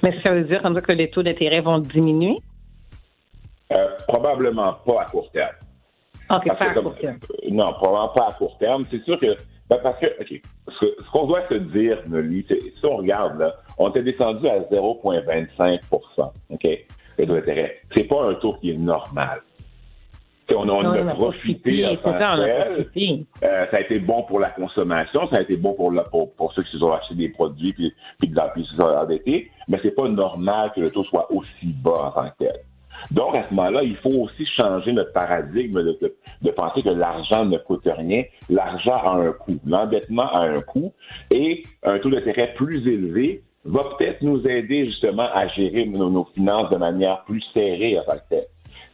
Mais 0.04 0.14
ça 0.26 0.34
veut 0.34 0.44
dire 0.44 0.62
comme 0.62 0.76
ça 0.76 0.82
que 0.82 0.92
les 0.92 1.10
taux 1.10 1.24
d'intérêt 1.24 1.62
vont 1.62 1.80
diminuer? 1.80 2.38
Euh, 3.76 3.88
probablement 4.08 4.74
pas 4.86 5.02
à 5.02 5.06
court 5.06 5.30
terme. 5.32 5.56
OK, 6.34 6.44
Parce 6.48 6.60
pas 6.60 6.66
que 6.66 6.72
à 6.72 6.74
comme- 6.74 6.84
court 6.86 6.98
terme. 7.00 7.18
euh, 7.32 7.50
Non, 7.52 7.74
probablement 7.74 8.10
pas 8.10 8.28
à 8.30 8.34
court 8.34 8.58
terme. 8.60 8.86
C'est 8.92 9.04
sûr 9.04 9.20
que. 9.20 9.36
Ben, 9.76 9.80
parce 9.84 10.00
que, 10.00 10.06
OK, 10.22 10.42
ce, 10.80 11.12
qu'on 11.12 11.26
doit 11.28 11.48
se 11.50 11.56
dire, 11.56 11.98
c'est 12.48 12.60
si 12.62 12.86
on 12.86 12.98
regarde, 12.98 13.40
là, 13.40 13.54
on 13.78 13.90
était 13.90 14.04
descendu 14.04 14.48
à 14.48 14.60
0,25 14.60 15.80
OK, 16.50 16.64
le 17.18 17.26
taux 17.26 17.34
d'intérêt. 17.36 17.78
C'est 17.96 18.04
pas 18.08 18.24
un 18.30 18.34
taux 18.36 18.54
qui 18.62 18.72
est 18.72 18.78
normal. 18.78 19.42
T'sais, 20.48 20.56
on, 20.56 20.68
on 20.70 20.84
a 20.92 20.98
profité 21.16 21.72
on 22.36 22.42
a 22.42 22.48
profité. 22.66 23.26
Euh, 23.44 23.66
ça 23.72 23.78
a 23.78 23.80
été 23.80 24.00
bon 24.00 24.24
pour 24.24 24.40
la 24.42 24.50
consommation, 24.50 25.28
ça 25.30 25.38
a 25.40 25.42
été 25.42 25.56
bon 25.56 25.74
pour, 25.74 25.92
la- 25.92 26.04
pour, 26.04 26.34
pour 26.34 26.52
ceux 26.54 26.64
qui 26.64 26.72
se 26.72 26.80
sont 26.80 26.92
achetés 26.92 27.16
des 27.16 27.30
produits 27.30 27.72
puis, 27.72 27.94
puis, 28.20 28.30
la- 28.34 28.50
puis 28.50 28.66
se 28.66 28.76
sont 28.76 28.82
endettés, 28.84 29.50
mais 29.70 29.80
c'est 29.82 29.96
pas 29.96 30.10
normal 30.10 30.72
que 30.76 30.82
le 30.82 30.92
taux 30.92 31.06
soit 31.06 31.32
aussi 31.32 31.68
bas 31.82 31.92
en 32.08 32.12
tant 32.12 32.30
que 32.32 32.36
tel. 32.40 32.60
Donc, 33.12 33.36
à 33.36 33.48
ce 33.50 33.54
moment-là, 33.54 33.84
il 33.84 33.96
faut 33.98 34.22
aussi 34.22 34.46
changer 34.60 34.92
notre 34.94 35.14
paradigme 35.14 35.82
de, 35.84 35.98
de, 36.02 36.16
de 36.42 36.52
penser 36.52 36.82
que 36.82 36.90
l'argent 36.90 37.46
ne 37.46 37.58
coûte 37.58 37.86
rien. 37.86 38.24
L'argent 38.50 38.96
a 38.96 39.12
un 39.18 39.32
coût. 39.34 39.60
L'endettement 39.66 40.32
a 40.34 40.40
un 40.42 40.62
coût 40.62 40.94
et 41.32 41.64
un 41.84 42.00
taux 42.00 42.10
d'intérêt 42.10 42.54
plus 42.56 42.88
élevé 42.88 43.44
va 43.66 43.84
peut-être 43.98 44.22
nous 44.22 44.46
aider 44.48 44.86
justement 44.86 45.28
à 45.34 45.48
gérer 45.50 45.86
nos, 45.86 46.10
nos 46.10 46.26
finances 46.36 46.70
de 46.70 46.78
manière 46.78 47.24
plus 47.24 47.42
serrée 47.54 47.98
que 48.06 48.30
tel. 48.30 48.44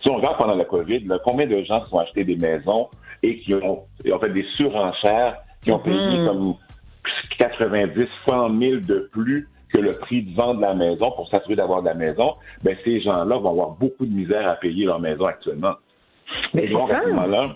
Si 0.01 0.09
on 0.09 0.15
regarde 0.15 0.37
pendant 0.37 0.55
la 0.55 0.65
COVID, 0.65 1.05
là, 1.05 1.19
combien 1.23 1.47
de 1.47 1.61
gens 1.63 1.83
se 1.83 1.89
sont 1.89 1.99
achetés 1.99 2.23
des 2.23 2.35
maisons 2.37 2.87
et 3.23 3.39
qui 3.39 3.53
ont, 3.55 3.83
ont 4.11 4.19
fait 4.19 4.29
des 4.29 4.45
surenchères, 4.53 5.37
qui 5.63 5.71
ont 5.71 5.79
payé 5.79 5.95
Mhm. 5.97 6.25
comme 6.27 6.55
90, 7.37 8.07
100 8.27 8.59
000 8.59 8.75
de 8.81 9.09
plus 9.11 9.47
que 9.73 9.77
le 9.79 9.91
prix 9.97 10.23
de 10.23 10.35
vente 10.35 10.57
de 10.57 10.61
la 10.61 10.73
maison 10.73 11.11
pour 11.11 11.29
s'assurer 11.29 11.55
d'avoir 11.55 11.81
de 11.81 11.87
la 11.87 11.93
maison, 11.93 12.35
ben 12.63 12.75
ces 12.83 13.01
gens-là 13.01 13.37
vont 13.37 13.51
avoir 13.51 13.69
beaucoup 13.71 14.05
de 14.05 14.13
misère 14.13 14.47
à 14.47 14.55
payer 14.55 14.85
leur 14.85 14.99
maison 14.99 15.25
actuellement. 15.25 15.73
Mais 16.53 16.63
c'est 16.67 16.73
donc, 16.73 16.91
à 16.91 17.01
ce 17.03 17.07
moment-là, 17.09 17.55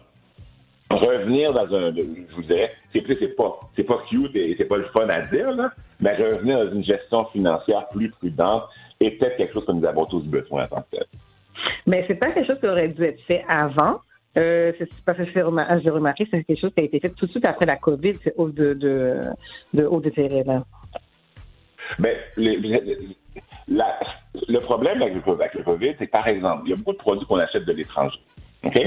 revenir 0.90 1.54
dans 1.54 1.74
un, 1.76 1.94
je 1.96 2.36
vous 2.36 2.44
dirais, 2.44 2.72
c'est 2.92 3.04
c'est 3.08 3.36
pas, 3.36 3.60
c'est 3.76 3.84
pas 3.84 4.00
cute 4.10 4.36
et 4.36 4.56
c'est 4.58 4.66
pas 4.66 4.78
le 4.78 4.86
fun 4.96 5.08
à 5.10 5.22
dire, 5.22 5.52
là, 5.52 5.72
mais 6.00 6.16
revenir 6.16 6.66
dans 6.66 6.72
une 6.72 6.84
gestion 6.84 7.26
financière 7.26 7.88
plus 7.90 8.10
prudente 8.10 8.64
est 9.00 9.12
peut-être 9.12 9.38
quelque 9.38 9.54
chose 9.54 9.66
que 9.66 9.72
nous 9.72 9.86
avons 9.86 10.06
tous 10.06 10.24
besoin 10.24 10.64
en 10.64 10.68
tant 10.68 10.82
que 10.82 10.98
tel. 10.98 11.06
Mais 11.88 12.04
c'est 12.08 12.16
pas 12.16 12.32
quelque 12.32 12.48
chose 12.48 12.60
qui 12.60 12.68
aurait 12.68 12.90
dû 12.90 13.04
être 13.04 13.22
fait 13.22 13.44
avant. 13.48 14.00
Euh, 14.36 14.72
c'est 14.80 14.90
parce 15.06 15.18
que 15.20 15.26
j'ai 15.32 15.42
remar- 15.42 15.80
j'ai 15.84 15.92
remarqué 15.92 16.28
c'est 16.32 16.44
quelque 16.44 16.60
chose 16.60 16.74
qui 16.74 16.82
a 16.82 16.84
été 16.84 17.00
fait 17.00 17.10
tout 17.10 17.28
de 17.28 17.32
suite 17.32 17.46
après 17.46 17.68
la 17.68 17.76
COVID, 17.76 18.16
c'est 18.24 18.34
hausse 18.36 18.54
de, 18.56 18.74
de, 18.74 19.22
de 19.76 19.86
haut 19.86 20.02
là. 20.46 20.64
Mais 22.00 22.18
les- 22.38 22.58
les- 22.58 22.98
la- 23.68 24.00
le 24.48 24.60
problème 24.60 25.02
avec 25.02 25.14
le, 25.16 25.22
COVID- 25.22 25.42
avec 25.42 25.54
le 25.54 25.64
COVID, 25.64 25.94
c'est 26.00 26.08
que, 26.08 26.12
par 26.12 26.28
exemple, 26.28 26.64
il 26.66 26.72
y 26.72 26.74
a 26.74 26.78
beaucoup 26.78 26.94
de 26.94 26.98
produits 26.98 27.26
qu'on 27.26 27.38
achète 27.40 27.66
de 27.66 27.74
l'étranger. 27.74 28.20
OK? 28.64 28.80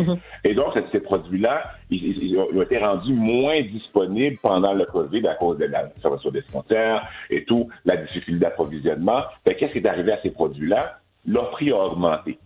Et 0.45 0.55
donc, 0.55 0.73
ces- 0.91 1.01
produits-là, 1.01 1.70
ils, 1.91 2.39
ont 2.39 2.62
été 2.62 2.78
rendus 2.78 3.12
moins 3.12 3.61
disponibles 3.62 4.39
pendant 4.43 4.73
le 4.73 4.87
COVID 4.87 5.27
à 5.28 5.35
cause 5.35 5.59
de 5.59 5.66
la 5.66 5.89
fermeture 6.01 6.33
des 6.33 6.41
frontières 6.43 7.07
et 7.31 7.45
tout, 7.45 7.69
la 7.85 7.97
difficulté 7.99 8.41
d'approvisionnement. 8.41 9.23
Fait 9.45 9.55
que 9.55 9.61
Qu'est-ce 9.61 9.73
qui 9.73 9.78
est 9.78 9.87
arrivé 9.87 10.12
à 10.12 10.20
ces 10.23 10.31
produits-là? 10.31 10.99
Leur 11.27 11.51
prix 11.51 11.70
a 11.73 11.77
augmenté. 11.78 12.39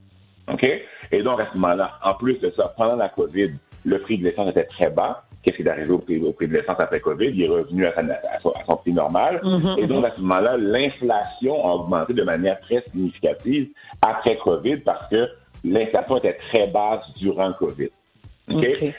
OK? 0.53 0.69
Et 1.12 1.23
donc, 1.23 1.41
à 1.41 1.49
ce 1.53 1.59
moment-là, 1.59 1.99
en 2.05 2.15
plus 2.15 2.39
de 2.41 2.51
ça, 2.57 2.73
pendant 2.77 2.97
la 2.97 3.09
COVID, 3.09 3.51
le 3.85 3.99
prix 4.01 4.19
de 4.19 4.24
l'essence 4.24 4.51
était 4.51 4.65
très 4.65 4.91
bas. 4.91 5.23
Qu'est-ce 5.43 5.57
qui 5.57 5.62
est 5.62 5.69
arrivé 5.71 5.91
au 5.91 5.99
prix, 5.99 6.19
au 6.23 6.33
prix 6.33 6.49
de 6.49 6.53
l'essence 6.55 6.77
après 6.79 7.01
COVID? 7.01 7.29
Il 7.29 7.43
est 7.43 7.49
revenu 7.49 7.87
à, 7.87 7.95
son, 8.43 8.51
à 8.51 8.62
son 8.69 8.77
prix 8.77 8.93
normal. 8.93 9.41
Mhm, 9.43 9.77
Et 9.79 9.87
donc, 9.87 10.05
à 10.05 10.11
ce 10.15 10.21
moment-là, 10.21 10.57
l'inflation 10.59 11.67
a 11.67 11.75
augmenté 11.77 12.12
de 12.12 12.23
manière 12.23 12.61
très 12.61 12.83
significative 12.93 13.69
après 14.03 14.37
COVID 14.39 14.79
parce 14.79 15.09
que 15.09 15.29
l'inflation 15.65 16.19
était 16.19 16.37
très 16.53 16.67
basse 16.69 17.03
durant 17.19 17.49
le 17.49 17.55
COVID. 17.55 17.89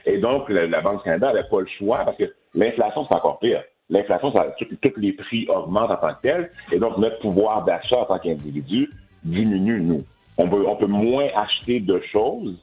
Et 0.06 0.18
donc, 0.18 0.50
la, 0.50 0.66
la 0.66 0.82
Banque 0.82 0.98
du 1.00 1.04
Canada 1.04 1.28
n'avait 1.28 1.48
pas 1.48 1.60
le 1.60 1.68
choix 1.78 2.00
parce 2.06 2.18
que 2.18 2.34
l'inflation, 2.56 3.06
c'est 3.10 3.16
encore 3.18 3.38
pire. 3.40 3.62
L'inflation, 3.90 4.32
ça- 4.34 4.48
tous 4.82 4.94
les 4.98 5.12
prix 5.14 5.46
augmentent 5.50 5.92
en 5.92 5.98
tant 5.98 6.14
que 6.16 6.22
tel. 6.24 6.50
Et 6.72 6.80
donc, 6.80 6.98
notre 6.98 7.20
pouvoir 7.20 7.66
d'achat 7.66 8.00
en 8.00 8.06
tant 8.06 8.18
qu'individu 8.20 8.90
diminue, 9.24 9.82
nous. 9.82 10.04
On 10.38 10.48
peut, 10.50 10.66
on 10.66 10.76
peut 10.78 10.88
moins 10.88 11.28
acheter 11.36 11.82
de 11.82 12.02
choses 12.12 12.56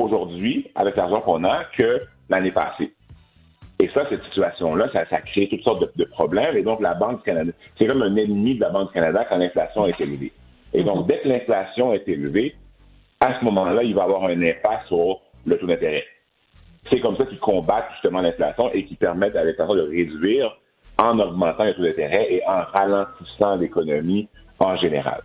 aujourd'hui 0.00 0.70
avec 0.74 0.96
l'argent 0.96 1.20
qu'on 1.20 1.44
a 1.44 1.64
que 1.76 2.00
l'année 2.28 2.52
passée. 2.52 2.92
Et 3.80 3.88
ça, 3.88 4.06
cette 4.08 4.22
situation-là, 4.24 4.88
ça, 4.92 5.04
crée 5.20 5.48
toutes 5.48 5.62
sortes 5.62 5.96
de, 5.96 6.04
problèmes. 6.04 6.56
Et 6.56 6.62
donc, 6.62 6.80
la 6.80 6.94
Banque 6.94 7.18
du 7.18 7.22
Canada, 7.24 7.52
c'est 7.78 7.86
comme 7.86 8.02
un 8.02 8.16
ennemi 8.16 8.54
de 8.54 8.60
la 8.60 8.70
Banque 8.70 8.88
du 8.88 8.94
Canada 8.94 9.26
quand 9.28 9.36
l'inflation 9.36 9.86
est 9.86 10.00
élevée. 10.00 10.32
Et 10.72 10.84
donc, 10.84 11.06
dès 11.06 11.18
que 11.18 11.28
l'inflation 11.28 11.92
est 11.92 12.08
élevée, 12.08 12.54
à 13.20 13.32
ce 13.38 13.44
moment-là, 13.44 13.82
il 13.82 13.94
va 13.94 14.04
avoir 14.04 14.24
un 14.24 14.40
impact 14.40 14.86
sur 14.88 15.20
le 15.46 15.58
taux 15.58 15.66
d'intérêt. 15.66 16.04
C'est 16.90 17.00
comme 17.00 17.16
ça 17.16 17.24
qu'ils 17.24 17.38
combattent 17.38 17.90
justement 17.92 18.20
l'inflation 18.20 18.70
et 18.72 18.84
qui 18.84 18.94
permettent 18.94 19.36
à 19.36 19.44
l'inflation 19.44 19.74
de 19.74 19.82
réduire 19.82 20.56
en 21.02 21.18
augmentant 21.18 21.64
le 21.64 21.74
taux 21.74 21.82
d'intérêt 21.82 22.26
et 22.30 22.42
en 22.46 22.62
ralentissant 22.62 23.56
l'économie 23.56 24.28
en 24.60 24.76
général. 24.76 25.20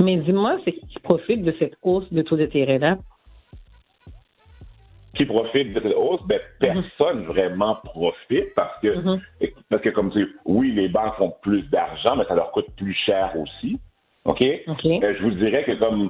Mais 0.00 0.16
dis-moi, 0.16 0.58
c'est 0.64 0.72
qui 0.72 0.98
profite 1.02 1.42
de 1.42 1.54
cette 1.58 1.74
hausse 1.82 2.10
de 2.12 2.22
taux 2.22 2.36
d'intérêt-là? 2.36 2.98
Qui 5.20 5.26
profite 5.26 5.74
de 5.74 5.80
cette 5.82 5.94
hausse, 5.94 6.22
ben, 6.26 6.40
personne 6.58 7.24
vraiment 7.24 7.76
profite 7.84 8.54
parce 8.54 8.80
que, 8.80 8.88
parce 9.68 9.82
que 9.82 9.90
comme 9.90 10.10
tu 10.12 10.24
dis, 10.24 10.30
oui, 10.46 10.72
les 10.72 10.88
banques 10.88 11.14
font 11.16 11.34
plus 11.42 11.62
d'argent, 11.68 12.16
mais 12.16 12.24
ça 12.24 12.34
leur 12.34 12.50
coûte 12.52 12.68
plus 12.78 12.94
cher 12.94 13.34
aussi. 13.38 13.78
OK? 14.24 14.42
Euh, 14.42 15.14
je 15.18 15.22
vous 15.22 15.32
dirais 15.32 15.64
que 15.64 15.72
comme 15.72 16.08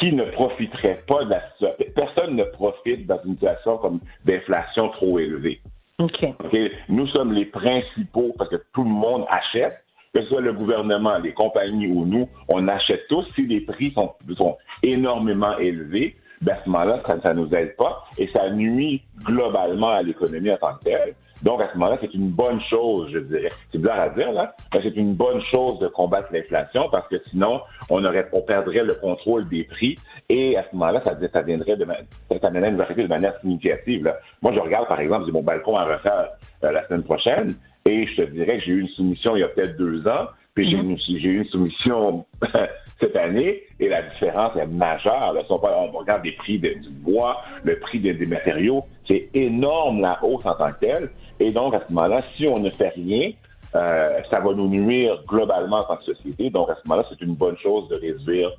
qui 0.00 0.12
ne 0.12 0.24
profiterait 0.24 1.00
pas 1.06 1.24
de 1.24 1.30
la 1.30 1.48
situation, 1.52 1.86
personne 1.94 2.34
ne 2.34 2.42
profite 2.42 3.06
dans 3.06 3.20
une 3.24 3.34
situation 3.34 3.78
comme 3.78 4.00
d'inflation 4.24 4.88
trop 4.88 5.20
élevée. 5.20 5.60
OK. 6.00 6.24
OK? 6.44 6.56
Nous 6.88 7.06
sommes 7.08 7.32
les 7.32 7.44
principaux 7.44 8.34
parce 8.36 8.50
que 8.50 8.56
tout 8.72 8.82
le 8.82 8.90
monde 8.90 9.26
achète, 9.28 9.84
que 10.12 10.22
ce 10.22 10.28
soit 10.28 10.40
le 10.40 10.54
gouvernement, 10.54 11.18
les 11.18 11.32
compagnies 11.34 11.86
ou 11.86 12.04
nous, 12.04 12.28
on 12.48 12.66
achète 12.66 13.06
tous. 13.08 13.24
Si 13.36 13.46
les 13.46 13.60
prix 13.60 13.92
sont, 13.92 14.12
sont 14.36 14.56
énormément 14.82 15.56
élevés, 15.58 16.16
ben 16.40 16.52
à 16.54 16.64
ce 16.64 16.70
moment-là, 16.70 17.02
ça 17.06 17.34
ne 17.34 17.40
nous 17.40 17.54
aide 17.54 17.76
pas 17.76 18.04
et 18.18 18.28
ça 18.34 18.50
nuit 18.50 19.02
globalement 19.24 19.90
à 19.90 20.02
l'économie 20.02 20.50
en 20.50 20.56
tant 20.56 20.74
que 20.74 20.84
telle. 20.84 21.14
Donc, 21.42 21.60
à 21.62 21.68
ce 21.72 21.78
moment-là, 21.78 21.96
c'est 22.00 22.12
une 22.12 22.28
bonne 22.28 22.60
chose, 22.68 23.10
je 23.12 23.18
dirais. 23.18 23.50
C'est 23.72 23.78
bizarre 23.78 24.00
à 24.00 24.08
dire, 24.10 24.30
là, 24.32 24.54
mais 24.74 24.80
c'est 24.82 24.96
une 24.96 25.14
bonne 25.14 25.40
chose 25.52 25.78
de 25.78 25.88
combattre 25.88 26.28
l'inflation 26.32 26.88
parce 26.90 27.08
que 27.08 27.16
sinon, 27.30 27.62
on 27.88 28.04
aurait, 28.04 28.28
on 28.32 28.42
perdrait 28.42 28.84
le 28.84 28.94
contrôle 28.94 29.48
des 29.48 29.64
prix 29.64 29.96
et 30.28 30.56
à 30.58 30.64
ce 30.64 30.76
moment-là, 30.76 31.00
ça, 31.02 31.16
ça 31.32 31.42
viendrait 31.42 31.76
de, 31.76 31.86
ça 32.30 32.48
amènerait 32.48 32.70
une 32.70 32.76
de 32.76 33.06
manière 33.06 33.38
significative, 33.40 34.04
là. 34.04 34.18
Moi, 34.42 34.52
je 34.54 34.60
regarde, 34.60 34.86
par 34.88 35.00
exemple, 35.00 35.26
j'ai 35.26 35.32
mon 35.32 35.42
balcon 35.42 35.76
à 35.76 35.84
refaire 35.84 36.28
euh, 36.64 36.72
la 36.72 36.86
semaine 36.86 37.04
prochaine 37.04 37.54
et 37.86 38.06
je 38.06 38.22
te 38.22 38.30
dirais 38.30 38.56
que 38.56 38.62
j'ai 38.62 38.72
eu 38.72 38.80
une 38.80 38.88
soumission 38.88 39.34
il 39.36 39.40
y 39.40 39.42
a 39.42 39.48
peut-être 39.48 39.76
deux 39.78 40.06
ans 40.06 40.26
puis 40.64 41.20
j'ai 41.20 41.28
une- 41.28 41.38
une 41.40 41.44
soumission 41.46 42.24
cette 43.00 43.16
année 43.16 43.62
et 43.78 43.88
la 43.88 44.02
différence 44.02 44.56
est 44.56 44.66
majeure. 44.66 45.32
Là. 45.32 45.40
Si 45.46 45.50
on, 45.52 45.56
regarde 45.56 46.24
les 46.24 46.32
prix 46.32 46.58
de- 46.58 46.74
du 46.74 46.88
bois, 46.90 47.40
le 47.64 47.78
prix 47.78 47.98
des, 48.00 48.12
des 48.14 48.26
matériaux, 48.26 48.84
c'est 49.08 49.28
énorme 49.34 50.00
la 50.02 50.22
hausse 50.24 50.44
en 50.46 50.54
tant 50.54 50.70
que 50.72 50.80
telle. 50.80 51.10
Et 51.38 51.50
donc, 51.50 51.74
à 51.74 51.82
ce 51.86 51.92
moment-là, 51.94 52.20
si 52.36 52.46
on 52.46 52.58
ne 52.58 52.68
fait 52.70 52.90
rien, 52.90 53.32
euh, 53.74 54.18
ça 54.30 54.40
va 54.40 54.52
nous 54.52 54.68
nuire 54.68 55.22
globalement 55.26 55.78
en 55.78 55.84
tant 55.84 55.96
que 55.96 56.04
société. 56.04 56.50
Donc, 56.50 56.68
à 56.70 56.74
ce 56.74 56.86
moment-là, 56.88 57.06
c'est 57.08 57.20
une 57.24 57.34
bonne 57.34 57.56
chose 57.58 57.88
de 57.88 57.94
réduire 57.96 58.50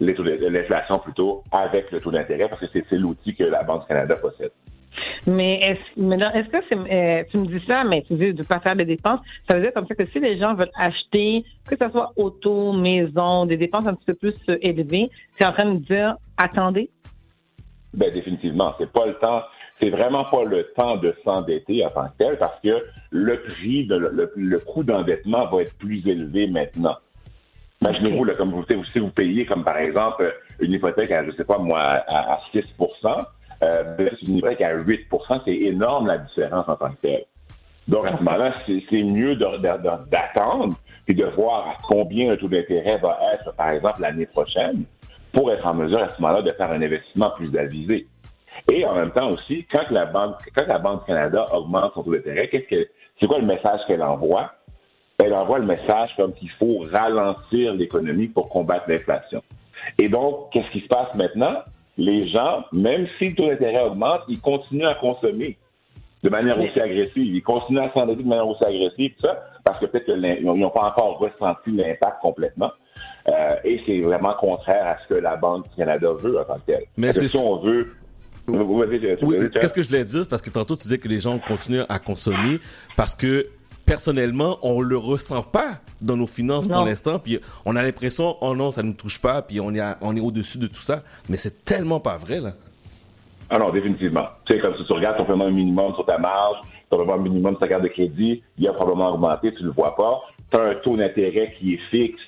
l'inflation 0.00 0.98
plutôt 0.98 1.42
avec 1.52 1.90
le 1.90 2.00
taux 2.00 2.10
d'intérêt 2.10 2.48
parce 2.48 2.60
que 2.60 2.66
c'est 2.72 2.96
l'outil 2.96 3.34
que 3.34 3.44
la 3.44 3.62
Banque 3.62 3.82
du 3.82 3.88
Canada 3.88 4.16
possède. 4.16 4.50
Mais 5.26 5.60
est-ce 5.60 6.00
là, 6.00 6.28
est-ce 6.34 6.48
que 6.48 6.58
c'est 6.68 6.76
euh, 6.76 7.24
tu 7.30 7.38
me 7.38 7.46
dis 7.46 7.64
ça, 7.66 7.84
mais 7.84 8.02
tu 8.02 8.14
dis 8.14 8.32
de 8.32 8.42
pas 8.42 8.60
faire 8.60 8.76
de 8.76 8.84
dépenses, 8.84 9.20
ça 9.48 9.56
veut 9.56 9.62
dire 9.62 9.72
comme 9.72 9.86
ça 9.86 9.94
que 9.94 10.06
si 10.06 10.20
les 10.20 10.38
gens 10.38 10.54
veulent 10.54 10.70
acheter, 10.76 11.44
que 11.68 11.76
ce 11.80 11.90
soit 11.90 12.12
auto, 12.16 12.72
maison, 12.72 13.46
des 13.46 13.56
dépenses 13.56 13.86
un 13.86 13.94
petit 13.94 14.06
peu 14.06 14.14
plus 14.14 14.34
euh, 14.48 14.58
élevées, 14.60 15.10
c'est 15.38 15.46
en 15.46 15.52
train 15.52 15.72
de 15.72 15.78
dire 15.78 16.16
attendez? 16.36 16.90
Ben 17.94 18.10
définitivement, 18.10 18.74
c'est 18.78 18.90
pas 18.90 19.06
le 19.06 19.14
temps, 19.14 19.42
c'est 19.80 19.90
vraiment 19.90 20.24
pas 20.24 20.44
le 20.44 20.64
temps 20.76 20.96
de 20.96 21.14
s'endetter 21.24 21.84
en 21.84 21.90
tant 21.90 22.06
que 22.08 22.16
tel 22.18 22.38
parce 22.38 22.58
que 22.60 22.84
le 23.10 23.42
prix, 23.42 23.86
de, 23.86 23.96
le, 23.96 24.32
le 24.34 24.58
coût 24.58 24.82
d'endettement 24.82 25.46
va 25.46 25.62
être 25.62 25.76
plus 25.78 26.06
élevé 26.06 26.46
maintenant. 26.46 26.96
Imaginez-vous, 27.82 28.24
là, 28.24 28.34
comme 28.34 28.52
vous, 28.52 28.64
si 28.84 28.98
vous 29.00 29.10
payez, 29.10 29.44
comme 29.44 29.64
par 29.64 29.76
exemple, 29.76 30.32
une 30.60 30.72
hypothèque 30.72 31.10
à, 31.10 31.24
je 31.24 31.32
sais 31.32 31.44
pas 31.44 31.58
moi, 31.58 31.80
à, 31.80 32.34
à 32.34 32.40
6 32.52 32.62
euh, 33.62 34.10
une 34.26 34.36
hypothèque 34.36 34.60
à 34.60 34.74
8 34.74 35.06
c'est 35.44 35.54
énorme 35.54 36.06
la 36.06 36.18
différence 36.18 36.68
en 36.68 36.76
tant 36.76 36.90
que 36.90 36.96
tel. 37.02 37.24
Donc, 37.88 38.06
à 38.06 38.16
ce 38.16 38.22
moment-là, 38.22 38.54
c'est 38.66 39.02
mieux 39.02 39.36
d'attendre 39.36 40.74
et 41.08 41.14
de 41.14 41.24
voir 41.24 41.68
à 41.68 41.76
combien 41.82 42.30
le 42.30 42.36
taux 42.36 42.48
d'intérêt 42.48 42.98
va 42.98 43.18
être, 43.34 43.54
par 43.54 43.70
exemple, 43.70 44.00
l'année 44.00 44.26
prochaine, 44.26 44.84
pour 45.32 45.50
être 45.52 45.66
en 45.66 45.74
mesure, 45.74 46.00
à 46.00 46.08
ce 46.08 46.20
moment-là, 46.20 46.42
de 46.42 46.52
faire 46.52 46.70
un 46.70 46.80
investissement 46.80 47.30
plus 47.30 47.56
avisé. 47.56 48.06
Et 48.70 48.84
en 48.84 48.94
même 48.94 49.10
temps 49.10 49.30
aussi, 49.30 49.66
quand 49.72 49.90
la 49.90 50.06
Banque, 50.06 50.36
quand 50.56 50.66
la 50.66 50.78
Banque 50.78 51.06
Canada 51.06 51.46
augmente 51.52 51.92
son 51.94 52.02
taux 52.02 52.12
d'intérêt, 52.12 52.48
qu'est-ce 52.48 52.68
que, 52.68 52.88
c'est 53.18 53.26
quoi 53.26 53.38
le 53.38 53.46
message 53.46 53.80
qu'elle 53.86 54.02
envoie? 54.02 54.52
Elle 55.22 55.34
envoie 55.34 55.58
le 55.58 55.66
message 55.66 56.10
comme 56.16 56.32
qu'il 56.34 56.50
faut 56.50 56.84
ralentir 56.92 57.74
l'économie 57.74 58.28
pour 58.28 58.48
combattre 58.48 58.84
l'inflation. 58.88 59.42
Et 59.98 60.08
donc, 60.08 60.50
qu'est-ce 60.52 60.70
qui 60.70 60.80
se 60.80 60.88
passe 60.88 61.14
maintenant? 61.14 61.56
Les 61.98 62.28
gens, 62.28 62.64
même 62.72 63.06
si 63.18 63.28
le 63.28 63.34
taux 63.34 63.48
d'intérêt 63.48 63.84
augmente, 63.84 64.22
ils 64.28 64.40
continuent 64.40 64.86
à 64.86 64.94
consommer 64.94 65.58
de 66.22 66.28
manière 66.28 66.58
aussi 66.58 66.80
agressive. 66.80 67.34
Ils 67.34 67.42
continuent 67.42 67.80
à 67.80 67.92
s'endetter 67.92 68.22
de 68.22 68.28
manière 68.28 68.46
aussi 68.46 68.64
agressive, 68.64 69.12
tout 69.18 69.26
ça, 69.26 69.42
parce 69.64 69.78
que 69.78 69.86
peut-être 69.86 70.06
qu'ils 70.06 70.44
n'ont 70.44 70.70
pas 70.70 70.86
encore 70.86 71.18
ressenti 71.18 71.70
l'impact 71.70 72.20
complètement. 72.20 72.70
Euh, 73.28 73.54
et 73.64 73.80
c'est 73.86 74.00
vraiment 74.00 74.34
contraire 74.34 74.86
à 74.86 74.96
ce 75.02 75.14
que 75.14 75.20
la 75.20 75.36
Banque 75.36 75.68
du 75.68 75.76
Canada 75.76 76.08
veut 76.18 76.40
en 76.40 76.44
tant 76.44 76.56
que 76.56 76.66
telle. 76.72 76.84
Mais 76.96 77.12
c'est 77.12 77.28
si 77.28 77.36
on 77.36 77.56
veut 77.58 77.88
Oui, 78.48 79.48
qu'est-ce 79.52 79.74
que 79.74 79.82
je 79.82 79.88
voulais 79.88 80.04
dire? 80.04 80.26
Parce 80.28 80.42
que 80.42 80.50
tantôt, 80.50 80.76
tu 80.76 80.82
disais 80.82 80.98
que 80.98 81.08
les 81.08 81.20
gens 81.20 81.38
continuent 81.38 81.84
à 81.88 81.98
consommer 81.98 82.58
parce 82.96 83.14
que 83.14 83.46
personnellement, 83.96 84.56
on 84.62 84.80
le 84.80 84.96
ressent 84.96 85.42
pas 85.42 85.72
dans 86.00 86.16
nos 86.16 86.26
finances 86.26 86.66
pour 86.66 86.82
l'instant. 86.86 87.18
Puis 87.18 87.38
on 87.66 87.76
a 87.76 87.82
l'impression, 87.82 88.36
oh 88.40 88.54
non, 88.56 88.70
ça 88.70 88.82
nous 88.82 88.94
touche 88.94 89.20
pas. 89.20 89.42
Puis 89.42 89.60
on 89.60 89.70
est, 89.74 89.80
à- 89.80 89.98
on 90.00 90.16
est 90.16 90.20
au-dessus 90.20 90.56
de 90.56 90.66
tout 90.66 90.80
ça. 90.80 91.02
Mais 91.28 91.36
c'est 91.36 91.62
tellement 91.66 92.00
pas 92.00 92.16
vrai, 92.16 92.40
là. 92.40 92.52
Ah 93.50 93.58
non, 93.58 93.70
définitivement. 93.70 94.28
Tu 94.46 94.54
sais, 94.56 94.62
comme 94.62 94.74
si 94.78 94.84
tu 94.86 94.92
regardes 94.94 95.18
ton 95.18 95.26
paiement 95.26 95.50
minimum 95.50 95.94
sur 95.94 96.06
ta 96.06 96.16
marge, 96.16 96.56
ton 96.88 96.96
paiement 97.04 97.18
minimum 97.18 97.52
sur 97.52 97.60
ta 97.60 97.68
carte 97.68 97.82
de 97.82 97.88
crédit, 97.88 98.42
il 98.56 98.66
a 98.66 98.72
probablement 98.72 99.10
augmenté, 99.12 99.52
tu 99.54 99.62
le 99.62 99.70
vois 99.72 99.94
pas. 99.94 100.22
Tu 100.50 100.58
as 100.58 100.62
un 100.62 100.74
taux 100.76 100.96
d'intérêt 100.96 101.54
qui 101.58 101.74
est 101.74 101.80
fixe 101.90 102.22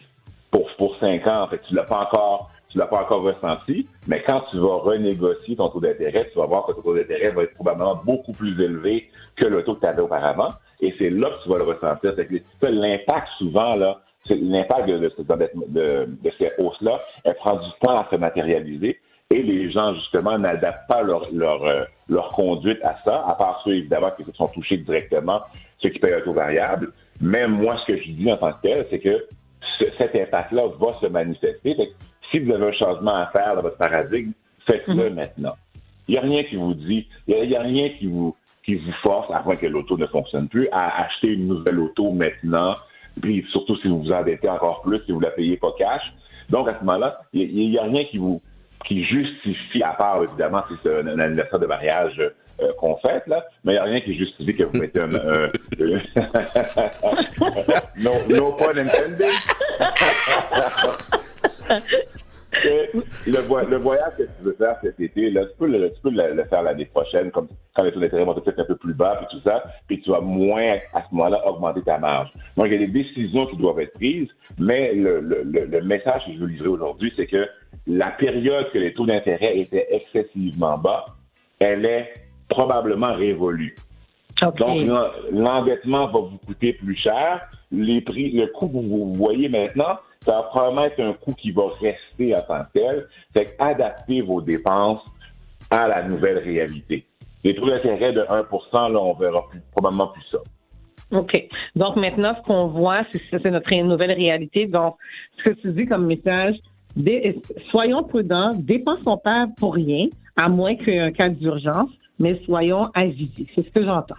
pour, 0.51 0.66
pour 0.77 0.99
5 1.01 1.27
ans, 1.27 1.45
en 1.45 1.49
fait, 1.49 1.62
tu 1.66 1.74
l'as 1.74 1.85
pas 1.85 2.01
encore, 2.03 2.51
tu 2.69 2.77
l'as 2.77 2.86
pas 2.86 3.01
encore 3.05 3.23
ressenti, 3.23 3.86
mais 4.07 4.23
quand 4.28 4.43
tu 4.51 4.59
vas 4.59 4.77
renégocier 4.77 5.57
ton 5.57 5.70
taux 5.70 5.81
d'intérêt, 5.81 6.28
tu 6.31 6.39
vas 6.39 6.45
voir 6.47 6.66
que 6.66 6.73
ton 6.73 6.82
taux 6.82 6.95
d'intérêt 6.95 7.31
va 7.31 7.45
être 7.45 7.55
probablement 7.55 7.97
beaucoup 8.05 8.32
plus 8.32 8.53
élevé 8.62 9.09
que 9.36 9.47
le 9.47 9.65
taux 9.65 9.77
que 9.77 9.81
tu 9.81 9.86
avais 9.86 10.03
auparavant, 10.03 10.49
et 10.80 10.94
c'est 10.98 11.10
là 11.10 11.30
que 11.30 11.42
tu 11.44 11.48
vas 11.48 11.59
le 11.59 11.64
ressentir. 11.64 12.12
C'est 12.16 12.26
que 12.26 12.66
l'impact 12.66 13.28
souvent, 13.38 13.74
là, 13.76 14.01
c'est 14.26 14.36
l'impact 14.40 14.88
de, 14.88 14.98
de, 14.98 15.12
de- 15.18 16.09
de- 16.22 16.30
ces 16.38 16.51
hausses-là, 16.59 17.01
elle 17.24 17.34
prend 17.34 17.56
du 17.56 17.68
temps 17.82 17.98
à 17.98 18.09
se 18.10 18.16
matérialiser. 18.16 18.98
Et 19.30 19.42
les 19.42 19.70
gens, 19.70 19.94
justement, 19.94 20.38
n'adaptent 20.38 20.88
pas 20.88 21.02
leur, 21.02 21.22
leur, 21.32 21.62
euh, 21.64 21.84
leur 22.09 22.28
conduite 22.28 22.78
à 22.84 22.96
ça, 23.05 23.24
à 23.26 23.34
part 23.34 23.60
ceux, 23.64 23.74
évidemment, 23.74 24.10
qui 24.16 24.24
se 24.24 24.32
sont 24.32 24.48
touchés 24.48 24.76
directement, 24.78 25.40
ceux 25.78 25.88
qui 25.90 25.98
payent 25.98 26.14
un 26.14 26.20
taux 26.20 26.32
variable. 26.34 26.92
Mais 27.20 27.46
moi, 27.48 27.76
ce 27.78 27.92
que 27.92 27.98
je 27.98 28.10
dis 28.12 28.30
en 28.30 28.36
tant 28.36 28.52
que 28.52 28.62
tel, 28.62 28.86
c'est 28.90 28.98
que 28.98 29.26
ce- 29.78 29.90
cet 29.98 30.14
impact-là 30.14 30.64
va 30.78 30.92
se 31.01 31.06
manifester. 31.06 31.74
Fait 31.74 31.86
que 31.88 31.92
si 32.30 32.38
vous 32.38 32.52
avez 32.52 32.66
un 32.66 32.72
changement 32.72 33.14
à 33.14 33.26
faire 33.34 33.56
dans 33.56 33.62
votre 33.62 33.78
paradigme, 33.78 34.32
faites-le 34.66 35.10
maintenant. 35.10 35.55
Il 36.06 36.12
n'y 36.12 36.18
a 36.18 36.22
rien 36.22 36.44
qui 36.44 36.56
vous 36.56 36.74
dit, 36.74 37.09
il 37.26 37.48
n'y 37.48 37.56
a 37.56 37.62
rien 37.62 37.88
qui 37.98 38.06
vous, 38.06 38.36
qui 38.65 38.77
vous 38.77 38.93
force, 39.03 39.28
moins 39.45 39.57
que 39.57 39.66
l'auto 39.66 39.99
ne 39.99 40.07
fonctionne 40.07 40.49
plus, 40.49 40.69
à 40.73 41.05
acheter 41.05 41.28
une 41.28 41.49
nouvelle 41.49 41.78
auto 41.81 42.11
maintenant, 42.11 42.73
puis 43.20 43.47
surtout 43.51 43.77
si 43.77 43.89
vous 43.89 44.03
vous 44.03 44.12
endettez 44.12 44.49
encore 44.49 44.81
plus, 44.82 45.01
si 45.05 45.12
vous 45.12 45.20
la 45.20 45.31
payez 45.31 45.57
pas 45.57 45.73
cash. 45.78 46.12
Donc, 46.51 46.69
à 46.69 46.74
ce 46.78 46.85
moment-là, 46.85 47.20
il 47.32 47.55
n'y 47.55 47.78
a, 47.78 47.85
rien 47.85 48.05
qui 48.05 48.19
vous 48.19 48.43
qui 48.86 49.03
justifie, 49.05 49.82
à 49.82 49.95
part 49.95 50.23
évidemment 50.23 50.62
si 50.69 50.74
c'est 50.82 50.95
un, 50.95 51.19
anniversaire 51.19 51.59
de 51.59 51.66
mariage 51.66 52.19
euh, 52.19 52.28
qu'on 52.78 52.97
fête, 52.97 53.27
là, 53.27 53.43
mais 53.65 53.73
il 53.73 53.77
n'y 53.77 53.81
a 53.81 53.85
rien 53.85 54.03
qui 54.03 54.15
justifie 54.15 54.55
que 54.55 54.65
vous 54.65 54.78
mettez 54.78 55.01
un... 55.01 55.15
un- 55.15 55.51
no, 57.97 58.11
no 58.28 58.53
pun 58.53 58.77
intended. 58.77 59.32
Que 61.66 61.74
le, 63.26 63.39
vo- 63.48 63.60
le 63.68 63.76
voyage 63.78 64.12
que 64.18 64.22
tu 64.22 64.43
veux 64.43 64.55
faire 64.59 64.76
cet 64.82 64.98
été, 65.01 65.31
là, 65.31 65.44
tu 65.47 65.52
peux 65.59 65.66
le, 65.66 65.90
tu 65.93 66.01
peux 66.02 66.10
le, 66.10 66.35
le 66.35 66.44
faire 66.44 66.62
l'année 66.62 66.85
prochaine, 66.86 67.31
comme 67.31 67.48
quand 67.74 67.82
les 67.85 67.93
taux 67.93 68.01
d'intérêt 68.01 68.24
vont 68.24 68.36
être 68.36 68.59
un 68.59 68.64
peu 68.64 68.76
plus 68.76 68.94
bas, 68.94 69.16
puis 69.18 69.26
tout 69.39 69.43
ça, 69.48 69.64
puis 69.86 70.01
tu 70.01 70.10
vas 70.10 70.20
moins, 70.20 70.76
à 70.93 71.01
ce 71.02 71.14
moment-là, 71.14 71.47
augmenter 71.48 71.82
ta 71.82 71.98
marge. 71.98 72.31
Donc, 72.56 72.66
il 72.66 72.72
y 72.72 72.76
a 72.76 72.78
des 72.78 72.86
décisions 72.86 73.47
qui 73.47 73.56
doivent 73.56 73.81
être 73.81 73.94
prises, 73.94 74.28
mais 74.59 74.93
le, 74.94 75.81
message 75.82 76.22
que 76.26 76.32
je 76.35 76.39
veux 76.39 76.47
livrer 76.47 76.68
aujourd'hui, 76.68 77.12
c'est 77.16 77.26
que 77.26 77.47
la 77.86 78.10
période 78.10 78.70
que 78.72 78.78
les 78.78 78.93
taux 78.93 79.06
d'intérêt 79.06 79.59
étaient 79.59 79.86
excessivement 79.90 80.78
bas, 80.78 81.06
elle 81.59 81.85
est 81.85 82.12
probablement 82.48 83.14
révolue. 83.14 83.74
Donc, 84.59 84.85
l'en- 84.86 85.10
l'endettement 85.32 86.06
va 86.06 86.20
vous 86.20 86.39
coûter 86.47 86.72
plus 86.72 86.97
cher. 86.97 87.40
Les 87.70 88.01
prix, 88.01 88.31
le 88.32 88.47
coût 88.48 88.68
que 88.68 88.72
vous 88.74 89.12
voyez 89.14 89.48
maintenant, 89.48 89.98
ça 90.24 90.36
va 90.36 90.42
probablement 90.44 90.84
être 90.86 91.01
un 91.01 91.12
coût 91.12 91.34
qui 91.34 91.51
va 91.51 91.64
rester 91.80 92.34
en 92.34 92.42
tant 92.42 92.64
que 92.64 92.78
tel. 92.78 93.06
Fait 93.36 93.44
que 93.44 93.51
adaptez 93.59 94.22
vos 94.22 94.40
dépenses 94.40 95.02
à 95.70 95.86
la 95.86 96.02
nouvelle 96.02 96.38
réalité. 96.38 97.05
Les 97.42 97.55
taux 97.55 97.68
d'intérêt 97.68 98.12
de 98.12 98.24
1 98.28 98.88
là, 98.88 99.01
on 99.01 99.14
verra 99.14 99.42
plus, 99.51 99.60
probablement 99.72 100.09
plus 100.09 100.24
ça. 100.30 100.38
OK. 101.10 101.48
Donc 101.76 101.96
maintenant, 101.96 102.34
ce 102.36 102.46
qu'on 102.46 102.68
voit, 102.68 103.02
c'est 103.12 103.44
notre 103.51 103.74
nouvelle 103.82 104.12
réalité. 104.12 104.66
Donc, 104.66 104.96
ce 105.38 105.51
que 105.51 105.55
tu 105.60 105.72
dis 105.72 105.86
comme 105.86 106.06
message, 106.06 106.56
soyons 107.70 108.02
prudents, 108.05 108.51
dépensons 108.55 109.18
pas 109.18 109.46
pour 109.59 109.74
rien, 109.74 110.06
à 110.40 110.48
moins 110.48 110.74
qu'il 110.74 110.94
y 110.94 110.96
ait 110.96 111.01
un 111.01 111.12
cas 111.12 111.28
d'urgence, 111.28 111.90
mais 112.18 112.40
soyons 112.46 112.88
avisés. 112.94 113.46
C'est 113.55 113.66
ce 113.66 113.70
que 113.70 113.84
j'entends. 113.84 114.14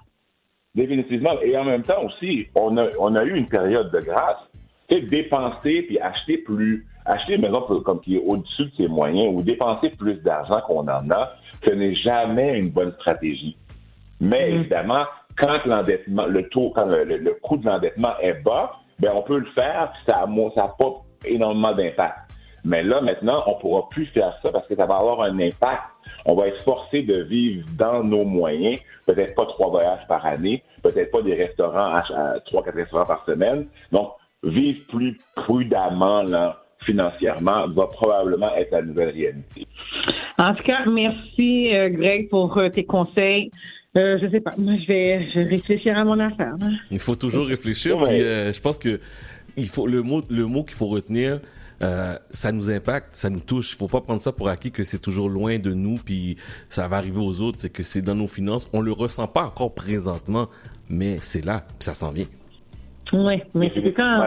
Définitivement. 0.76 1.32
Et 1.41 1.57
en 1.57 1.64
même 1.64 1.84
temps 1.84 2.03
aussi, 2.03 2.48
on 2.53 2.77
a, 2.77 2.90
on 2.99 3.15
a 3.15 3.23
eu 3.23 3.36
une 3.36 3.48
période 3.48 3.91
de 3.91 3.99
grâce. 3.99 4.38
Dépenser 4.90 5.82
puis 5.84 5.99
acheter 5.99 6.38
plus, 6.38 6.86
acheter 7.06 7.36
une 7.36 7.41
maison 7.41 7.62
comme 7.62 8.02
qui 8.02 8.18
est 8.18 8.24
au-dessus 8.26 8.66
de 8.66 8.72
ses 8.78 8.88
moyens 8.88 9.34
ou 9.36 9.41
dépenser 9.41 9.90
plus 9.90 10.16
d'argent 10.22 10.62
qu'on 10.68 10.88
en 10.88 11.10
a, 11.10 11.34
ce 11.66 11.72
n'est 11.74 11.95
jamais 11.95 12.60
une 12.60 12.70
bonne 12.70 12.91
stratégie. 12.94 13.57
Mais 14.22 14.52
évidemment, 14.52 15.03
quand 15.38 15.66
l'endettement, 15.66 16.26
le 16.28 16.48
taux, 16.49 16.72
quand 16.76 16.86
le, 16.86 17.03
le- 17.03 17.18
le 17.18 17.34
coût 17.41 17.57
de 17.57 17.66
l'endettement 17.66 18.14
est 18.22 18.41
bas, 18.44 18.74
ben 18.99 19.12
on 19.14 19.22
peut 19.24 19.40
le 19.40 19.45
faire, 19.48 19.91
puis 19.94 20.03
ça 20.14 20.26
n'a 20.26 20.49
ça 20.56 20.64
a 20.66 20.68
pas 20.70 20.94
énormément 21.26 21.74
d'impact. 21.74 22.18
Mais 22.64 22.82
là, 22.82 23.02
maintenant, 23.02 23.44
on 23.48 23.56
pourra 23.56 23.90
plus 23.90 24.06
faire 24.07 24.38
ça 24.41 24.52
parce 24.52 24.66
que 24.68 24.76
ça 24.76 24.86
va 24.86 24.95
avoir 24.98 25.22
un 25.22 25.38
impact. 25.40 25.84
On 26.26 26.34
va 26.36 26.48
être 26.48 26.62
forcé 26.64 27.02
de 27.03 27.22
vivre 27.24 27.68
dans 27.78 28.03
nos 28.03 28.24
moyens, 28.24 28.80
peut-être 29.06 29.36
pas 29.36 29.45
trois 29.45 29.70
voyages 29.70 30.07
par 30.07 30.26
année, 30.26 30.64
peut-être 30.82 31.12
pas 31.12 31.22
des 31.22 31.36
restaurants, 31.36 31.94
à 31.95 32.40
trois, 32.45 32.64
quatre 32.64 32.76
restaurants 32.76 33.06
par 33.06 33.24
semaine. 33.26 33.68
Donc, 33.91 34.12
vivre 34.46 34.80
plus 34.90 35.18
prudemment, 35.36 36.24
là, 36.24 36.62
financièrement, 36.86 37.68
va 37.70 37.88
probablement 37.88 38.54
être 38.56 38.72
la 38.72 38.82
nouvelle 38.84 39.10
réalité. 39.10 39.68
En 40.38 40.54
tout 40.54 40.64
cas, 40.64 40.86
merci, 40.86 41.74
euh, 41.76 41.90
Greg, 41.90 42.30
pour 42.30 42.58
euh, 42.58 42.70
tes 42.70 42.86
conseils. 42.86 43.50
Euh, 43.98 44.18
je 44.22 44.30
sais 44.30 44.42
pas, 44.42 44.52
moi, 44.58 44.74
je 44.82 44.88
vais, 44.88 45.30
je 45.32 45.40
vais 45.40 45.46
réfléchir 45.46 45.98
à 45.98 46.04
mon 46.04 46.20
affaire. 46.20 46.54
hein. 46.62 46.74
Il 46.92 47.00
faut 47.00 47.16
toujours 47.16 47.48
réfléchir. 47.48 47.98
Puis 48.04 48.22
euh, 48.22 48.52
je 48.54 48.60
pense 48.60 48.78
que 48.78 49.00
il 49.58 49.68
faut 49.68 49.88
le 49.88 50.02
mot 50.02 50.22
le 50.30 50.46
mot 50.46 50.64
qu'il 50.64 50.76
faut 50.76 50.88
retenir. 50.88 51.40
euh, 51.82 52.16
ça 52.30 52.52
nous 52.52 52.70
impacte, 52.70 53.16
ça 53.16 53.30
nous 53.30 53.40
touche. 53.40 53.72
Il 53.74 53.78
faut 53.78 53.88
pas 53.88 54.02
prendre 54.02 54.20
ça 54.22 54.32
pour 54.34 54.50
acquis 54.50 54.72
que 54.72 54.84
c'est 54.84 55.00
toujours 55.00 55.30
loin 55.30 55.58
de 55.60 55.74
nous, 55.74 55.96
puis 56.04 56.36
ça 56.70 56.88
va 56.90 56.98
arriver 56.98 57.20
aux 57.22 57.40
autres. 57.42 57.60
C'est 57.62 57.70
que 57.72 57.84
c'est 57.84 58.02
dans 58.02 58.16
nos 58.16 58.28
finances. 58.28 58.70
On 58.74 58.82
le 58.82 58.92
ressent 58.92 59.28
pas 59.28 59.46
encore 59.46 59.74
présentement, 59.74 60.48
mais 60.90 61.18
c'est 61.22 61.44
là, 61.46 61.62
puis 61.62 61.76
ça 61.86 61.94
s'en 61.94 62.12
vient. 62.12 62.26
Oui, 63.14 63.41
mais 63.53 63.72
c'est 63.76 63.94
quand. 63.94 64.19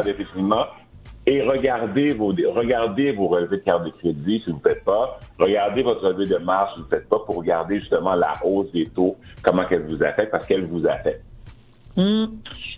Et 1.27 1.43
regardez 1.43 2.15
vos, 2.15 2.29
regardez 2.55 3.13
vos 3.13 3.29
relevés 3.29 3.59
de 3.59 3.63
carte 3.63 3.85
de 3.85 3.91
crédit 3.91 4.41
si 4.45 4.51
vous 4.51 4.57
ne 4.57 4.63
faites 4.63 4.83
pas. 4.85 5.19
Regardez 5.39 5.83
votre 5.83 6.07
relevé 6.07 6.25
de 6.27 6.39
marge 6.39 6.71
si 6.75 6.81
vous 6.81 6.87
ne 6.87 6.91
faites 6.91 7.09
pas 7.09 7.19
pour 7.19 7.37
regarder 7.37 7.81
justement 7.81 8.15
la 8.15 8.33
hausse 8.43 8.73
des 8.73 8.87
taux, 8.87 9.15
comment 9.43 9.65
qu'elle 9.67 9.83
vous 9.83 10.03
affecte, 10.03 10.31
parce 10.31 10.47
qu'elle 10.47 10.65
vous 10.65 10.87
affecte. 10.87 11.23
Hmm. 11.99 12.27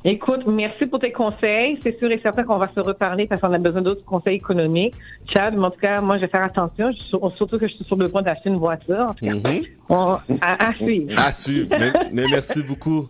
Écoute, 0.05 0.47
merci 0.47 0.87
pour 0.87 0.99
tes 0.99 1.13
conseils. 1.13 1.79
C'est 1.83 1.97
sûr 1.99 2.11
et 2.11 2.19
certain 2.23 2.43
qu'on 2.43 2.57
va 2.57 2.69
se 2.75 2.81
reparler 2.81 3.27
parce 3.27 3.41
qu'on 3.43 3.53
a 3.53 3.59
besoin 3.59 3.83
d'autres 3.83 4.05
conseils 4.05 4.37
économiques. 4.37 4.95
Chad, 5.33 5.55
mais 5.57 5.67
en 5.67 5.71
tout 5.71 5.79
cas, 5.79 6.01
moi, 6.01 6.17
je 6.17 6.23
vais 6.23 6.29
faire 6.29 6.43
attention. 6.43 6.91
Je 6.91 6.97
suis 6.97 7.09
sur- 7.11 7.33
surtout 7.37 7.59
que 7.59 7.69
je 7.69 7.75
suis 7.75 7.85
sur 7.85 7.97
le 7.97 8.09
point 8.09 8.23
d'acheter 8.23 8.49
une 8.49 8.57
voiture. 8.57 9.07
En 9.11 9.15
tout 9.15 9.27
cas, 9.27 9.51
on- 9.91 10.13
à, 10.41 10.71
à 10.71 10.75
suivre. 10.75 11.13
À 11.19 11.33
suivre. 11.33 11.69
mais, 11.79 11.93
mais 12.13 12.25
merci 12.31 12.63
beaucoup. 12.65 13.09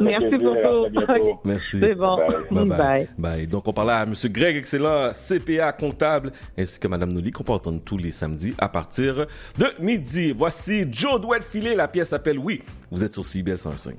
Merci 0.00 0.36
beaucoup. 0.38 1.40
Merci. 1.44 1.80
C'est 1.80 1.94
bon. 1.94 2.16
Bye 2.50 2.64
bye. 2.64 2.66
Bye. 2.66 3.08
Bye. 3.18 3.46
Donc, 3.46 3.68
on 3.68 3.72
parlait 3.72 3.92
à 3.92 4.02
M. 4.02 4.14
Greg 4.26 4.56
Excellent, 4.56 5.12
CPA 5.12 5.72
comptable, 5.72 6.32
ainsi 6.58 6.78
que 6.78 6.88
Mme 6.88 7.12
Noli, 7.12 7.30
qu'on 7.30 7.44
peut 7.44 7.52
entendre 7.52 7.80
tous 7.84 7.98
les 7.98 8.12
samedis 8.12 8.54
à 8.58 8.68
partir 8.68 9.26
de 9.58 9.66
midi. 9.82 10.32
Voici 10.36 10.86
Joe 10.90 11.20
Douette 11.20 11.44
Filet. 11.44 11.74
La 11.74 11.88
pièce 11.88 12.08
s'appelle 12.08 12.38
Oui. 12.38 12.62
Vous 12.90 13.04
êtes 13.04 13.12
sur 13.12 13.24
CIBL 13.24 13.54
101.5. 13.54 13.94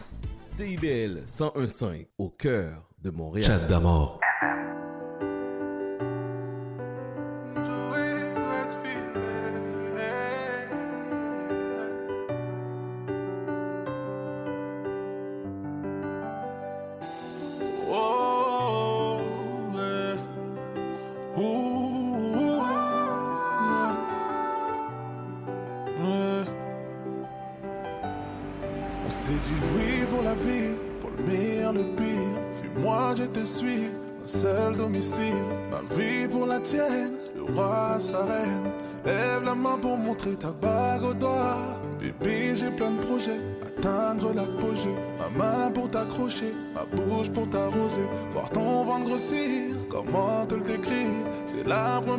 CIBL 0.47 1.23
101.5, 1.25 2.07
au 2.17 2.29
cœur 2.29 2.83
de 3.01 3.09
Montréal. 3.09 3.45
Chat 3.45 3.59
d'amour. 3.67 4.19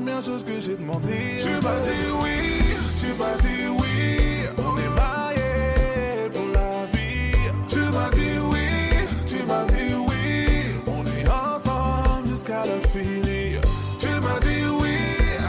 première 0.02 0.24
chose 0.24 0.42
que 0.42 0.58
j'ai 0.58 0.76
demandé. 0.76 1.38
Tu 1.40 1.48
m'as 1.64 1.78
dit 1.78 2.08
oui, 2.20 2.74
tu 2.98 3.06
m'as 3.18 3.36
dit 3.36 3.68
oui, 3.78 4.48
on 4.58 4.76
est 4.76 4.88
mariés 4.88 6.28
pour 6.32 6.48
la 6.52 6.86
vie. 6.92 7.36
Tu 7.68 7.78
m'as 7.78 8.10
dit 8.10 8.38
oui, 8.50 8.66
tu 9.26 9.44
m'as 9.46 9.64
dit 9.66 9.94
oui, 10.08 10.80
on 10.88 11.04
est 11.04 11.28
ensemble 11.28 12.28
jusqu'à 12.28 12.64
la 12.66 12.80
fin. 12.88 12.98
Tu 14.00 14.08
m'as 14.08 14.40
dit 14.40 14.64
oui, 14.80 14.96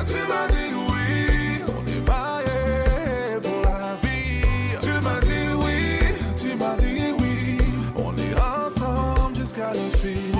tu 0.05 0.19
m'as 0.29 0.47
dit 0.53 0.71
oui, 0.87 1.63
on 1.75 1.83
est 1.91 2.05
mariés 2.05 3.39
pour 3.41 3.59
la 3.63 3.97
vie. 4.03 4.43
Tu 4.81 4.91
m'as 5.03 5.19
dit 5.21 5.47
oui, 5.63 5.79
tu 6.37 6.55
m'as 6.55 6.75
dit 6.75 7.11
oui, 7.19 7.57
on 7.95 8.15
est 8.15 8.35
ensemble 8.35 9.35
jusqu'à 9.35 9.73
la 9.73 9.97
finie. 9.97 10.32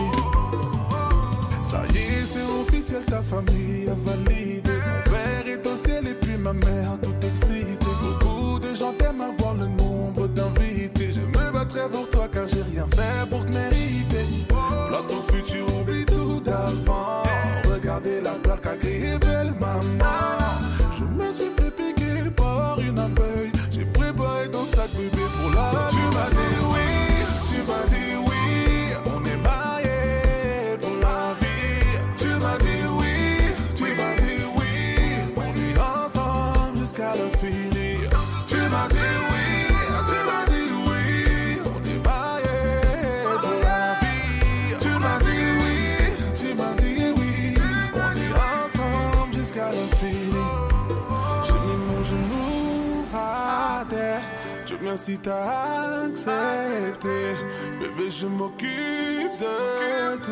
Dieu 54.93 54.99
merci 54.99 55.17
t'as 55.17 56.05
accepté. 56.05 57.33
Bébé, 57.79 58.11
je 58.11 58.27
m'occupe 58.27 59.37
de 59.39 60.17
tout. 60.17 60.31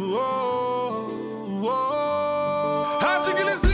Oh, 0.00 1.08
oh. 1.64 1.68
Ah, 3.02 3.18
c'est 3.26 3.34
que 3.34 3.46
les 3.46 3.67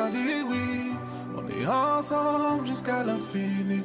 m'as 0.00 0.10
dit 0.10 0.42
oui, 0.48 0.92
on 1.36 1.48
est 1.48 1.66
ensemble 1.66 2.66
jusqu'à 2.66 3.04
l'infini. 3.04 3.84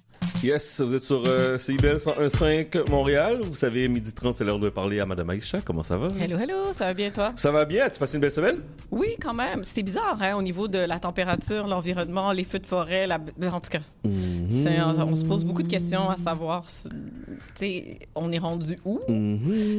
Yes, 0.43 0.81
vous 0.81 0.95
êtes 0.95 1.03
sur 1.03 1.21
euh, 1.27 1.59
CIBL 1.59 1.97
101.5 1.97 2.89
Montréal. 2.89 3.41
Vous 3.43 3.53
savez, 3.53 3.87
midi 3.87 4.11
30, 4.11 4.33
c'est 4.33 4.43
l'heure 4.43 4.57
de 4.57 4.69
parler 4.69 4.99
à 4.99 5.05
Madame 5.05 5.29
Aïcha. 5.29 5.59
Comment 5.63 5.83
ça 5.83 5.97
va? 5.99 6.07
Hello, 6.19 6.35
hello, 6.39 6.55
ça 6.73 6.85
va 6.85 6.93
bien 6.95 7.11
toi? 7.11 7.31
Ça 7.35 7.51
va 7.51 7.63
bien? 7.65 7.87
Tu 7.89 7.99
passes 7.99 8.15
une 8.15 8.21
belle 8.21 8.31
semaine? 8.31 8.55
Oui, 8.89 9.09
quand 9.21 9.35
même. 9.35 9.63
C'était 9.63 9.83
bizarre, 9.83 10.17
hein, 10.19 10.35
au 10.35 10.41
niveau 10.41 10.67
de 10.67 10.79
la 10.79 10.97
température, 10.99 11.67
l'environnement, 11.67 12.31
les 12.31 12.43
feux 12.43 12.57
de 12.57 12.65
forêt, 12.65 13.05
la... 13.05 13.19
en 13.51 13.59
tout 13.59 13.69
cas. 13.69 13.81
c'est- 14.49 14.81
on, 14.81 14.99
on 15.09 15.13
se 15.15 15.25
pose 15.25 15.45
beaucoup 15.45 15.61
de 15.61 15.67
questions 15.67 16.09
à 16.09 16.17
savoir, 16.17 16.65
tu 16.65 16.89
sais, 17.53 17.99
on 18.15 18.31
est 18.31 18.39
rendu 18.39 18.79
où? 18.83 18.99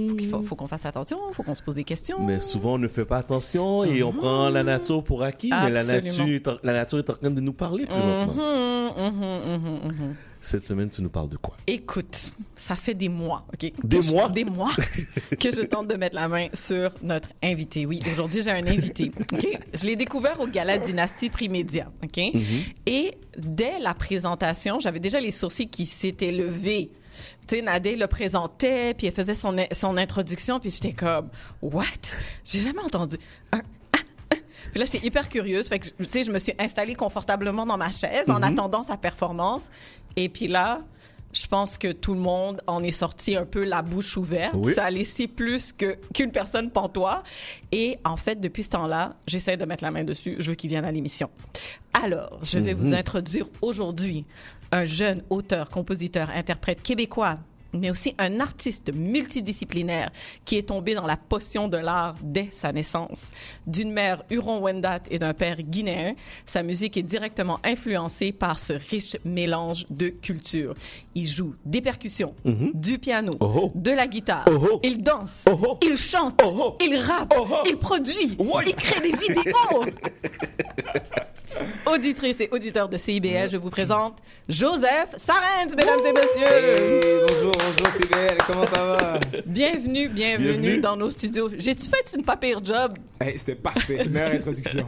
Faut 0.09 0.14
qu'il 0.14 0.28
faut, 0.28 0.43
faut 0.43 0.55
qu'on 0.55 0.68
fasse 0.68 0.86
attention, 0.86 1.18
faut 1.32 1.43
qu'on 1.43 1.56
se 1.56 1.62
pose 1.62 1.74
des 1.74 1.82
questions. 1.84 2.22
Mais 2.24 2.39
souvent, 2.39 2.74
on 2.74 2.78
ne 2.78 2.86
fait 2.89 3.05
pas 3.05 3.16
attention 3.18 3.82
et 3.82 4.05
on 4.05 4.12
prend 4.12 4.48
la 4.48 4.62
nature 4.62 5.02
pour 5.02 5.24
acquis. 5.24 5.51
Mais 5.51 5.70
la 5.70 5.82
nature, 5.82 6.24
est 6.28 6.47
en- 6.47 6.59
la 6.62 6.72
nature 6.72 6.98
est 7.01 7.10
en 7.10 7.14
train 7.14 7.30
de 7.30 7.40
nous 7.40 7.52
parler 7.52 7.84
présentement. 7.86 8.34
Cette 10.44 10.64
semaine, 10.64 10.89
tu 10.90 11.02
nous 11.02 11.09
parles 11.09 11.28
de 11.28 11.36
quoi? 11.36 11.56
Écoute, 11.69 12.32
ça 12.56 12.74
fait 12.74 12.94
des 12.94 13.09
mois, 13.09 13.47
OK? 13.55 13.60
Des 13.85 13.97
Que 13.98 14.02
je- 14.02 14.10
mois? 14.10 14.28
Des 14.28 14.44
mois 14.44 14.73
que 15.40 15.52
je 15.55 15.60
tente 15.62 15.86
de 15.86 15.94
mettre 15.94 16.16
la 16.16 16.27
main 16.27 16.48
sur 16.52 16.90
notre 17.01 17.28
invité. 17.44 17.86
Oui, 17.86 18.01
aujourd'hui, 18.12 18.43
j'ai 18.43 18.51
un 18.51 18.66
invité, 18.66 19.12
OK? 19.32 19.47
Je 19.73 19.86
l'ai 19.86 19.94
découvert 19.94 20.40
au 20.40 20.48
Gala 20.48 20.78
Dynastie 20.78 21.31
Primédia, 21.31 21.93
OK? 22.02 22.16
Mhm. 22.35 22.43
Et 22.86 23.14
dès 23.39 23.78
la 23.78 23.94
présentation, 23.94 24.81
j'avais 24.81 24.98
déjà 25.01 25.20
les 25.20 25.31
sourcils 25.31 25.69
qui 25.69 25.86
s'étaient 25.86 26.32
levés 26.32 26.90
Tu 27.47 27.56
sais, 27.56 27.62
Nadé 27.62 27.94
le 27.94 28.09
présentait, 28.09 28.94
puis 28.94 29.06
elle 29.06 29.12
faisait 29.14 29.35
son, 29.35 29.55
son 29.70 29.97
introduction, 29.97 30.59
puis 30.59 30.70
j'étais 30.70 30.93
comme, 30.93 31.28
what? 31.60 31.85
J'ai 32.44 32.60
jamais 32.60 32.81
entendu. 32.81 33.16
ah, 33.52 33.59
ah. 33.93 33.98
Puis 34.73 34.81
là, 34.81 34.86
j'étais 34.86 35.06
hyper 35.06 35.28
curieuse. 35.28 35.69
Fait 35.69 35.78
que, 35.78 35.89
tu 35.89 36.06
sais, 36.10 36.24
je 36.24 36.31
me 36.31 36.39
suis 36.39 36.55
installée 36.59 36.94
confortablement 36.94 37.66
dans 37.66 37.77
ma 37.77 37.90
chaise 37.90 38.24
en 38.28 38.39
Mhm. 38.39 38.44
attendant 38.44 38.82
sa 38.82 38.97
performance. 38.97 39.69
Et 40.16 40.28
puis 40.28 40.48
là, 40.48 40.82
je 41.32 41.47
pense 41.47 41.78
que 41.78 41.93
tout 41.93 42.12
le 42.12 42.20
monde 42.20 42.60
en 42.66 42.82
est 42.82 42.90
sorti 42.90 43.36
un 43.36 43.47
peu 43.47 43.64
la 43.64 43.80
bouche 43.80 44.16
ouverte. 44.18 44.55
Oui. 44.56 44.74
Ça 44.74 44.84
a 44.84 44.90
laissé 44.90 45.26
plus 45.26 45.72
que 45.72 45.97
qu'une 46.12 46.30
personne 46.30 46.70
pantois. 46.70 47.22
Et 47.72 47.98
en 48.05 48.18
fait, 48.18 48.39
depuis 48.40 48.62
ce 48.64 48.70
temps-là, 48.70 49.16
j'essaie 49.26 49.56
de 49.56 49.64
mettre 49.64 49.82
la 49.82 49.90
main 49.90 50.05
dessus. 50.05 50.36
Je 50.39 50.51
veux 50.51 50.55
qu'il 50.56 50.68
vienne 50.68 50.84
à 50.84 50.93
l'émission. 50.93 51.30
Alors, 52.05 52.39
je 52.43 52.59
vais 52.59 52.74
vous 52.74 52.89
Mhm. 52.89 52.94
introduire 52.94 53.47
aujourd'hui 53.62 54.26
un 54.72 54.84
jeune 54.84 55.22
auteur, 55.30 55.70
compositeur, 55.70 56.28
interprète 56.34 56.82
québécois, 56.82 57.39
mais 57.72 57.90
aussi 57.90 58.14
un 58.18 58.40
artiste 58.40 58.92
multidisciplinaire 58.94 60.10
qui 60.44 60.58
est 60.58 60.68
tombé 60.68 60.94
dans 60.94 61.06
la 61.06 61.16
potion 61.16 61.68
de 61.68 61.76
l'art 61.76 62.14
dès 62.22 62.48
sa 62.52 62.72
naissance. 62.72 63.30
D'une 63.66 63.90
mère 63.92 64.22
Huron-Wendat 64.30 65.00
et 65.10 65.18
d'un 65.18 65.34
père 65.34 65.56
guinéen, 65.62 66.14
sa 66.46 66.62
musique 66.62 66.96
est 66.96 67.02
directement 67.02 67.58
influencée 67.64 68.32
par 68.32 68.58
ce 68.58 68.74
riche 68.74 69.16
mélange 69.24 69.86
de 69.90 70.08
cultures. 70.08 70.74
Il 71.14 71.26
joue 71.26 71.54
des 71.64 71.80
percussions, 71.80 72.34
Mhm. 72.44 72.72
du 72.74 72.98
piano, 72.98 73.32
Oh. 73.40 73.70
de 73.74 73.90
la 73.90 74.06
guitare, 74.06 74.44
Oh. 74.50 74.80
il 74.82 75.02
danse, 75.02 75.44
il 75.82 75.96
chante, 75.96 76.40
il 76.84 76.96
rappe, 76.96 77.34
il 77.68 77.76
produit, 77.76 78.36
il 78.38 78.74
crée 78.74 79.00
des 79.00 79.16
vidéos. 79.16 79.84
Auditrice 81.93 82.40
et 82.40 82.48
auditeur 82.52 82.89
de 82.89 82.97
CIBL, 82.97 83.51
je 83.51 83.59
vous 83.59 83.69
présente 83.69 84.16
Joseph 84.48 85.09
Sarens, 85.16 85.74
mesdames 85.77 85.98
et 86.06 86.12
messieurs. 86.12 87.27
bonjour, 87.28 87.52
bonjour 87.52 87.86
CBL, 87.93 88.39
comment 88.47 88.66
ça 88.66 88.82
va? 88.97 89.20
Bienvenue, 89.44 90.09
bienvenue, 90.09 90.52
Bienvenue. 90.52 90.81
dans 90.81 90.97
nos 90.97 91.10
studios. 91.10 91.51
J'ai-tu 91.59 91.85
fait 91.90 92.14
une 92.16 92.24
pas 92.24 92.36
pire 92.39 92.60
job? 92.64 92.94
Hey, 93.20 93.39
C'était 93.39 93.56
parfait, 93.56 94.06
meilleure 94.09 94.32
introduction. 94.32 94.86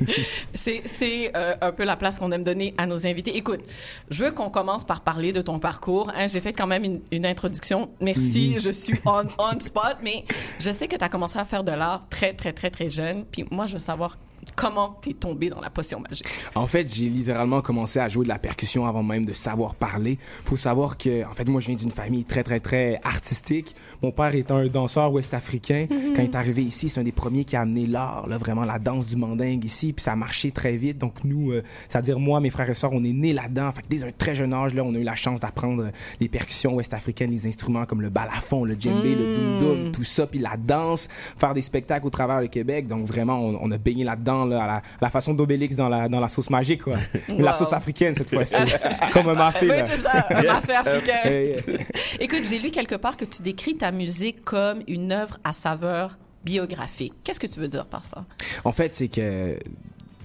C'est 0.54 1.30
euh, 1.36 1.56
un 1.60 1.72
peu 1.72 1.84
la 1.84 1.96
place 1.96 2.18
qu'on 2.18 2.32
aime 2.32 2.42
donner 2.42 2.74
à 2.78 2.86
nos 2.86 3.06
invités. 3.06 3.36
Écoute, 3.36 3.60
je 4.08 4.24
veux 4.24 4.30
qu'on 4.30 4.48
commence 4.48 4.84
par 4.84 5.02
parler 5.02 5.32
de 5.32 5.42
ton 5.42 5.58
parcours. 5.58 6.10
hein. 6.16 6.26
J'ai 6.26 6.40
fait 6.40 6.54
quand 6.54 6.66
même 6.66 6.84
une, 6.84 7.00
une 7.12 7.26
introduction. 7.26 7.90
Merci, 8.00 8.52
Mhm. 8.54 8.60
je 8.60 8.70
suis 8.70 8.94
on, 9.04 9.24
on 9.38 9.60
spot, 9.60 9.96
mais 10.02 10.24
je 10.58 10.70
sais 10.72 10.88
que 10.88 10.96
tu 10.96 11.04
as 11.04 11.10
commencé 11.10 11.38
à 11.38 11.44
faire 11.44 11.64
de 11.64 11.72
l'art 11.72 12.06
très, 12.08 12.32
très, 12.32 12.52
très, 12.54 12.70
très 12.70 12.88
jeune. 12.88 13.26
Puis 13.30 13.44
moi, 13.50 13.66
je 13.66 13.74
veux 13.74 13.78
savoir 13.78 14.16
comment 14.56 14.96
tu 15.02 15.10
es 15.10 15.14
tombé 15.14 15.48
dans 15.50 15.60
la 15.60 15.70
potion 15.70 16.00
magique? 16.00 16.26
En 16.54 16.66
fait, 16.66 16.92
j'ai 16.92 17.08
littéralement 17.08 17.60
commencé 17.60 17.98
à 17.98 18.08
jouer 18.08 18.24
de 18.24 18.28
la 18.28 18.38
percussion 18.38 18.86
avant 18.86 19.02
même 19.02 19.24
de 19.24 19.32
savoir 19.32 19.74
parler. 19.74 20.18
Faut 20.44 20.56
savoir 20.56 20.98
que, 20.98 21.24
en 21.24 21.32
fait, 21.34 21.48
moi, 21.48 21.60
je 21.60 21.66
viens 21.68 21.76
d'une 21.76 21.90
famille 21.90 22.24
très, 22.24 22.42
très, 22.42 22.60
très 22.60 23.00
artistique. 23.04 23.74
Mon 24.02 24.10
père 24.12 24.34
est 24.34 24.50
un 24.50 24.66
danseur 24.66 25.12
ouest-africain. 25.12 25.86
Mhm. 25.90 26.12
Quand 26.14 26.22
il 26.22 26.30
est 26.30 26.36
arrivé 26.36 26.62
ici, 26.62 26.88
c'est 26.88 27.00
un 27.00 27.04
des 27.04 27.12
premiers 27.12 27.44
qui 27.44 27.56
a 27.56 27.60
amené 27.62 27.86
l'art, 27.86 28.26
là, 28.28 28.38
vraiment 28.38 28.64
la 28.64 28.78
danse 28.78 29.06
du 29.06 29.16
mandingue 29.16 29.64
ici. 29.64 29.92
Puis 29.92 30.02
ça 30.02 30.12
a 30.12 30.16
marché 30.16 30.50
très 30.50 30.76
vite. 30.76 30.98
Donc 30.98 31.24
nous, 31.24 31.52
euh, 31.52 31.62
c'est-à-dire 31.88 32.18
moi, 32.18 32.40
mes 32.40 32.50
frères 32.50 32.68
et 32.70 32.74
sœurs, 32.74 32.92
on 32.92 33.04
est 33.04 33.12
nés 33.12 33.32
là-dedans. 33.32 33.70
Fait 33.72 33.82
que 33.82 33.88
dès 33.88 34.04
un 34.04 34.10
très 34.16 34.34
jeune 34.34 34.52
âge, 34.54 34.74
là, 34.74 34.82
on 34.84 34.94
a 34.94 34.98
eu 34.98 35.02
la 35.04 35.14
chance 35.16 35.40
d'apprendre 35.40 35.90
les 36.20 36.28
percussions 36.28 36.74
ouest-africaines, 36.74 37.30
les 37.30 37.46
instruments 37.46 37.84
comme 37.86 38.00
le 38.02 38.10
balafon, 38.10 38.64
le 38.64 38.76
djembé, 38.78 39.14
le 39.14 39.20
Mm. 39.20 39.60
dum-dum, 39.60 39.92
tout 39.92 40.04
ça, 40.04 40.26
puis 40.26 40.38
la 40.38 40.56
danse, 40.56 41.08
faire 41.38 41.54
des 41.54 41.62
spectacles 41.62 42.06
au 42.06 42.10
travers 42.10 42.40
le 42.40 42.48
Québec. 42.48 42.86
Donc 42.86 43.04
vraiment, 43.06 43.38
on, 43.40 43.58
on 43.62 43.70
a 43.70 43.78
baigné 43.78 44.04
là-dedans, 44.04 44.39
la, 44.46 44.82
façon 45.10 45.34
d'Obélix 45.34 45.76
dans 45.76 45.88
la, 45.88 46.08
dans 46.08 46.20
la 46.20 46.28
sauce 46.28 46.50
magique, 46.50 46.82
quoi. 46.84 46.92
Mais 47.28 47.38
La 47.42 47.50
Wow. 47.52 47.58
sauce 47.58 47.72
africaine 47.72 48.14
cette 48.14 48.30
fois-ci, 48.30 48.54
comme 49.12 49.28
un 49.28 49.34
mafé. 49.34 49.68
Oui, 49.70 49.76
c'est 49.88 50.02
ça, 50.02 50.26
un 50.30 50.42
mafé 50.42 50.72
africain. 50.74 51.20
Écoute, 52.20 52.42
j'ai 52.48 52.58
lu 52.58 52.70
quelque 52.70 52.94
part 52.94 53.16
que 53.16 53.24
tu 53.24 53.42
décris 53.42 53.76
ta 53.76 53.90
musique 53.90 54.44
comme 54.44 54.82
une 54.86 55.12
œuvre 55.12 55.38
à 55.44 55.52
saveur 55.52 56.18
biographique. 56.44 57.14
Qu'est-ce 57.24 57.40
que 57.40 57.46
tu 57.46 57.60
veux 57.60 57.68
dire 57.68 57.86
par 57.86 58.04
ça? 58.04 58.24
En 58.64 58.72
fait, 58.72 58.94
c'est 58.94 59.08
que 59.08 59.58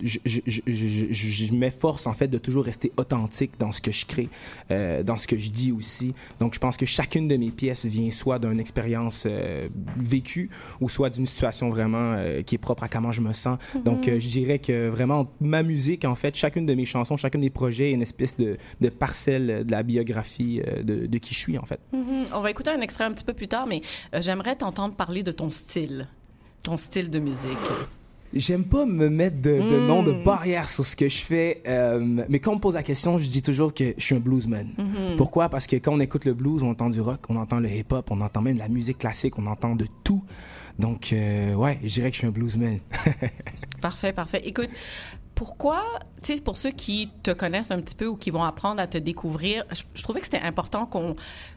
je, 0.04 0.20
je, 0.26 0.40
je, 0.46 0.62
je, 0.68 0.88
je- 1.12 1.46
je 1.46 1.54
m'efforce 1.54 2.08
en 2.08 2.14
fait 2.14 2.28
de 2.28 2.38
toujours 2.38 2.66
rester 2.66 2.92
authentique 2.98 3.52
dans 3.60 3.72
ce 3.72 3.82
que 3.82 3.92
je 3.92 4.06
crée, 4.06 4.30
euh, 4.72 5.04
dans 5.04 5.18
ce 5.18 5.28
que 5.28 5.38
je 5.38 5.50
dis 5.52 5.72
aussi. 5.72 6.14
Donc, 6.40 6.54
je 6.54 6.60
pense 6.60 6.78
que 6.78 6.86
chacune 6.86 7.28
de 7.28 7.38
mes 7.38 7.52
pièces 7.52 7.86
vient 7.86 8.12
soit 8.12 8.40
d'une 8.40 8.60
expérience 8.60 9.24
euh, 9.26 9.68
vécue 9.98 10.50
ou 10.82 10.90
soit 10.90 11.10
d'une 11.10 11.26
situation 11.26 11.70
vraiment 11.70 12.14
euh, 12.18 12.42
qui 12.42 12.56
est 12.56 12.60
propre 12.60 12.84
à 12.84 12.88
comment 12.88 13.12
je 13.12 13.22
me 13.22 13.34
sens. 13.34 13.58
Donc, 13.86 14.08
euh, 14.08 14.20
je 14.20 14.28
dirais 14.30 14.60
que 14.60 14.90
vraiment 14.90 15.32
ma 15.40 15.64
musique, 15.64 16.06
en 16.06 16.16
fait, 16.16 16.36
chacune 16.36 16.66
de 16.66 16.74
mes 16.74 16.86
chansons, 16.86 17.18
chacun 17.18 17.40
des 17.40 17.50
projets 17.50 17.92
est 17.92 17.94
une 17.94 18.02
espèce 18.02 18.38
de, 18.38 18.58
de 18.82 18.90
parcelle 18.90 19.66
de 19.66 19.72
la 19.72 19.84
biographie 19.84 20.62
de, 20.84 21.06
de 21.06 21.18
qui 21.18 21.34
je 21.34 21.40
suis 21.40 21.58
en 21.58 21.66
fait. 21.66 21.80
Mhm. 21.94 22.26
On 22.34 22.42
va 22.42 22.52
écouter 22.52 22.72
un 22.72 22.82
extrait 22.82 23.04
un 23.06 23.12
petit 23.12 23.24
peu 23.24 23.34
plus 23.34 23.48
tard, 23.48 23.68
mais 23.68 23.82
j'aimerais 24.20 24.56
t'entendre 24.56 24.96
parler 24.96 25.24
de 25.24 25.32
ton 25.32 25.50
style, 25.50 26.08
ton 26.64 26.78
style 26.78 27.10
de 27.10 27.20
musique. 27.20 27.38
J'aime 28.36 28.66
pas 28.66 28.86
me 28.86 29.10
mettre 29.10 29.38
de, 29.42 29.52
de 29.52 29.80
Mm. 29.80 29.88
nom 29.88 30.04
de 30.04 30.12
barrière 30.12 30.68
sur 30.68 30.86
ce 30.86 30.96
que 30.96 31.08
je 31.08 31.18
fais, 31.20 31.64
euh, 31.68 32.00
mais 32.28 32.40
quand 32.40 32.52
on 32.52 32.56
me 32.56 32.60
pose 32.60 32.74
la 32.74 32.84
question, 32.84 33.18
je 33.18 33.30
dis 33.30 33.42
toujours 33.42 33.74
que 33.74 33.94
je 33.98 34.04
suis 34.04 34.16
un 34.16 34.20
bluesman. 34.20 34.68
Mhm. 34.78 35.16
Pourquoi? 35.18 35.48
Parce 35.50 35.68
que 35.68 35.78
quand 35.78 35.94
on 35.94 36.00
écoute 36.00 36.26
le 36.26 36.34
blues, 36.34 36.62
on 36.64 36.72
entend 36.72 36.90
du 36.90 37.00
rock, 37.02 37.22
on 37.30 37.38
entend 37.38 37.60
le 37.60 37.70
hip-hop, 37.70 38.12
on 38.12 38.20
entend 38.22 38.42
même 38.42 38.58
la 38.58 38.68
musique 38.68 38.98
classique, 38.98 39.40
on 39.40 39.46
entend 39.48 39.74
de 39.76 39.86
tout. 40.04 40.24
Donc, 40.78 41.14
euh, 41.14 41.54
ouais, 41.54 41.80
je 41.84 41.88
dirais 41.94 42.10
que 42.10 42.16
je 42.16 42.20
suis 42.20 42.28
un 42.28 42.32
bluesman. 42.32 42.80
Parfait, 43.82 44.12
parfait. 44.14 44.42
Écoute, 44.46 44.70
pourquoi, 45.36 45.82
tu 46.24 46.34
sais, 46.36 46.42
pour 46.42 46.58
ceux 46.58 46.72
qui 46.72 47.10
te 47.24 47.32
connaissent 47.32 47.72
un 47.72 47.80
petit 47.82 47.96
peu 47.96 48.08
ou 48.08 48.16
qui 48.16 48.32
vont 48.32 48.44
apprendre 48.44 48.82
à 48.82 48.88
te 48.88 48.98
découvrir, 48.98 49.64
je, 49.72 49.84
je 49.94 50.02
trouvais 50.04 50.20
que 50.22 50.26
c'était 50.26 50.40
important 50.40 50.86
qu'on 50.86 51.16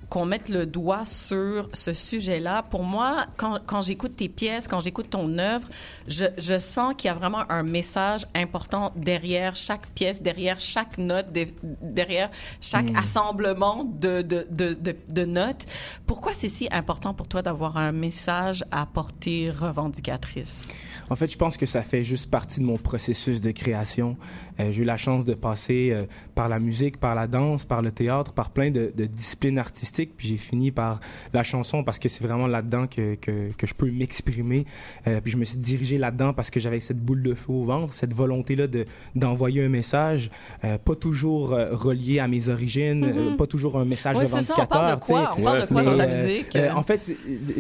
qu'on 0.09 0.25
mette 0.25 0.49
le 0.49 0.65
doigt 0.65 1.05
sur 1.05 1.69
ce 1.75 1.93
sujet-là. 1.93 2.63
Pour 2.63 2.83
moi, 2.83 3.27
quand, 3.37 3.59
quand 3.67 3.83
j'écoute 3.83 4.17
tes 4.17 4.29
pièces, 4.29 4.67
quand 4.67 4.81
j'écoute 4.81 5.11
ton 5.11 5.39
œuvre, 5.39 5.69
je, 6.07 6.25
je 6.39 6.59
sens 6.59 6.95
qu'il 6.97 7.09
y 7.09 7.11
a 7.11 7.15
vraiment 7.15 7.51
un 7.51 7.63
message 7.63 8.27
important 8.35 8.93
derrière 8.97 9.55
chaque 9.55 9.87
pièce, 9.89 10.23
derrière 10.23 10.59
chaque 10.61 10.97
note, 10.99 11.31
de- 11.33 11.47
derrière 11.83 12.31
chaque 12.61 12.91
Mm. 12.91 12.97
assemblement 12.97 13.85
de, 13.85 14.23
de, 14.23 14.47
de, 14.51 14.73
de, 14.75 14.97
de 15.09 15.25
notes. 15.27 15.67
Pourquoi 16.07 16.33
c'est 16.33 16.49
si 16.49 16.69
important 16.71 17.13
pour 17.13 17.29
toi 17.29 17.43
d'avoir 17.43 17.77
un 17.77 17.93
message 17.93 18.65
à 18.71 18.87
portée 18.87 19.51
revendicatrice? 19.51 20.69
En 21.11 21.17
fait, 21.17 21.31
je 21.31 21.37
pense 21.37 21.57
que 21.57 21.67
ça 21.67 21.83
fait 21.83 22.03
juste 22.03 22.31
partie 22.31 22.61
de 22.61 22.65
mon 22.65 22.79
processus 22.79 23.41
de 23.41 23.51
création. 23.51 24.17
Euh, 24.61 24.71
j'ai 24.73 24.83
eu 24.83 24.85
la 24.85 24.97
chance 24.97 25.25
de 25.25 25.35
passer 25.35 25.91
euh, 25.93 26.05
par 26.35 26.49
la 26.49 26.59
musique, 26.59 26.99
par 26.99 27.15
la 27.15 27.27
danse, 27.27 27.65
par 27.65 27.83
le 27.83 27.91
théâtre, 27.93 28.33
par 28.33 28.51
plein 28.51 28.71
de 28.71 28.91
disciplines 29.07 29.59
artistiques, 29.59 29.98
puis 30.07 30.29
j'ai 30.29 30.37
fini 30.37 30.71
par 30.71 31.01
la 31.33 31.43
chanson 31.43 31.83
parce 31.85 31.99
que 31.99 32.09
c'est 32.09 32.23
vraiment 32.25 32.47
là-dedans 32.47 32.87
que, 32.87 33.15
que, 33.17 33.51
que 33.57 33.67
je 33.67 33.75
peux 33.75 33.91
m'exprimer. 33.91 34.65
Euh, 35.07 35.21
puis 35.21 35.33
je 35.33 35.37
me 35.37 35.45
suis 35.45 35.59
dirigé 35.59 35.99
là-dedans 35.99 36.33
parce 36.33 36.51
que 36.51 36.61
j'avais 36.61 36.81
cette 36.81 36.99
boule 37.01 37.23
de 37.23 37.35
feu 37.35 37.53
au 37.53 37.65
ventre, 37.65 37.93
cette 37.93 38.15
volonté-là 38.15 38.67
de, 38.67 38.85
d'envoyer 39.15 39.65
un 39.65 39.69
message, 39.69 40.31
euh, 40.65 40.79
pas 40.79 40.95
toujours 40.95 41.53
euh, 41.53 41.69
relié 41.73 42.19
à 42.21 42.29
mes 42.29 42.49
origines, 42.49 43.05
euh, 43.05 43.37
pas 43.37 43.47
toujours 43.47 43.79
un 43.79 43.85
message 43.85 44.17
Ouais, 44.17 44.27
c'est 44.27 44.43
ça, 44.43 44.55
on 44.57 44.63
revendicateur. 44.63 44.69
parle 44.69 45.01
de 45.01 45.05
quoi? 45.05 45.21
tu 45.21 45.35
sais. 45.35 45.41
On 45.41 45.45
parle 45.45 45.61
de 45.63 45.67
quoi 45.67 45.83
Mais, 45.83 45.85
dans 45.85 45.97
ta 45.97 46.07
musique? 46.07 46.57
euh, 46.57 46.71
en 46.73 46.83
fait, 46.83 47.13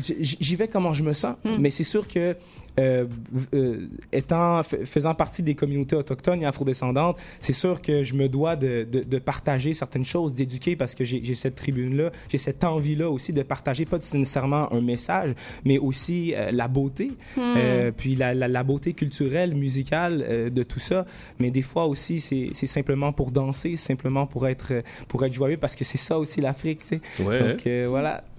j'y 0.08 0.56
vais 0.56 0.68
comment 0.68 0.92
je 0.92 1.02
me 1.02 1.12
sens, 1.12 1.36
mais 1.58 1.70
c'est 1.70 1.84
sûr 1.84 2.06
que 2.08 2.36
euh, 2.78 3.06
euh, 3.54 3.86
étant 4.12 4.62
faisant 4.62 5.14
partie 5.14 5.42
des 5.42 5.54
communautés 5.54 5.96
autochtones 5.96 6.42
et 6.42 6.46
afrodescendantes, 6.46 7.18
c'est 7.40 7.52
sûr 7.52 7.82
que 7.82 8.04
je 8.04 8.14
me 8.14 8.28
dois 8.28 8.56
de, 8.56 8.86
de, 8.90 9.00
de 9.00 9.18
partager 9.18 9.74
certaines 9.74 10.04
choses, 10.04 10.34
d'éduquer 10.34 10.76
parce 10.76 10.94
que 10.94 11.04
j'ai 11.04 11.34
cette 11.34 11.56
tribune-là, 11.56 12.10
j'ai 12.28 12.38
cette 12.38 12.64
envie-là 12.64 13.10
aussi 13.10 13.32
de 13.32 13.42
partager 13.42 13.84
pas 13.84 13.98
nécessairement 13.98 14.72
un 14.72 14.80
message, 14.80 15.32
mais 15.64 15.78
aussi 15.78 16.34
euh, 16.34 16.50
la 16.52 16.68
beauté, 16.68 17.10
Hmm. 17.36 17.40
euh, 17.56 17.90
puis 17.96 18.14
la, 18.14 18.34
la, 18.34 18.48
la 18.48 18.62
beauté 18.62 18.92
culturelle, 18.92 19.54
musicale 19.54 20.24
euh, 20.28 20.50
de 20.50 20.62
tout 20.62 20.78
ça. 20.78 21.04
Mais 21.38 21.50
des 21.50 21.62
fois 21.62 21.86
aussi, 21.86 22.20
c'est 22.20 22.66
simplement 22.66 23.12
pour 23.12 23.30
danser, 23.30 23.76
simplement 23.76 24.26
pour 24.26 24.46
être 24.46 24.82
pour 25.08 25.24
être 25.24 25.32
joyeux 25.32 25.56
parce 25.56 25.74
que 25.76 25.84
c'est 25.84 25.98
ça 25.98 26.18
aussi 26.18 26.40
l'Afrique, 26.40 26.80
tu 26.80 27.00
sais. 27.18 27.24
Ouais. 27.24 27.40
Donc 27.40 27.66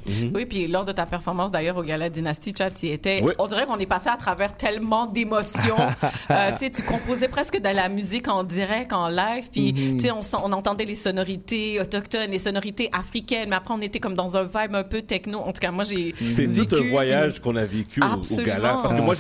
euh, 0.08 0.12
voilà. 0.12 0.32
Oui, 0.36 0.46
puis 0.46 0.68
lors 0.68 0.86
de 0.86 0.92
ta 0.92 1.06
performance 1.06 1.52
d'ailleurs 1.52 1.78
au 1.78 1.82
Gala 1.84 2.10
Dynasty, 2.10 2.54
Chat, 2.58 2.72
tu 2.72 2.88
y 2.88 2.92
étais. 2.92 3.22
Oui. 3.24 3.34
On 3.40 3.48
dirait 3.48 3.66
qu'on 3.66 3.78
est 3.78 3.86
passé 3.86 4.10
à 4.10 4.18
travers 4.18 4.56
tellement 4.58 5.06
d'émotions. 5.08 5.76
Euh, 6.32 6.52
tu 6.52 6.66
sais, 6.66 6.70
tu 6.70 6.84
composais 6.84 7.28
presque 7.28 7.58
de 7.60 7.68
la 7.70 7.90
musique 7.90 8.28
en 8.28 8.44
direct, 8.44 8.94
en 8.94 9.10
live, 9.10 9.50
puis 9.52 9.74
Mhm. 9.74 9.98
tu 9.98 10.06
sais, 10.06 10.12
on, 10.12 10.52
entendait 10.54 10.86
les 10.86 10.96
sonorités 10.96 11.80
autochtones, 11.82 12.30
les 12.32 12.38
sonorités 12.40 12.90
africaines, 12.92 13.50
mais 13.50 13.56
après 13.56 13.74
on 13.74 13.82
était 13.82 14.00
comme 14.00 14.16
dans 14.16 14.38
un 14.38 14.44
vibe 14.44 14.76
un 14.76 14.84
peu 14.84 15.02
techno. 15.02 15.40
En 15.40 15.52
tout 15.52 15.60
cas, 15.62 15.72
moi 15.72 15.84
j'ai 15.84 16.14
C'est 16.26 16.46
vécu 16.46 16.68
tout 16.68 16.76
un 16.76 16.90
voyage 16.90 17.36
une- 17.38 17.40
qu'on 17.42 17.56
a 17.56 17.66
vécu 17.66 18.02
au- 18.02 18.06
au, 18.06 18.44
gala. 18.44 18.80
Parce 18.82 18.94
que 18.94 19.00
Ah, 19.00 19.02
moi, 19.02 19.14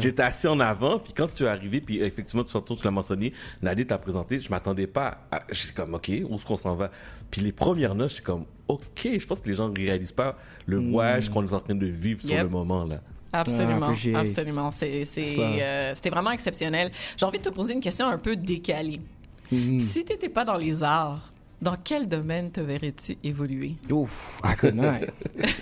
j'étais, 0.00 0.22
assis 0.22 0.48
en 0.48 0.60
avant, 0.60 0.98
puis 0.98 1.12
quand 1.14 1.32
tu 1.32 1.44
es 1.44 1.46
arrivé, 1.46 1.80
puis 1.80 2.00
effectivement, 2.02 2.44
tu 2.44 2.50
surtout 2.50 2.74
tu 2.76 2.84
l'as 2.84 2.90
mentionné, 2.90 3.32
Nadie 3.62 3.86
t'a 3.86 3.98
présenté, 3.98 4.38
je 4.38 4.50
m'attendais 4.50 4.86
pas 4.86 5.18
à, 5.30 5.42
j'étais 5.50 5.72
comme, 5.74 5.94
OK, 5.94 6.08
où 6.28 6.34
est-ce 6.34 6.44
qu'on 6.44 6.56
s'en 6.56 6.74
va? 6.74 6.90
Puis 7.30 7.40
les 7.40 7.52
premières 7.52 7.94
notes, 7.94 8.10
j'étais 8.10 8.22
comme, 8.22 8.44
OK, 8.74 9.08
je 9.18 9.26
pense 9.26 9.40
que 9.40 9.48
les 9.48 9.54
gens 9.54 9.72
réalisent 9.72 10.12
pas 10.12 10.36
le 10.66 10.76
voyage 10.78 11.28
qu'on 11.30 11.46
est 11.46 11.52
en 11.52 11.60
train 11.60 11.74
de 11.74 11.86
vivre 11.86 12.20
sur 12.22 12.32
Yep. 12.34 12.42
le 12.44 12.48
moment, 12.48 12.84
là. 12.84 13.00
Absolument, 13.32 13.92
Ah, 14.14 14.20
absolument. 14.20 14.70
Euh, 14.78 15.92
c'était 15.94 16.10
vraiment 16.10 16.32
exceptionnel. 16.32 16.90
J'ai 17.16 17.24
envie 17.26 17.38
de 17.38 17.44
te 17.44 17.48
poser 17.50 17.74
une 17.74 17.80
question 17.80 18.08
un 18.08 18.18
peu 18.18 18.34
décalée. 18.34 19.00
Mhm. 19.52 19.78
Si 19.80 20.04
tu 20.04 20.12
n'étais 20.12 20.28
pas 20.28 20.44
dans 20.44 20.56
les 20.56 20.82
arts, 20.82 21.29
Dans 21.62 21.76
quel 21.82 22.08
domaine 22.08 22.50
te 22.50 22.60
verrais-tu 22.60 23.18
évoluer? 23.22 23.74
Ouf, 23.92 24.40
I 24.44 24.56
could 24.56 24.74
not. 24.74 25.06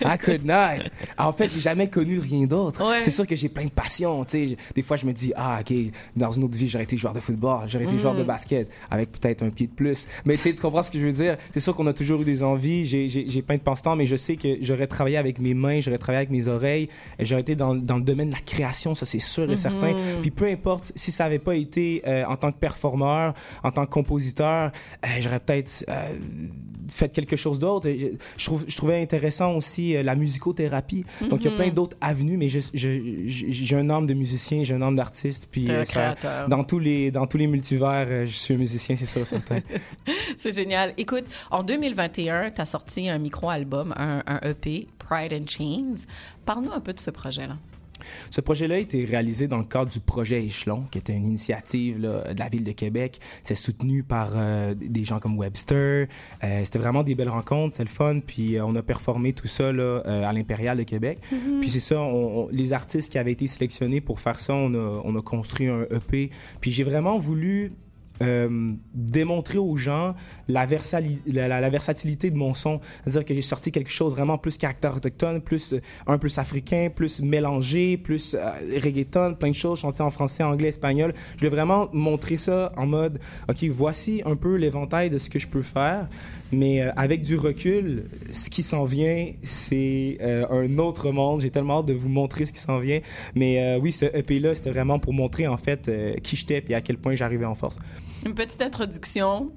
I 0.05 0.16
could 0.16 0.45
not. 0.45 0.85
En 1.19 1.33
fait, 1.33 1.49
j'ai 1.49 1.61
jamais 1.61 1.89
connu 1.91 2.20
rien 2.20 2.47
d'autre. 2.47 2.89
Ouais. 2.89 3.01
C'est 3.03 3.11
sûr 3.11 3.27
que 3.27 3.35
j'ai 3.35 3.49
plein 3.49 3.65
de 3.65 3.70
passions. 3.70 4.25
Des 4.33 4.83
fois, 4.83 4.97
je 4.97 5.07
me 5.07 5.12
dis, 5.12 5.33
ah, 5.35 5.61
ok, 5.61 5.75
dans 6.15 6.31
une 6.31 6.45
autre 6.45 6.57
vie, 6.57 6.69
j'aurais 6.69 6.85
été 6.85 6.97
joueur 6.97 7.15
de 7.15 7.20
football, 7.20 7.62
j'aurais 7.66 7.85
été 7.85 7.95
Mm. 7.95 7.99
joueur 7.99 8.15
de 8.15 8.23
basket, 8.23 8.70
avec 8.91 9.11
peut-être 9.11 9.43
un 9.43 9.51
pied 9.51 9.66
de 9.66 9.73
plus. 9.73 10.07
Mais 10.25 10.37
tu 10.37 10.53
comprends 10.55 10.83
ce 10.83 10.91
que 10.91 11.01
je 11.01 11.07
veux 11.07 11.12
dire? 11.12 11.37
C'est 11.53 11.61
sûr 11.61 11.75
qu'on 11.75 11.87
a 11.89 11.93
toujours 11.93 12.23
eu 12.23 12.25
des 12.25 12.43
envies. 12.45 12.87
J'ai- 12.87 13.43
plein 13.43 13.57
de 13.57 13.62
passe-temps, 13.62 13.97
mais 13.97 14.07
je 14.07 14.15
sais 14.16 14.37
que 14.37 14.59
j'aurais 14.61 14.87
travaillé 14.87 15.16
avec 15.16 15.39
mes 15.41 15.55
mains, 15.55 15.81
j'aurais 15.81 15.99
travaillé 15.99 16.19
avec 16.27 16.31
mes 16.31 16.49
oreilles, 16.49 16.89
j'aurais 17.19 17.41
été 17.41 17.57
dans, 17.57 17.75
dans 17.75 17.97
le 17.97 18.03
domaine 18.03 18.29
de 18.29 18.35
la 18.35 18.41
création, 18.41 18.95
ça 18.95 19.07
c'est 19.07 19.19
sûr 19.19 19.45
et 19.45 19.49
Mhm. 19.49 19.57
certain. 19.57 19.93
Puis 20.20 20.31
peu 20.31 20.47
importe 20.47 20.93
si 20.95 21.11
ça 21.12 21.25
avait 21.25 21.39
pas 21.39 21.55
été 21.57 22.03
euh, 22.07 22.25
en 22.27 22.37
tant 22.37 22.53
que 22.53 22.59
performeur, 22.59 23.35
en 23.65 23.70
tant 23.70 23.85
que 23.87 23.91
compositeur, 23.91 24.70
euh, 25.05 25.09
j'aurais 25.20 25.41
peut-être 25.41 25.85
euh, 25.89 26.12
fait 26.90 27.12
quelque 27.12 27.36
chose 27.36 27.59
d'autre. 27.59 27.90
Je, 27.90 28.06
je 28.39 28.44
trouve, 28.47 28.65
je 28.66 28.74
trouvais 28.74 29.02
intéressant 29.02 29.52
aussi 29.55 29.94
euh, 29.94 30.02
la 30.02 30.15
musicothérapie. 30.15 31.05
Donc 31.28 31.40
il 31.44 31.44
y 31.44 31.48
a 31.48 31.56
plein 31.56 31.69
d'autres 31.69 31.98
avenues, 32.01 32.39
mais 32.39 32.48
je- 32.48 32.60
je- 32.73 33.27
je- 33.28 33.44
j'ai 33.51 33.77
un 33.77 33.90
âme 33.90 34.06
de 34.06 34.15
musicien, 34.15 34.62
j'ai 34.65 34.73
un 34.74 34.81
âme 34.81 34.97
d'artiste. 34.97 35.48
Puis 35.52 35.66
euh, 35.70 35.85
ça- 35.85 36.15
dans 36.48 36.65
tous 36.65 36.78
les 36.78 37.10
dans 37.10 37.27
tous 37.27 37.36
les 37.36 37.47
multivers, 37.47 38.06
euh, 38.09 38.24
je 38.24 38.32
suis 38.32 38.55
un 38.55 38.56
musicien, 38.56 38.97
c'est 38.97 39.05
sûr 39.05 39.27
certain. 39.27 39.59
C'est 40.39 40.55
génial. 40.55 40.94
Écoute, 40.97 41.24
en 41.51 41.62
2021, 41.62 42.52
tu 42.52 42.60
as 42.60 42.65
sorti 42.66 43.09
un 43.10 43.19
micro-album, 43.19 43.93
un, 43.97 44.23
un 44.27 44.40
EP, 44.48 44.86
Pride 44.98 45.35
and 45.35 45.47
Chains. 45.47 46.06
Parle-nous 46.47 46.73
un 46.73 46.81
peu 46.81 46.94
de 46.94 47.01
ce 47.01 47.10
projet-là. 47.10 47.59
Ce 48.31 48.41
projet-là 48.41 48.77
a 48.77 48.79
été 48.79 49.05
réalisé 49.05 49.49
dans 49.49 49.59
le 49.59 49.65
cadre 49.65 49.91
du 49.91 50.01
projet 50.01 50.45
Échelon, 50.45 50.85
qui 50.91 50.99
était 50.99 51.15
une 51.15 51.27
initiative 51.27 52.01
là, 52.01 52.33
de 52.35 52.39
la 52.39 52.49
ville 52.49 52.65
de 52.65 52.73
Québec. 52.73 53.19
C'est 53.43 53.55
soutenu 53.55 54.03
par 54.03 54.33
euh, 54.37 54.75
des 54.75 55.05
gens 55.05 55.19
comme 55.19 55.39
Webster. 55.39 56.07
Euh, 56.45 56.61
c'était 56.65 56.79
vraiment 56.79 57.03
des 57.03 57.15
belles 57.15 57.29
rencontres, 57.29 57.73
c'était 57.75 57.85
le 57.85 57.89
fun. 57.91 58.19
Puis 58.27 58.57
euh, 58.57 58.65
on 58.65 58.75
a 58.77 58.83
performé 58.83 59.33
tout 59.33 59.49
ça 59.49 59.73
là, 59.73 60.01
à 60.05 60.33
l'Impérial 60.33 60.79
de 60.79 60.83
Québec. 60.83 61.19
Mhm. 61.33 61.61
Puis 61.61 61.70
c'est 61.70 61.81
ça, 61.81 62.01
on- 62.01 62.45
on- 62.45 62.49
les 62.51 62.73
artistes 62.73 63.11
qui 63.12 63.19
avaient 63.19 63.33
été 63.33 63.47
sélectionnés 63.47 64.01
pour 64.01 64.20
faire 64.20 64.39
ça, 64.41 64.55
on 64.55 64.73
a, 64.75 65.01
on 65.05 65.16
a 65.16 65.23
construit 65.23 65.69
un 65.69 65.83
EP. 65.91 66.31
Puis 66.61 66.70
j'ai 66.70 66.85
vraiment 66.85 67.19
voulu 67.19 67.73
euh, 68.20 68.73
démontrer 68.95 69.59
aux 69.59 69.77
gens 69.77 70.15
la, 70.49 70.66
versatilité 70.66 72.31
de 72.31 72.36
mon 72.36 72.53
son. 72.53 72.81
C'est-à-dire 73.05 73.24
que 73.24 73.35
j'ai 73.35 73.43
sorti 73.43 73.70
quelque 73.70 73.90
chose 73.90 74.12
vraiment 74.12 74.39
plus 74.39 74.59
caractère 74.59 74.97
autochtone, 74.97 75.40
plus 75.40 75.74
euh, 75.74 75.81
un 76.07 76.19
plus 76.19 76.36
africain, 76.39 76.89
plus 76.95 77.23
mélangé, 77.23 77.97
plus 77.97 78.35
euh, 78.35 78.40
reggaeton, 78.82 79.35
plein 79.35 79.51
de 79.51 79.55
choses 79.55 79.81
chanté 79.81 80.03
en 80.03 80.11
français, 80.11 80.43
anglais, 80.43 80.69
espagnol. 80.69 81.15
Je 81.32 81.39
voulais 81.39 81.51
vraiment 81.51 81.89
montrer 81.93 82.36
ça 82.36 82.73
en 82.77 82.86
mode, 82.86 83.20
OK, 83.49 83.62
voici 83.70 84.23
un 84.24 84.35
peu 84.35 84.57
l'éventail 84.57 85.11
de 85.11 85.19
ce 85.19 85.31
que 85.31 85.39
je 85.39 85.47
peux 85.47 85.62
faire, 85.62 86.09
mais 86.51 86.81
avec 86.81 87.23
du 87.23 87.36
recul, 87.36 88.05
ce 88.32 88.51
qui 88.51 88.62
s'en 88.62 88.85
vient, 88.85 89.32
c'est 89.43 90.19
un 90.51 90.78
autre 90.78 91.12
monde. 91.12 91.43
J'ai 91.43 91.51
tellement 91.51 91.81
hâte 91.81 91.86
de 91.86 91.95
vous 91.95 92.09
montrer 92.09 92.47
ce 92.47 92.53
qui 92.53 92.61
s'en 92.61 92.78
vient. 92.78 93.01
Mais 93.35 93.77
oui, 93.77 93.93
ce 93.93 94.07
EP-là, 94.07 94.55
c'était 94.55 94.70
vraiment 94.70 94.99
pour 94.99 95.12
montrer 95.12 95.47
en 95.47 95.59
fait 95.59 95.90
qui 96.23 96.36
j'étais 96.36 96.65
et 96.69 96.74
à 96.74 96.81
quel 96.81 96.97
point 96.97 97.15
j'arrivais 97.15 97.45
en 97.45 97.55
force. 97.55 97.78
Une 98.27 98.35
petite 98.35 98.61
introduction 98.62 99.53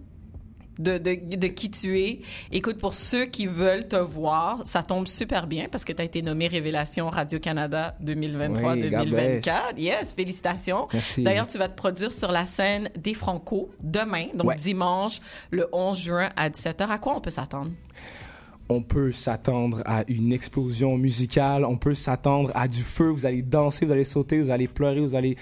de, 0.80 0.98
de, 0.98 1.36
de 1.36 1.48
qui 1.48 1.70
tu 1.70 2.00
es. 2.00 2.22
Écoute, 2.52 2.78
pour 2.78 2.94
ceux 2.94 3.26
qui 3.26 3.46
veulent 3.46 3.88
te 3.88 3.98
voir, 3.98 4.62
ça 4.66 4.82
tombe 4.82 5.06
super 5.08 5.46
bien 5.46 5.66
parce 5.72 5.84
que 5.86 5.92
tu 5.94 6.02
as 6.02 6.06
été 6.06 6.22
nommé 6.22 6.48
Révélation 6.48 7.10
Radio-Canada 7.10 7.96
2023-2024. 8.04 9.78
yes, 9.78 10.14
félicitations. 10.14 10.88
D'ailleurs, 11.18 11.48
tu 11.48 11.58
vas 11.58 11.68
te 11.68 11.76
produire 11.76 12.12
sur 12.14 12.32
la 12.32 12.46
scène 12.46 12.90
des 12.98 13.14
Franco 13.14 13.70
demain, 13.82 14.28
donc 14.34 14.48
Ouais. 14.48 14.56
dimanche, 14.56 15.20
le 15.52 15.68
11 15.72 16.00
juin 16.00 16.30
à 16.36 16.50
17h. 16.50 16.90
À 16.90 16.98
quoi 16.98 17.16
on 17.16 17.22
peut 17.22 17.30
s'attendre? 17.30 17.72
On 18.70 18.82
peut 18.82 19.12
s'attendre 19.12 19.82
à 19.86 20.04
une 20.08 20.34
explosion 20.34 20.98
musicale, 20.98 21.66
on 21.66 21.78
peut 21.78 21.94
s'attendre 21.94 22.52
à 22.54 22.68
du 22.68 22.82
feu, 22.82 23.10
vous 23.10 23.26
allez 23.26 23.42
danser, 23.42 23.86
vous 23.86 23.92
allez 23.92 24.04
sauter, 24.04 24.42
vous 24.42 24.50
allez 24.50 24.68
pleurer, 24.68 25.02
vous 25.02 25.16
allez 25.16 25.38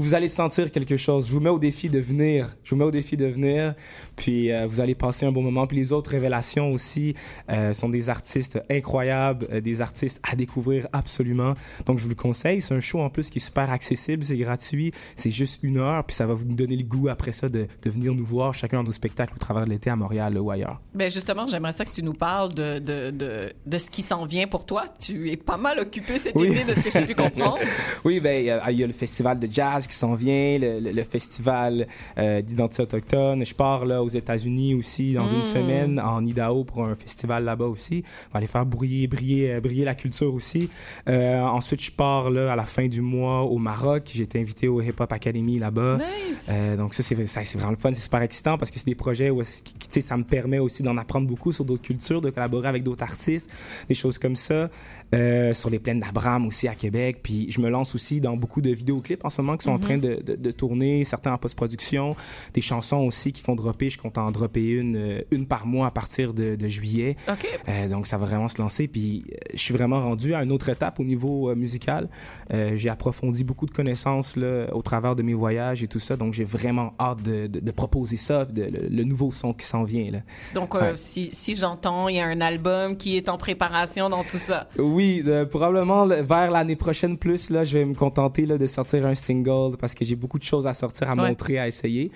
vous 0.00 0.14
allez 0.14 0.28
sentir 0.28 0.70
quelque 0.70 0.96
chose. 0.96 1.28
Je 1.28 1.32
vous 1.32 1.40
mets 1.40 1.50
au 1.50 1.58
défi 1.58 1.90
de 1.90 1.98
venir, 1.98 2.56
je 2.64 2.70
vous 2.70 2.76
mets 2.76 2.84
au 2.84 2.90
défi 2.90 3.16
de 3.16 3.26
venir, 3.26 3.74
puis 4.16 4.50
euh, 4.50 4.66
vous 4.66 4.80
allez 4.80 4.94
passer 4.94 5.26
un 5.26 5.32
bon 5.32 5.42
moment. 5.42 5.66
Puis 5.66 5.76
les 5.76 5.92
autres 5.92 6.10
révélations 6.10 6.72
aussi 6.72 7.14
euh, 7.50 7.74
sont 7.74 7.88
des 7.88 8.08
artistes 8.08 8.62
incroyables, 8.70 9.46
euh, 9.52 9.60
des 9.60 9.80
artistes 9.80 10.20
à 10.22 10.36
découvrir 10.36 10.88
absolument. 10.92 11.54
Donc 11.86 11.98
je 11.98 12.04
vous 12.04 12.10
le 12.10 12.14
conseille, 12.14 12.62
c'est 12.62 12.74
un 12.74 12.80
show 12.80 13.00
en 13.00 13.10
plus 13.10 13.28
qui 13.30 13.38
est 13.38 13.44
super 13.44 13.70
accessible, 13.70 14.24
c'est 14.24 14.38
gratuit, 14.38 14.92
c'est 15.16 15.30
juste 15.30 15.60
une 15.62 15.78
heure, 15.78 16.04
puis 16.04 16.16
ça 16.16 16.26
va 16.26 16.34
vous 16.34 16.44
donner 16.44 16.76
le 16.76 16.84
goût 16.84 17.08
après 17.08 17.32
ça 17.32 17.48
de, 17.48 17.66
de 17.82 17.90
venir 17.90 18.14
nous 18.14 18.24
voir 18.24 18.54
chacun 18.54 18.78
dans 18.78 18.84
nos 18.84 18.92
spectacles 18.92 19.34
au 19.34 19.38
travers 19.38 19.64
de 19.64 19.70
l'été 19.70 19.90
à 19.90 19.96
Montréal 19.96 20.38
ou 20.38 20.50
ailleurs. 20.50 20.80
Ben 20.94 21.10
justement, 21.10 21.46
j'aimerais 21.46 21.72
ça 21.72 21.84
que 21.84 21.90
tu 21.90 22.02
nous 22.02 22.14
parles 22.14 22.49
de, 22.54 22.78
de, 22.78 23.10
de, 23.10 23.52
de 23.66 23.78
ce 23.78 23.90
qui 23.90 24.02
s'en 24.02 24.24
vient 24.26 24.46
pour 24.46 24.66
toi. 24.66 24.84
Tu 25.00 25.30
es 25.30 25.36
pas 25.36 25.56
mal 25.56 25.78
occupé 25.78 26.18
cet 26.18 26.34
Oui. 26.36 26.48
été 26.48 26.64
de 26.64 26.74
ce 26.74 26.80
que 26.80 26.90
j'ai 26.90 27.06
pu 27.06 27.14
comprendre. 27.24 27.58
oui, 28.04 28.20
ben 28.20 28.40
il 28.42 28.46
y 28.46 28.50
a- 28.50 28.70
il 28.70 28.78
y 28.78 28.84
a 28.84 28.86
le 28.86 28.92
festival 28.92 29.38
de 29.38 29.48
jazz 29.50 29.86
qui 29.86 29.94
s'en 29.96 30.14
vient, 30.14 30.58
le, 30.58 30.80
le- 30.80 30.92
le 30.92 31.04
festival 31.04 31.86
euh, 32.18 32.42
d'identité 32.42 32.82
autochtone. 32.82 33.44
Je 33.44 33.54
pars 33.54 33.84
là 33.84 34.02
aux 34.02 34.08
États-Unis 34.08 34.74
aussi 34.74 35.14
dans 35.14 35.26
une 35.26 35.40
Mm. 35.40 35.44
semaine 35.44 36.00
en 36.00 36.24
Idaho 36.24 36.64
pour 36.64 36.84
un 36.84 36.94
festival 36.94 37.44
là-bas 37.44 37.66
aussi. 37.66 38.02
On 38.28 38.32
va 38.34 38.38
aller 38.38 38.46
faire 38.46 38.66
briller, 38.66 39.06
briller, 39.06 39.52
euh, 39.54 39.60
briller 39.60 39.84
la 39.84 39.94
culture 39.94 40.34
aussi. 40.34 40.68
Euh, 41.08 41.40
ensuite, 41.42 41.82
je 41.82 41.90
pars 41.90 42.30
là 42.30 42.52
à 42.52 42.56
la 42.56 42.64
fin 42.66 42.86
du 42.88 43.00
mois 43.00 43.42
au 43.42 43.58
Maroc. 43.58 44.10
J'ai 44.12 44.24
été 44.24 44.38
invité 44.40 44.68
au 44.68 44.80
Hip 44.82 44.94
Hop 45.00 45.12
Academy 45.12 45.58
là-bas. 45.58 45.96
Nice. 45.98 46.06
Euh, 46.48 46.76
donc 46.76 46.94
ça 46.94 47.02
c'est 47.02 47.14
vraiment 47.14 47.70
le 47.70 47.76
fun, 47.76 47.90
c'est 47.94 48.00
super 48.02 48.22
excitant 48.22 48.58
parce 48.58 48.70
que 48.70 48.78
c'est 48.78 48.86
des 48.86 48.94
projets 48.94 49.30
où 49.30 49.42
sais 49.44 50.00
ça 50.00 50.16
me 50.16 50.24
permet 50.24 50.58
aussi 50.58 50.82
d'en 50.82 50.96
apprendre 50.96 51.26
beaucoup 51.26 51.52
sur 51.52 51.64
d'autres 51.64 51.82
cultures, 51.82 52.20
de 52.20 52.30
collaborer 52.40 52.68
avec 52.68 52.82
d'autres 52.82 53.02
artistes, 53.02 53.50
des 53.88 53.94
choses 53.94 54.18
comme 54.18 54.36
ça. 54.36 54.70
Euh, 55.12 55.54
sur 55.54 55.70
les 55.70 55.80
plaines 55.80 55.98
d'Abraham 55.98 56.46
aussi 56.46 56.68
à 56.68 56.76
Québec, 56.76 57.18
puis 57.20 57.50
je 57.50 57.60
me 57.60 57.68
lance 57.68 57.96
aussi 57.96 58.20
dans 58.20 58.36
beaucoup 58.36 58.60
de 58.60 58.70
vidéoclips 58.70 59.24
en 59.24 59.30
ce 59.30 59.42
moment 59.42 59.56
qui 59.56 59.64
sont 59.64 59.72
en 59.72 59.78
Mhm. 59.78 59.80
train 59.80 59.98
de, 59.98 60.22
de, 60.24 60.36
de 60.36 60.50
tourner, 60.52 61.02
certains 61.02 61.32
en 61.32 61.38
post-production, 61.38 62.14
des 62.54 62.60
chansons 62.60 62.98
aussi 62.98 63.32
qui 63.32 63.42
font 63.42 63.56
dropper, 63.56 63.90
je 63.90 63.98
compte 63.98 64.18
en 64.18 64.30
dropper 64.30 64.68
une 64.70 64.94
euh, 64.96 65.22
une 65.32 65.46
par 65.46 65.66
mois 65.66 65.88
à 65.88 65.90
partir 65.90 66.32
de, 66.32 66.54
de 66.54 66.68
juillet. 66.68 67.16
OK. 67.28 67.44
Euh, 67.68 67.88
donc 67.88 68.06
ça 68.06 68.18
va 68.18 68.26
vraiment 68.26 68.46
se 68.48 68.62
lancer. 68.62 68.86
Puis 68.86 69.24
je 69.52 69.58
suis 69.58 69.74
vraiment 69.74 70.00
rendu 70.00 70.32
à 70.32 70.44
une 70.44 70.52
autre 70.52 70.68
étape 70.68 71.00
au 71.00 71.04
niveau 71.04 71.52
musical. 71.56 72.08
Euh, 72.52 72.76
j'ai 72.76 72.88
approfondi 72.88 73.42
beaucoup 73.42 73.66
de 73.66 73.72
connaissances 73.72 74.36
là, 74.36 74.68
au 74.72 74.82
travers 74.82 75.16
de 75.16 75.24
mes 75.24 75.34
voyages 75.34 75.82
et 75.82 75.88
tout 75.88 75.98
ça. 75.98 76.14
Donc 76.16 76.34
j'ai 76.34 76.44
vraiment 76.44 76.94
hâte 77.00 77.22
de, 77.22 77.70
proposer 77.72 78.16
ça, 78.16 78.46
le, 78.54 78.70
le 78.88 79.02
nouveau 79.02 79.32
son 79.32 79.54
qui 79.54 79.66
s'en 79.66 79.82
vient. 79.82 80.08
Là. 80.12 80.18
Donc, 80.54 80.74
Ouais. 80.74 80.92
si, 80.94 81.30
si 81.32 81.56
j'entends, 81.56 82.06
il 82.06 82.14
y 82.14 82.20
a 82.20 82.26
un 82.26 82.40
album 82.40 82.96
qui 82.96 83.16
est 83.16 83.28
en 83.28 83.38
préparation 83.38 84.08
dans 84.08 84.22
tout 84.22 84.38
ça. 84.38 84.68
Oui, 84.78 84.99
euh, 85.26 85.44
probablement 85.44 86.06
vers 86.06 86.50
l'année 86.50 86.76
prochaine 86.76 87.16
plus, 87.18 87.50
là, 87.50 87.64
je 87.64 87.76
vais 87.78 87.84
me 87.84 87.94
contenter 87.94 88.46
là, 88.46 88.58
de 88.58 88.66
sortir 88.66 89.06
un 89.06 89.14
single 89.14 89.76
parce 89.78 89.94
que 89.94 90.04
j'ai 90.04 90.16
beaucoup 90.16 90.38
de 90.38 90.44
choses 90.44 90.66
à 90.66 90.74
sortir, 90.74 91.10
à 91.10 91.14
Ouais. 91.14 91.28
montrer, 91.28 91.58
à 91.58 91.66
essayer. 91.68 92.10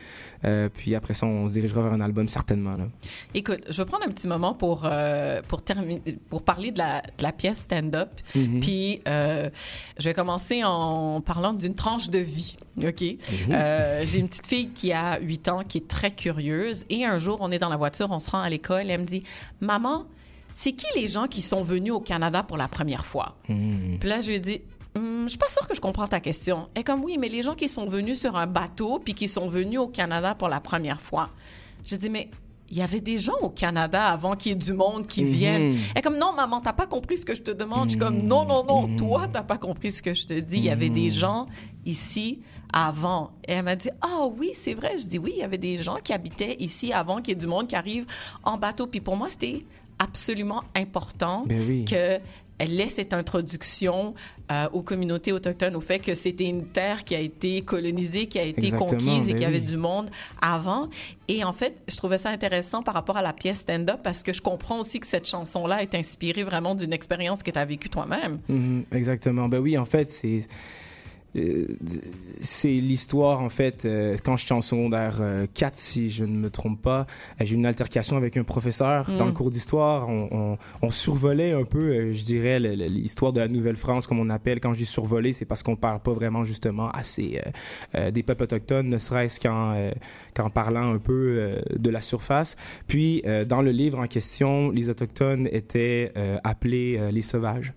Euh, 0.44 0.69
puis 0.73 0.94
après 0.94 1.15
ça, 1.15 1.27
on 1.27 1.48
se 1.48 1.52
dirigera 1.55 1.82
vers 1.82 1.93
un 1.93 2.01
album 2.01 2.28
certainement. 2.28 2.77
Là. 2.77 2.86
Écoute, 3.35 3.61
je 3.70 3.81
vais 3.82 3.86
prendre 3.86 4.05
un 4.06 4.11
petit 4.11 4.28
moment 4.28 4.55
pour, 4.55 4.82
euh, 4.85 5.40
pour, 5.48 5.62
terminer, 5.62 6.02
pour 6.28 6.43
parler 6.43 6.70
de 6.70 6.78
la, 6.78 7.01
de 7.02 7.23
la 7.23 7.32
pièce 7.32 7.59
stand-up. 7.61 8.11
Mhm. 8.35 8.61
Puis, 8.61 9.01
je 9.06 10.05
vais 10.05 10.15
commencer 10.15 10.62
en 10.65 11.20
parlant 11.20 11.52
d'une 11.55 11.74
tranche 11.74 12.11
de 12.11 12.19
vie. 12.19 12.56
OK? 12.82 13.01
Mhm. 13.02 13.19
Euh, 13.52 14.02
J'ai 14.05 14.19
une 14.19 14.28
petite 14.28 14.47
fille 14.47 14.69
qui 14.70 14.93
a 14.93 15.19
8 15.20 15.48
ans, 15.48 15.62
qui 15.66 15.78
est 15.78 15.89
très 15.89 16.11
curieuse. 16.11 16.85
Et 16.90 17.05
un 17.05 17.19
jour, 17.19 17.39
on 17.40 17.51
est 17.51 17.59
dans 17.59 17.69
la 17.69 17.77
voiture, 17.77 18.09
on 18.11 18.20
se 18.20 18.31
rend 18.31 18.40
à 18.40 18.51
l'école. 18.51 18.90
Elle 18.90 19.01
me 19.01 19.06
dit 19.06 19.23
Maman, 19.61 20.05
c'est 20.55 20.73
qui 20.73 20.87
les 20.99 21.07
gens 21.09 21.27
qui 21.27 21.43
sont 21.43 21.63
venus 21.63 21.93
au 21.93 22.01
Canada 22.01 22.43
pour 22.43 22.57
la 22.57 22.69
première 22.69 23.05
fois? 23.05 23.37
Mhm. 23.51 23.99
Puis 24.01 24.09
là, 24.09 24.23
je 24.23 24.29
lui 24.29 24.37
ai 24.37 24.41
dit, 24.41 24.63
Hum, 24.97 25.25
je 25.25 25.31
suis 25.31 25.39
pas 25.39 25.49
sûre 25.49 25.67
que 25.67 25.75
je 25.75 25.81
comprends 25.81 26.07
ta 26.07 26.21
question. 26.21 26.69
Et 26.77 26.85
comme 26.85 27.03
oui, 27.03 27.19
mais 27.19 27.29
les 27.29 27.43
gens 27.43 27.57
qui 27.57 27.69
sont 27.69 27.85
venus 27.87 28.21
sur 28.21 28.37
un 28.37 28.47
bateau 28.47 29.01
puis 29.05 29.13
qui 29.13 29.27
sont 29.27 29.49
venus 29.49 29.81
au 29.81 29.89
Canada 29.89 30.37
pour 30.37 30.49
la 30.49 30.61
première 30.61 31.01
fois. 31.01 31.31
J'ai 31.83 31.97
dit, 31.99 32.09
mais 32.09 32.31
il 32.71 32.77
y 32.79 32.81
avait 32.81 33.01
des 33.01 33.19
gens 33.19 33.35
au 33.43 33.49
Canada 33.51 34.05
avant 34.05 34.37
qu'il 34.37 34.53
y 34.53 34.55
ait 34.55 34.57
du 34.59 34.73
monde 34.73 35.09
qui 35.09 35.25
Mhm. 35.25 35.29
viennent. 35.31 35.77
Et 35.97 36.01
comme 36.01 36.17
non, 36.17 36.33
maman, 36.33 36.61
t'as 36.61 36.73
pas 36.75 36.87
compris 36.87 37.17
ce 37.17 37.25
que 37.27 37.35
je 37.35 37.43
te 37.43 37.51
demande. 37.51 37.87
Je 37.87 37.91
suis 37.91 37.99
comme 37.99 38.19
non, 38.23 38.45
non, 38.45 38.63
non, 38.65 38.97
toi, 38.97 39.27
t'as 39.33 39.43
pas 39.43 39.59
compris 39.59 39.91
ce 39.91 40.01
que 40.01 40.15
je 40.15 40.27
te 40.27 40.35
dis. 40.35 40.59
Il 40.59 40.65
y 40.65 40.71
avait 40.71 40.91
des 40.91 41.11
gens 41.11 41.49
ici 41.85 42.41
avant. 42.73 43.33
Et 43.49 43.53
elle 43.55 43.65
m'a 43.65 43.75
dit, 43.77 43.91
ah 44.01 44.27
oui, 44.39 44.51
c'est 44.55 44.75
vrai. 44.75 44.97
Je 44.99 45.07
dis 45.07 45.19
oui, 45.19 45.33
il 45.35 45.41
y 45.41 45.43
avait 45.43 45.59
des 45.59 45.77
gens 45.77 45.97
qui 46.05 46.13
habitaient 46.13 46.57
ici 46.61 46.93
avant 46.93 47.17
qu'il 47.21 47.31
y 47.31 47.33
ait 47.33 47.41
du 47.41 47.49
monde 47.49 47.67
qui 47.67 47.75
arrive 47.77 48.07
en 48.45 48.59
bateau. 48.59 48.87
Puis 48.87 49.01
pour 49.01 49.17
moi, 49.17 49.29
c'était 49.29 49.65
absolument 50.05 50.63
important 50.77 51.45
Ben 51.47 51.61
oui. 51.67 51.85
que 51.85 52.19
elle 52.59 52.77
laisse 52.77 52.95
cette 52.95 53.13
introduction 53.13 54.15
euh, 54.53 54.69
aux 54.73 54.83
communautés 54.83 55.33
autochtones, 55.33 55.75
au 55.75 55.81
fait 55.81 55.99
que 55.99 56.15
c'était 56.15 56.45
une 56.49 56.63
terre 56.65 57.03
qui 57.03 57.17
a 57.17 57.19
été 57.19 57.63
colonisée, 57.63 58.27
qui 58.29 58.39
a 58.39 58.45
été 58.45 58.67
Exactement, 58.67 58.91
conquise 58.91 59.29
et 59.29 59.33
ben 59.33 59.39
qu'il 59.39 59.43
y 59.43 59.45
avait 59.45 59.59
oui. 59.59 59.65
du 59.65 59.77
monde 59.77 60.09
avant. 60.41 60.89
Et 61.27 61.43
en 61.43 61.53
fait, 61.53 61.83
je 61.89 61.97
trouvais 61.97 62.17
ça 62.19 62.31
intéressant 62.31 62.83
par 62.83 62.95
rapport 62.95 63.17
à 63.17 63.23
la 63.23 63.33
pièce 63.33 63.59
stand-up 63.59 64.01
parce 64.05 64.23
que 64.23 64.33
je 64.33 64.41
comprends 64.41 64.81
aussi 64.81 65.01
que 65.01 65.07
cette 65.09 65.29
chanson-là 65.29 65.83
est 65.83 65.97
inspirée 65.97 66.45
vraiment 66.45 66.77
d'une 66.77 66.93
expérience 66.93 67.43
que 67.43 67.51
tu 67.51 67.59
as 67.59 67.65
vécue 67.65 67.89
toi-même. 67.91 68.39
Mhm, 68.49 68.85
exactement. 68.93 69.49
Ben 69.49 69.59
oui, 69.59 69.77
en 69.77 69.85
fait, 69.85 70.09
c'est 70.09 70.47
c'est 72.40 72.69
l'histoire, 72.73 73.40
en 73.43 73.48
fait, 73.48 73.85
euh, 73.85 74.16
quand 74.24 74.36
j'étais 74.36 74.52
en 74.52 74.61
secondaire 74.61 75.16
euh, 75.20 75.47
4, 75.52 75.77
si 75.77 76.11
je 76.11 76.24
ne 76.24 76.36
me 76.36 76.51
trompe 76.51 76.81
pas, 76.81 77.01
euh, 77.40 77.44
j'ai 77.44 77.55
eu 77.55 77.59
une 77.59 77.66
altercation 77.66 78.16
avec 78.16 78.36
un 78.36 78.44
professeur 78.44 79.11
Mm. 79.11 79.16
dans 79.16 79.27
le 79.27 79.32
cours 79.32 79.51
d'histoire. 79.51 80.09
On, 80.09 80.28
on- 80.31 80.59
on 80.82 80.90
survolait 80.90 81.52
un 81.52 81.65
peu, 81.65 81.78
euh, 81.78 82.12
je 82.12 82.23
dirais, 82.24 82.59
l'histoire 82.61 83.32
de 83.32 83.40
la 83.40 83.48
Nouvelle-France, 83.48 84.06
comme 84.06 84.20
on 84.20 84.31
appelle. 84.31 84.61
Quand 84.61 84.73
je 84.74 84.78
dis 84.78 84.86
survoler, 84.86 85.32
c'est 85.32 85.44
parce 85.44 85.62
qu'on 85.62 85.77
parle 85.77 86.01
pas 86.01 86.12
vraiment, 86.12 86.44
justement, 86.44 86.90
assez 86.90 87.40
euh, 87.44 87.51
euh, 87.97 88.11
des 88.11 88.23
peuples 88.23 88.44
autochtones, 88.44 88.89
ne 88.89 88.98
serait-ce 88.98 89.40
qu'en 89.40 89.73
euh, 89.74 89.90
qu'en 90.35 90.51
parlant 90.51 90.93
un 90.93 90.98
peu 90.98 91.12
euh, 91.39 91.61
de 91.77 91.90
la 91.90 92.01
surface. 92.01 92.56
Puis, 92.86 93.23
euh, 93.27 93.44
dans 93.44 93.62
le 93.62 93.70
livre 93.70 93.98
en 94.01 94.06
question, 94.06 94.70
les 94.70 94.89
Autochtones 94.89 95.48
étaient 95.52 96.12
euh, 96.16 96.39
appelés 96.44 96.97
euh, 96.98 97.11
les 97.11 97.23
sauvages. 97.23 97.73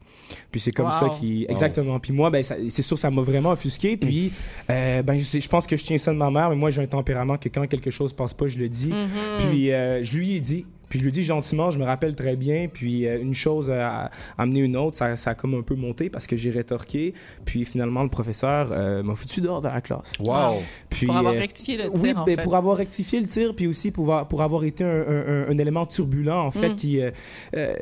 Puis 0.52 0.60
c'est 0.60 0.72
comme 0.72 0.88
Wow. 0.88 0.92
ça 0.92 1.10
qui... 1.10 1.46
Wow. 1.48 1.52
Exactement. 1.52 2.00
Puis 2.00 2.14
moi, 2.14 2.30
ben, 2.30 2.44
c'est 2.44 2.82
sûr, 2.82 2.98
ça 2.98 3.12
m'a 3.12 3.22
vraiment 3.22 3.47
offusqué. 3.52 3.98
Puis, 3.98 4.32
euh, 4.70 5.02
ben, 5.02 5.18
je, 5.18 5.40
je 5.40 5.48
pense 5.48 5.68
que 5.68 5.78
je 5.78 5.84
tiens 5.84 5.98
ça 5.98 6.12
de 6.12 6.18
ma 6.18 6.32
mère, 6.32 6.50
mais 6.50 6.56
moi, 6.56 6.72
j'ai 6.72 6.82
un 6.82 6.88
tempérament 6.88 7.38
que 7.38 7.50
quand 7.50 7.68
quelque 7.68 7.92
chose 7.92 8.14
passe 8.14 8.34
pas, 8.34 8.48
je 8.48 8.58
le 8.58 8.70
dis. 8.70 8.88
Mhm. 8.88 9.50
Puis 9.50 9.72
euh, 9.72 10.04
je 10.04 10.18
lui 10.18 10.36
ai 10.36 10.40
dit. 10.40 10.66
Puis 10.90 11.00
je 11.00 11.04
lui 11.04 11.12
dit 11.12 11.24
gentiment, 11.24 11.72
je 11.72 11.80
me 11.80 11.84
rappelle 11.86 12.16
très 12.16 12.36
bien. 12.36 12.68
Puis 12.72 13.08
euh, 13.08 13.20
une 13.22 13.34
chose 13.34 13.70
a, 13.70 14.10
amené 14.38 14.62
une 14.62 14.78
autre, 14.78 14.96
ça, 14.98 15.16
ça 15.16 15.32
a 15.32 15.36
comme 15.36 15.54
un 15.56 15.62
peu 15.62 15.76
monté 15.76 16.10
parce 16.10 16.28
que 16.28 16.36
j'ai 16.36 16.50
rétorqué. 16.50 17.14
Puis 17.46 17.66
finalement, 17.66 18.04
le 18.04 18.10
professeur 18.10 18.70
euh, 18.72 19.04
m'a 19.04 19.16
foutu 19.16 19.42
dehors 19.42 19.62
de 19.62 19.68
la 19.68 19.82
classe. 19.82 20.14
Wow. 20.20 20.54
Puis, 20.90 21.06
Pour 21.06 21.18
avoir 21.18 21.34
euh, 21.34 21.40
rectifié 21.40 21.78
le 21.78 21.90
oui, 21.90 22.02
tir, 22.02 22.20
en 22.20 22.24
ben, 22.26 22.36
fait. 22.38 22.44
pour 22.44 22.56
avoir 22.56 22.78
rectifié 22.78 23.20
le 23.20 23.28
tir, 23.28 23.54
puis 23.56 23.68
aussi 23.68 23.92
pour, 23.92 24.06
avoir- 24.06 24.28
pour 24.28 24.42
avoir 24.42 24.64
été 24.64 24.84
un, 24.84 24.88
un- 24.88 25.28
un- 25.28 25.50
un 25.50 25.58
élément 25.58 25.86
turbulent, 25.86 26.40
en 26.46 26.52
fait, 26.52 26.70
Mm. 26.70 26.76
qui... 26.76 27.02
euh, 27.02 27.12
euh, 27.56 27.74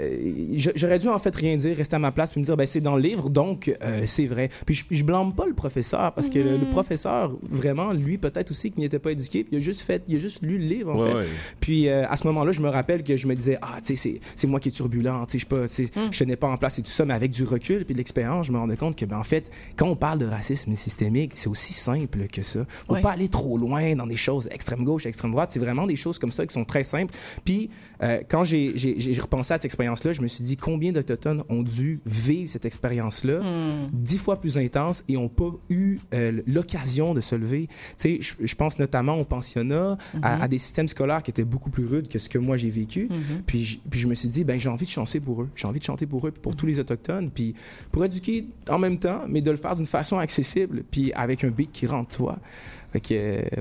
J'aurais 0.75 0.99
dû, 0.99 1.07
en 1.07 1.19
fait, 1.19 1.35
rien 1.35 1.55
dire, 1.57 1.75
rester 1.77 1.95
à 1.95 1.99
ma 1.99 2.11
place, 2.11 2.31
puis 2.31 2.39
me 2.39 2.45
dire, 2.45 2.57
ben, 2.57 2.65
c'est 2.65 2.81
dans 2.81 2.95
le 2.95 3.01
livre, 3.01 3.29
donc 3.29 3.73
euh, 3.83 4.01
c'est 4.05 4.25
vrai. 4.25 4.49
Puis 4.65 4.75
je, 4.75 4.83
je 4.91 5.03
blâme 5.03 5.33
pas 5.33 5.45
le 5.45 5.53
professeur, 5.53 6.11
parce 6.13 6.29
que 6.29 6.39
le, 6.39 6.57
le 6.57 6.65
Mm. 6.65 6.69
professeur, 6.69 7.35
vraiment, 7.49 7.93
lui, 7.93 8.17
peut-être 8.17 8.51
aussi, 8.51 8.71
qu'il 8.71 8.81
n'était 8.81 8.99
pas 8.99 9.11
éduqué, 9.11 9.43
puis 9.43 9.53
il 9.53 9.57
a 9.57 9.61
juste 9.61 9.81
fait, 9.81 10.01
il 10.07 10.15
a 10.15 10.19
juste 10.19 10.41
lu 10.41 10.57
le 10.57 10.65
livre, 10.65 10.93
en 10.95 10.99
Ouais, 11.01 11.09
fait. 11.09 11.15
ouais. 11.17 11.25
Puis 11.59 11.87
euh, 11.89 12.05
à 12.09 12.17
ce 12.17 12.25
moment-là, 12.27 12.51
je 12.51 12.61
me 12.61 12.69
rappelle 12.69 12.94
que 13.03 13.17
je 13.17 13.27
me 13.27 13.35
disais, 13.35 13.57
ah, 13.61 13.77
tu 13.81 13.87
sais, 13.87 13.95
c'est- 13.95 14.19
c'est 14.35 14.47
moi 14.47 14.59
qui 14.59 14.69
est 14.69 14.71
turbulent, 14.71 15.25
tu 15.27 15.39
sais, 15.39 15.45
je 15.77 15.99
Mm. 15.99 16.09
tenais 16.11 16.35
pas 16.35 16.47
en 16.47 16.57
place 16.57 16.79
et 16.79 16.81
tout 16.81 16.89
ça, 16.89 17.05
mais 17.05 17.13
avec 17.13 17.31
du 17.31 17.43
recul 17.43 17.85
puis 17.85 17.93
de 17.93 17.97
l'expérience, 17.97 18.47
je 18.47 18.51
me 18.51 18.57
rendais 18.57 18.77
compte 18.77 18.95
que, 18.95 19.05
ben, 19.05 19.17
en 19.17 19.23
fait, 19.23 19.51
quand 19.75 19.87
on 19.87 19.95
parle 19.95 20.19
de 20.19 20.25
racisme 20.25 20.75
systémique, 20.75 21.31
c'est 21.35 21.47
aussi 21.49 21.73
simple 21.73 22.27
que 22.27 22.43
ça. 22.43 22.65
Faut 22.87 22.93
Ouais. 22.93 23.01
pas 23.01 23.11
aller 23.11 23.27
trop 23.29 23.57
loin 23.57 23.95
dans 23.95 24.07
des 24.07 24.15
choses 24.15 24.47
extrême 24.51 24.83
gauche, 24.83 25.05
extrême 25.05 25.31
droite. 25.31 25.51
C'est 25.51 25.59
vraiment 25.59 25.85
des 25.87 25.95
choses 25.95 26.19
comme 26.19 26.31
ça 26.31 26.45
qui 26.45 26.53
sont 26.53 26.65
très 26.65 26.83
simples. 26.83 27.13
Puis 27.43 27.69
euh, 28.03 28.21
quand 28.29 28.43
j'ai 28.43 28.73
repensé 29.21 29.53
à 29.53 29.57
cette 29.57 29.65
expérience-là, 29.65 30.13
je 30.13 30.21
me 30.21 30.27
suis 30.27 30.43
dit 30.43 30.57
combien 30.57 30.91
d'Autochtones 30.91 31.43
ont 31.49 31.63
dû 31.63 31.99
vivre 32.05 32.49
cette 32.49 32.65
expérience-là 32.65 33.39
Hmm. 33.41 33.87
dix 33.93 34.17
fois 34.17 34.39
plus 34.39 34.57
intense 34.57 35.03
et 35.07 35.13
n'ont 35.13 35.29
pas 35.29 35.51
eu 35.69 35.99
euh, 36.13 36.41
l'occasion 36.47 37.13
de 37.13 37.21
se 37.21 37.35
lever. 37.35 37.67
Tu 37.67 37.73
sais, 37.97 38.17
je, 38.21 38.33
je 38.45 38.55
pense 38.55 38.79
notamment 38.79 39.15
au 39.19 39.23
pensionnat, 39.25 39.97
à, 40.21 40.35
Mhm. 40.35 40.41
à 40.41 40.47
des 40.47 40.57
systèmes 40.57 40.87
scolaires 40.87 41.23
qui 41.23 41.31
étaient 41.31 41.43
beaucoup 41.43 41.69
plus 41.69 41.85
rudes 41.85 42.07
que 42.07 42.19
ce 42.19 42.29
que 42.29 42.37
moi 42.37 42.57
j'ai 42.57 42.69
vécu. 42.69 43.07
Mhm. 43.09 43.43
Puis, 43.45 43.63
j- 43.63 43.81
puis 43.89 43.99
je 43.99 44.07
me 44.07 44.15
suis 44.15 44.29
dit, 44.29 44.43
ben 44.43 44.59
j'ai 44.59 44.69
envie 44.69 44.85
de 44.85 44.91
chanter 44.91 45.19
pour 45.19 45.41
eux. 45.43 45.49
J'ai 45.55 45.67
envie 45.67 45.79
de 45.79 45.83
chanter 45.85 46.05
pour 46.05 46.27
eux, 46.27 46.31
pour 46.31 46.55
tous 46.55 46.65
les 46.65 46.79
autochtones, 46.79 47.29
puis 47.29 47.55
pour 47.91 48.03
éduquer 48.05 48.45
en 48.69 48.79
même 48.79 48.97
temps, 48.99 49.21
mais 49.27 49.41
de 49.41 49.51
le 49.51 49.57
faire 49.57 49.75
d'une 49.75 49.85
façon 49.85 50.17
accessible, 50.17 50.83
puis 50.89 51.11
avec 51.13 51.43
un 51.43 51.49
beat 51.49 51.71
qui 51.71 51.87
rentre, 51.87 52.15
toi. 52.17 52.37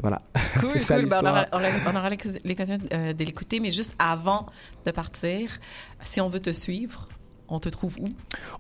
Voilà. 0.02 0.23
Cool, 0.61 0.78
ça, 0.78 0.98
cool. 1.01 1.09
Ben, 1.09 1.20
on 1.23 1.27
aura, 1.27 1.40
l'histoire. 1.40 1.48
on 1.52 1.65
aura- 1.65 1.93
on 1.93 1.97
aura 1.97 2.11
l'occasion 2.44 2.78
euh, 2.93 3.12
de 3.12 3.24
l'écouter, 3.24 3.59
mais 3.61 3.70
juste 3.70 3.94
avant 3.98 4.47
de 4.86 4.90
partir, 4.93 5.59
si 6.02 6.20
on 6.20 6.28
veut 6.28 6.40
te 6.40 6.52
suivre, 6.52 7.09
on 7.55 7.60
te 7.60 7.68
trouve 7.68 7.97
où? 8.01 8.09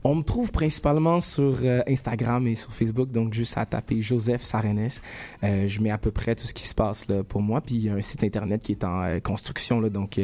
On 0.02 0.14
me 0.14 0.22
trouve 0.22 0.50
principalement 0.52 1.20
sur 1.20 1.56
euh, 1.62 1.80
Instagram 1.88 2.46
et 2.46 2.54
sur 2.54 2.72
Facebook, 2.72 3.10
donc 3.10 3.34
juste 3.34 3.56
à 3.58 3.66
taper 3.66 4.00
Joseph 4.02 4.42
Sarenes. 4.42 4.88
Euh, 5.42 5.68
je 5.68 5.80
mets 5.80 5.90
à 5.90 5.98
peu 5.98 6.10
près 6.10 6.34
tout 6.34 6.46
ce 6.46 6.54
qui 6.54 6.66
se 6.66 6.74
passe 6.74 7.08
là, 7.08 7.22
pour 7.24 7.42
moi, 7.42 7.60
puis 7.60 7.74
il 7.76 7.84
y 7.84 7.88
a 7.90 7.94
un 7.94 8.00
site 8.00 8.24
internet 8.24 8.62
qui 8.62 8.72
est 8.72 8.84
en 8.84 9.02
euh, 9.02 9.18
construction, 9.20 9.80
là, 9.80 9.88
donc 9.88 10.20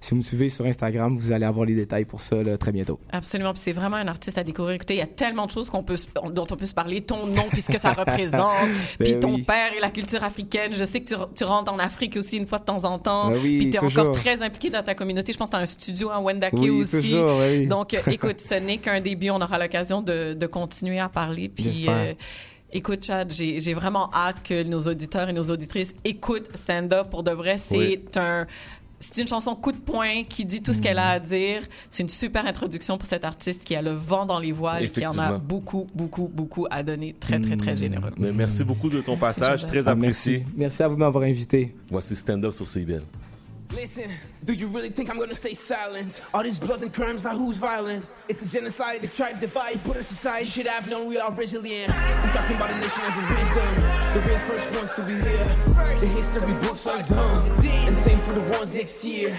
si 0.00 0.10
vous 0.10 0.16
me 0.16 0.22
suivez 0.22 0.48
sur 0.48 0.64
Instagram, 0.66 1.16
vous 1.16 1.32
allez 1.32 1.44
avoir 1.46 1.66
les 1.66 1.74
détails 1.74 2.04
pour 2.04 2.20
ça 2.20 2.42
là, 2.42 2.56
très 2.58 2.72
bientôt. 2.72 2.98
Absolument. 3.10 3.50
Puis 3.52 3.60
c'est 3.64 3.72
vraiment 3.72 3.96
un 3.96 4.08
artiste 4.08 4.38
à 4.38 4.44
découvrir. 4.44 4.74
Écoutez, 4.74 4.94
il 4.94 4.98
y 4.98 5.02
a 5.02 5.06
tellement 5.06 5.46
de 5.46 5.50
choses 5.50 5.68
qu'on 5.70 5.82
peut, 5.82 5.96
dont 6.32 6.46
on 6.50 6.56
peut 6.56 6.66
se 6.66 6.74
parler. 6.74 7.00
Ton 7.00 7.26
nom, 7.26 7.44
puis 7.50 7.62
ce 7.62 7.70
que 7.70 7.78
ça 7.78 7.92
représente. 7.94 8.68
Ben 8.98 9.04
puis 9.04 9.20
ton 9.20 9.34
oui. 9.34 9.42
père 9.42 9.72
et 9.76 9.80
la 9.80 9.90
culture 9.90 10.22
africaine. 10.22 10.72
Je 10.74 10.84
sais 10.84 11.00
que 11.00 11.08
tu, 11.08 11.14
re- 11.14 11.28
tu 11.34 11.44
rentres 11.44 11.72
en 11.72 11.78
Afrique 11.78 12.16
aussi 12.16 12.36
une 12.36 12.46
fois 12.46 12.58
de 12.58 12.64
temps 12.64 12.84
en 12.84 12.98
temps. 12.98 13.30
Ben 13.30 13.38
oui, 13.42 13.58
puis 13.58 13.70
tu 13.70 13.76
es 13.76 13.80
toujours. 13.80 14.02
encore 14.10 14.14
très 14.20 14.42
impliqué 14.42 14.70
dans 14.70 14.82
ta 14.82 14.94
communauté. 14.94 15.32
Je 15.32 15.38
pense 15.38 15.48
que 15.48 15.54
tu 15.56 15.58
as 15.58 15.62
un 15.62 15.66
studio 15.66 16.10
à 16.10 16.20
Wendake 16.20 16.52
Oui, 16.54 16.70
aussi. 16.70 17.00
toujours, 17.02 17.26
ben 17.38 17.60
oui. 17.60 17.66
Donc, 17.66 17.96
écoute, 18.14 18.40
ce 18.40 18.54
n'est 18.54 18.78
qu'un 18.78 19.00
début. 19.00 19.30
On 19.30 19.40
aura 19.40 19.58
l'occasion 19.58 20.02
de, 20.02 20.34
de 20.34 20.46
continuer 20.46 21.00
à 21.00 21.08
parler. 21.08 21.48
Puis, 21.48 21.64
J'espère. 21.64 22.14
Écoute, 22.74 23.04
Chad, 23.04 23.30
j'ai 23.32 23.74
vraiment 23.74 24.10
hâte 24.14 24.42
que 24.42 24.62
nos 24.62 24.80
auditeurs 24.82 25.28
et 25.28 25.32
nos 25.34 25.44
auditrices 25.50 25.94
écoutent 26.04 26.48
Stand 26.56 26.92
Up. 26.92 27.10
Pour 27.10 27.22
de 27.22 27.30
vrai, 27.30 27.58
c'est 27.58 27.76
Oui. 27.76 28.04
un... 28.16 28.46
C'est 29.04 29.20
une 29.20 29.26
chanson 29.26 29.56
coup 29.56 29.72
de 29.72 29.78
poing 29.78 30.22
qui 30.28 30.44
dit 30.44 30.62
tout 30.62 30.72
ce 30.72 30.80
qu'elle 30.80 30.98
a 31.00 31.10
à 31.10 31.18
dire. 31.18 31.62
C'est 31.90 32.04
une 32.04 32.08
super 32.08 32.46
introduction 32.46 32.96
pour 32.98 33.08
cet 33.08 33.24
artiste 33.24 33.64
qui 33.64 33.74
a 33.74 33.82
le 33.82 33.90
vent 33.90 34.26
dans 34.26 34.38
les 34.38 34.52
voiles 34.52 34.84
et 34.84 34.88
qui 34.88 35.04
en 35.04 35.18
a 35.18 35.38
beaucoup, 35.38 35.88
beaucoup, 35.92 36.28
beaucoup 36.32 36.68
à 36.70 36.84
donner. 36.84 37.12
Très, 37.18 37.40
très, 37.40 37.56
très 37.56 37.74
généreux. 37.74 38.12
Mais 38.16 38.30
merci 38.30 38.62
beaucoup 38.62 38.88
de 38.88 39.00
ton 39.00 39.16
passage, 39.16 39.66
très 39.66 39.88
Ah, 39.88 39.90
apprécié. 39.90 40.38
merci. 40.38 40.52
Merci 40.56 40.82
à 40.84 40.88
vous 40.88 40.94
de 40.94 41.00
m'avoir 41.00 41.24
invité. 41.24 41.74
Voici 41.90 42.14
Stand 42.14 42.44
Up 42.44 42.52
sur 42.52 42.68
CBL. 42.68 43.02
Listen, 43.74 44.12
do 44.44 44.52
you 44.52 44.68
really 44.68 44.90
think 44.90 45.08
I'm 45.08 45.18
gonna 45.18 45.34
stay 45.34 45.54
silent? 45.54 46.20
All 46.34 46.42
these 46.42 46.58
bloods 46.58 46.82
and 46.82 46.92
crimes, 46.92 47.24
now 47.24 47.34
who's 47.34 47.56
violent? 47.56 48.10
It's 48.28 48.42
a 48.42 48.58
genocide, 48.58 49.00
they 49.00 49.06
try 49.06 49.32
to 49.32 49.40
divide, 49.40 49.82
put 49.82 49.96
us 49.96 50.10
aside. 50.10 50.46
Should 50.46 50.66
have 50.66 50.88
known 50.90 51.08
we 51.08 51.18
are 51.18 51.32
resilient. 51.32 51.88
We 51.88 52.30
talking 52.30 52.56
about 52.56 52.70
a 52.70 52.74
nation 52.74 53.02
of 53.02 53.16
wisdom. 53.16 53.74
The 54.12 54.22
real 54.26 54.38
first 54.40 54.76
ones 54.76 54.92
to 54.96 55.02
be 55.02 55.14
here. 55.14 55.44
The 55.98 56.06
history 56.06 56.52
books 56.54 56.86
are 56.86 57.02
dumb. 57.02 57.50
And 57.64 57.96
same 57.96 58.18
for 58.18 58.34
the 58.34 58.42
ones 58.58 58.74
next 58.74 59.02
year. 59.04 59.36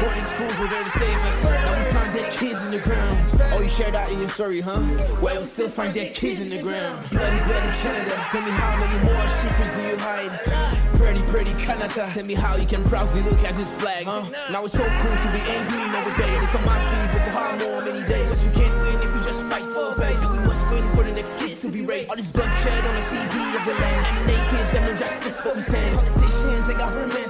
Boarding 0.00 0.24
schools 0.24 0.58
were 0.58 0.68
there 0.68 0.82
to 0.82 0.90
save 0.90 1.18
us. 1.24 1.44
Now 1.44 1.78
we 1.78 1.92
find 1.92 2.14
dead 2.14 2.32
kids 2.32 2.62
in 2.62 2.70
the 2.70 2.78
ground. 2.78 3.18
Oh, 3.52 3.60
you 3.60 3.68
shared 3.68 3.94
that 3.94 4.10
in 4.10 4.20
your 4.20 4.30
story, 4.30 4.60
huh? 4.60 4.80
Well, 5.20 5.40
we 5.40 5.44
still 5.44 5.68
find 5.68 5.92
dead 5.92 6.14
kids 6.14 6.40
in 6.40 6.48
the 6.48 6.62
ground. 6.62 7.10
Bloody, 7.10 7.44
bloody 7.44 7.76
Canada. 7.82 8.26
Tell 8.32 8.42
me 8.42 8.50
how 8.52 8.78
many 8.78 9.04
more 9.04 9.26
secrets 9.28 9.76
do 9.76 9.82
you 9.82 9.98
hide? 9.98 10.65
Pretty, 10.96 11.22
pretty 11.22 11.52
Canada. 11.54 12.10
Tell 12.12 12.24
me 12.24 12.34
how 12.34 12.56
you 12.56 12.66
can 12.66 12.82
proudly 12.84 13.22
look 13.22 13.38
at 13.44 13.54
this 13.54 13.70
flag. 13.72 14.06
Huh? 14.06 14.24
Now 14.50 14.64
it's 14.64 14.74
so 14.74 14.84
cool 14.84 15.16
to 15.16 15.28
be 15.32 15.40
angry 15.44 15.78
nowadays. 15.92 16.42
It's 16.42 16.54
on 16.54 16.64
my 16.64 16.78
feed, 16.88 17.08
but 17.12 17.24
for 17.24 17.30
how 17.30 17.56
more 17.56 17.82
many 17.82 18.06
days? 18.06 18.28
Cause 18.30 18.44
you 18.44 18.50
can't 18.50 18.74
win 18.80 18.96
if 18.96 19.04
you 19.04 19.20
just 19.24 19.42
fight 19.42 19.66
for 19.74 19.92
face. 20.00 20.22
And 20.24 20.32
we 20.32 20.44
must 20.46 20.68
win 20.70 20.84
for 20.94 21.04
the 21.04 21.12
next 21.12 21.38
kids 21.38 21.60
to 21.60 21.68
be 21.68 21.84
raised. 21.84 22.08
All 22.10 22.16
this 22.16 22.28
bloodshed 22.28 22.86
on 22.86 22.94
the 22.94 23.00
CV 23.00 23.34
of 23.56 23.64
the 23.66 23.74
land. 23.74 24.06
And 24.06 24.16
the 24.18 24.32
natives, 24.32 24.70
them 24.72 24.84
no 24.84 24.94
justice 24.96 25.40
for 25.40 25.54
we 25.54 25.62
stand. 25.62 25.94
Politicians 25.94 26.68
and 26.68 26.78
governments 26.78 27.25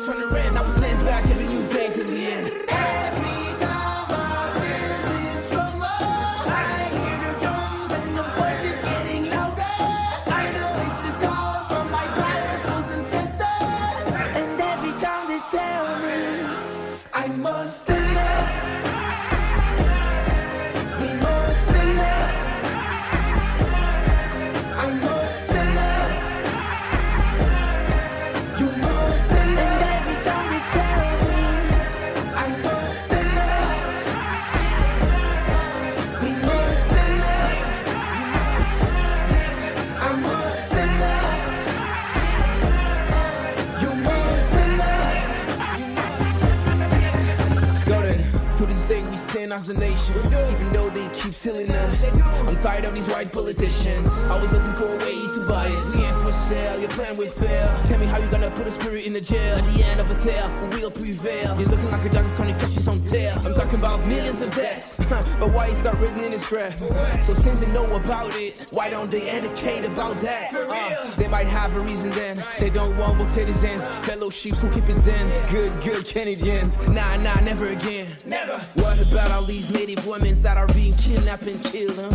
as 49.53 49.69
a 49.69 49.75
nation, 49.75 50.17
even 50.51 50.73
though 50.73 50.91
keep 51.27 51.35
stealing 51.35 51.71
us. 51.71 52.05
I'm 52.43 52.59
tired 52.61 52.85
of 52.85 52.95
these 52.95 53.09
white 53.09 53.33
politicians, 53.33 54.09
always 54.31 54.53
looking 54.53 54.73
for 54.75 54.95
a 54.95 54.97
way 54.99 55.15
to 55.15 55.47
buy 55.49 55.67
us. 55.69 55.95
We 55.95 56.05
ain't 56.05 56.23
for 56.23 56.33
sale, 56.33 56.79
your 56.79 56.89
plan 56.91 57.17
will 57.17 57.31
fail. 57.31 57.67
Tell 57.89 57.99
me 57.99 58.07
how 58.07 58.19
you 58.19 58.29
gonna 58.29 58.51
put 58.53 58.67
a 58.67 58.71
spirit 58.71 59.07
in 59.07 59.13
the 59.13 59.21
jail. 59.21 59.59
At 59.59 59.65
the 59.75 59.85
end 59.85 60.01
of 60.01 60.09
a 60.11 60.19
tale, 60.21 60.49
we 60.61 60.69
will 60.69 60.91
prevail. 60.91 61.59
You're 61.59 61.69
looking 61.69 61.91
like 61.91 62.05
a 62.05 62.11
dog 62.11 62.25
that's 62.25 62.39
gonna 62.39 62.53
catch 62.53 62.75
his 62.75 62.87
own 62.87 63.05
tail. 63.05 63.35
I'm 63.45 63.55
talking 63.55 63.79
about 63.79 64.07
millions 64.07 64.41
of 64.41 64.55
deaths, 64.55 64.97
but 65.41 65.51
why 65.51 65.67
is 65.67 65.81
that 65.81 65.99
written 65.99 66.23
in 66.23 66.31
the 66.31 66.39
script? 66.39 66.79
So 67.25 67.35
since 67.35 67.61
they 67.61 67.73
know 67.73 67.97
about 67.97 68.35
it, 68.37 68.67
why 68.73 68.89
don't 68.89 69.11
they 69.11 69.29
educate 69.29 69.85
about 69.85 70.21
that? 70.21 70.55
Uh, 70.55 71.17
they 71.17 71.29
might 71.29 71.49
have 71.49 71.75
a 71.75 71.81
reason 71.81 72.11
then. 72.11 72.39
They 72.61 72.71
don't 72.71 72.97
want 72.97 73.19
both 73.19 73.31
citizens, 73.31 73.85
fellow 74.07 74.31
sheep 74.31 74.55
who 74.55 74.71
keep 74.71 74.89
it 74.89 74.99
zen. 74.99 75.27
Good, 75.51 75.73
good 75.83 76.07
Canadians. 76.07 76.77
Nah, 76.89 77.17
nah, 77.17 77.41
never 77.41 77.69
again. 77.69 78.17
Never. 78.25 78.59
What 78.75 79.05
about 79.05 79.33
all 79.33 79.45
these 79.45 79.69
native 79.71 80.07
women 80.07 80.41
that 80.43 80.57
are 80.57 80.69
being 80.69 80.93
kidnapped 80.95 81.16
and 81.25 81.63
killed? 81.65 81.97
Huh? 81.97 82.11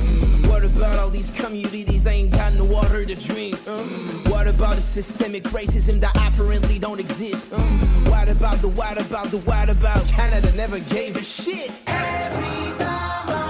What 0.50 0.64
about 0.64 1.00
all 1.00 1.10
these 1.10 1.32
communities 1.32 2.04
that 2.04 2.14
ain't 2.14 2.32
got 2.32 2.54
no 2.54 2.66
water 2.66 3.06
to 3.06 3.16
drink? 3.16 3.56
Um, 3.68 3.88
what 4.26 4.48
about 4.48 4.76
the 4.76 4.82
systemic 4.82 5.44
racism 5.46 6.00
that 6.02 6.16
apparently 6.16 6.80
don't 6.80 7.00
exist? 7.00 7.54
Um, 7.54 7.80
what 8.06 8.30
about 8.30 8.62
the 8.62 8.70
what 8.70 8.98
about 9.00 9.28
the 9.28 9.38
what 9.40 9.70
about 9.70 10.06
Canada 10.08 10.52
never 10.54 10.80
gave 10.80 11.16
a 11.16 11.24
shit? 11.24 11.72
Every 11.88 12.78
time 12.78 13.30
I 13.30 13.41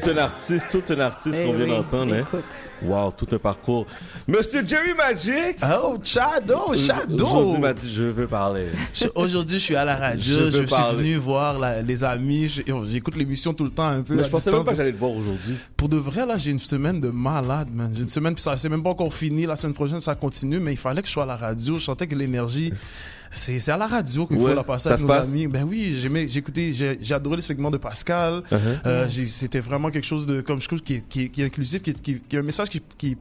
tout 0.00 0.10
un 0.10 0.16
artiste, 0.18 0.68
tout 0.70 0.92
un 0.92 1.00
artiste 1.00 1.38
Eh 1.42 1.46
qu'on 1.46 1.52
vient 1.52 1.64
oui, 1.64 1.70
d'entendre. 1.70 2.14
Hein? 2.14 2.38
Wow, 2.82 3.12
tout 3.12 3.26
un 3.32 3.38
parcours. 3.38 3.86
Monsieur 4.26 4.66
Jerry 4.66 4.94
Magic. 4.94 5.56
Oh, 5.62 5.96
Chado, 6.02 6.74
Chado. 6.74 7.24
Aujourd'hui, 7.24 7.54
il 7.54 7.60
m'a 7.60 7.74
dit, 7.74 7.90
je 7.90 8.04
veux 8.04 8.26
parler. 8.26 8.66
Aujourd'hui, 9.14 9.58
je 9.58 9.64
suis 9.64 9.76
à 9.76 9.84
la 9.84 9.96
radio. 9.96 10.22
Je 10.50 10.50
suis 10.58 10.66
parler. 10.66 10.96
venu 10.98 11.14
voir 11.16 11.58
la- 11.58 11.82
les 11.82 12.04
amis. 12.04 12.48
J'écoute 12.88 13.16
l'émission 13.16 13.52
tout 13.54 13.64
le 13.64 13.70
temps 13.70 13.86
un 13.88 14.02
peu. 14.02 14.14
Mais 14.14 14.24
je 14.24 14.30
pensais 14.30 14.50
distance. 14.50 14.54
même 14.54 14.64
pas 14.64 14.70
que 14.72 14.76
j'allais 14.76 14.92
le 14.92 14.98
voir 14.98 15.12
aujourd'hui. 15.12 15.56
Pour 15.76 15.88
de 15.88 15.96
vrai, 15.96 16.26
là, 16.26 16.36
j'ai 16.36 16.50
une 16.50 16.58
semaine 16.58 17.00
de 17.00 17.10
malade, 17.10 17.68
man. 17.74 17.90
J'ai 17.94 18.02
une 18.02 18.08
semaine, 18.08 18.34
puis 18.34 18.42
ça 18.42 18.56
c'est 18.56 18.68
même 18.68 18.82
pas 18.82 18.90
encore 18.90 19.12
fini. 19.14 19.46
La 19.46 19.56
semaine 19.56 19.74
prochaine, 19.74 20.00
ça 20.00 20.14
continue, 20.14 20.58
mais 20.60 20.72
il 20.72 20.78
fallait 20.78 21.02
que 21.02 21.08
je 21.08 21.12
sois 21.12 21.24
à 21.24 21.26
la 21.26 21.36
radio. 21.36 21.76
Je 21.78 21.84
sentais 21.84 22.06
que 22.06 22.14
l'énergie, 22.14 22.72
c'est 23.30 23.58
c'est 23.60 23.70
à 23.72 23.76
la 23.76 23.86
radio 23.86 24.26
qu'il 24.26 24.38
faut 24.38 24.46
Ouais, 24.46 24.54
la 24.54 24.64
passer 24.64 24.88
avec 24.88 25.00
nos 25.02 25.06
passe? 25.06 25.28
amis. 25.28 25.46
Ben 25.46 25.64
oui, 25.68 25.96
j'aimais- 26.00 26.26
j'ai 26.28 26.40
écouté, 26.40 26.72
j'ai 26.72 26.98
j'ai 27.00 27.14
adoré 27.14 27.36
le 27.36 27.42
segment 27.42 27.70
de 27.70 27.76
Pascal. 27.78 28.42
Uh-huh. 28.50 28.56
Euh, 28.86 29.08
C'était 29.08 29.60
vraiment 29.60 29.90
quelque 29.90 30.06
chose 30.06 30.26
de, 30.26 30.40
comme 30.40 30.60
je 30.60 30.66
trouve, 30.66 30.82
qui 30.82 30.94
est, 30.94 31.08
qui 31.08 31.30
qui 31.30 31.42
est 31.42 31.44
inclusif, 31.46 31.82
qui 31.82 31.90
est, 31.90 32.00
qui 32.00 32.20
qui 32.20 32.36
est 32.36 32.38
un 32.38 32.42
message 32.42 32.68
qui, 32.68 32.82
qui, 32.98 33.16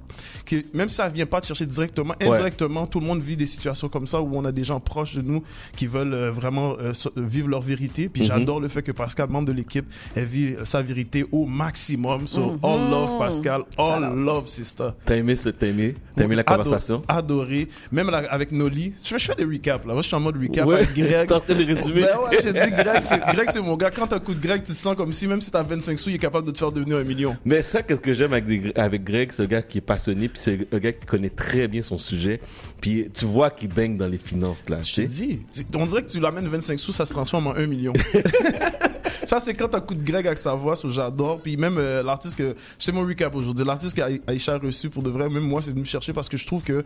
qui- 0.45 0.65
même 0.73 0.89
si 0.89 0.95
ça 0.95 1.07
vient 1.09 1.25
pas 1.25 1.39
te 1.41 1.47
chercher 1.47 1.65
directement, 1.65 2.13
Ouais. 2.21 2.27
indirectement, 2.27 2.85
tout 2.87 2.99
le 2.99 3.05
monde 3.05 3.21
vit 3.21 3.37
des 3.37 3.45
situations 3.45 3.87
comme 3.89 4.07
ça 4.07 4.21
où 4.21 4.29
on 4.35 4.45
a 4.45 4.51
des 4.51 4.63
gens 4.63 4.79
proches 4.79 5.15
de 5.15 5.21
nous 5.21 5.43
qui 5.75 5.85
veulent 5.87 6.13
euh, 6.13 6.31
vraiment 6.31 6.75
euh, 6.79 6.91
vivre 7.15 7.47
leur 7.47 7.61
vérité. 7.61 8.09
Puis 8.09 8.23
Mhm. 8.23 8.27
j'adore 8.27 8.59
le 8.59 8.67
fait 8.67 8.81
que 8.81 8.91
Pascal, 8.91 9.29
membre 9.29 9.47
de 9.49 9.53
l'équipe, 9.53 9.85
elle 10.15 10.25
vit 10.25 10.55
sa 10.63 10.81
vérité 10.81 11.25
au 11.31 11.45
maximum. 11.45 12.27
So, 12.27 12.53
Mhm. 12.53 12.59
all 12.63 12.89
love 12.89 13.17
Pascal, 13.19 13.61
all 13.77 14.15
love 14.15 14.47
sister. 14.47 14.89
T'as 15.05 15.15
aimé 15.17 15.35
ce, 15.35 15.49
t'as 15.49 15.67
aimé, 15.67 15.95
t'as 16.19 16.25
aimé 16.25 16.35
la 16.35 16.43
conversation? 16.43 17.01
Adoré. 17.07 17.67
Même 17.91 18.09
là, 18.09 18.23
avec 18.29 18.51
Noli. 18.51 18.93
Je 19.03 19.07
fais, 19.09 19.19
je 19.19 19.25
fais 19.25 19.35
des 19.35 19.45
recaps 19.45 19.85
là. 19.85 19.93
Moi, 19.93 20.01
je 20.01 20.07
suis 20.07 20.15
en 20.15 20.19
mode 20.19 20.37
recap 20.41 20.65
Ouais. 20.67 20.75
avec 20.75 20.93
Greg. 20.95 21.27
Train 21.27 21.41
de 21.47 21.53
résumer. 21.53 22.01
Ben 22.01 22.17
ouais, 22.29 22.37
j'ai 22.43 22.53
dit 22.53 22.71
Greg, 22.71 23.01
c'est, 23.03 23.19
Greg, 23.19 23.49
c'est 23.51 23.61
mon 23.61 23.75
gars. 23.75 23.91
Quand 23.91 24.07
t'as 24.07 24.17
un 24.17 24.19
coup 24.19 24.33
de 24.33 24.41
Greg, 24.41 24.63
tu 24.63 24.73
te 24.73 24.77
sens 24.77 24.95
comme 24.95 25.13
si 25.13 25.27
même 25.27 25.41
si 25.41 25.51
t'as 25.51 25.63
25 25.63 25.97
sous, 25.97 26.09
il 26.09 26.15
est 26.15 26.19
capable 26.19 26.45
de 26.47 26.51
te 26.51 26.57
faire 26.57 26.71
devenir 26.71 26.97
un 26.97 27.03
million. 27.03 27.35
Mais 27.45 27.61
ça, 27.61 27.81
qu'est-ce 27.83 28.01
que 28.01 28.13
j'aime 28.13 28.33
avec, 28.33 28.45
des- 28.45 28.71
avec 28.75 29.03
Greg, 29.03 29.31
c'est 29.31 29.43
un 29.43 29.47
gars 29.47 29.61
qui 29.61 29.77
est 29.79 29.81
passionné, 29.81 30.29
puis 30.29 30.39
c'est 30.41 30.67
un 30.71 30.77
gars 30.79 30.91
qui 30.93 31.05
connaît 31.05 31.29
très 31.29 31.67
bien 31.67 31.81
son 31.81 31.97
sujet, 31.97 32.39
puis 32.81 33.07
tu 33.13 33.25
vois 33.25 33.49
qu'il 33.51 33.69
baigne 33.69 33.97
dans 33.97 34.07
les 34.07 34.17
finances 34.17 34.63
là. 34.69 34.77
Je 34.83 34.95
te 34.95 35.01
dis, 35.01 35.41
on 35.75 35.85
dirait 35.85 36.03
que 36.03 36.09
tu 36.09 36.19
l'amènes 36.19 36.47
25 36.47 36.79
sous, 36.79 36.91
ça 36.93 37.05
se 37.05 37.13
transforme 37.13 37.47
en 37.47 37.55
1 37.55 37.65
million. 37.67 37.93
ça, 39.29 39.39
c'est 39.39 39.53
quand 39.53 39.67
t'as 39.67 39.79
coup 39.79 39.93
de 39.93 40.03
Greg 40.03 40.25
avec 40.25 40.39
sa 40.39 40.55
voix, 40.55 40.73
j'adore. 40.89 41.39
Puis 41.39 41.55
même 41.55 41.77
euh, 41.77 42.01
l'artiste 42.01 42.35
que. 42.35 42.55
C'est 42.79 42.91
mon 42.91 43.05
recap 43.05 43.35
aujourd'hui. 43.35 43.63
L'artiste 43.63 43.95
qu'Aïcha 43.95 44.55
a 44.55 44.57
reçu 44.57 44.89
pour 44.89 45.03
de 45.03 45.11
vrai, 45.11 45.29
même 45.29 45.43
moi, 45.43 45.61
c'est 45.61 45.69
venu 45.69 45.81
me 45.81 45.85
chercher 45.85 46.13
parce 46.13 46.27
que 46.27 46.35
je 46.35 46.47
trouve 46.47 46.63
que, 46.63 46.83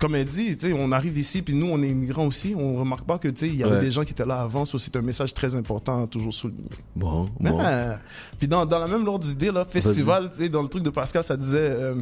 comme 0.00 0.16
elle 0.16 0.24
dit, 0.24 0.56
on 0.76 0.90
arrive 0.90 1.16
ici, 1.16 1.42
puis 1.42 1.54
nous, 1.54 1.68
on 1.70 1.80
est 1.84 1.88
immigrants 1.88 2.26
aussi. 2.26 2.56
On 2.58 2.74
remarque 2.74 3.06
pas 3.06 3.18
que, 3.18 3.28
tu 3.28 3.36
sais, 3.36 3.46
il 3.46 3.54
y 3.56 3.62
avait 3.62 3.76
Ouais. 3.76 3.80
des 3.82 3.92
gens 3.92 4.02
qui 4.02 4.10
étaient 4.10 4.26
là 4.26 4.40
avant. 4.40 4.64
Ça, 4.64 4.78
c'est 4.80 4.96
un 4.96 5.02
message 5.02 5.32
très 5.32 5.54
important 5.54 6.02
à 6.02 6.06
toujours 6.08 6.34
souligner. 6.34 6.64
Bon, 6.96 7.30
bon. 7.38 7.58
Ah. 7.62 8.00
Puis 8.36 8.48
dans, 8.48 8.66
dans 8.66 8.78
la 8.80 8.88
même 8.88 9.06
ordre 9.06 9.24
d'idée, 9.24 9.52
là, 9.52 9.64
festival, 9.64 10.30
tu 10.30 10.38
sais, 10.42 10.48
dans 10.48 10.62
le 10.62 10.68
truc 10.68 10.82
de 10.82 10.90
Pascal, 10.90 11.22
ça 11.22 11.36
disait 11.36 11.58
euh, 11.60 11.94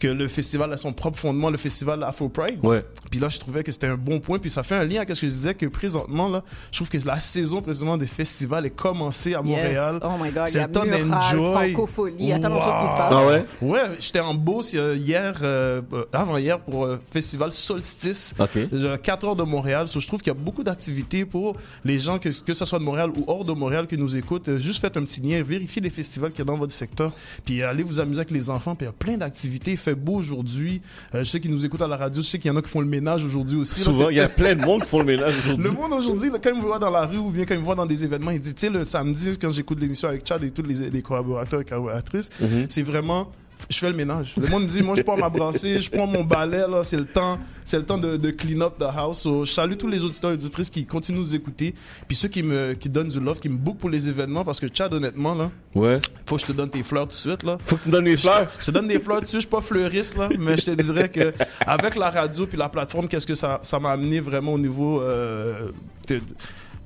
que 0.00 0.08
le 0.08 0.26
festival 0.26 0.72
a 0.72 0.78
son 0.78 0.94
propre 0.94 1.18
fondement, 1.18 1.50
le 1.50 1.58
festival 1.58 2.02
Afro 2.02 2.30
Pride. 2.30 2.60
Ouais. 2.64 2.82
Puis 3.10 3.20
là, 3.20 3.28
je 3.28 3.38
trouvais 3.38 3.62
que 3.62 3.72
c'était 3.72 3.88
un 3.88 3.96
bon 3.98 4.20
point. 4.20 4.38
Puis 4.38 4.48
ça 4.48 4.62
fait 4.62 4.76
un 4.76 4.84
lien 4.84 5.02
avec 5.02 5.14
ce 5.14 5.20
que 5.20 5.26
je 5.28 5.32
disais 5.32 5.54
que 5.54 5.66
présentement, 5.66 6.30
là, 6.30 6.42
je 6.72 6.78
trouve 6.78 6.88
que 6.88 6.96
la 7.06 7.20
saison 7.20 7.60
présentement 7.60 7.98
des 7.98 8.06
festivals 8.06 8.64
est 8.64 8.70
commencée 8.70 9.17
à 9.26 9.38
Yes. 9.38 9.44
Montréal. 9.44 9.98
Oh 10.02 10.08
my 10.22 10.30
God, 10.30 10.42
il 10.46 10.48
y 10.48 10.52
C'est 10.52 10.58
a 10.60 10.66
le 10.66 10.72
temps 10.72 10.84
Mural, 10.84 11.08
d'enjoy. 11.08 11.72
Francophonie, 11.72 12.16
il 12.18 12.26
y 12.28 12.32
a 12.32 12.38
tellement 12.38 12.56
de 12.58 12.64
Wow. 12.64 12.70
choses 12.70 12.82
qui 12.84 12.90
se 12.90 12.96
passent. 12.96 13.12
Ah 13.14 13.26
ouais? 13.26 13.44
Ouais, 13.62 13.80
j'étais 14.00 14.20
en 14.20 14.34
Beauce 14.34 14.72
euh, 14.74 14.96
hier, 14.96 15.34
euh, 15.42 15.82
euh, 15.92 16.04
avant-hier, 16.12 16.58
pour 16.60 16.84
euh, 16.84 16.98
festival 17.10 17.52
Solstice. 17.52 18.34
Ok. 18.38 18.50
Euh, 18.72 18.96
4 18.98 19.26
heures 19.26 19.36
de 19.36 19.42
Montréal. 19.42 19.88
So, 19.88 20.00
je 20.00 20.06
trouve 20.06 20.20
qu'il 20.20 20.32
y 20.32 20.36
a 20.36 20.38
beaucoup 20.38 20.62
d'activités 20.64 21.24
pour 21.24 21.56
les 21.84 21.98
gens, 21.98 22.18
que, 22.18 22.28
que 22.28 22.52
ce 22.54 22.64
soit 22.64 22.78
de 22.78 22.84
Montréal 22.84 23.10
ou 23.16 23.24
hors 23.26 23.44
de 23.44 23.52
Montréal, 23.52 23.86
qui 23.86 23.96
nous 23.98 24.16
écoutent. 24.16 24.48
Euh, 24.48 24.58
juste 24.58 24.80
faites 24.80 24.96
un 24.96 25.02
petit 25.04 25.20
lien, 25.20 25.42
vérifiez 25.42 25.82
les 25.82 25.90
festivals 25.90 26.30
qu'il 26.30 26.40
y 26.40 26.42
a 26.42 26.44
dans 26.46 26.56
votre 26.56 26.72
secteur, 26.72 27.12
puis 27.44 27.62
allez 27.62 27.82
vous 27.82 28.00
amuser 28.00 28.20
avec 28.20 28.30
les 28.30 28.50
enfants. 28.50 28.74
Puis 28.74 28.84
il 28.84 28.88
y 28.88 28.90
a 28.90 28.92
plein 28.92 29.16
d'activités. 29.16 29.72
Il 29.72 29.76
fait 29.76 29.94
beau 29.94 30.14
aujourd'hui. 30.14 30.80
Euh, 31.14 31.20
je 31.24 31.30
sais 31.30 31.40
qu'ils 31.40 31.50
nous 31.50 31.64
écoutent 31.64 31.82
à 31.82 31.88
la 31.88 31.96
radio. 31.96 32.22
Je 32.22 32.26
sais 32.26 32.38
qu'il 32.38 32.50
y 32.50 32.54
en 32.54 32.56
a 32.56 32.62
qui 32.62 32.68
font 32.68 32.80
le 32.80 32.86
ménage 32.86 33.24
aujourd'hui 33.24 33.58
aussi. 33.60 33.80
Souvent, 33.80 34.06
c'est- 34.06 34.12
il 34.12 34.16
y 34.16 34.20
a 34.20 34.28
plein 34.28 34.54
de 34.54 34.64
monde 34.64 34.82
qui 34.82 34.88
font 34.88 34.98
le 34.98 35.04
ménage 35.04 35.34
aujourd'hui. 35.44 35.64
le 35.64 35.70
monde 35.72 35.92
aujourd'hui, 35.92 36.30
quand 36.30 36.50
il 36.50 36.56
me 36.56 36.62
voit 36.66 36.78
dans 36.78 36.90
la 36.90 37.06
rue 37.06 37.18
ou 37.18 37.30
bien 37.30 37.44
quand 37.44 37.54
il 37.54 37.60
me 37.60 37.64
voit 37.64 37.74
dans 37.74 37.86
des 37.86 38.04
événements, 38.04 38.30
il 38.30 38.40
dit, 38.40 38.54
tu 38.54 38.66
sais, 38.66 38.72
le 38.72 38.84
samedi, 38.84 39.07
quand 39.40 39.50
j'écoute 39.52 39.80
l'émission 39.80 40.08
avec 40.08 40.26
Chad 40.26 40.42
et 40.44 40.50
tous 40.50 40.62
les, 40.62 40.90
les 40.90 41.02
collaborateurs 41.02 41.60
et 41.60 41.64
collaboratrices, 41.64 42.30
Mhm. 42.40 42.66
c'est 42.68 42.82
vraiment, 42.82 43.30
je 43.68 43.76
fais 43.78 43.90
le 43.90 43.96
ménage. 43.96 44.34
Le 44.40 44.46
monde 44.48 44.62
me 44.64 44.68
dit, 44.68 44.82
moi, 44.82 44.94
je 44.96 45.02
prends 45.02 45.16
ma 45.16 45.28
brassée, 45.28 45.80
je 45.82 45.90
prends 45.90 46.06
mon 46.06 46.22
balai, 46.24 46.64
là, 46.68 46.84
c'est 46.84 46.96
le 46.96 47.04
temps, 47.06 47.38
c'est 47.64 47.76
le 47.78 47.84
temps 47.84 47.98
de, 47.98 48.16
de 48.16 48.30
clean 48.30 48.60
up 48.60 48.74
the 48.78 48.84
house. 48.84 49.18
So, 49.22 49.44
je 49.44 49.50
salue 49.52 49.74
tous 49.74 49.88
les 49.88 50.04
auditeurs 50.04 50.30
et 50.30 50.34
auditrices 50.34 50.70
qui 50.70 50.86
continuent 50.86 51.16
de 51.18 51.22
nous 51.22 51.34
écouter, 51.34 51.74
puis 52.06 52.16
ceux 52.16 52.28
qui 52.28 52.42
me, 52.44 52.74
qui 52.74 52.88
donnent 52.88 53.08
du 53.08 53.18
love, 53.20 53.40
qui 53.40 53.48
me 53.48 53.56
bookent 53.56 53.78
pour 53.78 53.90
les 53.90 54.08
événements, 54.08 54.44
parce 54.44 54.60
que 54.60 54.66
Chad, 54.72 54.94
honnêtement, 54.94 55.34
là, 55.34 55.50
Ouais. 55.74 55.98
faut 56.26 56.36
que 56.36 56.42
je 56.42 56.46
te 56.46 56.52
donne 56.52 56.70
tes 56.70 56.82
fleurs 56.84 57.04
tout 57.08 57.14
de 57.14 57.14
suite, 57.14 57.42
là. 57.42 57.58
Faut 57.64 57.76
que 57.76 57.82
tu 57.82 57.88
me 57.88 57.92
donnes 57.94 58.04
les 58.06 58.16
fleurs. 58.16 58.48
Je 58.60 58.66
te 58.66 58.70
donne 58.70 58.86
des 58.88 59.00
fleurs 59.00 59.20
dessus, 59.22 59.36
je 59.36 59.40
suis 59.40 59.48
pas 59.48 59.60
fleuriste 59.60 60.16
là, 60.16 60.28
mais 60.38 60.56
je 60.56 60.66
te 60.66 60.70
dirais 60.82 61.08
que 61.08 61.32
avec 61.66 61.96
la 61.96 62.10
radio 62.10 62.46
puis 62.46 62.56
la 62.56 62.68
plateforme, 62.68 63.08
qu'est-ce 63.08 63.26
que 63.26 63.34
ça 63.34 63.58
ça 63.62 63.78
m'a 63.80 63.90
amené 63.90 64.20
vraiment 64.20 64.52
au 64.54 64.58
niveau 64.58 65.00
euh, 65.02 65.70
de, 66.08 66.20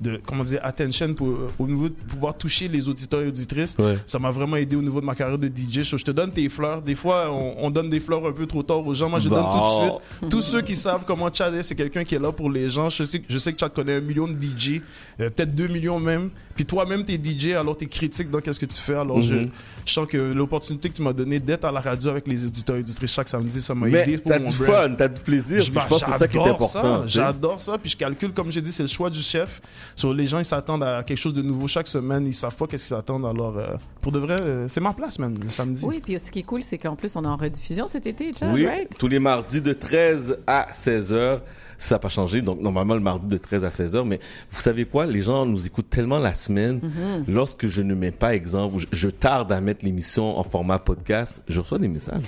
de 0.03 0.19
comment 0.25 0.43
dire 0.43 0.59
attention 0.63 1.13
pour, 1.13 1.29
au 1.57 1.67
niveau 1.67 1.87
de 1.89 1.93
pouvoir 1.93 2.37
toucher 2.37 2.67
les 2.67 2.87
auditeurs 2.89 3.21
et 3.21 3.27
auditrices. 3.27 3.75
Ouais. 3.79 3.97
Ça 4.05 4.19
m'a 4.19 4.31
vraiment 4.31 4.57
aidé 4.57 4.75
au 4.75 4.81
niveau 4.81 4.99
de 5.01 5.05
ma 5.05 5.15
carrière 5.15 5.37
de 5.39 5.47
DJ. 5.47 5.83
So, 5.83 5.97
je 5.97 6.03
te 6.03 6.11
donne 6.11 6.31
tes 6.31 6.47
fleurs. 6.49 6.81
Des 6.81 6.95
fois, 6.95 7.31
on, 7.31 7.55
on 7.65 7.69
donne 7.71 7.89
des 7.89 7.99
fleurs 7.99 8.25
un 8.27 8.31
peu 8.33 8.45
trop 8.45 8.61
tard 8.63 8.85
aux 8.85 8.93
gens. 8.93 9.09
Moi, 9.09 9.19
je 9.19 9.29
donne 9.29 9.43
tout 9.43 9.57
de 9.57 9.63
Bon. 9.63 9.99
suite. 10.19 10.29
Tous 10.29 10.41
ceux 10.41 10.61
qui 10.61 10.75
savent 10.75 11.05
comment 11.05 11.29
Chad 11.33 11.53
est, 11.55 11.63
c'est 11.63 11.75
quelqu'un 11.75 12.03
qui 12.03 12.15
est 12.15 12.19
là 12.19 12.31
pour 12.31 12.49
les 12.51 12.69
gens. 12.69 12.89
Je 12.89 13.03
sais, 13.03 13.19
que- 13.19 13.25
je 13.29 13.37
sais 13.37 13.53
que 13.53 13.59
Chad 13.59 13.73
connaît 13.73 13.95
un 13.95 14.01
million 14.01 14.27
de 14.27 14.33
DJ, 14.39 14.81
euh, 15.19 15.29
peut-être 15.29 15.55
deux 15.55 15.67
millions 15.67 15.99
même. 15.99 16.29
Puis 16.55 16.65
toi-même, 16.65 17.03
t'es 17.03 17.15
DJ, 17.21 17.53
alors 17.53 17.75
t'es 17.75 17.85
critique 17.87 18.29
dans 18.29 18.39
qu'est-ce 18.39 18.59
que 18.59 18.65
tu 18.65 18.79
fais. 18.79 18.95
Alors 18.95 19.21
je, 19.21 19.33
Mhm. 19.33 19.49
je 19.85 19.91
sens 19.93 20.07
que 20.07 20.17
l'opportunité 20.17 20.89
que 20.89 20.93
tu 20.95 21.01
m'as 21.01 21.13
donnée 21.13 21.39
d'être 21.39 21.65
à 21.65 21.71
la 21.71 21.79
radio 21.79 22.11
avec 22.11 22.27
les 22.27 22.45
auditeurs 22.45 22.75
et 22.75 22.79
auditrices 22.79 23.11
chaque 23.13 23.27
samedi, 23.27 23.61
ça 23.61 23.73
m'a 23.73 23.87
aidé 23.89 24.17
pour 24.17 24.31
t'as 24.31 24.39
mon 24.39 24.49
du 24.49 24.57
brand. 24.57 24.67
fun, 24.75 24.95
t'as 24.95 25.07
du 25.07 25.19
plaisir, 25.21 25.61
je 25.61 25.71
pense 25.71 25.87
que 26.03 26.11
c'est 26.11 26.17
ça 26.17 26.27
qui 26.27 26.37
est 26.37 26.41
important. 26.47 27.07
J'adore 27.07 27.59
ça, 27.61 27.77
puis 27.77 27.89
je 27.89 27.97
calcule, 27.97 28.31
comme 28.33 28.51
j'ai 28.51 28.61
dit, 28.61 28.71
c'est 28.71 28.83
le 28.83 28.89
choix 28.89 29.09
du 29.09 29.21
chef. 29.21 29.61
So, 29.95 30.13
les 30.13 30.27
gens, 30.27 30.39
ils 30.39 30.45
s'attendent 30.45 30.83
à 30.83 31.03
quelque 31.03 31.17
chose 31.17 31.33
de 31.33 31.41
nouveau 31.41 31.67
chaque 31.67 31.87
semaine, 31.87 32.25
ils 32.27 32.33
savent 32.33 32.55
pas 32.55 32.67
qu'est-ce 32.67 32.87
qu'ils 32.87 32.95
s'attendent. 32.95 33.25
Alors, 33.25 33.57
euh, 33.57 33.73
pour 34.01 34.11
de 34.11 34.19
vrai, 34.19 34.37
euh, 34.41 34.65
c'est 34.69 34.81
ma 34.81 34.93
place, 34.93 35.17
man, 35.19 35.35
le 35.41 35.49
samedi. 35.49 35.83
Oui, 35.85 36.01
puis 36.03 36.19
ce 36.19 36.31
qui 36.31 36.39
est 36.39 36.43
cool, 36.43 36.61
c'est 36.63 36.77
qu'en 36.77 36.95
plus, 36.95 37.15
on 37.15 37.23
est 37.23 37.27
en 37.27 37.35
rediffusion 37.35 37.87
cet 37.87 38.05
été, 38.05 38.31
Chad, 38.37 38.53
Oui, 38.53 38.65
right? 38.67 38.95
tous 38.97 39.07
les 39.07 39.19
mardis 39.19 39.61
de 39.61 39.73
13 39.73 40.37
à 40.47 40.67
16 40.71 41.13
heures. 41.13 41.41
Ça 41.77 41.95
n'a 41.95 41.99
pas 41.99 42.09
changé. 42.09 42.41
Donc, 42.41 42.61
normalement, 42.61 42.93
le 42.93 42.99
mardi 42.99 43.27
de 43.27 43.37
13 43.37 43.65
à 43.65 43.71
16 43.71 43.95
heures. 43.95 44.05
Mais 44.05 44.19
vous 44.51 44.59
savez 44.61 44.85
quoi? 44.85 45.05
Les 45.05 45.21
gens 45.21 45.45
nous 45.45 45.65
écoutent 45.65 45.89
tellement 45.89 46.19
la, 46.19 46.33
semaine, 46.33 46.79
Mhm. 46.83 47.25
lorsque 47.27 47.67
je 47.67 47.81
ne 47.81 47.93
mets 47.95 48.11
pas 48.11 48.33
exemple, 48.35 48.77
je, 48.79 48.87
je 48.91 49.09
tarde 49.09 49.51
à 49.51 49.61
mettre 49.61 49.85
l'émission 49.85 50.37
en 50.37 50.43
format 50.43 50.79
podcast, 50.79 51.41
je 51.47 51.59
reçois 51.59 51.79
des 51.79 51.87
messages. 51.87 52.23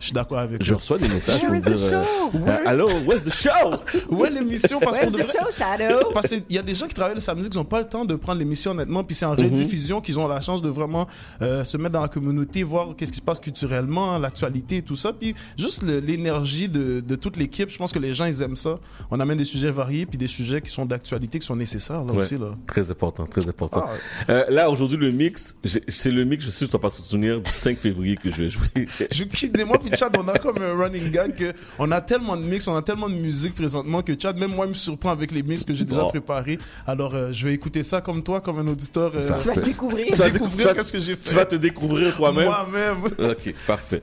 Je 0.00 0.04
suis 0.04 0.12
d'accord 0.12 0.38
avec 0.38 0.62
Je 0.62 0.68
toi. 0.68 0.76
reçois 0.78 0.98
des 0.98 1.08
messages 1.08 1.40
pour 1.40 1.50
Where's 1.50 1.64
dire 1.64 1.74
the 1.76 1.92
euh, 1.94 2.02
show? 2.02 2.30
euh, 2.34 2.56
Allô, 2.66 2.88
where's 3.06 3.24
the 3.24 3.32
show? 3.32 3.70
Où 4.10 4.24
est 4.24 4.30
l'émission? 4.30 4.80
Parce 4.80 4.96
Where's 4.96 5.10
qu'on 5.12 5.18
the 5.18 5.20
devrait- 5.22 5.32
show, 5.32 5.50
Shadow? 5.52 6.10
Parce 6.14 6.28
qu'il 6.28 6.42
y 6.50 6.58
a 6.58 6.62
des 6.62 6.74
gens 6.74 6.86
qui 6.86 6.94
travaillent 6.94 7.14
le 7.14 7.20
samedi 7.20 7.48
qui 7.48 7.56
n'ont 7.58 7.64
pas 7.64 7.80
le 7.80 7.88
temps 7.88 8.04
de 8.04 8.14
prendre 8.14 8.38
l'émission 8.38 8.70
honnêtement, 8.72 9.04
puis 9.04 9.14
c'est 9.14 9.26
en 9.26 9.34
Mhm. 9.34 9.44
rediffusion 9.44 10.00
qu'ils 10.00 10.18
ont 10.18 10.26
la 10.28 10.40
chance 10.40 10.62
de 10.62 10.68
vraiment 10.68 11.06
euh, 11.42 11.62
se 11.64 11.76
mettre 11.76 11.92
dans 11.92 12.02
la 12.02 12.08
communauté, 12.08 12.62
voir 12.62 12.88
qu'est-ce 12.96 13.12
qui 13.12 13.18
se 13.18 13.22
passe 13.24 13.40
culturellement, 13.40 14.18
l'actualité 14.18 14.78
et 14.78 14.82
tout 14.82 14.96
ça, 14.96 15.12
puis 15.12 15.34
juste 15.58 15.82
l'énergie 15.82 16.68
de, 16.68 17.00
de 17.00 17.16
toute 17.16 17.36
l'équipe. 17.36 17.70
Je 17.70 17.76
pense 17.78 17.92
que 17.92 17.98
les 17.98 18.14
gens 18.14 18.24
ils 18.24 18.42
aiment 18.42 18.56
ça. 18.56 18.65
On 19.10 19.20
amène 19.20 19.38
des 19.38 19.44
sujets 19.44 19.70
variés 19.70 20.06
puis 20.06 20.18
des 20.18 20.26
sujets 20.26 20.60
qui 20.60 20.70
sont 20.70 20.84
d'actualité, 20.86 21.38
qui 21.38 21.46
sont 21.46 21.56
nécessaires 21.56 22.04
là 22.04 22.12
Ouais, 22.12 22.18
aussi 22.18 22.36
là. 22.38 22.48
Très 22.66 22.90
important, 22.90 23.24
très 23.26 23.48
important. 23.48 23.84
Ah. 23.86 24.32
Euh, 24.32 24.44
là, 24.48 24.70
aujourd'hui, 24.70 24.96
le 24.96 25.10
mix, 25.12 25.56
c'est 25.88 26.10
le 26.10 26.24
mix, 26.24 26.44
je 26.44 26.50
suis 26.50 26.58
sûr 26.58 26.66
que 26.66 26.72
tu 26.72 26.76
vas 26.76 26.80
pas 26.82 26.90
se 26.90 27.02
souvenir, 27.02 27.40
du 27.40 27.50
5 27.50 27.76
février 27.78 28.16
que 28.16 28.30
je 28.30 28.36
vais 28.44 28.50
jouer. 28.50 28.66
Je 29.12 29.24
quitte 29.24 29.64
moi 29.66 29.78
puis 29.78 29.90
Chad, 29.96 30.14
on 30.18 30.26
a 30.28 30.38
comme 30.38 30.58
un 30.62 30.74
running 30.76 31.10
gag 31.10 31.34
que 31.34 31.52
on 31.78 31.90
a 31.92 32.00
tellement 32.00 32.36
de 32.36 32.42
mix, 32.42 32.66
on 32.68 32.76
a 32.76 32.82
tellement 32.82 33.08
de 33.08 33.14
musique 33.14 33.54
présentement 33.54 34.02
que 34.02 34.12
Chad, 34.18 34.36
même 34.38 34.52
moi, 34.54 34.66
il 34.66 34.70
me 34.70 34.74
surprend 34.74 35.10
avec 35.10 35.32
les 35.32 35.42
mix 35.42 35.64
que 35.64 35.74
j'ai 35.74 35.84
déjà 35.84 36.04
préparés. 36.04 36.58
Alors, 36.86 37.14
euh, 37.14 37.32
je 37.32 37.46
vais 37.46 37.54
écouter 37.54 37.82
ça 37.82 38.00
comme 38.00 38.22
toi, 38.22 38.40
comme 38.40 38.58
un 38.58 38.66
auditeur. 38.66 39.12
euh. 39.14 39.30
Tu 39.38 39.48
vas 39.48 39.54
découvrir. 39.60 40.06
Tu 40.12 40.18
vas 40.18 40.30
découvrir 40.30 40.56
tu 40.58 40.64
vas- 40.64 40.74
qu'est-ce 40.74 40.92
que 40.92 41.00
j'ai 41.00 41.16
fait. 41.16 41.28
Tu 41.30 41.34
vas 41.34 41.46
te 41.46 41.56
découvrir 41.56 42.14
toi-même. 42.14 42.44
Moi-même. 42.46 43.04
Ok, 43.30 43.54
parfait. 43.66 44.02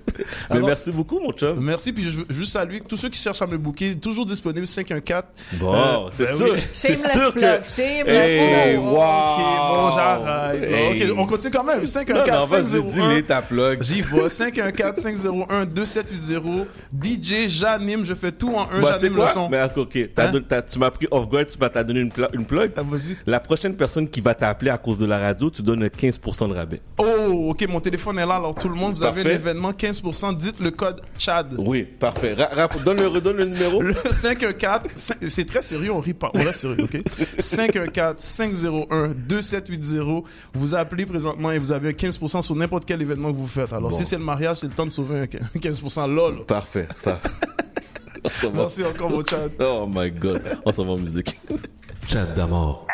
Mais 0.50 0.56
Alors- 0.58 0.68
merci 0.68 0.92
beaucoup, 0.92 1.20
mon 1.20 1.32
chum. 1.32 1.60
Merci, 1.60 1.94
puis 1.94 2.04
je 2.04 2.10
veux 2.20 2.26
juste 2.30 2.52
saluer 2.54 2.82
tous 2.82 2.98
ceux 2.98 3.10
qui 3.10 3.20
cherchent 3.20 3.42
à 3.42 3.48
me 3.48 3.58
booker, 3.58 3.96
toujours 3.98 4.26
disponible 4.26 4.53
au 4.62 4.66
514. 4.66 5.24
Bon, 5.54 5.74
euh, 5.74 6.08
c'est 6.12 6.26
ben 6.26 6.36
sûr. 6.36 6.56
C'est 6.72 6.98
sûr 6.98 7.34
que. 7.34 7.82
Hey, 7.82 8.78
wow. 8.78 8.94
bon, 8.94 9.92
j'arrête. 9.92 11.12
OK, 11.12 11.18
on 11.18 11.26
continue 11.26 11.52
quand 11.52 11.64
même. 11.64 11.86
514 11.86 12.50
501 12.50 13.22
ta 13.24 13.42
plug. 13.42 13.84
J'y 13.84 14.02
vais. 14.02 14.30
514 14.30 15.00
501 15.00 15.66
2780. 15.66 16.66
DJ, 17.02 17.48
j'anime, 17.48 18.06
je 18.06 18.14
fais 18.14 18.32
tout 18.32 18.54
en 18.54 18.64
un, 18.72 18.82
bah, 18.82 18.98
j'anime 19.00 19.18
le 19.18 19.28
son. 19.28 19.50
Mais 19.50 19.62
OK, 19.76 19.98
hein? 20.18 20.62
tu 20.68 20.80
m'as 20.80 20.92
pris 20.92 21.08
off 21.12 21.28
guard, 21.28 21.46
tu 21.46 21.58
m'as 21.58 21.84
donné 21.84 22.00
une 22.02 22.46
plug. 22.46 22.72
Ah, 22.76 22.82
la 23.26 23.40
prochaine 23.40 23.76
personne 23.76 24.08
qui 24.08 24.22
va 24.22 24.34
t'appeler 24.34 24.72
à 24.72 24.78
cause 24.78 24.98
de 24.98 25.06
la 25.06 25.18
radio, 25.20 25.50
tu 25.50 25.62
donnes 25.62 25.86
15% 25.86 26.50
de 26.50 26.54
rabais. 26.54 26.82
Oh, 26.98 27.50
OK, 27.50 27.68
mon 27.68 27.80
téléphone 27.80 28.20
est 28.20 28.26
là. 28.26 28.36
Alors 28.36 28.56
tout 28.56 28.70
le 28.70 28.76
monde, 28.76 28.96
vous 28.96 29.04
avez 29.04 29.24
l'événement 29.24 29.72
15%, 29.72 30.38
dites 30.38 30.60
le 30.60 30.72
code 30.72 31.02
CHAD. 31.18 31.56
Oui, 31.58 31.84
parfait. 31.84 32.36
Donne 32.86 32.98
le 32.98 33.46
numéro. 33.46 33.82
Le 33.82 33.96
5 34.12 34.43
514, 34.52 34.92
cin- 34.96 35.30
c'est 35.30 35.46
très 35.46 35.62
sérieux, 35.62 35.92
on 35.92 36.00
rit 36.00 36.14
pas, 36.14 36.32
on 36.34 36.40
reste 36.40 36.60
sérieux, 36.62 36.84
ok? 36.84 37.02
514-501-2780. 37.40 40.24
Vous 40.54 40.76
appelez 40.76 41.06
présentement 41.06 41.52
et 41.52 41.60
vous 41.60 41.72
avez 41.72 41.90
un 41.90 41.94
15% 41.94 42.42
sur 42.42 42.56
n'importe 42.56 42.86
quel 42.86 43.02
événement 43.02 43.32
que 43.32 43.38
vous 43.38 43.48
faites. 43.48 43.72
Alors, 43.74 43.90
Bon. 43.90 43.96
si 43.96 44.06
c'est 44.06 44.18
le 44.18 44.24
mariage, 44.24 44.58
c'est 44.58 44.68
le 44.68 44.74
temps 44.74 44.86
de 44.86 44.92
sauver 44.92 45.20
un 45.22 45.26
15% 45.26 46.08
lol. 46.14 46.46
Parfait, 46.46 46.88
ça. 46.96 47.20
Merci 48.54 48.84
encore, 48.86 49.10
mon 49.10 49.24
Chad. 49.26 49.52
Oh 49.60 49.86
my 49.90 50.10
god. 50.12 50.42
On 50.66 50.72
s'en 50.72 50.86
va 50.86 50.92
en 50.94 50.98
musique. 50.98 51.38
Chat 52.08 52.26
d'amour. 52.28 52.88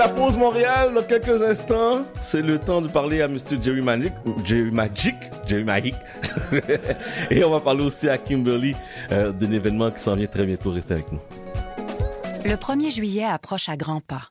La 0.00 0.08
pause 0.08 0.34
Montréal 0.38 0.94
dans 0.94 1.02
quelques 1.02 1.42
instants. 1.42 2.06
C'est 2.22 2.40
le 2.40 2.58
temps 2.58 2.80
de 2.80 2.88
parler 2.88 3.20
à 3.20 3.28
Mr. 3.28 3.60
Jerry 3.60 3.82
Magic, 3.82 4.14
Jerry 4.46 4.70
Magic, 4.70 5.14
Jerry 5.46 5.64
Magic. 5.72 5.94
Et 7.30 7.44
on 7.44 7.50
va 7.50 7.60
parler 7.60 7.84
aussi 7.84 8.08
à 8.08 8.16
Kimberly 8.16 8.74
euh, 9.12 9.30
d'un 9.30 9.52
événement 9.52 9.90
qui 9.90 10.00
s'en 10.00 10.16
vient 10.16 10.26
très 10.26 10.46
bientôt. 10.46 10.70
Restez 10.70 10.94
avec 10.94 11.12
nous. 11.12 11.20
Le 12.46 12.54
1er 12.54 12.90
juillet 12.90 13.24
approche 13.24 13.68
à 13.68 13.76
grands 13.76 14.00
pas. 14.00 14.30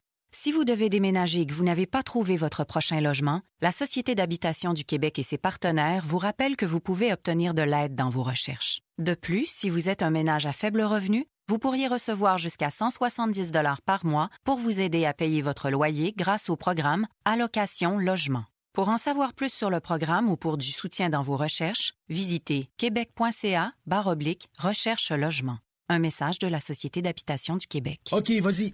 Si 0.49 0.55
vous 0.55 0.65
devez 0.65 0.89
déménager 0.89 1.41
et 1.41 1.45
que 1.45 1.53
vous 1.53 1.63
n'avez 1.63 1.85
pas 1.85 2.01
trouvé 2.01 2.35
votre 2.35 2.63
prochain 2.63 2.99
logement, 3.01 3.43
la 3.61 3.71
Société 3.71 4.15
d'habitation 4.15 4.73
du 4.73 4.83
Québec 4.83 5.19
et 5.19 5.23
ses 5.23 5.37
partenaires 5.37 6.03
vous 6.07 6.17
rappellent 6.17 6.55
que 6.55 6.65
vous 6.65 6.79
pouvez 6.79 7.13
obtenir 7.13 7.53
de 7.53 7.61
l'aide 7.61 7.93
dans 7.93 8.09
vos 8.09 8.23
recherches. 8.23 8.81
De 8.97 9.13
plus, 9.13 9.45
si 9.45 9.69
vous 9.69 9.89
êtes 9.89 10.01
un 10.01 10.09
ménage 10.09 10.47
à 10.47 10.51
faible 10.51 10.81
revenu, 10.81 11.27
vous 11.47 11.59
pourriez 11.59 11.85
recevoir 11.85 12.39
jusqu'à 12.39 12.71
170 12.71 13.51
dollars 13.51 13.83
par 13.83 14.07
mois 14.07 14.31
pour 14.43 14.57
vous 14.57 14.79
aider 14.79 15.05
à 15.05 15.13
payer 15.13 15.43
votre 15.43 15.69
loyer 15.69 16.15
grâce 16.17 16.49
au 16.49 16.55
programme 16.55 17.05
Allocation 17.25 17.99
Logement. 17.99 18.45
Pour 18.73 18.89
en 18.89 18.97
savoir 18.97 19.35
plus 19.35 19.53
sur 19.53 19.69
le 19.69 19.79
programme 19.79 20.31
ou 20.31 20.35
pour 20.35 20.57
du 20.57 20.71
soutien 20.71 21.11
dans 21.11 21.21
vos 21.21 21.37
recherches, 21.37 21.93
visitez 22.07 22.71
québec.ca 22.77 23.73
oblique 24.07 24.49
recherche 24.57 25.11
logement. 25.11 25.59
Un 25.89 25.99
message 25.99 26.39
de 26.39 26.47
la 26.47 26.59
Société 26.59 27.03
d'habitation 27.03 27.55
du 27.55 27.67
Québec. 27.67 27.99
OK, 28.11 28.31
vas-y. 28.41 28.73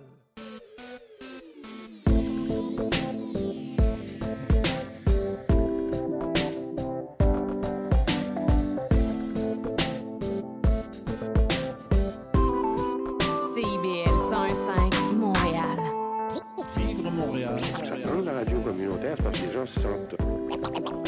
gens 19.65 19.73
se 19.73 19.81
sentent 19.81 20.15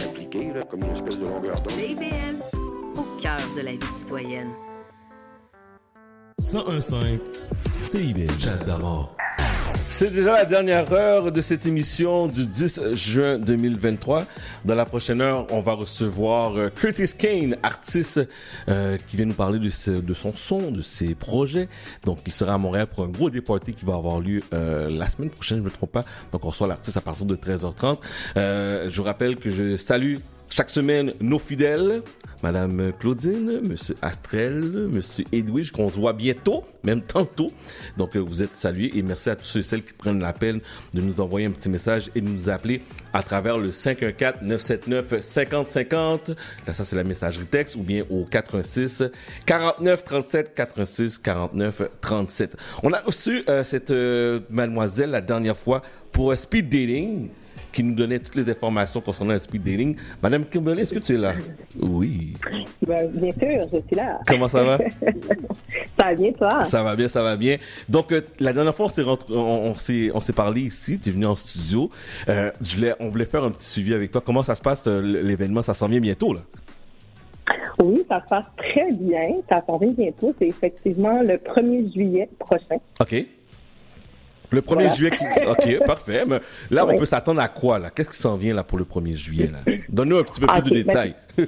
impliqués, 0.06 0.54
là, 0.54 0.64
comme 0.64 0.84
une 0.84 0.96
espèce 0.96 1.18
de 1.18 1.26
longueur 1.26 1.56
d'onde. 1.62 1.72
CIBL, 1.72 2.58
au 2.98 3.22
cœur 3.22 3.38
de 3.56 3.62
la 3.62 3.72
vie 3.72 3.94
citoyenne. 4.00 4.50
101.5 6.42 7.20
CIBL. 7.82 8.40
Chat 8.40 8.64
d'amour. 8.66 9.16
C'est 9.90 10.12
déjà 10.12 10.34
la 10.34 10.46
dernière 10.46 10.92
heure 10.92 11.32
de 11.32 11.40
cette 11.40 11.66
émission 11.68 12.28
du 12.28 12.46
10 12.46 12.94
juin 12.94 13.38
2023. 13.38 14.26
Dans 14.66 14.74
la 14.76 14.86
prochaine 14.86 15.22
heure, 15.22 15.46
on 15.52 15.60
va 15.60 15.74
recevoir 15.74 16.58
euh, 16.58 16.70
Curtis 16.70 17.12
Kane, 17.18 17.58
artiste 17.62 18.20
euh, 18.70 18.98
qui 19.08 19.18
vient 19.18 19.28
nous 19.28 19.34
parler 19.34 19.60
de, 19.60 19.70
son 20.14 20.34
son, 20.34 20.72
de 20.72 20.82
ses 20.82 21.14
projets. 21.14 21.70
Donc, 22.06 22.20
il 22.26 22.34
sera 22.34 22.56
à 22.56 22.58
Montréal 22.58 22.88
pour 22.88 23.04
un 23.04 23.10
gros 23.10 23.30
départé 23.30 23.74
qui 23.74 23.86
va 23.86 23.94
avoir 23.94 24.20
lieu 24.20 24.42
euh, 24.54 24.90
la 24.90 25.08
semaine 25.10 25.30
prochaine, 25.30 25.58
je 25.60 25.64
ne 25.64 25.68
me 25.68 25.72
trompe 25.72 25.92
pas. 25.92 26.06
Donc, 26.32 26.44
on 26.44 26.50
reçoit 26.50 26.68
l'artiste 26.68 26.98
à 26.98 27.02
partir 27.02 27.28
de 27.28 27.36
13h30. 27.36 27.98
Euh, 28.36 28.90
je 28.90 28.98
vous 28.98 29.04
rappelle 29.04 29.36
que 29.36 29.52
je 29.52 29.78
salue 29.78 30.18
chaque 30.56 30.70
semaine 30.70 31.14
nos 31.20 31.40
fidèles. 31.40 32.04
Madame 32.44 32.92
Claudine, 33.00 33.62
Monsieur 33.64 33.96
Astrel, 34.02 34.90
Monsieur 34.92 35.24
Edwige, 35.32 35.72
qu'on 35.72 35.90
se 35.90 35.96
voit 35.96 36.12
bientôt, 36.12 36.66
même 36.84 37.02
tantôt. 37.02 37.54
Donc, 37.98 38.18
euh, 38.18 38.20
vous 38.20 38.44
êtes 38.44 38.54
salués 38.54 38.92
et 38.96 39.02
merci 39.02 39.30
à 39.30 39.38
tous 39.38 39.46
ceux 39.46 39.62
et 39.62 39.64
celles 39.64 39.82
qui 39.82 39.94
prennent 39.94 40.20
la 40.20 40.34
peine 40.34 40.60
de 40.94 41.00
nous 41.00 41.22
envoyer 41.22 41.48
un 41.48 41.52
petit 41.52 41.70
message 41.70 42.12
et 42.16 42.22
de 42.22 42.28
nous 42.28 42.50
appeler 42.50 42.82
à 43.14 43.24
travers 43.24 43.58
le 43.58 43.70
514-979-5050. 43.72 46.36
Là, 46.68 46.74
ça, 46.74 46.84
c'est 46.84 46.98
la 46.98 47.06
messagerie 47.06 47.46
texte 47.46 47.78
ou 47.78 47.82
bien 47.82 48.04
au 48.10 48.26
86 48.26 49.06
49 49.46 50.04
37 50.04 50.54
86 50.54 51.20
49 51.20 51.84
37. 52.02 52.58
On 52.84 52.92
a 52.92 53.00
reçu 53.00 53.46
euh, 53.48 53.64
cette 53.64 53.92
euh, 53.92 54.42
mademoiselle 54.50 55.12
la 55.12 55.22
dernière 55.22 55.56
fois 55.58 55.82
pour 56.12 56.36
speed 56.36 56.68
dating 56.70 57.30
qui 57.74 57.84
nous 57.84 57.96
donnait 57.96 58.20
toutes 58.20 58.36
les 58.36 58.50
informations 58.50 59.02
concernant 59.02 59.34
le 59.34 59.40
speed 59.40 59.64
dating. 59.64 59.96
Madame 60.22 60.46
Kimberly, 60.46 60.84
est-ce 60.84 60.94
que 60.94 61.00
tu 61.00 61.16
es 61.16 61.18
là? 61.18 61.34
Oui. 61.82 62.34
Ben, 62.86 63.10
bien 63.10 63.32
sûr, 63.32 63.68
je 63.74 63.80
suis 63.88 63.96
là. 63.96 64.20
Comment 64.28 64.48
ça 64.48 64.64
va? 64.64 64.78
ça 65.98 66.06
va 66.06 66.14
bien, 66.14 66.32
toi? 66.32 66.64
Ça 66.64 66.84
va 66.84 66.96
bien, 66.96 67.08
ça 67.08 67.24
va 67.24 67.36
bien. 67.36 67.58
Donc, 67.90 68.12
euh, 68.12 68.22
la 68.40 68.54
dernière 68.54 68.76
fois, 68.76 68.86
on 68.86 68.90
s'est, 68.90 69.04
on, 69.32 69.74
on 70.14 70.34
parlé 70.34 70.62
ici. 70.62 71.00
Tu 71.00 71.10
es 71.10 71.12
venu 71.12 71.26
en 71.26 71.36
studio. 71.36 71.90
Euh, 72.30 72.52
je 72.62 72.76
voulais, 72.76 72.94
on 73.00 73.10
voulait 73.10 73.26
faire 73.26 73.44
un 73.44 73.52
petit 73.52 73.66
suivi 73.66 73.94
avec 73.94 74.12
toi. 74.12 74.22
Comment 74.24 74.44
ça 74.44 74.56
se 74.56 74.62
passe, 74.62 74.86
euh, 74.88 75.02
l'événement? 75.02 75.64
Ça 75.64 75.74
s'en 75.74 75.88
vient 75.88 76.00
bientôt, 76.00 76.34
là? 76.34 76.42
Oui, 77.82 78.06
ça 78.08 78.22
se 78.22 78.28
passe 78.28 78.46
très 78.56 78.92
bien. 78.92 79.38
Ça 79.50 79.64
s'en 79.66 79.78
vient 79.78 79.92
bientôt. 79.92 80.34
C'est 80.38 80.48
effectivement 80.48 81.22
le 81.22 81.38
1er 81.38 81.92
juillet 81.92 82.30
prochain. 82.40 82.78
OK. 83.02 83.26
Le 84.54 84.62
1er 84.62 84.74
Voilà. 84.74 84.90
juillet. 84.90 85.12
Qui... 85.12 85.24
OK, 85.48 85.80
parfait. 85.86 86.24
Mais 86.28 86.40
là, 86.72 86.86
on 86.88 86.96
peut 86.96 87.06
s'attendre 87.06 87.42
à 87.42 87.48
quoi, 87.48 87.80
là? 87.80 87.90
Qu'est-ce 87.94 88.10
qui 88.12 88.18
s'en 88.18 88.36
vient, 88.36 88.54
là, 88.56 88.64
pour 88.64 88.78
le 88.78 88.86
1er 88.86 89.14
juillet, 89.14 89.48
là? 89.52 89.60
Donne-nous 89.90 90.18
un 90.20 90.24
petit 90.24 90.40
peu 90.40 90.48
Ah, 90.50 90.62
plus 90.62 90.70
de 90.72 90.76
ben- 90.84 90.86
détails. 90.86 91.16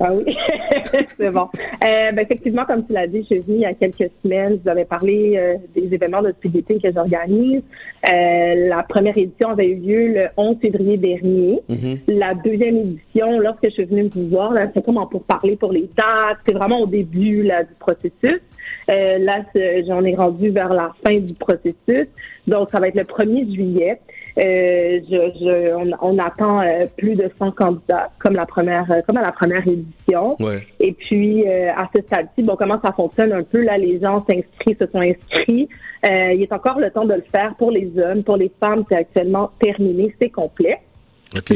Ah 0.00 0.12
oui, 0.12 0.36
c'est 1.16 1.30
bon. 1.30 1.48
Euh, 1.82 2.12
ben, 2.12 2.18
effectivement, 2.18 2.66
comme 2.66 2.86
tu 2.86 2.92
l'as 2.92 3.06
dit, 3.06 3.20
je 3.22 3.26
suis 3.36 3.38
venue 3.38 3.56
il 3.56 3.60
y 3.62 3.64
a 3.64 3.72
quelques 3.72 4.10
semaines. 4.22 4.58
Je 4.58 4.62
vous 4.64 4.68
avais 4.68 4.84
parlé 4.84 5.34
euh, 5.38 5.54
des 5.74 5.94
événements 5.94 6.20
de 6.20 6.34
dating 6.44 6.78
que 6.78 6.92
j'organise. 6.92 7.62
Euh, 8.06 8.68
la 8.68 8.82
première 8.82 9.16
édition 9.16 9.48
avait 9.48 9.68
eu 9.68 9.76
lieu 9.76 10.08
le 10.08 10.26
11 10.36 10.56
février 10.60 10.98
dernier. 10.98 11.60
La 12.06 12.34
deuxième 12.34 12.76
édition, 12.76 13.38
lorsque 13.38 13.64
je 13.64 13.70
suis 13.70 13.84
venue 13.86 14.10
vous 14.14 14.28
voir, 14.28 14.52
c'est 14.74 14.84
comment 14.84 15.06
pour 15.06 15.22
parler 15.24 15.56
pour 15.56 15.72
les 15.72 15.88
dates. 15.96 16.38
C'est 16.46 16.52
vraiment 16.54 16.80
au 16.80 16.86
début 16.86 17.42
là, 17.44 17.62
du 17.64 17.72
processus. 17.78 18.40
Euh, 18.90 19.18
là, 19.18 19.42
j'en 19.86 20.04
ai 20.04 20.14
rendu 20.14 20.50
vers 20.50 20.72
la 20.72 20.92
fin 21.04 21.18
du 21.18 21.34
processus. 21.34 22.08
Donc, 22.46 22.68
ça 22.70 22.80
va 22.80 22.88
être 22.88 22.96
le 22.96 23.04
1er 23.04 23.54
juillet. 23.54 24.00
Euh, 24.36 25.00
je, 25.08 25.16
je, 25.38 25.74
on, 25.74 25.90
on 26.02 26.18
attend 26.18 26.60
euh, 26.60 26.86
plus 26.96 27.14
de 27.14 27.30
100 27.38 27.52
candidats, 27.52 28.10
comme 28.18 28.34
la 28.34 28.46
première, 28.46 28.90
euh, 28.90 29.00
comme 29.06 29.16
à 29.16 29.22
la 29.22 29.30
première 29.32 29.66
édition. 29.66 30.36
Ouais. 30.40 30.66
Et 30.80 30.92
puis, 30.92 31.48
euh, 31.48 31.70
à 31.74 31.88
ce 31.94 32.02
stade-ci, 32.02 32.42
bon, 32.42 32.56
comment 32.56 32.80
ça 32.84 32.92
fonctionne 32.92 33.32
un 33.32 33.44
peu? 33.44 33.62
Là, 33.62 33.78
les 33.78 34.00
gens 34.00 34.24
s'inscrivent, 34.28 34.76
se 34.80 34.86
sont 34.90 35.00
inscrits. 35.00 35.68
Euh, 36.04 36.32
il 36.32 36.42
est 36.42 36.52
encore 36.52 36.80
le 36.80 36.90
temps 36.90 37.04
de 37.04 37.14
le 37.14 37.24
faire 37.32 37.54
pour 37.56 37.70
les 37.70 37.90
hommes. 37.98 38.24
Pour 38.24 38.36
les 38.36 38.50
femmes, 38.60 38.84
c'est 38.88 38.96
actuellement 38.96 39.50
terminé, 39.60 40.14
c'est 40.20 40.30
complet. 40.30 40.80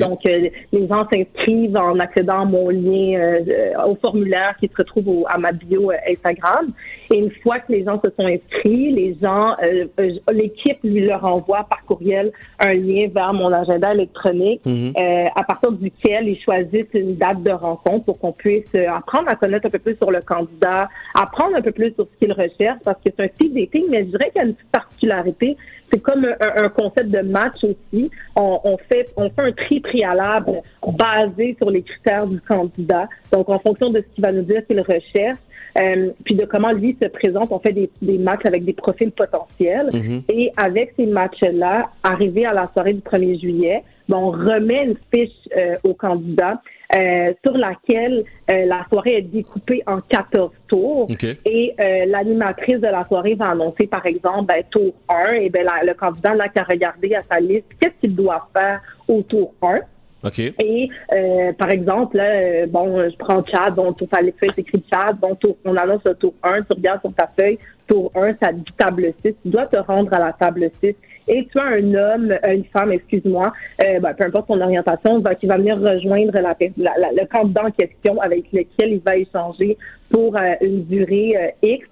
Donc, 0.09 0.21
euh, 0.27 0.49
les 0.73 0.89
gens 0.89 1.07
s'inscrivent 1.13 1.77
en 1.77 1.99
accédant 1.99 2.41
à 2.41 2.45
mon 2.45 2.69
lien 2.71 3.19
euh, 3.19 3.87
au 3.87 3.95
formulaire 3.97 4.55
qui 4.61 4.69
se 4.69 4.75
retrouve 4.77 5.09
au- 5.09 5.27
à 5.29 5.39
ma 5.39 5.53
bio 5.53 5.91
euh, 5.91 5.97
Instagram. 6.11 6.73
Et 7.13 7.19
une 7.19 7.31
fois 7.43 7.59
que 7.61 7.73
les 7.73 7.85
gens 7.85 8.01
se 8.05 8.11
sont 8.11 8.27
inscrits, 8.27 8.93
les 8.93 9.17
gens, 9.23 9.53
euh, 9.63 9.87
euh, 10.01 10.11
l'équipe 10.33 10.79
lui 10.85 11.01
leur 11.01 11.25
envoie 11.25 11.65
par 11.69 11.85
courriel 11.87 12.33
un 12.59 12.75
lien 12.75 13.09
vers 13.15 13.33
mon 13.33 13.53
agenda 13.53 13.95
électronique 13.95 14.61
Mhm. 14.67 14.93
euh, 15.01 15.25
à 15.37 15.43
partir 15.45 15.73
duquel 15.73 16.29
ils 16.29 16.41
choisissent 16.43 16.93
une 16.95 17.17
date 17.17 17.43
de 17.43 17.51
rencontre 17.53 18.05
pour 18.05 18.19
qu'on 18.19 18.33
puisse 18.33 18.75
apprendre 18.75 19.29
à 19.29 19.35
connaître 19.37 19.67
un 19.67 19.71
peu 19.71 19.79
plus 19.79 19.97
sur 19.97 20.11
le 20.11 20.21
candidat, 20.21 20.89
apprendre 21.15 21.57
un 21.57 21.63
peu 21.63 21.73
plus 21.73 21.93
sur 21.95 22.07
ce 22.13 22.19
qu'il 22.19 22.33
recherche 22.33 22.81
parce 22.85 22.99
que 23.05 23.11
c'est 23.17 23.25
un 23.25 23.29
speed 23.29 23.55
dating, 23.55 23.85
mais 23.91 24.01
je 24.01 24.11
dirais 24.11 24.31
qu'il 24.31 24.43
y 24.43 24.45
a 24.45 24.49
une 24.49 24.55
petite 24.55 24.71
particularité. 24.73 25.57
C'est 25.91 26.01
comme 26.01 26.25
un, 26.25 26.65
un 26.65 26.69
concept 26.69 27.11
de 27.11 27.21
match 27.21 27.63
aussi. 27.63 28.11
On, 28.37 28.61
on 28.65 28.77
fait 28.91 29.07
on 29.17 29.31
fait 29.31 29.43
un 29.43 29.53
tri 29.53 29.81
préalable 29.81 30.63
basé 30.87 31.57
sur 31.59 31.71
les 31.71 31.83
critères 31.83 32.27
du 32.27 32.41
candidat. 32.41 33.09
Donc, 33.33 33.49
en 33.49 33.59
fonction 33.59 33.91
de 33.91 34.01
ce 34.01 34.15
qu'il 34.15 34.23
va 34.23 34.33
nous 34.33 34.43
dire 34.43 34.67
qu'il 34.67 34.81
recherche, 34.81 35.39
euh, 35.81 36.11
puis 36.25 36.35
de 36.35 36.45
comment 36.45 36.73
lui 36.73 36.97
se 37.01 37.09
présente. 37.09 37.53
On 37.53 37.59
fait 37.59 37.73
des, 37.73 37.91
des 38.03 38.19
matchs 38.19 38.47
avec 38.47 38.65
des 38.65 38.73
profils 38.73 39.13
potentiels. 39.13 39.91
Mhm. 39.93 40.23
Et 40.29 40.51
avec 40.57 40.95
ces 40.97 41.07
matchs-là, 41.07 41.91
arrivé 42.03 42.47
à 42.47 42.53
la 42.53 42.67
soirée 42.69 42.95
du 42.95 43.01
1er 43.01 43.41
juillet, 43.41 43.83
ben, 44.09 44.17
on 44.17 44.31
remet 44.31 44.87
une 44.87 44.97
fiche 45.15 45.31
euh, 45.57 45.77
aux 45.85 45.95
candidats 45.95 46.61
euh, 46.97 47.33
sur 47.45 47.57
laquelle 47.57 48.25
euh, 48.51 48.65
la 48.67 48.85
soirée 48.89 49.17
est 49.19 49.23
découpée 49.23 49.83
en 49.87 50.01
14 50.01 50.51
tours. 50.69 51.11
OK. 51.11 51.25
Et 51.45 51.75
euh, 51.79 52.07
l'animatrice 52.07 52.77
de 52.81 52.87
la 52.87 53.05
soirée 53.05 53.35
va 53.35 53.47
annoncer, 53.51 53.87
par 53.87 54.05
exemple, 54.07 54.47
ben, 54.47 54.63
tour 54.71 54.93
1, 55.09 55.33
et 55.35 55.51
ben, 55.51 55.65
la- 55.67 55.85
le 55.85 55.95
candidat 55.95 56.35
n'a 56.35 56.49
qu'à 56.49 56.63
regarder 56.65 57.15
à 57.15 57.23
sa 57.31 57.41
liste 57.41 57.67
qu'est-ce 57.81 57.95
qu'il 58.01 58.15
doit 58.15 58.49
faire 58.55 58.81
au 59.07 59.23
tour 59.23 59.53
1. 59.63 59.81
OK. 60.25 60.39
Et 60.41 60.89
euh, 61.13 61.53
par 61.53 61.71
exemple, 61.71 62.17
là, 62.17 62.25
euh, 62.25 62.67
bon, 62.67 63.09
je 63.09 63.17
prends 63.19 63.45
Chad, 63.45 63.75
bon, 63.77 63.95
sur 63.97 64.09
ta 64.09 64.19
feuille, 64.19 64.35
c'est 64.41 64.59
écrit 64.59 64.83
Chad, 64.93 65.17
bon, 65.21 65.37
tour, 65.37 65.57
on 65.65 65.77
annonce 65.77 66.03
le 66.05 66.15
tour 66.17 66.35
1, 66.43 66.63
tu 66.63 66.73
regardes 66.75 67.01
sur 67.03 67.13
ta 67.15 67.31
feuille, 67.39 67.57
tour 67.87 68.11
1, 68.17 68.33
ça 68.43 68.51
dit 68.53 68.65
table 68.77 69.13
6, 69.25 69.35
tu 69.43 69.49
dois 69.49 69.67
te 69.67 69.77
rendre 69.77 70.13
à 70.13 70.19
la 70.19 70.33
table 70.33 70.71
6. 70.83 70.97
Et 71.29 71.47
tu 71.53 71.59
as 71.59 71.65
un 71.65 71.95
homme, 71.95 72.35
une 72.49 72.65
femme, 72.65 72.91
excuse-moi, 72.91 73.53
euh, 73.85 74.01
ben, 74.01 74.15
peu 74.15 74.25
importe 74.25 74.47
son 74.47 74.61
orientation, 74.61 75.21
va, 75.21 75.35
qui 75.35 75.47
va 75.47 75.59
venir 75.59 75.77
rejoindre 75.79 76.33
le 76.33 77.27
candidat 77.27 77.67
en 77.67 77.71
question 77.71 78.21
avec 78.21 78.45
lequel 78.53 78.95
il 78.95 79.01
va 79.05 79.17
échanger 79.17 79.77
pour 80.11 80.37
euh, 80.37 80.55
une 80.63 80.85
durée 80.85 81.37
euh, 81.37 81.51
X, 81.63 81.87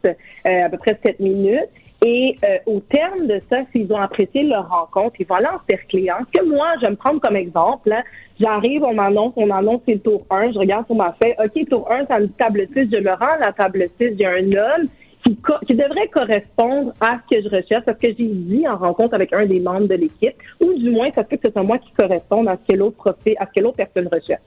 à 0.44 0.70
peu 0.70 0.78
près 0.78 0.98
7 1.04 1.20
minutes. 1.20 1.68
Et 2.04 2.36
au 2.66 2.80
terme 2.80 3.26
de 3.26 3.40
ça, 3.50 3.62
s'ils 3.72 3.90
ont 3.92 3.96
apprécié 3.96 4.44
leur 4.44 4.68
rencontre, 4.68 5.16
ils 5.18 5.26
vont 5.26 5.36
aller 5.36 5.46
encercler. 5.46 6.08
Hein. 6.10 6.24
Que 6.32 6.44
moi, 6.44 6.68
je 6.76 6.82
vais 6.82 6.90
me 6.90 6.96
prendre 6.96 7.20
comme 7.20 7.36
exemple, 7.36 7.88
là, 7.88 8.04
j'arrive, 8.38 8.84
on 8.84 8.94
m'annonce, 8.94 9.32
on 9.36 9.50
annonce 9.50 9.80
c'est 9.86 9.94
le 9.94 10.00
tour 10.00 10.24
1, 10.30 10.52
je 10.52 10.58
regarde 10.58 10.86
sur 10.86 10.94
ma 10.94 11.16
feuille, 11.20 11.34
OK, 11.42 11.68
tour 11.68 11.90
1, 11.90 12.06
ça 12.06 12.20
me 12.20 12.26
dit 12.26 12.32
table 12.34 12.66
6, 12.76 12.88
je 12.92 12.98
me 12.98 13.10
rends 13.10 13.34
à 13.40 13.46
la 13.46 13.52
table 13.52 13.88
6, 13.98 14.12
j'ai 14.18 14.26
un 14.26 14.52
homme 14.52 14.88
qui, 15.26 15.36
co- 15.36 15.58
qui 15.66 15.74
devrait 15.74 16.08
correspondre 16.08 16.92
à 17.00 17.18
ce 17.18 17.34
que 17.36 17.42
je 17.42 17.48
recherche, 17.48 17.84
parce 17.84 17.98
que 17.98 18.08
j'ai 18.08 18.28
dit 18.28 18.66
en 18.68 18.76
rencontre 18.76 19.14
avec 19.14 19.32
un 19.32 19.44
des 19.44 19.58
membres 19.60 19.88
de 19.88 19.94
l'équipe, 19.96 20.36
ou 20.60 20.72
du 20.74 20.90
moins, 20.90 21.10
ça 21.12 21.24
peut 21.24 21.36
que 21.36 21.48
ce 21.48 21.52
soit 21.52 21.62
moi 21.64 21.78
qui 21.78 21.90
corresponde 21.92 22.48
à 22.48 22.56
ce 22.56 22.72
que 22.72 22.78
l'autre 22.78 22.96
profil, 22.96 23.34
à 23.38 23.46
ce 23.46 23.52
que 23.58 23.62
l'autre 23.64 23.76
personne 23.76 24.08
recherche. 24.12 24.42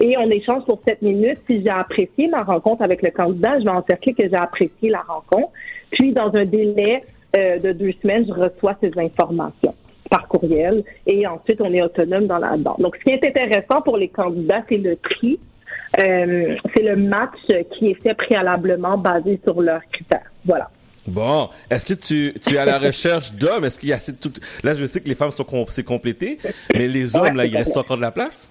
Et 0.00 0.16
on 0.16 0.30
échange 0.30 0.64
pour 0.64 0.80
sept 0.88 1.02
minutes. 1.02 1.38
Si 1.46 1.62
j'ai 1.62 1.68
apprécié 1.68 2.28
ma 2.28 2.42
rencontre 2.42 2.82
avec 2.82 3.02
le 3.02 3.10
candidat, 3.10 3.58
je 3.60 3.64
vais 3.64 3.70
encercler 3.70 4.14
que 4.14 4.28
j'ai 4.28 4.34
apprécié 4.36 4.90
la 4.90 5.02
rencontre. 5.02 5.52
Puis, 5.90 6.12
dans 6.12 6.34
un 6.34 6.44
délai 6.44 7.02
euh, 7.36 7.58
de 7.58 7.72
deux 7.72 7.92
semaines, 8.02 8.24
je 8.26 8.32
reçois 8.32 8.74
ces 8.80 8.90
informations 8.98 9.74
par 10.10 10.28
courriel. 10.28 10.82
Et 11.06 11.26
ensuite, 11.26 11.60
on 11.60 11.72
est 11.72 11.82
autonome 11.82 12.26
dans 12.26 12.38
la 12.38 12.56
dedans 12.56 12.76
Donc, 12.78 12.96
ce 12.96 13.04
qui 13.04 13.10
est 13.10 13.24
intéressant 13.24 13.82
pour 13.82 13.96
les 13.96 14.08
candidats, 14.08 14.62
c'est 14.68 14.78
le 14.78 14.96
prix. 14.96 15.38
Euh, 16.02 16.54
c'est 16.74 16.82
le 16.82 16.96
match 16.96 17.38
qui 17.78 17.90
est 17.90 18.02
fait 18.02 18.14
préalablement 18.14 18.98
basé 18.98 19.40
sur 19.44 19.60
leurs 19.62 19.82
critères. 19.92 20.30
Voilà. 20.44 20.70
Bon, 21.06 21.48
est-ce 21.70 21.86
que 21.86 21.94
tu, 21.94 22.34
tu 22.40 22.54
es 22.54 22.58
à 22.58 22.64
la 22.64 22.78
recherche 22.88 23.32
d'hommes? 23.32 23.64
Est-ce 23.64 23.78
qu'il 23.78 23.88
y 23.88 23.92
a 23.92 23.96
assez 23.96 24.12
de 24.12 24.18
tout... 24.18 24.32
Là, 24.64 24.74
je 24.74 24.84
sais 24.84 25.00
que 25.00 25.08
les 25.08 25.14
femmes 25.14 25.30
sont 25.30 25.44
com- 25.44 25.64
c'est 25.68 25.84
complété, 25.84 26.38
mais 26.74 26.88
les 26.88 27.14
hommes, 27.16 27.22
Ouais, 27.22 27.32
là, 27.34 27.44
il 27.46 27.56
reste 27.56 27.76
encore 27.76 27.96
de 27.96 28.02
la 28.02 28.10
place? 28.10 28.50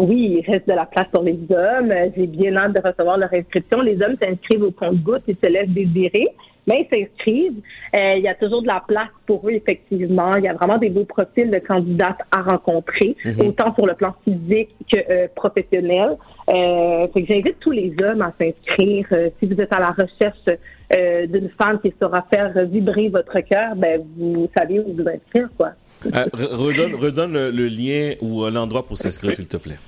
Oui, 0.00 0.38
il 0.42 0.50
reste 0.50 0.66
de 0.68 0.72
la 0.74 0.86
place 0.86 1.06
pour 1.12 1.22
les 1.22 1.38
hommes. 1.50 1.92
J'ai 2.16 2.26
bien 2.26 2.56
hâte 2.56 2.74
de 2.74 2.80
recevoir 2.86 3.16
leur 3.18 3.32
inscription. 3.32 3.80
Les 3.80 3.94
hommes 4.02 4.16
s'inscrivent 4.20 4.64
au 4.64 4.70
compte-gouttes 4.70 5.24
et 5.28 5.36
se 5.42 5.48
laissent 5.50 5.68
désirer. 5.68 6.28
Mais 6.66 6.86
ils 6.90 6.96
s'inscrivent. 7.06 7.60
Euh, 7.96 8.14
il 8.18 8.22
y 8.22 8.28
a 8.28 8.34
toujours 8.34 8.62
de 8.62 8.68
la 8.68 8.82
place 8.86 9.08
pour 9.26 9.46
eux, 9.48 9.52
effectivement. 9.52 10.32
Il 10.36 10.44
y 10.44 10.48
a 10.48 10.54
vraiment 10.54 10.78
des 10.78 10.90
beaux 10.90 11.04
profils 11.04 11.50
de 11.50 11.58
candidates 11.58 12.20
à 12.30 12.42
rencontrer, 12.42 13.16
Mhm. 13.24 13.48
autant 13.48 13.74
sur 13.74 13.86
le 13.86 13.94
plan 13.94 14.14
physique 14.24 14.70
que 14.92 14.98
euh, 15.10 15.26
professionnel. 15.34 16.16
Euh, 16.48 17.08
fait 17.12 17.22
que 17.22 17.28
j'invite 17.34 17.58
tous 17.60 17.72
les 17.72 17.92
hommes 18.02 18.22
à 18.22 18.32
s'inscrire. 18.38 19.06
Euh, 19.12 19.30
si 19.38 19.46
vous 19.46 19.60
êtes 19.60 19.74
à 19.74 19.80
la 19.80 19.90
recherche 19.90 20.58
euh, 20.96 21.26
d'une 21.26 21.50
femme 21.60 21.80
qui 21.80 21.92
saura 22.00 22.24
faire 22.32 22.52
vibrer 22.66 23.08
votre 23.08 23.40
cœur, 23.40 23.74
ben 23.76 24.00
vous 24.16 24.48
savez 24.56 24.78
où 24.80 24.92
vous 24.94 25.08
inscrire, 25.08 25.48
quoi. 25.56 25.70
Euh, 26.06 26.26
re- 26.34 26.94
redonne 26.94 27.32
le, 27.32 27.68
lien 27.68 28.14
ou 28.20 28.44
euh, 28.44 28.50
l'endroit 28.50 28.84
pour 28.84 28.98
s'inscrire, 28.98 29.32
s'il 29.32 29.48
te 29.48 29.56
plaît. 29.56 29.78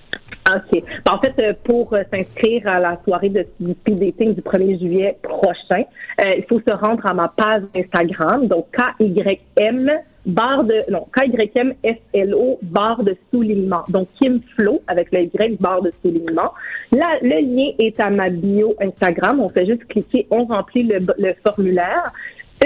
OK. 0.51 0.82
Ben, 1.05 1.12
En 1.12 1.19
fait, 1.20 1.35
euh, 1.39 1.53
pour 1.65 1.95
s'inscrire 2.12 2.66
à 2.66 2.78
la 2.81 2.99
soirée 3.05 3.31
de 3.31 3.47
speed 3.61 3.99
dating 3.99 4.35
du 4.35 4.41
1er 4.43 4.78
juillet 4.78 5.19
prochain, 5.23 5.85
il 6.24 6.45
faut 6.49 6.61
se 6.61 6.73
rendre 6.73 7.05
à 7.07 7.15
ma 7.15 7.28
page 7.28 7.62
Instagram, 7.74 8.47
donc 8.47 8.66
KYM 8.73 9.91
barre 10.27 10.65
de 10.65 10.78
non 10.91 11.07
KYM 11.15 11.74
SLO 11.85 12.59
barre 12.62 13.03
de 13.03 13.16
soulignement. 13.31 13.82
Donc 13.89 14.09
Kim 14.20 14.41
Flo 14.57 14.81
avec 14.86 15.12
le 15.12 15.23
Y 15.24 15.57
barre 15.61 15.82
de 15.82 15.93
soulignement. 16.03 16.53
Là, 16.93 17.19
le 17.23 17.41
lien 17.41 17.73
est 17.78 17.99
à 18.01 18.11
ma 18.11 18.31
bio 18.31 18.74
Instagram. 18.81 19.41
On 19.41 19.49
fait 19.49 19.66
juste 19.66 19.85
cliquer, 19.86 20.27
on 20.31 20.45
remplit 20.45 20.85
le 20.85 21.35
formulaire. 21.47 22.12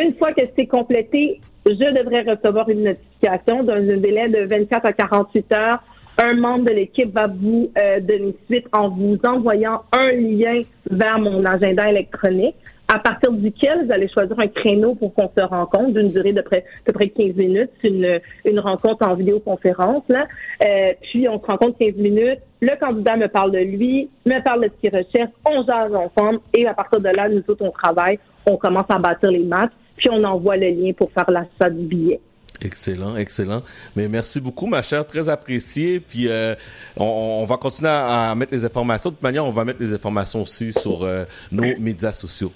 Une 0.00 0.14
fois 0.14 0.32
que 0.32 0.42
c'est 0.56 0.66
complété, 0.66 1.40
je 1.66 1.72
devrais 1.72 2.22
recevoir 2.22 2.68
une 2.68 2.84
notification 2.84 3.64
dans 3.64 3.74
un 3.74 3.96
délai 3.96 4.28
de 4.28 4.44
24 4.44 4.86
à 4.86 4.92
48 4.92 5.52
heures. 5.52 5.82
Un 6.22 6.34
membre 6.34 6.66
de 6.66 6.70
l'équipe 6.70 7.12
va 7.12 7.26
vous 7.26 7.70
euh, 7.76 8.00
donner 8.00 8.36
suite 8.46 8.66
en 8.72 8.90
vous 8.90 9.18
envoyant 9.24 9.82
un 9.92 10.12
lien 10.12 10.60
vers 10.90 11.18
mon 11.18 11.44
agenda 11.44 11.88
électronique 11.88 12.54
à 12.88 12.98
partir 12.98 13.32
duquel 13.32 13.84
vous 13.84 13.92
allez 13.92 14.08
choisir 14.08 14.34
un 14.40 14.48
créneau 14.48 14.94
pour 14.94 15.12
qu'on 15.14 15.30
se 15.36 15.44
rencontre 15.44 15.92
d'une 15.92 16.08
durée 16.08 16.32
de 16.32 16.40
près, 16.40 16.64
de 16.86 16.92
près 16.92 17.08
15 17.10 17.34
minutes, 17.36 17.70
une, 17.84 18.18
une 18.46 18.60
rencontre 18.60 19.06
en 19.06 19.14
vidéoconférence. 19.14 20.04
Là. 20.08 20.26
Euh, 20.64 20.92
puis 21.02 21.28
on 21.28 21.38
se 21.38 21.46
rencontre 21.46 21.76
15 21.78 21.96
minutes, 21.96 22.40
le 22.60 22.74
candidat 22.80 23.16
me 23.16 23.28
parle 23.28 23.52
de 23.52 23.58
lui, 23.58 24.08
me 24.24 24.42
parle 24.42 24.64
de 24.64 24.70
ce 24.74 24.80
qu'il 24.80 24.96
recherche, 24.96 25.30
on 25.44 25.64
jase 25.66 25.94
ensemble 25.94 26.40
et 26.54 26.66
à 26.66 26.72
partir 26.72 27.00
de 27.00 27.08
là, 27.08 27.28
nous 27.28 27.42
autres, 27.46 27.64
on 27.64 27.70
travaille, 27.70 28.18
on 28.46 28.56
commence 28.56 28.86
à 28.88 28.98
bâtir 28.98 29.30
les 29.30 29.44
matchs, 29.44 29.72
puis 29.98 30.08
on 30.10 30.24
envoie 30.24 30.56
le 30.56 30.68
lien 30.68 30.92
pour 30.92 31.10
faire 31.12 31.30
l'achat 31.30 31.70
du 31.70 31.84
billet. 31.84 32.20
Excellent, 32.60 33.16
excellent. 33.16 33.62
Mais 33.94 34.08
merci 34.08 34.40
beaucoup, 34.40 34.66
ma 34.66 34.82
chère, 34.82 35.06
très 35.06 35.28
apprécié. 35.28 36.00
Puis 36.00 36.28
euh, 36.28 36.54
on, 36.96 37.04
on 37.42 37.44
va 37.44 37.56
continuer 37.56 37.90
à, 37.90 38.30
à 38.30 38.34
mettre 38.34 38.52
les 38.52 38.64
informations. 38.64 39.10
De 39.10 39.14
toute 39.14 39.22
manière, 39.22 39.46
on 39.46 39.50
va 39.50 39.64
mettre 39.64 39.80
les 39.80 39.92
informations 39.92 40.42
aussi 40.42 40.72
sur 40.72 41.04
euh, 41.04 41.24
nos 41.52 41.64
médias 41.78 42.12
sociaux. 42.12 42.52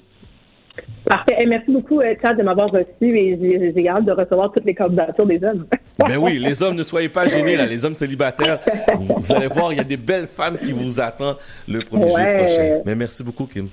Parfait. 1.05 1.37
Et 1.41 1.47
merci 1.47 1.71
beaucoup, 1.71 2.01
euh, 2.01 2.15
Chad, 2.23 2.37
de 2.37 2.43
m'avoir 2.43 2.71
reçu 2.71 2.87
et 3.01 3.73
j'ai 3.77 3.89
hâte 3.89 4.05
de 4.05 4.13
recevoir 4.13 4.51
toutes 4.53 4.65
les 4.65 4.75
candidatures 4.75 5.27
des 5.27 5.43
hommes. 5.45 5.67
Ben 5.99 6.17
oui, 6.17 6.39
les 6.39 6.63
hommes, 6.63 6.77
ne 6.77 6.83
soyez 6.85 7.09
pas 7.09 7.27
gênés, 7.27 7.57
là. 7.57 7.67
Les 7.67 7.85
hommes 7.85 7.95
célibataires, 7.95 8.59
vous, 8.99 9.33
allez 9.33 9.49
voir, 9.49 9.73
il 9.73 9.77
y 9.77 9.81
a 9.81 9.85
des 9.85 9.97
belles 9.97 10.27
femmes 10.27 10.57
qui 10.59 10.73
vous 10.73 11.01
attendent 11.01 11.37
le 11.69 11.81
1er 11.81 12.15
juillet 12.15 12.45
prochain. 12.45 12.83
Mais 12.87 12.95
merci 12.95 13.23
beaucoup, 13.23 13.47
Kim. 13.47 13.69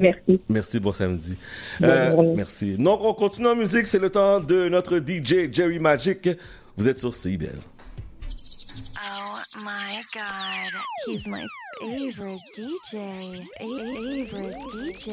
Merci. 0.00 0.40
Merci, 0.48 0.80
bon 0.80 0.92
samedi. 0.92 1.36
Euh, 1.82 2.34
merci. 2.36 2.76
Donc, 2.76 3.00
on 3.02 3.14
continue 3.14 3.48
en 3.48 3.56
musique. 3.56 3.86
C'est 3.86 3.98
le 3.98 4.10
temps 4.10 4.40
de 4.40 4.68
notre 4.68 4.98
DJ 4.98 5.52
Jerry 5.52 5.78
Magic. 5.78 6.28
Vous 6.76 6.88
êtes 6.88 6.98
sur 6.98 7.14
CIBL. 7.14 7.58
Oh 9.00 9.38
my 9.64 10.00
god, 10.14 10.72
he's 11.06 11.26
my 11.26 11.46
favorite 11.80 12.40
DJ. 12.54 13.44
Favorite 13.58 14.56
DJ. 14.74 15.12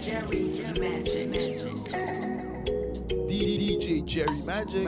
Jerry 0.00 0.50
DJ 3.28 4.02
Jerry 4.06 4.40
Magic. 4.44 4.80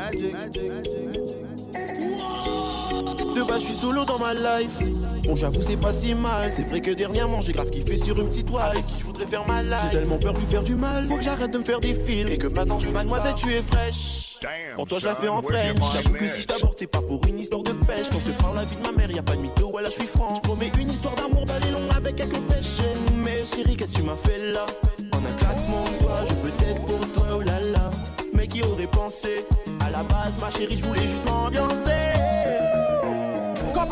De 3.13 3.43
base, 3.43 3.61
je 3.61 3.67
suis 3.67 3.75
solo 3.75 4.05
dans 4.05 4.19
ma 4.19 4.35
life. 4.35 4.79
Bon, 5.25 5.35
j'avoue, 5.35 5.63
c'est 5.63 5.77
pas 5.77 5.93
si 5.93 6.15
mal. 6.15 6.51
C'est 6.55 6.69
vrai 6.69 6.81
que 6.81 6.91
dernièrement, 6.91 7.41
j'ai 7.41 7.53
grave 7.53 7.71
kiffé 7.71 7.97
sur 7.97 8.19
une 8.19 8.29
petite 8.29 8.51
wife. 8.51 8.87
Qui 8.87 9.01
je 9.01 9.05
voudrais 9.05 9.27
faire 9.27 9.47
ma 9.47 9.63
life. 9.63 9.79
J'ai 9.91 9.99
tellement 9.99 10.19
peur 10.19 10.33
de 10.33 10.39
lui 10.39 10.47
faire 10.47 10.63
du 10.63 10.75
mal. 10.75 11.07
Faut 11.09 11.17
que 11.17 11.23
j'arrête 11.23 11.51
de 11.51 11.59
me 11.59 11.65
faire 11.65 11.81
des 11.81 11.95
fils. 11.95 12.29
Et 12.31 12.39
que 12.39 12.47
maintenant, 12.47 12.79
tu 12.79 12.89
mademoiselle, 12.89 13.35
tu 13.35 13.53
es 13.53 13.63
fraîche. 13.63 14.39
Pour 14.77 14.87
toi, 14.87 14.99
je 14.99 15.07
la 15.07 15.15
fais 15.15 15.29
en 15.29 15.41
French. 15.43 15.77
J'avoue 15.95 16.17
que 16.17 16.27
si 16.27 16.41
je 16.43 16.47
t'aborde, 16.47 16.75
c'est 16.79 16.87
pas 16.87 17.03
pour 17.03 17.21
une 17.27 17.39
histoire 17.39 17.63
de 17.63 17.73
pêche. 17.73 18.09
Quand 18.11 18.19
je 18.25 18.33
te 18.33 18.43
parle 18.43 18.57
la 18.57 18.65
vie 18.65 18.77
de 18.77 18.83
ma 18.83 18.93
mère, 18.93 19.11
y 19.11 19.19
a 19.19 19.23
pas 19.23 19.37
de 19.37 19.41
mytho. 19.41 19.71
Voilà, 19.71 19.89
je 19.89 19.95
suis 19.95 20.07
franc. 20.07 20.35
Je 20.37 20.41
promets 20.41 20.71
une 20.81 20.91
histoire 20.91 21.15
d'amour, 21.15 21.45
balai 21.47 21.71
long 21.71 21.89
avec 21.97 22.17
quelques 22.17 22.41
pêches. 22.41 22.81
Mais 23.25 23.45
chérie, 23.45 23.77
qu'est-ce 23.77 23.93
que 23.93 23.97
tu 23.99 24.03
m'as 24.03 24.17
fait 24.17 24.53
là? 24.53 24.67
En 25.13 25.19
un 25.19 25.37
claquement 25.39 25.85
de 25.85 26.03
doigts, 26.03 26.25
je 26.29 26.35
peux 26.35 26.71
être 26.71 26.81
pour 26.83 27.13
toi, 27.13 27.27
oh 27.37 27.41
là 27.43 27.61
là. 27.61 27.91
Mais 28.35 28.47
qui 28.47 28.63
aurait 28.63 28.87
pensé? 28.87 29.47
À 29.81 29.91
la 29.91 30.03
base, 30.03 30.33
ma 30.41 30.51
chérie, 30.51 30.77
je 30.77 30.85
voulais 30.85 31.03
juste 31.03 31.25
m'ambiancer. 31.27 32.32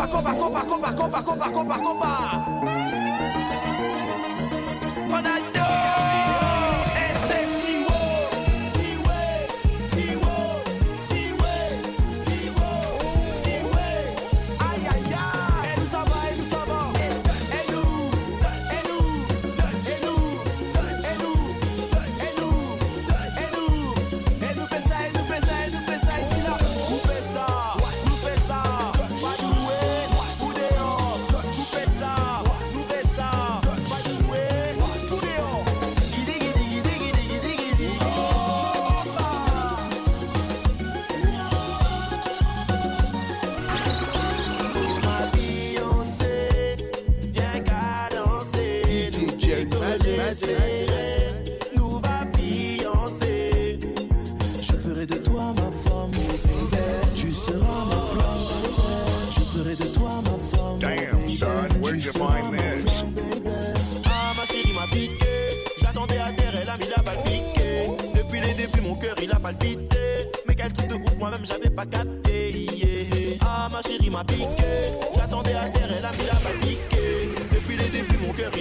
Compa, 0.00 0.08
compa, 0.08 0.34
compa, 0.34 0.64
compa, 0.64 0.92
compa, 0.94 1.22
compa, 1.22 1.50
compa, 1.50 1.78
compa. 1.78 2.79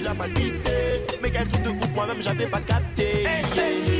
la 0.10 0.14
vanité. 0.14 0.72
Mais 1.22 1.30
quel 1.30 1.48
truc 1.48 1.64
de 1.64 1.69
ouf, 1.69 1.90
moi-même 1.94 2.22
j'avais 2.22 2.48
pas 2.48 2.61
capté. 2.61 3.23
Hey, 3.26 3.98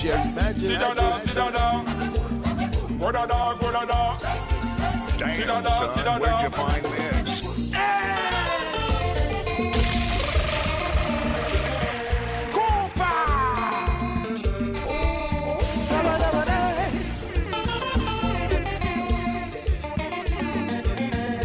gerrymandering. 0.00 0.60
Sit 0.60 0.80
down, 0.80 0.96
down, 0.96 1.22
sit 1.22 1.34
down, 1.34 1.52
down. 1.52 1.84
Go 2.98 3.12
down, 3.12 3.28
go. 3.28 3.36
Damn, 5.18 5.30
sit 5.36 5.46
down, 5.46 5.62
sit 5.94 6.04
down, 6.04 6.20
where'd 6.20 6.42
you 6.42 6.50
find 6.50 6.84
this? 6.84 7.40
Cooper! 12.50 13.20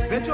Let's 0.10 0.27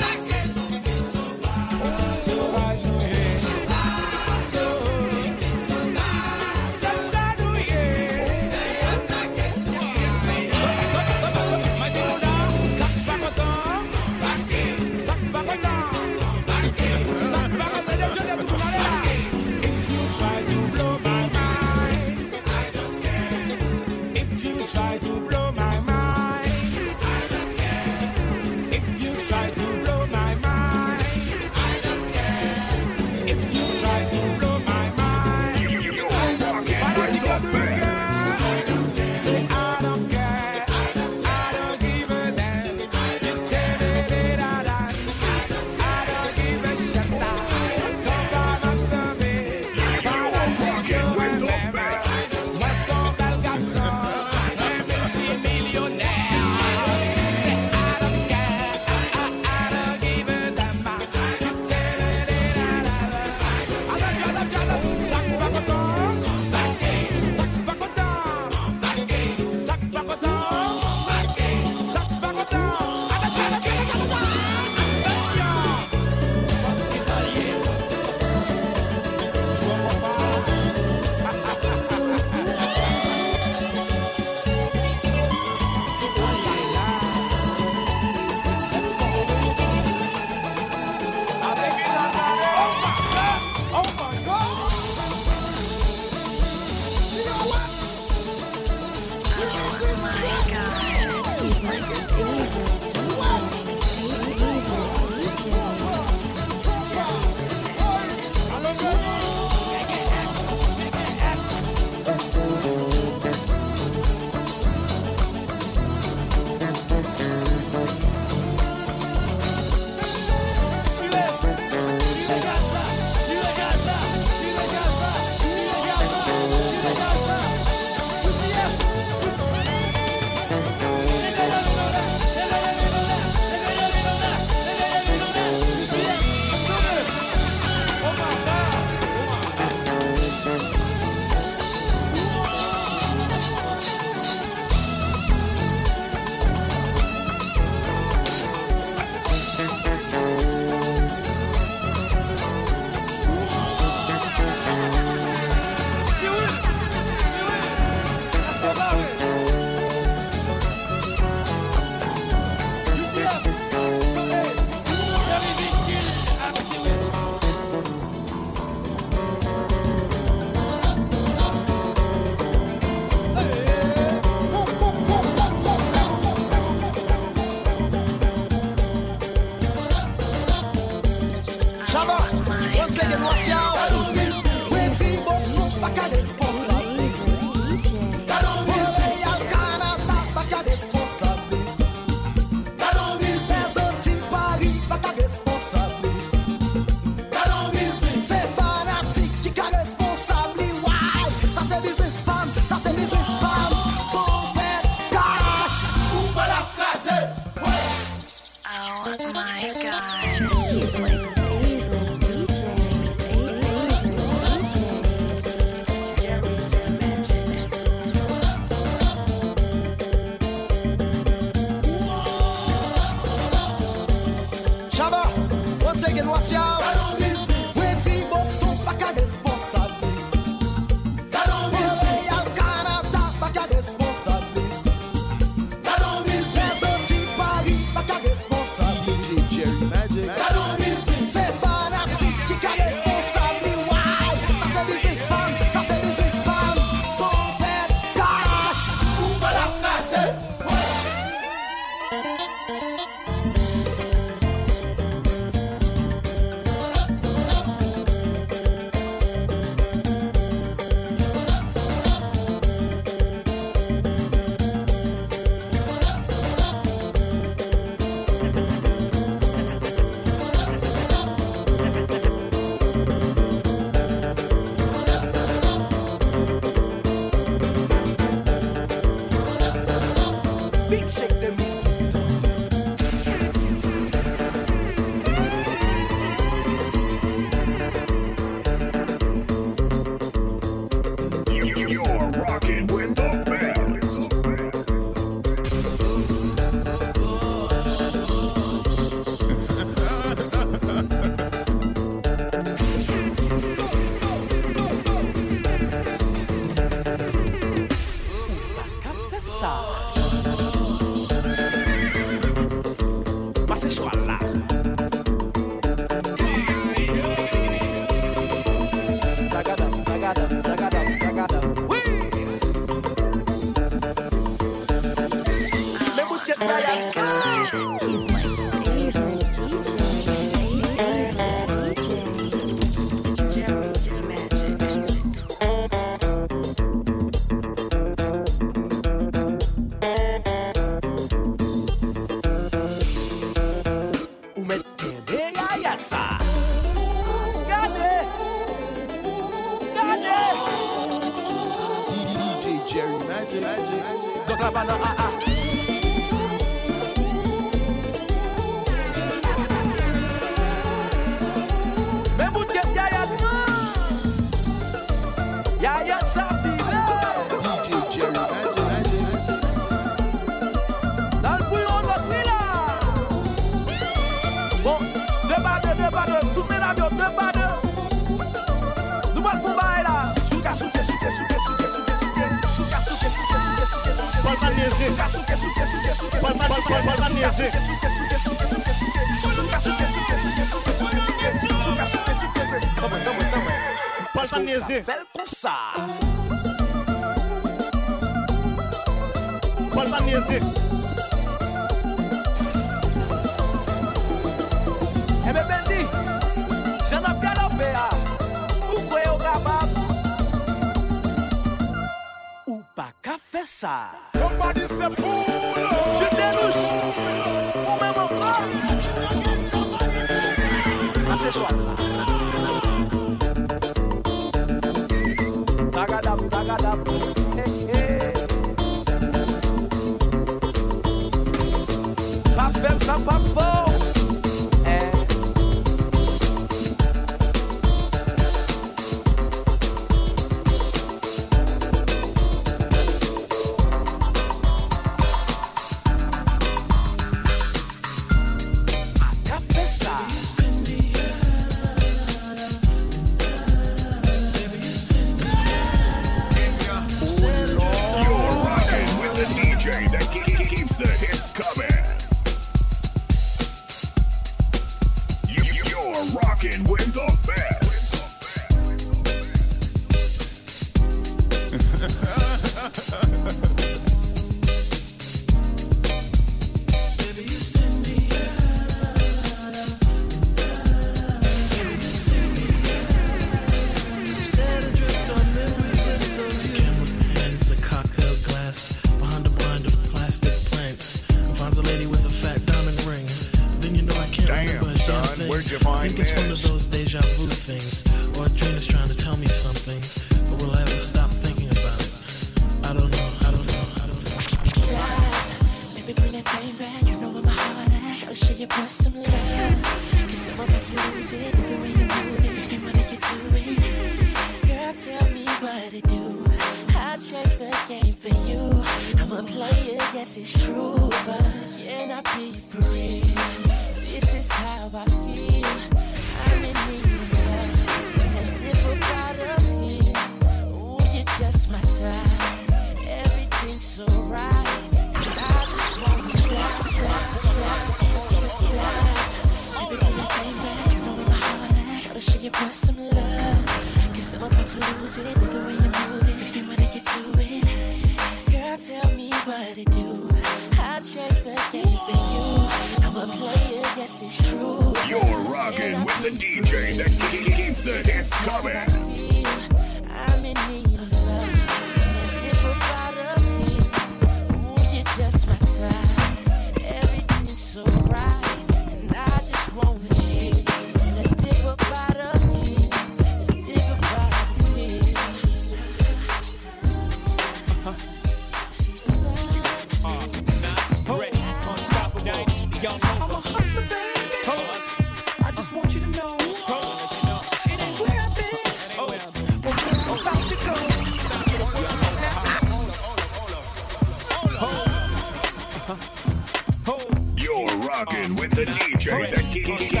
DJ 599.63 599.91
that 599.91 600.00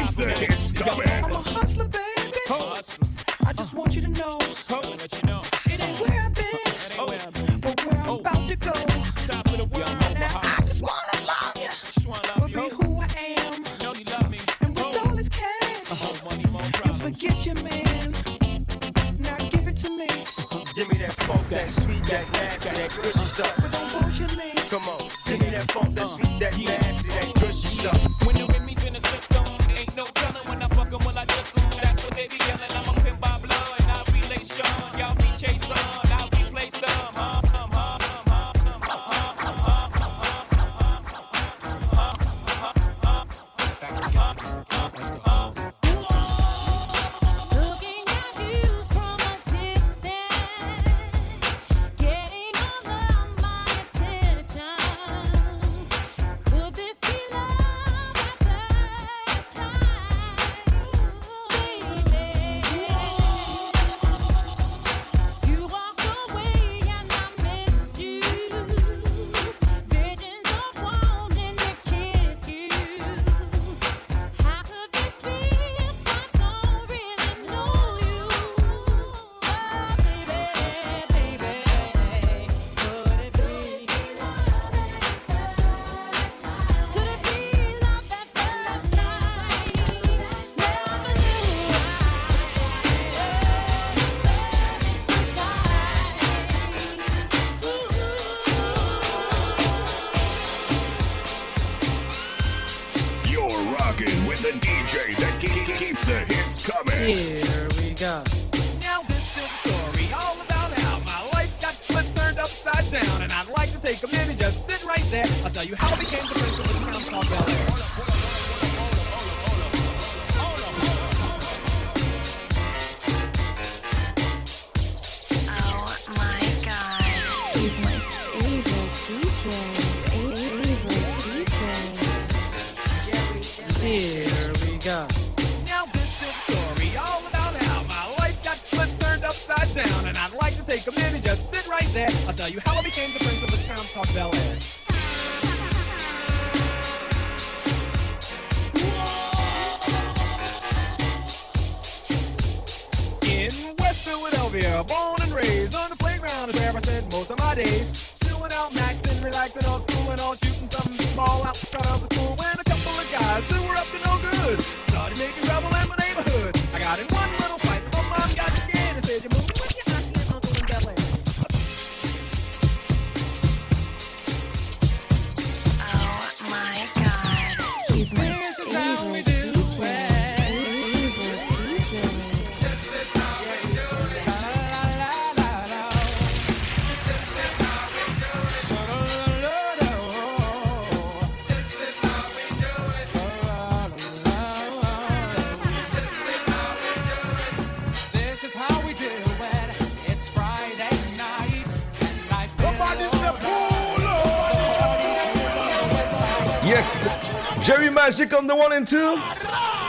Jerry 208.31 208.39
Magic 208.39 208.39
on 208.39 208.47
the 208.47 208.55
one 208.55 208.73
and 208.73 208.85
two. 208.85 209.17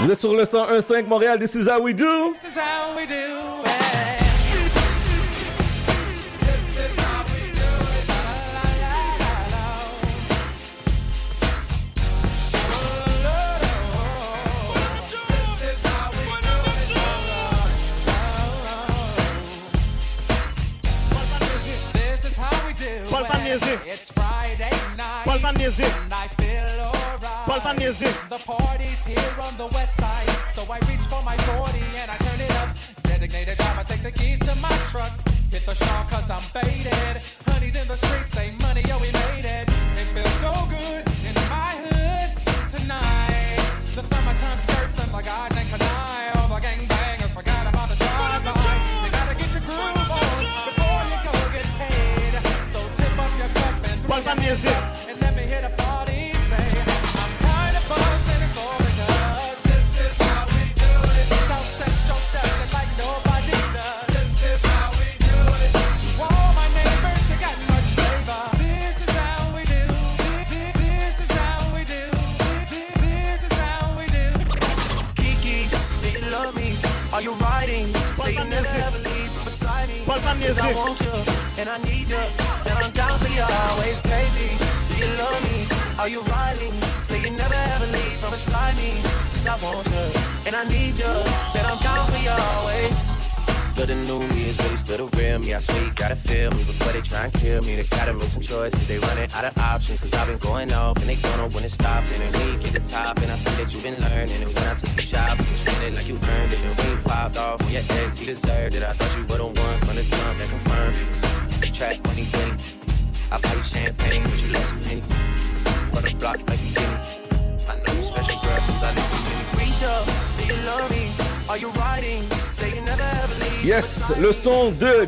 Vous 0.01 0.11
êtes 0.11 0.21
sur 0.21 0.35
le 0.35 0.45
101.5 0.45 1.07
Montréal. 1.07 1.39
This 1.39 1.55
is 1.55 1.69
how 1.69 1.81
we 1.81 1.95
do. 1.95 2.33
This 2.35 2.53
is 2.53 2.59
how 2.59 2.97
we 2.97 3.07
do 3.07 3.32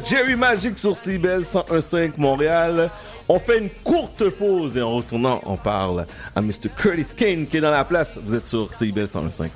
Jerry 0.06 0.36
Magic 0.36 0.78
sur 0.78 0.96
CBL 0.96 1.42
101.5 1.42 2.12
Montréal. 2.18 2.90
On 3.28 3.38
fait 3.38 3.58
une 3.58 3.70
courte 3.70 4.28
pause 4.30 4.76
et 4.76 4.82
en 4.82 4.96
retournant, 4.96 5.40
on 5.46 5.56
parle 5.56 6.06
à 6.36 6.42
Mr. 6.42 6.68
Curtis 6.76 7.14
Kane 7.16 7.46
qui 7.46 7.56
est 7.56 7.60
dans 7.60 7.70
la 7.70 7.84
place. 7.84 8.18
Vous 8.22 8.34
êtes 8.34 8.46
sur 8.46 8.72
CBL 8.72 9.06
101.5. 9.06 9.48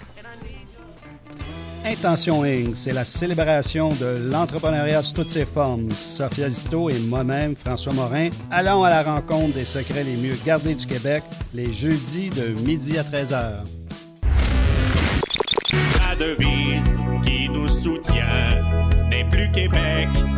Intention 1.85 2.43
Inc., 2.45 2.77
c'est 2.77 2.93
la 2.93 3.05
célébration 3.05 3.93
de 3.95 4.31
l'entrepreneuriat 4.31 5.03
sous 5.03 5.15
toutes 5.15 5.31
ses 5.31 5.45
formes. 5.45 5.89
Sophia 5.91 6.49
Zito 6.51 6.91
et 6.91 6.99
moi-même, 6.99 7.55
François 7.55 7.93
Morin, 7.93 8.29
allons 8.51 8.85
à 8.85 8.91
la 8.91 9.03
rencontre 9.03 9.55
des 9.55 9.65
secrets 9.65 10.05
les 10.05 10.17
mieux 10.17 10.37
gardés 10.45 10.75
du 10.75 10.87
Québec 10.87 11.23
les 11.55 11.73
jeudis 11.73 12.31
de 12.31 12.49
midi 12.63 12.99
à 12.99 13.03
13h. 13.03 13.65
La 15.73 16.17
devise 16.17 17.03
qui 17.23 17.49
nous 17.49 17.69
soutient 17.69 18.69
n'est 19.09 19.25
plus 19.29 19.51
Québec, 19.53 20.08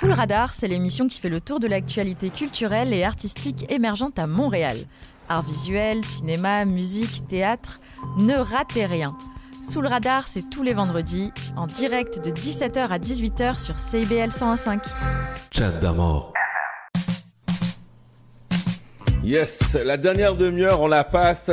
Sous 0.00 0.06
le 0.06 0.14
radar, 0.14 0.54
c'est 0.54 0.66
l'émission 0.66 1.08
qui 1.08 1.20
fait 1.20 1.28
le 1.28 1.42
tour 1.42 1.60
de 1.60 1.66
l'actualité 1.66 2.30
culturelle 2.30 2.94
et 2.94 3.04
artistique 3.04 3.70
émergente 3.70 4.18
à 4.18 4.26
Montréal. 4.26 4.78
Art 5.28 5.42
visuel, 5.42 6.02
cinéma, 6.06 6.64
musique, 6.64 7.28
théâtre, 7.28 7.82
ne 8.16 8.32
ratez 8.34 8.86
rien. 8.86 9.14
Sous 9.62 9.82
le 9.82 9.88
radar, 9.88 10.26
c'est 10.26 10.48
tous 10.48 10.62
les 10.62 10.72
vendredis, 10.72 11.32
en 11.54 11.66
direct 11.66 12.24
de 12.24 12.30
17h 12.30 12.88
à 12.88 12.98
18h 12.98 13.62
sur 13.62 13.78
CIBL 13.78 14.30
101.5. 14.30 14.80
Chat 15.52 15.72
d'amour. 15.72 16.32
Yes, 19.22 19.76
la 19.84 19.98
dernière 19.98 20.34
demi-heure, 20.34 20.80
on 20.80 20.88
la 20.88 21.04
passe 21.04 21.50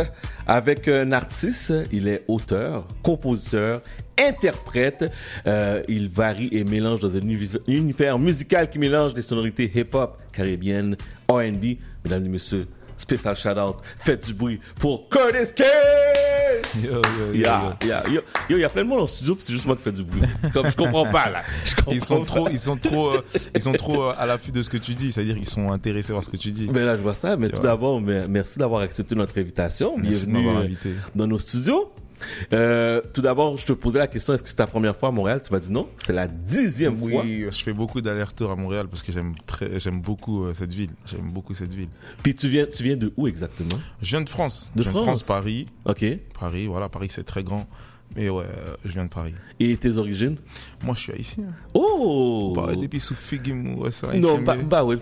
avec 0.48 0.88
un 0.88 1.12
artiste. 1.12 1.74
Il 1.92 2.08
est 2.08 2.24
auteur, 2.30 2.88
compositeur, 3.04 3.82
interprète. 4.20 5.12
Euh, 5.46 5.84
il 5.88 6.10
varie 6.10 6.50
et 6.52 6.64
mélange 6.64 7.00
dans 7.00 7.16
un 7.16 7.22
univers 7.68 8.20
musical 8.20 8.70
qui 8.70 8.80
mélange 8.80 9.14
des 9.14 9.22
sonorités 9.22 9.72
hip-hop, 9.74 10.18
caribéennes, 10.32 10.96
R&B. 11.30 11.78
Mesdames 12.04 12.26
et 12.26 12.30
messieurs, 12.30 12.68
spécial 12.96 13.36
shout-out, 13.36 13.76
faites 13.98 14.26
du 14.28 14.34
bruit 14.34 14.60
pour 14.80 15.10
Curtis 15.10 15.54
Kane! 15.56 15.68
Yo, 16.84 16.92
yo, 16.92 17.34
yo, 17.34 17.40
Yeah, 17.86 18.04
yo, 18.08 18.22
yo, 18.50 18.58
il 18.58 18.60
y 18.60 18.64
a 18.64 18.70
plein 18.70 18.84
de 18.84 18.88
monde 18.90 19.02
en 19.02 19.08
studio, 19.08 19.36
c'est 19.40 19.52
juste 19.54 19.66
moi 19.66 19.76
qui 19.76 19.82
fais 19.84 19.92
du 19.92 20.04
bruit. 20.04 20.22
Comme 20.54 20.70
je 20.72 20.76
comprends 20.76 21.06
pas, 21.06 21.30
là. 21.30 21.44
Je 21.64 21.76
comprends 21.76 21.92
Ils 21.92 22.04
sont 22.04 22.20
pas. 22.22 22.26
trop, 22.26 22.50
ils 22.50 22.60
sont 22.60 22.78
trop, 22.78 23.10
euh, 23.16 23.24
ils 23.54 23.62
sont 23.62 23.74
trop 23.74 24.04
euh, 24.06 24.14
à 24.18 24.26
l'affût 24.26 24.52
de 24.52 24.62
ce 24.62 24.70
que 24.70 24.78
tu 24.78 24.94
dis. 24.94 25.12
C'est-à-dire 25.12 25.36
qu'ils 25.36 25.48
sont 25.50 25.72
intéressés 25.72 26.14
par 26.14 26.24
ce 26.24 26.30
que 26.30 26.38
tu 26.38 26.52
dis. 26.52 26.68
Ben 26.68 26.86
là, 26.86 26.96
je 26.98 27.02
vois 27.02 27.14
ça. 27.14 27.36
Mais 27.38 27.48
Tu 27.50 27.56
tout 27.56 27.62
d'abord, 27.62 28.02
mais- 28.02 28.28
merci 28.28 28.58
d'avoir 28.58 28.82
accepté 28.82 29.14
notre 29.16 29.38
invitation. 29.40 29.96
Merci 29.98 30.26
de 30.26 30.32
Bienvenue 30.32 30.46
m'avoir 30.46 30.62
euh, 30.64 30.66
invité. 30.66 30.90
dans 31.16 31.28
nos 31.28 31.40
studios. 31.40 31.92
Euh, 32.54 33.02
tout 33.14 33.22
d'abord, 33.22 33.58
je 33.58 33.66
te 33.66 33.74
posais 33.74 34.00
la 34.00 34.08
question, 34.08 34.34
est-ce 34.34 34.44
que 34.44 34.50
c'est 34.50 34.56
ta 34.56 34.68
première 34.68 34.96
fois 34.96 35.10
à 35.10 35.12
Montréal? 35.12 35.42
Tu 35.44 35.52
m'as 35.54 35.60
dit 35.60 35.72
non. 35.72 35.88
C'est 35.98 36.14
la 36.14 36.28
dixième 36.28 37.02
Oui, 37.02 37.12
fois. 37.12 37.24
je 37.52 37.64
fais 37.64 37.74
beaucoup 37.74 38.02
d'allers-retours 38.02 38.52
à 38.52 38.56
Montréal 38.56 38.88
parce 38.90 39.04
que 39.04 39.12
j'aime 39.12 39.34
très, 39.46 39.80
j'aime 39.80 40.02
beaucoup 40.02 40.46
euh, 40.46 40.54
cette 40.54 40.74
ville. 40.74 40.92
J'aime 41.06 41.32
beaucoup 41.32 41.54
cette 41.54 41.74
ville. 41.74 41.90
Puis 42.24 42.36
tu 42.36 42.48
viens, 42.48 42.66
tu 42.66 42.84
viens 42.84 42.98
de 42.98 43.14
où 43.18 43.28
exactement? 43.28 43.78
Je 44.02 44.10
viens 44.10 44.22
de 44.22 44.30
France. 44.30 44.72
De 44.76 44.82
je 44.84 44.90
viens 44.90 45.02
France? 45.04 45.20
de 45.22 45.26
France, 45.26 45.38
Paris. 45.38 45.68
Ok. 45.86 46.06
Paris, 46.40 46.68
voilà, 46.68 46.90
Paris 46.90 47.08
c'est 47.12 47.24
très 47.24 47.44
grand. 47.44 47.68
Mais 48.16 48.30
ouais, 48.30 48.46
euh, 48.46 48.76
je 48.86 48.92
viens 48.94 49.04
de 49.06 49.10
Paris. 49.10 49.36
Et 49.60 49.76
tes 49.78 49.98
origines? 49.98 50.38
Moi, 50.84 50.96
je 50.96 51.02
suis 51.02 51.12
haïtien. 51.14 51.46
Oh! 51.74 52.54
Bah, 52.56 52.70
depuis 52.76 53.00
sous 53.00 53.16
Figim, 53.16 53.76
ouais, 53.76 53.92
c'est 53.92 54.08
Non, 54.20 54.36
haïtien, 54.38 54.42
bah, 54.42 54.56
bah 54.64 54.84
ouais, 54.86 54.98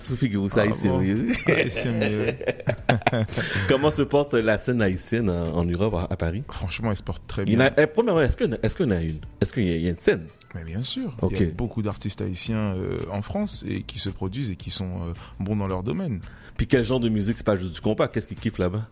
ça 0.49 0.65
ici. 0.65 0.87
bon? 0.89 0.99
oui. 0.99 1.31
Haïtien. 1.47 1.93
Comment 3.69 3.91
se 3.91 4.01
porte 4.01 4.33
la 4.33 4.57
scène 4.57 4.81
haïtienne 4.81 5.29
en, 5.29 5.63
Europe, 5.63 6.07
à, 6.09 6.15
Paris? 6.17 6.43
Franchement, 6.49 6.91
elle 6.91 6.97
se 6.97 7.03
porte 7.03 7.23
très 7.27 7.45
bien. 7.45 7.69
eh, 7.77 7.87
premièrement, 7.87 8.21
est-ce 8.21 8.35
qu'il 8.37 8.47
qu'il 8.75 8.89
y 8.89 8.93
a 8.93 9.01
une? 9.01 9.19
Est-ce 9.39 9.53
qu'il 9.53 9.63
y, 9.67 9.87
a- 9.87 9.89
une 9.89 9.95
scène? 9.95 10.25
Mais 10.53 10.63
bien 10.63 10.83
sûr, 10.83 11.13
il 11.29 11.39
y 11.39 11.43
a 11.43 11.45
beaucoup 11.51 11.81
d'artistes 11.81 12.21
haïtiens 12.21 12.75
euh, 12.75 12.97
en 13.11 13.21
France 13.21 13.65
et 13.67 13.81
qui 13.83 13.99
se 13.99 14.09
produisent 14.09 14.51
et 14.51 14.55
qui 14.55 14.69
sont 14.69 14.89
euh, 15.07 15.13
bons 15.39 15.55
dans 15.55 15.67
leur 15.67 15.83
domaine. 15.83 16.21
Puis 16.57 16.65
quel 16.67 16.83
genre 16.83 17.01
de 17.01 17.09
musique? 17.09 17.35
C'est 17.37 17.45
pas 17.45 17.57
juste 17.57 17.73
du 17.73 17.81
compas? 17.81 18.07
Qu'est-ce 18.07 18.27
qu'ils 18.29 18.37
kiffent 18.37 18.57
là-bas? 18.59 18.87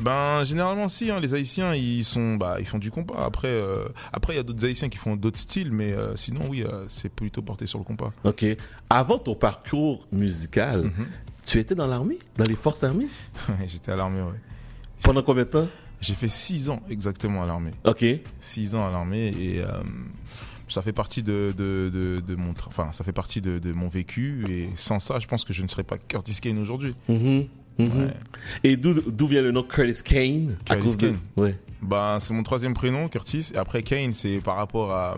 Ben 0.00 0.44
généralement 0.44 0.88
si, 0.88 1.10
hein, 1.10 1.18
les 1.20 1.34
Haïtiens 1.34 1.74
ils 1.74 2.04
sont, 2.04 2.36
bah 2.36 2.56
ils 2.60 2.66
font 2.66 2.78
du 2.78 2.90
compas. 2.90 3.24
Après, 3.24 3.48
euh, 3.48 3.88
après 4.12 4.34
il 4.34 4.36
y 4.36 4.40
a 4.40 4.42
d'autres 4.42 4.64
Haïtiens 4.64 4.88
qui 4.88 4.98
font 4.98 5.16
d'autres 5.16 5.38
styles, 5.38 5.72
mais 5.72 5.92
euh, 5.92 6.14
sinon 6.16 6.42
oui, 6.48 6.62
euh, 6.62 6.84
c'est 6.88 7.08
plutôt 7.08 7.42
porté 7.42 7.66
sur 7.66 7.78
le 7.78 7.84
compas. 7.84 8.12
Ok. 8.24 8.44
Avant 8.90 9.18
ton 9.18 9.34
parcours 9.34 10.06
musical, 10.12 10.82
Mhm. 10.84 11.06
tu 11.44 11.58
étais 11.58 11.74
dans 11.74 11.86
l'armée? 11.86 12.18
Dans 12.36 12.44
les 12.44 12.54
forces 12.54 12.84
armées? 12.84 13.08
J'étais 13.66 13.92
à 13.92 13.96
l'armée, 13.96 14.22
ouais. 14.22 14.38
Pendant 15.02 15.22
combien 15.22 15.44
de 15.44 15.48
temps? 15.48 15.68
J'ai 16.00 16.14
fait 16.14 16.28
6 16.28 16.70
ans 16.70 16.80
exactement 16.88 17.42
à 17.42 17.46
l'armée. 17.46 17.72
Ok. 17.84 18.04
6 18.38 18.76
ans 18.76 18.86
à 18.86 18.92
l'armée 18.92 19.28
et 19.36 19.60
euh, 19.62 19.66
ça 20.68 20.80
fait 20.80 20.92
partie 20.92 21.24
de, 21.24 21.52
de, 21.56 21.90
de, 21.92 22.20
de 22.24 22.34
mon, 22.36 22.52
tra- 22.52 22.68
enfin, 22.68 22.92
ça 22.92 23.02
fait 23.02 23.12
partie 23.12 23.40
de, 23.40 23.58
de 23.58 23.72
mon 23.72 23.88
vécu 23.88 24.44
et 24.48 24.68
sans 24.76 25.00
ça, 25.00 25.18
je 25.18 25.26
pense 25.26 25.44
que 25.44 25.52
je 25.52 25.62
ne 25.62 25.68
serais 25.68 25.82
pas 25.82 25.98
Curtis 25.98 26.36
Kane 26.40 26.58
aujourd'hui. 26.58 26.94
Mhm, 27.08 27.46
mhm. 27.78 27.86
Ouais. 28.06 28.12
Et 28.64 28.76
d'où 28.76 29.26
vient 29.26 29.42
le 29.42 29.52
nom 29.52 29.62
Curtis 29.62 30.02
Kane? 30.02 30.56
À 30.68 30.76
Curtis 30.76 30.96
de- 30.96 31.06
Kane. 31.08 31.18
Ouais. 31.36 31.54
Ben, 31.80 32.18
c'est 32.18 32.34
mon 32.34 32.42
troisième 32.42 32.74
prénom, 32.74 33.08
Curtis. 33.08 33.52
Et 33.54 33.56
après, 33.56 33.82
Kane, 33.82 34.12
c'est 34.12 34.40
par 34.40 34.56
rapport 34.56 34.92
à, 34.92 35.16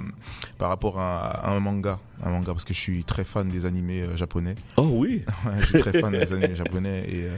par 0.59 0.69
rapport 0.69 0.99
à, 1.01 1.47
à 1.47 1.51
un 1.53 1.61
manga. 1.61 1.99
Un 2.23 2.31
manga, 2.31 2.53
parce 2.53 2.65
que 2.65 2.75
je 2.75 2.79
suis 2.79 3.03
très 3.05 3.25
fan 3.25 3.49
des 3.49 3.65
animés 3.65 4.03
euh, 4.03 4.15
japonais. 4.17 4.55
Oh 4.77 4.91
oui. 4.93 5.25
Je 5.61 5.67
suis 5.67 5.81
très 5.81 6.01
fan 6.01 6.13
des 6.13 6.33
animés 6.35 6.55
japonais 6.55 7.05
et 7.09 7.25
euh, 7.25 7.31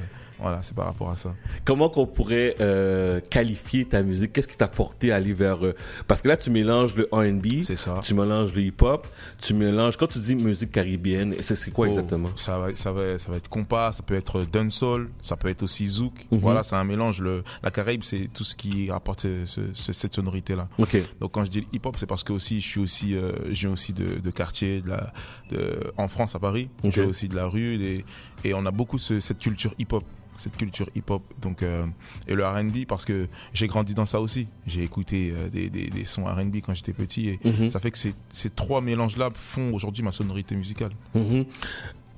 voilà, 0.43 0.63
c'est 0.63 0.75
par 0.75 0.87
rapport 0.87 1.11
à 1.11 1.17
ça. 1.17 1.35
Comment 1.65 1.89
qu'on 1.89 2.07
pourrait 2.07 2.55
euh, 2.61 3.21
qualifier 3.31 3.85
ta 3.85 4.03
musique? 4.03 4.33
Qu'est-ce 4.33 4.49
qui 4.49 4.57
t'a 4.57 4.69
porté 4.69 5.13
à 5.13 5.17
aller 5.17 5.33
vers 5.33 5.65
euh, 5.65 5.75
Parce 6.07 6.23
que 6.23 6.29
là, 6.29 6.37
tu 6.37 6.51
mélanges 6.51 6.95
le 6.97 7.09
R&B, 7.13 7.63
c'est 7.63 7.77
ça. 7.77 8.01
Tu 8.03 8.15
mélanges 8.15 8.55
le 8.55 8.63
hip-hop, 8.63 9.07
tu 9.41 9.55
mélanges. 9.55 9.97
Quand 9.97 10.07
tu 10.09 10.19
dis 10.19 10.35
musique 10.35 10.73
caribéenne, 10.73 11.35
c'est 11.41 11.71
quoi 11.71 11.87
Oh, 11.87 11.91
exactement? 11.91 12.29
ça 12.37 12.59
va, 12.59 12.75
ça 12.75 12.93
va, 12.93 13.19
ça 13.19 13.31
va 13.31 13.37
être 13.39 13.49
compas, 13.49 13.93
ça 13.93 14.03
peut 14.03 14.15
être 14.15 14.43
dancehall, 14.51 15.09
ça 15.21 15.37
peut 15.37 15.49
être 15.49 15.63
aussi 15.63 15.87
zouk. 15.87 16.15
Mhm. 16.31 16.39
Voilà, 16.41 16.63
c'est 16.63 16.77
un 16.77 16.85
mélange. 16.85 17.21
Le, 17.21 17.43
la 17.63 17.71
Caraïbe, 17.71 18.03
c'est 18.03 18.29
tout 18.33 18.45
ce 18.45 18.55
qui 18.57 18.91
apporte 18.91 19.21
ce- 19.21 19.47
ce- 19.47 19.61
ce- 19.73 19.93
cette 19.93 20.15
sonorité 20.15 20.55
là. 20.55 20.69
Ok. 20.79 20.97
Donc 21.21 21.33
quand 21.33 21.45
je 21.45 21.51
dis 21.51 21.67
hip 21.73 21.81
hop, 21.85 21.97
c'est 21.99 22.07
parce 22.07 22.25
que 22.25 22.33
aussi 22.33 22.61
je 22.61 22.67
suis 22.67 22.81
aussi, 22.81 23.15
euh, 23.17 23.33
viens 23.47 23.71
aussi 23.73 23.93
de, 23.93 24.19
de 24.21 24.31
quartier, 24.31 24.81
de 24.81 24.89
la, 24.91 25.13
de, 25.51 25.93
en 25.97 26.09
France 26.09 26.35
à 26.35 26.39
Paris. 26.39 26.69
Ok. 26.83 26.91
Je 26.93 27.01
viens 27.01 27.11
aussi 27.11 27.29
de 27.29 27.37
la 27.37 27.47
rue 27.47 27.75
et, 27.83 28.05
et 28.45 28.55
on 28.55 28.65
a 28.67 28.71
beaucoup 28.71 28.99
ce- 28.99 29.21
cette 29.21 29.39
culture 29.39 29.75
hip 29.79 29.93
hop 29.93 30.05
cette 30.35 30.57
culture 30.57 30.89
hip-hop 30.97 31.23
donc 31.43 31.63
euh, 31.63 31.85
et 32.27 32.35
le 32.35 32.45
R&B 32.45 32.87
parce 32.89 33.05
que 33.05 33.29
j'ai 33.53 33.67
grandi 33.67 33.93
dans 33.93 34.07
ça 34.07 34.19
aussi 34.19 34.49
j'ai 34.67 34.83
écouté 34.83 35.31
euh, 35.31 35.51
des, 35.51 35.69
des, 35.69 35.89
des 35.91 36.05
sons 36.07 36.25
R&B 36.25 36.57
quand 36.65 36.73
j'étais 36.73 36.95
petit 36.95 37.29
et 37.29 37.41
Mhm. 37.45 37.69
ça 37.71 37.81
fait 37.81 37.91
que 37.91 37.99
ces, 37.99 38.15
ces 38.31 38.49
trois 38.49 38.81
mélanges 38.81 39.19
là 39.19 39.29
font 39.35 39.73
aujourd'hui 39.75 40.03
ma 40.03 40.11
sonorité 40.11 40.57
musicale 40.57 40.93
Mhm. 41.15 41.45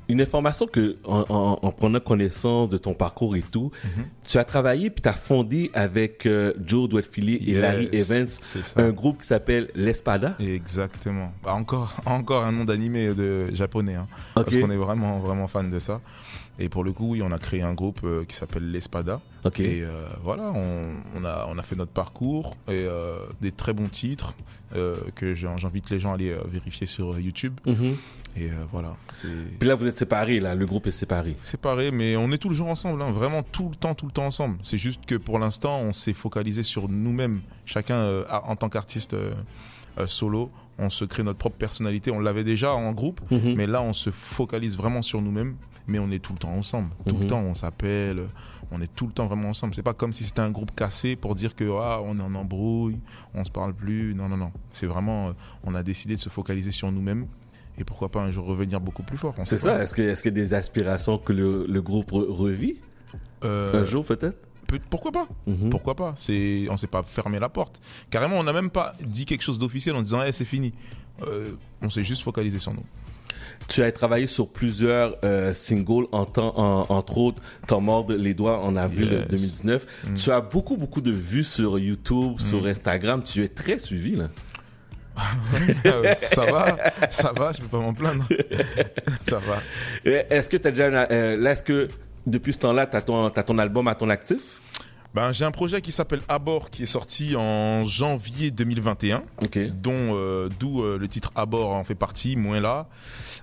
Une 0.08 0.20
information 0.20 0.66
que, 0.66 0.97
en, 1.05 1.24
en- 1.28 1.58
en 1.62 1.73
prenant 1.73 2.00
connaissance 2.00 2.68
de 2.68 2.76
ton 2.76 2.94
parcours 2.94 3.36
et 3.36 3.42
tout, 3.42 3.70
Mhm. 3.84 4.05
tu 4.26 4.39
as 4.39 4.44
travaillé 4.44 4.91
puis 4.91 5.00
tu 5.02 5.08
as 5.08 5.12
fondé 5.12 5.70
avec 5.74 6.26
euh, 6.26 6.52
Joe 6.65 6.89
Dwelfili 6.89 7.36
et 7.36 7.52
Yes, 7.52 7.57
Larry 7.58 7.89
Evans 7.92 8.26
un 8.76 8.91
groupe 8.91 9.20
qui 9.23 9.26
s'appelle 9.26 9.70
l'Espada. 9.74 10.36
Exactement. 10.41 11.33
Bah, 11.42 11.55
encore, 11.55 11.94
encore 12.07 12.44
un 12.44 12.52
nom 12.52 12.65
d'animé 12.65 13.15
de 13.15 13.55
japonais, 13.55 13.94
hein, 13.94 14.07
parce 14.34 14.57
qu'on 14.57 14.70
est 14.70 14.76
vraiment, 14.76 15.20
vraiment 15.20 15.47
fan 15.47 15.70
de 15.70 15.78
ça. 15.78 16.00
Et 16.58 16.68
pour 16.68 16.84
le 16.84 16.92
coup, 16.92 17.08
oui, 17.12 17.23
on 17.23 17.33
a 17.33 17.39
créé 17.39 17.62
un 17.62 17.74
groupe 17.74 18.00
euh, 18.05 18.24
qui 18.24 18.36
s'appelle 18.36 18.70
l'Espada. 18.70 19.20
Ok. 19.44 19.58
Et 19.58 19.83
euh, 19.83 19.89
voilà, 20.23 20.52
on, 20.55 20.91
on 21.16 21.24
a, 21.24 21.47
on 21.50 21.58
a 21.58 21.62
fait 21.62 21.74
notre 21.74 21.91
parcours 21.91 22.55
et 22.68 22.73
euh, 22.86 23.16
des 23.41 23.50
très 23.50 23.73
bons 23.73 23.89
titres 23.89 24.34
euh, 24.76 24.97
que 25.16 25.34
j'invite 25.34 25.91
les 25.91 25.99
gens 25.99 26.12
à 26.12 26.15
aller 26.15 26.31
euh, 26.31 26.39
vérifier 26.49 26.86
sur 26.86 27.12
euh, 27.15 27.20
YouTube. 27.20 27.55
Mhm. 27.66 27.97
Et 28.37 28.51
euh, 28.51 28.65
voilà, 28.73 28.97
Puis 29.61 29.69
là, 29.69 29.75
vous 29.77 29.87
êtes 29.87 29.97
séparés, 29.97 30.41
là, 30.41 30.55
le 30.57 30.67
groupe 30.67 30.87
est 30.89 30.91
séparé. 30.91 31.37
séparé, 31.45 31.91
mais 31.93 32.17
on 32.17 32.33
est 32.33 32.39
tout 32.39 32.49
le 32.49 32.55
jour 32.55 32.69
ensemble, 32.69 33.01
hein, 33.03 33.13
vraiment 33.13 33.43
tout 33.45 33.69
le 33.69 33.77
temps, 33.77 33.95
tout 33.95 34.07
le 34.07 34.13
temps 34.13 34.27
ensemble. 34.27 34.59
C'est 34.65 34.79
juste 34.79 35.07
que 35.07 35.15
pour 35.15 35.39
l'instant, 35.39 35.79
on 35.81 35.93
s'est 35.93 36.13
focalisé 36.15 36.63
sur 36.65 36.89
nous-mêmes, 36.89 37.43
chacun 37.65 37.95
euh, 37.97 38.25
en 38.45 38.57
tant 38.57 38.69
qu'artiste 38.69 39.15
euh, 39.15 39.35
solo. 40.07 40.51
On 40.79 40.91
se 40.91 41.05
crée 41.05 41.23
notre 41.23 41.39
propre 41.39 41.57
personnalité. 41.57 42.11
On 42.11 42.19
l'avait 42.19 42.43
déjà 42.43 42.75
en 42.75 42.91
groupe, 42.93 43.21
Mhm. 43.31 43.55
mais 43.57 43.69
là, 43.69 43.81
on 43.83 43.93
se 43.93 44.11
focalise 44.11 44.77
vraiment 44.77 45.03
sur 45.03 45.23
nous-mêmes. 45.23 45.55
Mais 45.87 45.99
on 45.99 46.11
est 46.11 46.19
tout 46.19 46.33
le 46.33 46.39
temps 46.39 46.55
ensemble. 46.55 46.89
Tout 47.07 47.15
Mhm. 47.15 47.21
le 47.21 47.27
temps, 47.29 47.41
on 47.43 47.53
s'appelle. 47.55 48.23
On 48.71 48.81
est 48.81 48.93
tout 48.93 49.07
le 49.07 49.13
temps 49.13 49.27
vraiment 49.27 49.51
ensemble. 49.51 49.75
C'est 49.75 49.83
pas 49.83 49.93
comme 49.93 50.15
si 50.15 50.25
c'était 50.25 50.41
un 50.41 50.51
groupe 50.51 50.75
cassé 50.75 51.15
pour 51.15 51.35
dire 51.35 51.55
que 51.55 51.65
ah, 51.79 52.01
on 52.03 52.19
est 52.19 52.23
en 52.23 52.35
embrouille, 52.35 52.99
on 53.35 53.45
se 53.45 53.51
parle 53.51 53.75
plus. 53.75 54.15
Non, 54.15 54.29
non, 54.29 54.39
non. 54.39 54.51
C'est 54.71 54.87
vraiment, 54.87 55.33
on 55.63 55.75
a 55.75 55.83
décidé 55.83 56.15
de 56.15 56.21
se 56.21 56.31
focaliser 56.31 56.71
sur 56.71 56.91
nous-mêmes. 56.91 57.27
Et 57.78 57.85
pourquoi 57.85 58.09
pas 58.09 58.20
un 58.20 58.31
jour 58.31 58.47
revenir 58.47 58.81
beaucoup 58.81 59.03
plus 59.03 59.17
fort. 59.19 59.35
C'est 59.44 59.59
ça. 59.59 59.83
Est-ce 59.83 59.94
que 59.94 60.03
qu'il 60.15 60.25
y 60.25 60.28
a 60.28 60.31
des 60.31 60.55
aspirations 60.55 61.19
que 61.19 61.33
le, 61.33 61.65
le 61.69 61.83
groupe 61.83 62.12
re- 62.12 62.28
revit 62.31 62.77
Euh, 63.44 63.83
un 63.83 63.85
jour 63.85 64.05
peut-être? 64.05 64.39
Peut- 64.67 64.81
pourquoi 64.89 65.12
pas? 65.12 65.28
Mhm. 65.47 65.70
Pourquoi 65.70 65.94
pas? 65.94 66.15
C'est, 66.17 66.67
on 66.70 66.77
s'est 66.77 66.86
pas 66.86 67.03
fermé 67.03 67.39
la 67.39 67.49
porte. 67.49 67.81
Carrément, 68.11 68.36
on 68.39 68.44
n'a 68.44 68.53
même 68.53 68.70
pas 68.70 68.94
dit 69.05 69.27
quelque 69.27 69.43
chose 69.43 69.59
d'officiel 69.59 69.94
en 69.97 70.03
disant, 70.03 70.23
Eh, 70.23 70.33
c'est 70.33 70.44
fini. 70.44 70.73
Euh, 71.27 71.51
on 71.83 71.91
s'est 71.91 72.03
juste 72.05 72.23
focalisé 72.23 72.59
sur 72.59 72.73
nous. 72.73 72.85
Tu 73.69 73.83
as 73.83 73.93
travaillé 73.93 74.27
sur 74.27 74.49
plusieurs 74.49 75.17
euh, 75.25 75.53
singles, 75.55 76.07
en 76.12 76.25
temps, 76.27 76.55
en- 76.59 76.86
entre 76.89 77.19
autres, 77.19 77.43
T'en 77.67 77.81
mords 77.81 78.11
les 78.11 78.35
doigts 78.35 78.61
en 78.62 78.75
avril 78.77 79.11
Yes. 79.12 79.28
2019. 79.28 79.86
Mm. 80.11 80.15
Tu 80.15 80.31
as 80.31 80.41
beaucoup, 80.41 80.77
beaucoup 80.77 81.01
de 81.01 81.11
vues 81.12 81.44
sur 81.44 81.78
YouTube, 81.78 82.39
sur 82.39 82.67
Instagram. 82.67 83.23
Tu 83.23 83.43
es 83.43 83.49
très 83.49 83.78
suivi, 83.78 84.17
là. 84.17 84.28
Euh, 85.86 86.15
ça 86.15 86.44
va, 86.44 86.76
ça 87.10 87.33
va, 87.33 87.52
je 87.52 87.60
peux 87.60 87.68
pas 87.68 87.78
m'en 87.78 87.94
plaindre. 87.94 88.26
ça 89.28 89.39
va. 89.39 89.62
Est-ce 90.05 90.49
que 90.49 90.57
tu 90.57 90.68
as 90.68 90.70
déjà... 90.70 90.86
euh, 90.86 91.36
là, 91.36 91.52
est-ce 91.52 91.62
que 91.62 91.89
depuis 92.26 92.52
ce 92.52 92.59
temps-là, 92.60 92.86
tu 92.86 92.97
as, 92.97 93.02
ton 93.02 93.31
t'as 93.31 93.43
ton 93.43 93.59
album 93.59 93.86
à 93.89 93.94
ton 93.94 94.09
actif? 94.10 94.60
Ben, 95.15 95.31
j'ai 95.31 95.44
un 95.44 95.52
projet 95.52 95.81
qui 95.81 95.93
s'appelle 95.93 96.23
Abord 96.28 96.70
qui 96.70 96.83
est 96.83 96.86
sorti 96.86 97.36
en 97.36 97.84
janvier 97.84 98.51
2021, 98.51 99.23
dont 99.81 99.93
euh, 99.93 100.49
d'où 100.59 100.83
euh, 100.83 100.99
le 100.99 101.07
titre 101.07 101.31
Abord 101.36 101.70
en 101.70 101.84
fait 101.84 101.94
partie, 101.94 102.34
moins 102.34 102.59
là, 102.59 102.89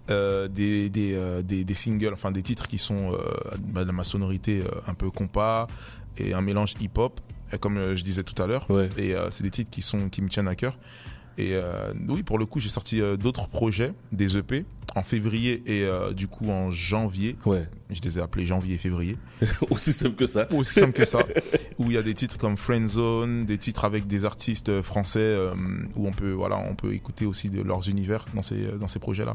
euh, 0.10 0.50
des 0.50 0.90
des, 0.90 1.18
des 1.44 1.64
des 1.64 1.74
singles, 1.74 2.12
enfin 2.14 2.32
des 2.32 2.44
titres 2.44 2.68
qui 2.68 2.78
sont 2.78 3.12
de 3.58 3.92
ma 3.92 4.04
sonorité 4.04 4.64
un 4.86 4.94
peu 4.94 5.10
compas 5.12 5.68
et 6.18 6.34
un 6.34 6.42
mélange 6.42 6.74
hip-hop, 6.82 7.22
comme 7.62 7.96
je 7.96 8.04
disais 8.04 8.24
tout 8.24 8.40
à 8.44 8.48
l'heure. 8.48 8.68
Et 8.98 9.16
c'est 9.30 9.44
des 9.44 9.52
titres 9.52 9.72
qui 9.72 9.82
sont 9.82 10.10
qui 10.10 10.22
me 10.22 10.28
tiennent 10.28 10.50
à 10.50 10.56
cœur. 10.56 10.78
Et 11.38 11.54
euh, 11.54 11.94
oui, 12.10 12.24
pour 12.24 12.38
le 12.38 12.46
coup, 12.46 12.60
j'ai 12.60 12.70
sorti 12.70 13.02
euh, 13.02 13.16
d'autres 13.18 13.48
projets, 13.48 13.94
des 14.12 14.38
EP, 14.38 14.66
en 14.96 15.02
février 15.04 15.64
et 15.66 15.84
euh, 15.84 16.12
du 16.14 16.28
coup 16.28 16.50
en 16.50 16.70
janvier. 16.72 17.38
Ouais. 17.46 17.68
Je 17.90 18.02
les 18.02 18.20
ai 18.20 18.22
appelés 18.22 18.46
janvier 18.46 18.76
et 18.76 18.78
février. 18.78 19.18
Aussi 19.70 19.94
simple 19.94 20.16
que 20.16 20.26
ça. 20.26 20.48
Aussi 20.54 20.80
simple 20.80 20.94
que 20.94 21.06
ça. 21.06 21.20
où 21.80 21.86
il 21.86 21.94
y 21.94 21.98
a 21.98 22.02
des 22.04 22.14
titres 22.14 22.38
comme 22.38 22.58
Friend 22.58 22.88
Zone, 22.88 23.46
des 23.46 23.58
titres 23.58 23.86
avec 23.86 24.08
des 24.08 24.26
artistes 24.26 24.82
français 24.82 25.36
où 25.96 26.08
on 26.08 26.12
peut 26.12 26.32
voilà, 26.32 26.58
on 26.58 26.76
peut 26.76 26.94
écouter 26.94 27.26
aussi 27.26 27.50
de 27.50 27.62
leurs 27.62 27.90
univers 27.90 28.26
dans 28.36 28.42
ces 28.44 28.58
dans 28.80 28.88
ces 28.88 29.00
projets-là. 29.00 29.34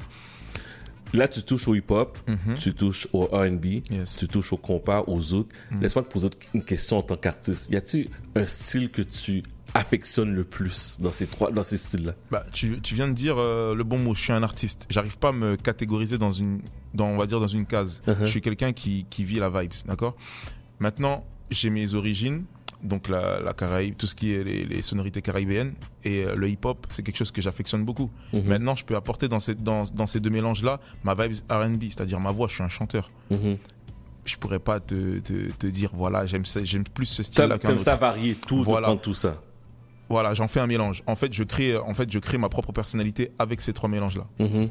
Là, 1.12 1.28
tu 1.28 1.42
touches 1.42 1.68
au 1.68 1.74
hip-hop, 1.74 2.18
Mhm. 2.28 2.54
tu 2.56 2.74
touches 2.74 3.06
au 3.12 3.24
R&B, 3.26 3.82
tu 4.18 4.28
touches 4.28 4.52
au 4.52 4.56
compas, 4.56 5.04
au 5.06 5.20
zouk. 5.20 5.48
Mhm. 5.70 5.80
Laisse-moi 5.82 6.02
te 6.04 6.10
poser 6.12 6.30
une 6.52 6.62
question 6.64 6.98
en 6.98 7.02
tant 7.02 7.16
qu'artiste. 7.16 7.70
Y 7.70 7.76
a-t-il 7.76 8.08
un 8.34 8.44
style 8.44 8.90
que 8.90 9.02
tu 9.02 9.42
affectionnes 9.76 10.34
le 10.34 10.44
plus 10.44 11.00
dans 11.00 11.12
ces 11.12 11.26
trois, 11.26 11.50
dans 11.50 11.62
ces 11.62 11.76
styles-là 11.76 12.12
Bah, 12.30 12.44
tu, 12.52 12.80
tu 12.80 12.94
viens 12.94 13.08
de 13.08 13.12
dire 13.12 13.36
euh, 13.38 13.74
le 13.74 13.84
bon 13.84 13.98
mot. 13.98 14.14
Je 14.14 14.20
suis 14.20 14.32
un 14.32 14.42
artiste. 14.42 14.86
J'arrive 14.90 15.18
pas 15.18 15.28
à 15.28 15.32
me 15.32 15.56
catégoriser 15.56 16.18
dans 16.18 16.32
une, 16.32 16.60
dans 16.94 17.06
on 17.06 17.16
va 17.16 17.26
dire 17.26 17.40
dans 17.40 17.46
une 17.46 17.66
case. 17.66 18.02
Uh-huh. 18.06 18.16
Je 18.20 18.26
suis 18.26 18.40
quelqu'un 18.40 18.72
qui, 18.72 19.06
qui 19.10 19.24
vit 19.24 19.38
la 19.38 19.50
vibes, 19.50 19.72
d'accord? 19.86 20.16
Maintenant, 20.78 21.24
j'ai 21.50 21.70
mes 21.70 21.94
origines, 21.94 22.44
donc 22.82 23.08
la, 23.08 23.40
la 23.40 23.52
Caraïbe, 23.54 23.96
tout 23.96 24.06
ce 24.06 24.14
qui 24.14 24.32
est 24.34 24.44
les, 24.44 24.64
les 24.64 24.82
sonorités 24.82 25.22
caribéennes 25.22 25.74
et 26.04 26.24
euh, 26.24 26.34
le 26.36 26.48
hip-hop, 26.48 26.86
c'est 26.90 27.02
quelque 27.02 27.16
chose 27.16 27.30
que 27.32 27.40
j'affectionne 27.40 27.84
beaucoup. 27.84 28.10
Mhm. 28.32 28.44
Maintenant, 28.44 28.76
je 28.76 28.84
peux 28.84 28.96
apporter 28.96 29.28
dans 29.28 29.40
ces, 29.40 29.54
dans, 29.54 29.84
dans 29.94 30.06
ces 30.06 30.20
deux 30.20 30.30
mélanges-là 30.30 30.80
ma 31.04 31.14
vibes 31.14 31.36
R&B, 31.50 31.84
c'est-à-dire 31.84 32.20
ma 32.20 32.32
voix. 32.32 32.48
Je 32.48 32.54
suis 32.54 32.62
un 32.62 32.68
chanteur. 32.68 33.10
Mhm. 33.30 33.56
Je 34.26 34.36
pourrais 34.36 34.58
pas 34.58 34.80
te, 34.80 35.20
te, 35.20 35.52
te 35.52 35.66
dire 35.68 35.90
voilà, 35.94 36.26
j'aime 36.26 36.42
plus 36.92 37.06
ce 37.06 37.22
style-là 37.22 37.58
T'aimes 37.58 37.78
ça 37.78 37.94
varier 37.94 38.34
tout, 38.34 38.62
Voilà. 38.64 38.96
tout 39.00 39.14
ça. 39.14 39.40
Voilà, 40.08 40.34
j'en 40.34 40.48
fais 40.48 40.60
un 40.60 40.66
mélange. 40.66 41.02
En 41.06 41.16
fait, 41.16 41.32
je 41.32 41.42
crée, 41.42 41.76
en 41.76 41.94
fait, 41.94 42.10
je 42.12 42.18
crée 42.18 42.38
ma 42.38 42.48
propre 42.48 42.72
personnalité 42.72 43.32
avec 43.38 43.60
ces 43.60 43.72
trois 43.72 43.88
mélanges-là. 43.88 44.26
Mhm. 44.38 44.68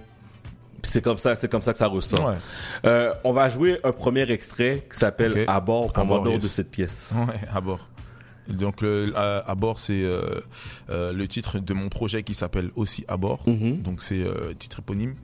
Puis 0.81 0.91
C'est 0.91 1.01
comme 1.01 1.17
ça, 1.17 1.35
c'est 1.35 1.49
comme 1.49 1.61
ça 1.61 1.73
que 1.73 1.79
ça 1.79 1.87
ressort. 1.87 2.27
Ouais. 2.29 2.35
Euh, 2.85 3.13
on 3.23 3.33
va 3.33 3.49
jouer 3.49 3.79
un 3.83 3.91
premier 3.91 4.29
extrait 4.31 4.85
qui 4.91 4.97
s'appelle 4.97 5.31
Ok. 5.31 5.45
À 5.47 5.59
bord, 5.59 5.91
commandant 5.93 6.31
yes. 6.31 6.43
de 6.43 6.47
cette 6.47 6.71
pièce. 6.71 7.13
Ouais, 7.17 7.39
à 7.53 7.59
bord. 7.59 7.89
Donc 8.47 8.81
le, 8.81 9.11
à, 9.15 9.39
à 9.49 9.55
bord, 9.55 9.79
c'est 9.79 10.03
euh, 10.03 10.21
euh, 10.91 11.11
le 11.11 11.27
titre 11.27 11.57
de 11.59 11.73
mon 11.73 11.89
projet 11.89 12.21
qui 12.21 12.35
s'appelle 12.35 12.69
aussi 12.75 13.03
à 13.07 13.17
bord. 13.17 13.39
Mhm. 13.47 13.81
Donc 13.81 14.01
c'est 14.01 14.23
titre 14.59 14.79
éponyme. 14.79 15.15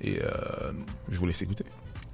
Et 0.00 0.18
je 1.08 1.16
vous 1.18 1.26
laisse 1.26 1.40
écouter. 1.40 1.64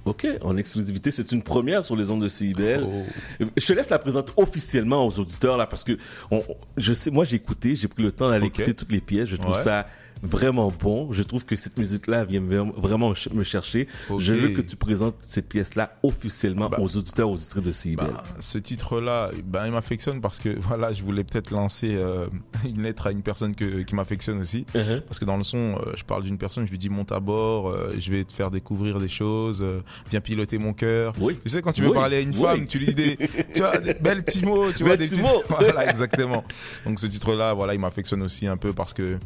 Ok, 0.05 0.25
en 0.41 0.57
exclusivité, 0.57 1.11
c'est 1.11 1.31
une 1.31 1.43
première 1.43 1.85
sur 1.85 1.95
les 1.95 2.09
ondes 2.09 2.23
de 2.23 2.27
CIBL. 2.27 2.83
Oh. 2.87 3.45
Je 3.55 3.65
te 3.67 3.73
laisse 3.73 3.89
la 3.89 3.99
présenter 3.99 4.33
officiellement 4.35 5.05
aux 5.05 5.19
auditeurs 5.19 5.57
là 5.57 5.67
parce 5.67 5.83
que 5.83 5.95
on- 6.31 6.43
je 6.75 6.91
sais, 6.93 7.11
moi 7.11 7.23
j'ai 7.23 7.35
écouté, 7.35 7.75
j'ai 7.75 7.87
pris 7.87 8.01
le 8.01 8.11
temps 8.11 8.29
d'aller 8.29 8.47
écouter 8.47 8.73
toutes 8.73 8.91
les 8.91 8.99
pièces. 9.01 9.29
Je 9.29 9.35
trouve 9.35 9.55
Ouais. 9.55 9.61
ça 9.61 9.87
vraiment 10.23 10.71
bon. 10.79 11.11
Je 11.11 11.23
trouve 11.23 11.45
que 11.45 11.55
cette 11.55 11.77
musique-là 11.77 12.23
vient 12.25 12.41
me- 12.41 12.71
vraiment 12.77 13.13
me 13.33 13.43
chercher. 13.43 13.87
Je 14.17 14.33
veux 14.33 14.49
que 14.49 14.61
tu 14.61 14.75
présentes 14.75 15.15
cette 15.19 15.49
pièce-là 15.49 15.97
officiellement 16.03 16.69
Bah. 16.69 16.77
aux 16.79 16.97
auditeurs, 16.97 17.29
aux 17.29 17.33
auditrices 17.35 17.63
de 17.63 17.71
CIBL. 17.71 18.05
Bah, 18.05 18.23
ce 18.39 18.57
titre-là, 18.57 19.31
ben, 19.45 19.65
il 19.65 19.71
m'affectionne 19.71 20.21
parce 20.21 20.39
que 20.39 20.49
voilà, 20.59 20.91
je 20.93 21.03
voulais 21.03 21.23
peut-être 21.23 21.51
lancer 21.51 21.95
euh, 21.95 22.27
une 22.65 22.81
lettre 22.83 23.07
à 23.07 23.11
une 23.11 23.21
personne 23.23 23.55
que, 23.55 23.81
qui 23.81 23.95
m'affectionne 23.95 24.39
aussi. 24.39 24.65
Uh-huh. 24.75 25.01
Parce 25.01 25.19
que 25.19 25.25
dans 25.25 25.37
le 25.37 25.43
son, 25.43 25.75
euh, 25.85 25.91
je 25.95 26.03
parle 26.03 26.23
d'une 26.23 26.37
personne, 26.37 26.65
je 26.65 26.71
lui 26.71 26.77
dis 26.77 26.89
monte 26.89 27.11
à 27.11 27.19
bord, 27.19 27.69
euh, 27.69 27.93
je 27.97 28.11
vais 28.11 28.23
te 28.23 28.33
faire 28.33 28.51
découvrir 28.51 28.99
des 28.99 29.07
choses, 29.09 29.65
viens 30.09 30.21
piloter 30.21 30.57
mon 30.57 30.73
cœur. 30.73 31.13
Oui. 31.19 31.37
Tu 31.43 31.49
sais, 31.49 31.61
quand 31.61 31.71
tu 31.71 31.81
veux 31.81 31.89
Oui. 31.89 31.95
parler 31.95 32.17
à 32.17 32.19
une 32.19 32.29
Oui. 32.35 32.41
femme, 32.41 32.65
tu 32.65 32.79
lui 32.79 32.87
dis 32.87 32.93
des, 32.93 33.17
tu 33.53 33.59
vois, 33.61 33.77
des 33.77 33.93
belles 33.95 34.23
petits 34.23 34.45
mots, 34.45 34.71
tu 34.71 34.83
vois, 34.83 34.97
des 34.97 35.07
petits. 35.07 35.21
Voilà, 35.49 35.89
exactement. 35.89 36.43
Donc 36.85 36.99
ce 36.99 37.07
titre-là, 37.07 37.53
voilà, 37.53 37.73
il 37.73 37.79
m'affectionne 37.79 38.21
aussi 38.21 38.47
un 38.47 38.57
peu 38.57 38.73
parce 38.73 38.93
que 38.93 39.17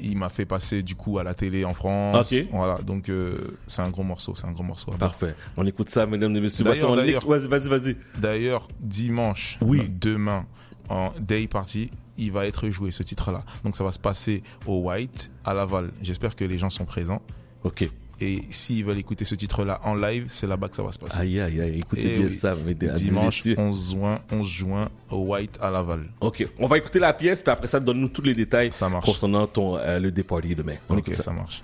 il 0.00 0.16
m'a 0.16 0.28
fait 0.28 0.46
passer 0.46 0.82
du 0.82 0.94
coup 0.94 1.18
à 1.18 1.24
la 1.24 1.34
télé 1.34 1.64
en 1.64 1.74
France. 1.74 2.32
Ok. 2.32 2.46
Voilà, 2.50 2.78
donc 2.78 3.08
euh, 3.08 3.58
c'est 3.66 3.82
un 3.82 3.90
gros 3.90 4.02
morceau, 4.02 4.34
c'est 4.34 4.46
un 4.46 4.52
gros 4.52 4.62
morceau. 4.62 4.90
Parfait. 4.92 5.34
On 5.56 5.66
écoute 5.66 5.88
ça, 5.88 6.06
mesdames 6.06 6.34
et 6.36 6.40
messieurs. 6.40 6.64
Vas-y, 6.64 7.48
vas-y, 7.48 7.68
vas-y. 7.68 7.96
D'ailleurs, 8.18 8.68
dimanche, 8.80 9.58
oui. 9.60 9.88
demain, 9.88 10.46
en 10.88 11.12
Day 11.20 11.46
Party, 11.46 11.90
il 12.18 12.32
va 12.32 12.46
être 12.46 12.68
joué 12.70 12.90
ce 12.90 13.02
titre-là. 13.02 13.44
Donc 13.64 13.76
ça 13.76 13.84
va 13.84 13.92
se 13.92 13.98
passer 13.98 14.42
au 14.66 14.78
White, 14.78 15.30
à 15.44 15.54
Laval. 15.54 15.90
J'espère 16.02 16.36
que 16.36 16.44
les 16.44 16.58
gens 16.58 16.70
sont 16.70 16.84
présents. 16.84 17.22
Ok. 17.64 17.88
Et 18.22 18.42
s'ils 18.50 18.84
veulent 18.84 18.98
écouter 18.98 19.24
ce 19.24 19.34
titre-là 19.34 19.80
en 19.82 19.94
live, 19.94 20.26
c'est 20.28 20.46
là-bas 20.46 20.68
que 20.68 20.76
ça 20.76 20.82
va 20.82 20.92
se 20.92 20.98
passer. 20.98 21.20
Aïe, 21.20 21.40
aïe, 21.40 21.60
aïe. 21.60 21.78
Écoutez 21.78 22.02
Eh 22.04 22.16
bien 22.18 22.26
oui. 22.26 22.30
ça, 22.30 22.54
mesdames 22.66 22.90
et 22.90 22.98
Dimanche 22.98 23.44
messieurs. 23.46 23.54
11 23.58 23.90
juin, 23.92 24.18
11 24.30 24.46
juin, 24.48 24.88
au 25.10 25.18
White, 25.18 25.58
à 25.62 25.70
Laval. 25.70 26.04
Ok, 26.20 26.46
on 26.58 26.66
va 26.66 26.76
écouter 26.76 26.98
la 26.98 27.14
pièce, 27.14 27.42
puis 27.42 27.50
après 27.50 27.66
ça, 27.66 27.80
donne-nous 27.80 28.08
tous 28.08 28.22
les 28.22 28.34
détails 28.34 28.70
marche. 28.90 29.06
concernant 29.06 29.46
ton, 29.46 29.78
euh, 29.78 29.98
le 29.98 30.10
départ 30.12 30.40
demain. 30.42 30.74
On 30.90 30.98
Ok, 30.98 31.14
ça. 31.14 31.22
ça 31.22 31.32
marche. 31.32 31.62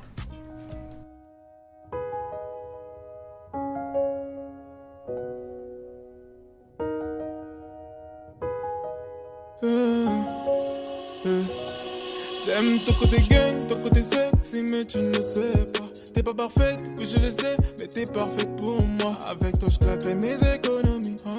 Euh, 9.62 10.06
euh. 11.26 11.42
J'aime 12.44 12.78
ton 12.86 12.92
côté 12.92 13.22
gang, 13.28 13.55
ton 13.76 13.82
côté 13.82 14.02
sexy, 14.02 14.62
mais 14.62 14.84
tu 14.84 14.98
ne 14.98 15.08
le 15.08 15.22
sais 15.22 15.66
pas. 15.72 15.84
T'es 16.14 16.22
pas 16.22 16.34
parfaite, 16.34 16.82
oui 16.98 17.06
je 17.06 17.18
le 17.18 17.30
sais, 17.30 17.56
mais 17.78 17.86
t'es 17.86 18.06
parfaite 18.06 18.56
pour 18.56 18.82
moi. 18.82 19.16
Avec 19.28 19.58
toi, 19.58 19.68
je 19.70 19.78
claquerai 19.78 20.14
mes 20.14 20.36
économies. 20.54 21.16
Oh. 21.26 21.30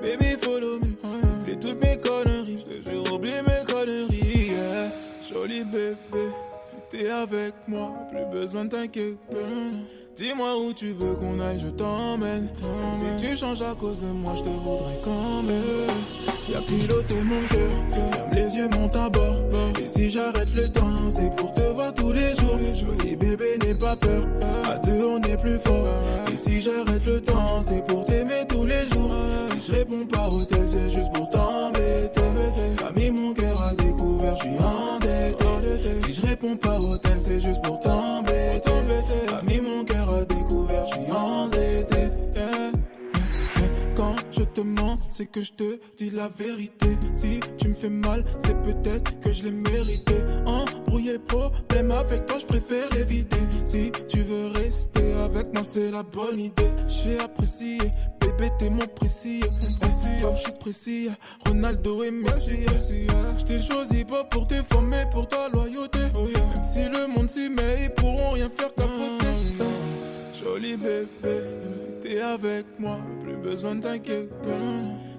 Baby, 0.00 0.36
follow 0.40 0.78
me. 0.78 0.96
Oh. 1.04 1.08
Oublie 1.40 1.58
toutes 1.58 1.80
mes 1.80 1.96
conneries, 1.96 2.58
je 2.58 2.90
jure, 2.90 3.12
oublie 3.12 3.32
mes 3.32 3.70
conneries. 3.70 4.52
Yeah. 4.52 4.90
Joli 5.28 5.64
bébé, 5.64 5.96
si 6.62 6.76
t'es 6.90 7.10
avec 7.10 7.54
moi, 7.68 7.92
plus 8.10 8.24
besoin 8.40 8.64
de 8.64 8.70
t'inquiéter. 8.70 9.18
Dis-moi 10.22 10.56
où 10.56 10.72
tu 10.72 10.92
veux 10.92 11.16
qu'on 11.16 11.40
aille, 11.40 11.58
je 11.58 11.66
t'emmène. 11.66 12.46
Si 12.94 13.26
tu 13.26 13.36
changes 13.36 13.60
à 13.60 13.74
cause 13.74 13.98
de 14.00 14.06
moi, 14.06 14.34
je 14.36 14.42
te 14.44 14.48
voudrais 14.50 15.00
quand 15.02 15.42
même. 15.42 15.90
Y'a 16.48 16.60
piloté 16.60 17.24
mon 17.24 17.40
cœur, 17.48 18.12
ferme 18.12 18.32
les 18.32 18.56
yeux, 18.56 18.68
monte 18.68 18.94
à 18.94 19.10
bord. 19.10 19.34
Et 19.82 19.86
si 19.86 20.10
j'arrête 20.10 20.54
le 20.54 20.68
temps, 20.68 21.10
c'est 21.10 21.34
pour 21.34 21.50
te 21.50 21.62
voir 21.62 21.92
tous 21.92 22.12
les 22.12 22.36
jours. 22.36 22.56
Joli 22.72 23.16
bébé, 23.16 23.58
n'aie 23.64 23.74
pas 23.74 23.96
peur. 23.96 24.22
À 24.70 24.78
deux, 24.78 25.04
on 25.04 25.20
est 25.22 25.42
plus 25.42 25.58
fort. 25.58 25.88
Et 26.32 26.36
si 26.36 26.60
j'arrête 26.60 27.04
le 27.04 27.20
temps, 27.20 27.60
c'est 27.60 27.84
pour 27.84 28.04
t'aimer 28.06 28.46
tous 28.48 28.64
les 28.64 28.86
jours. 28.92 29.12
Si 29.48 29.72
je 29.72 29.72
réponds 29.72 30.06
pas 30.06 30.28
au 30.28 30.40
tel, 30.44 30.68
c'est 30.68 30.88
juste 30.88 31.12
pour 31.12 31.30
t'embêter. 31.30 32.20
T'as 32.76 32.92
mis 32.92 33.10
mon 33.10 33.34
cœur 33.34 33.60
à 33.60 33.74
découvert, 33.74 34.36
je 34.36 34.40
suis 34.42 34.56
endetté. 34.56 36.00
Si 36.06 36.12
je 36.12 36.26
réponds 36.28 36.56
pas 36.56 36.78
au 36.78 36.96
tel, 36.96 37.20
c'est 37.20 37.40
juste 37.40 37.60
pour 37.62 37.80
t'embêter. 37.80 38.31
Je 44.42 44.48
te 44.48 44.60
mens, 44.60 44.98
c'est 45.08 45.26
que 45.26 45.42
je 45.42 45.52
te 45.52 45.78
dis 45.96 46.10
la 46.10 46.28
vérité. 46.28 46.88
Si 47.12 47.40
tu 47.58 47.68
me 47.68 47.74
fais 47.74 47.88
mal, 47.88 48.24
c'est 48.38 48.60
peut-être 48.62 49.20
que 49.20 49.32
je 49.32 49.44
l'ai 49.44 49.50
mérité. 49.50 50.14
Embrouillé 50.46 51.18
problème 51.18 51.90
avec 51.92 52.26
toi, 52.26 52.38
je 52.38 52.46
préfère 52.46 52.88
l'éviter. 52.90 53.38
Si 53.64 53.92
tu 54.08 54.22
veux 54.22 54.48
rester 54.48 55.12
avec 55.24 55.52
moi, 55.54 55.62
c'est 55.64 55.90
la 55.90 56.02
bonne 56.02 56.40
idée. 56.40 56.70
J'ai 56.88 57.18
apprécié, 57.20 57.78
bébé, 58.20 58.50
t'es 58.58 58.70
mon 58.70 58.86
précis. 58.86 59.40
Comme 60.20 60.36
je 60.36 60.42
suis 60.42 60.52
précis, 60.58 61.08
Ronaldo 61.46 62.02
et 62.02 62.10
Messi. 62.10 62.66
Je 63.38 63.44
t'ai 63.44 63.62
choisi 63.62 64.04
pas 64.04 64.24
pour 64.24 64.46
tes 64.48 64.62
femmes, 64.62 64.88
mais 64.88 65.06
pour 65.10 65.26
ta 65.28 65.48
loyauté. 65.50 66.00
Même 66.00 66.64
si 66.64 66.88
le 66.88 67.14
monde 67.14 67.28
s'y 67.28 67.48
met, 67.48 67.84
ils 67.84 67.90
pourront 67.90 68.30
rien 68.30 68.48
faire 68.48 68.74
capoter. 68.74 70.11
Joli 70.34 70.76
bébé, 70.76 71.06
t'es 72.02 72.20
avec 72.20 72.64
moi, 72.78 72.96
plus 73.22 73.36
besoin 73.36 73.74
de 73.74 73.82
t'inquiéter. 73.82 74.28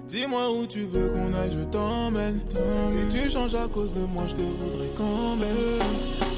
Dis-moi 0.08 0.50
où 0.50 0.66
tu 0.66 0.86
veux 0.92 1.08
qu'on 1.08 1.32
aille, 1.34 1.52
je 1.52 1.62
t'emmène. 1.62 2.40
Si 2.88 3.16
tu 3.16 3.30
changes 3.30 3.54
à 3.54 3.68
cause 3.68 3.94
de 3.94 4.00
moi, 4.00 4.24
je 4.28 4.34
te 4.34 4.40
voudrais 4.40 4.90
quand 4.96 5.36
même. 5.36 5.80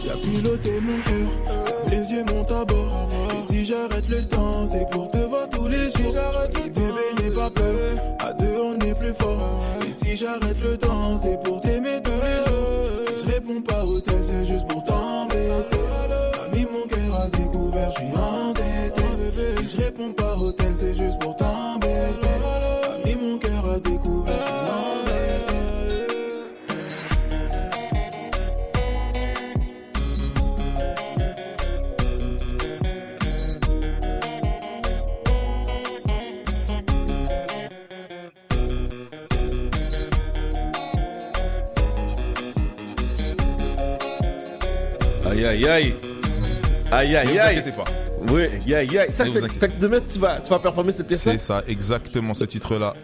Y'a 0.07 0.15
piloté 0.17 0.81
mon 0.81 0.99
cœur, 1.03 1.65
les 1.91 2.13
yeux 2.13 2.25
montent 2.33 2.53
à 2.53 2.65
bord. 2.65 3.09
Et 3.37 3.41
si 3.41 3.65
j'arrête 3.65 4.09
le 4.09 4.23
temps, 4.29 4.67
c'est 4.67 4.89
pour 4.91 5.09
te 5.09 5.19
voir 5.19 5.49
tous 5.49 5.69
les 5.69 5.91
jours. 5.91 6.13
J'arrête 6.13 6.53
bébé, 6.55 6.81
n'aie 7.23 7.31
pas 7.31 7.51
peur. 7.51 7.97
À 8.21 8.33
deux, 8.35 8.61
on 8.61 8.79
est 8.79 8.99
plus 8.99 9.15
fort. 9.15 9.65
Et 9.89 9.93
si 9.93 10.17
j'arrête 10.17 10.63
le 10.63 10.77
temps, 10.77 11.17
c'est 11.17 11.43
pour 11.43 11.61
t'aimer 11.61 12.01
tous 12.05 12.11
les 12.11 12.51
jours. 12.51 13.09
Si 13.09 13.27
je 13.27 13.33
réponds 13.33 13.63
pas 13.63 13.85
au 13.85 13.99
tel, 14.01 14.23
c'est 14.23 14.45
juste 14.45 14.69
pour 14.69 14.85
t'embêter. 14.85 15.06
Je 17.99 18.05
suis 18.05 18.17
endetté. 18.17 19.03
Si 19.67 19.77
je 19.77 19.83
réponds 19.83 20.13
pas 20.13 20.37
au 20.37 20.53
tel, 20.53 20.73
c'est 20.75 20.95
juste 20.95 21.19
pour 21.21 21.37
t'embêter. 21.37 21.89
T'as 22.23 23.09
mis 23.09 23.15
mon 23.15 23.39
cœur 23.39 23.71
à 23.71 23.79
découvert. 23.79 24.35
Aïe, 45.29 45.45
aïe, 45.45 45.67
aïe. 45.69 46.06
Aïe, 46.97 47.11
Ne 47.11 47.17
aïe, 47.17 47.27
vous 47.27 47.39
aïe. 47.41 47.59
inquiétez 47.59 47.73
pas. 47.77 47.85
Oui, 48.33 48.43
aïe, 48.45 48.75
aïe, 48.75 48.99
aïe. 48.99 49.13
Ça 49.13 49.25
Ne 49.25 49.31
fait, 49.31 49.41
vous 49.41 49.49
que 49.49 49.79
demain, 49.79 50.01
tu 50.01 50.19
vas, 50.19 50.41
tu 50.41 50.49
vas 50.51 50.59
performer 50.59 50.93
cette 50.93 51.07
pièce-là 51.09 51.33
C'est 51.33 51.39
ça, 51.39 51.63
exactement 51.69 52.33
ce 52.35 52.45
titre-là. 52.45 52.95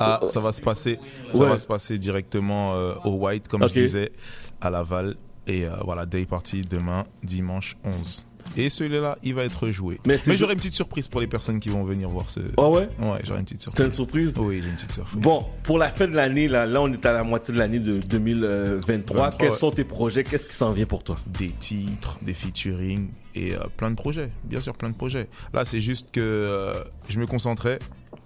Ah, 0.00 0.20
ça 0.26 0.40
va 0.40 0.52
se 0.52 0.62
passer, 0.62 0.98
ça 1.32 1.38
Ouais. 1.40 1.48
va 1.48 1.58
se 1.58 1.66
passer 1.66 1.98
directement 1.98 2.74
euh, 2.74 2.94
au 3.04 3.10
White, 3.16 3.48
comme 3.48 3.66
je 3.68 3.72
disais, 3.74 4.12
à 4.60 4.70
Laval. 4.70 5.16
Et 5.46 5.66
euh, 5.66 5.70
voilà, 5.84 6.06
day 6.06 6.24
party 6.24 6.62
demain, 6.62 7.04
dimanche 7.22 7.76
11. 7.84 8.26
Et 8.56 8.68
celui-là, 8.68 9.18
il 9.22 9.34
va 9.34 9.44
être 9.44 9.68
joué. 9.68 9.98
Mais 10.06 10.16
j'aurai 10.18 10.52
une 10.52 10.58
petite 10.58 10.74
surprise 10.74 11.08
pour 11.08 11.20
les 11.20 11.26
personnes 11.26 11.60
qui 11.60 11.68
vont 11.68 11.84
venir 11.84 12.08
voir 12.08 12.28
ce. 12.28 12.40
Ah 12.56 12.68
ouais? 12.68 12.88
Ouais, 12.98 13.20
j'aurai 13.24 13.38
une 13.40 13.44
petite 13.44 13.62
surprise. 13.62 13.78
T'as 13.78 13.84
une 13.84 13.90
surprise? 13.90 14.38
Oui, 14.38 14.60
j'ai 14.62 14.68
une 14.68 14.74
petite 14.76 14.92
surprise. 14.92 15.20
Bon, 15.22 15.46
pour 15.62 15.78
la 15.78 15.88
fin 15.88 16.06
de 16.06 16.14
l'année, 16.14 16.48
là, 16.48 16.66
là, 16.66 16.80
on 16.82 16.92
est 16.92 17.04
à 17.06 17.12
la 17.12 17.22
moitié 17.24 17.54
de 17.54 17.58
l'année 17.58 17.78
de 17.78 17.98
2023. 18.00 18.96
23, 18.96 19.30
Quels 19.30 19.50
ouais. 19.50 19.56
sont 19.56 19.70
tes 19.70 19.84
projets? 19.84 20.24
Qu'est-ce 20.24 20.46
qui 20.46 20.54
s'en 20.54 20.72
vient 20.72 20.86
pour 20.86 21.02
toi? 21.02 21.18
Des 21.26 21.50
titres, 21.50 22.18
des 22.22 22.34
featuring 22.34 23.08
et 23.34 23.54
euh, 23.54 23.58
plein 23.76 23.90
de 23.90 23.96
projets. 23.96 24.28
Bien 24.44 24.60
sûr, 24.60 24.74
plein 24.76 24.90
de 24.90 24.94
projets. 24.94 25.28
Là, 25.54 25.64
c'est 25.64 25.80
juste 25.80 26.08
que 26.12 26.20
euh, 26.20 26.74
je 27.08 27.18
me 27.18 27.26
concentrais 27.26 27.78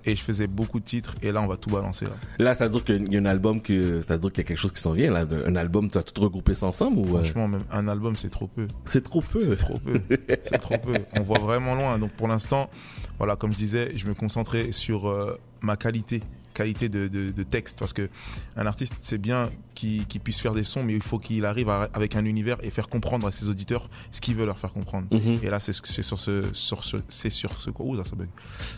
et 0.07 0.15
je 0.15 0.23
faisais 0.23 0.47
beaucoup 0.47 0.81
de 0.81 0.85
titres 0.85 1.15
et 1.20 1.33
là, 1.33 1.43
on 1.43 1.47
va 1.47 1.57
tout 1.57 1.70
balancer. 1.70 2.07
Là. 2.07 2.12
Là, 2.39 2.55
ça 2.55 2.67
veut 2.67 2.70
dire 2.70 2.85
qu'il 2.85 3.12
y 3.12 3.17
a 3.17 3.20
un 3.20 3.26
album 3.26 3.60
que, 3.60 4.01
ça 4.02 4.15
veut 4.15 4.20
dire 4.20 4.33
qu'il 4.33 4.43
y 4.43 4.47
a 4.47 4.49
quelque 4.49 4.59
chose 4.59 4.73
qui 4.73 4.81
s'en 4.81 4.93
vient 4.93 5.10
là. 5.10 5.25
Un 5.47 5.57
album, 5.57 5.91
tu 5.91 5.99
as 5.99 6.02
tout 6.02 6.23
regroupé 6.23 6.55
ça 6.55 6.67
ensemble 6.67 6.99
ou 6.99 7.05
euh, 7.05 7.25
Franchement, 7.25 7.49
même 7.49 7.65
un 7.70 7.89
album, 7.89 8.17
c'est 8.17 8.31
trop 8.31 8.47
peu. 8.47 8.68
C'est 8.85 9.02
trop 9.02 9.20
peu. 9.20 9.41
C'est 9.41 9.57
trop 9.57 9.78
peu. 9.78 10.01
c'est 10.44 10.59
trop 10.59 10.78
peu. 10.78 10.94
On 11.17 11.23
voit 11.23 11.41
vraiment 11.41 11.75
loin. 11.75 11.99
Donc 11.99 12.12
pour 12.12 12.28
l'instant, 12.28 12.70
voilà, 13.18 13.36
comme 13.36 13.52
je 13.52 13.59
disais, 13.59 13.93
je 13.97 14.07
me 14.07 14.15
concentrais 14.15 14.73
sur 14.73 15.09
euh, 15.09 15.39
ma 15.60 15.76
qualité, 15.76 16.23
qualité 16.57 16.89
de, 16.89 17.07
de, 17.09 17.31
de 17.31 17.43
texte, 17.43 17.78
parce 17.78 17.93
que 17.93 18.09
un 18.57 18.67
artiste, 18.67 18.94
c'est 19.01 19.18
bien 19.18 19.51
qu'il 19.75 20.07
puisse 20.25 20.41
faire 20.41 20.55
des 20.55 20.65
sons, 20.65 20.83
mais 20.83 20.94
il 20.94 21.02
faut 21.02 21.18
qu'il 21.18 21.44
arrive 21.44 21.68
à- 21.68 21.91
avec 21.93 22.17
un 22.17 22.25
univers 22.25 22.57
et 22.62 22.70
faire 22.70 22.89
comprendre 22.89 23.26
à 23.26 23.31
ses 23.31 23.49
auditeurs 23.51 23.91
ce 24.10 24.20
qu'il 24.23 24.35
veut 24.35 24.47
leur 24.47 24.59
faire 24.59 24.73
comprendre. 24.73 25.07
Mhm. 25.12 25.41
Et 25.43 25.51
là, 25.51 25.60
c'est 25.60 25.75
ce- 25.75 25.83
c'est 25.85 26.02
sur 26.02 26.18
ce, 26.18 26.44
sur 26.55 26.83
ce, 26.83 26.97
c'est 27.10 27.28
sur 27.31 27.60
ce 27.60 27.68
quoi, 27.70 27.85
ouh, 27.86 27.97
ça, 27.97 28.05
ça 28.07 28.17
bug. 28.17 28.28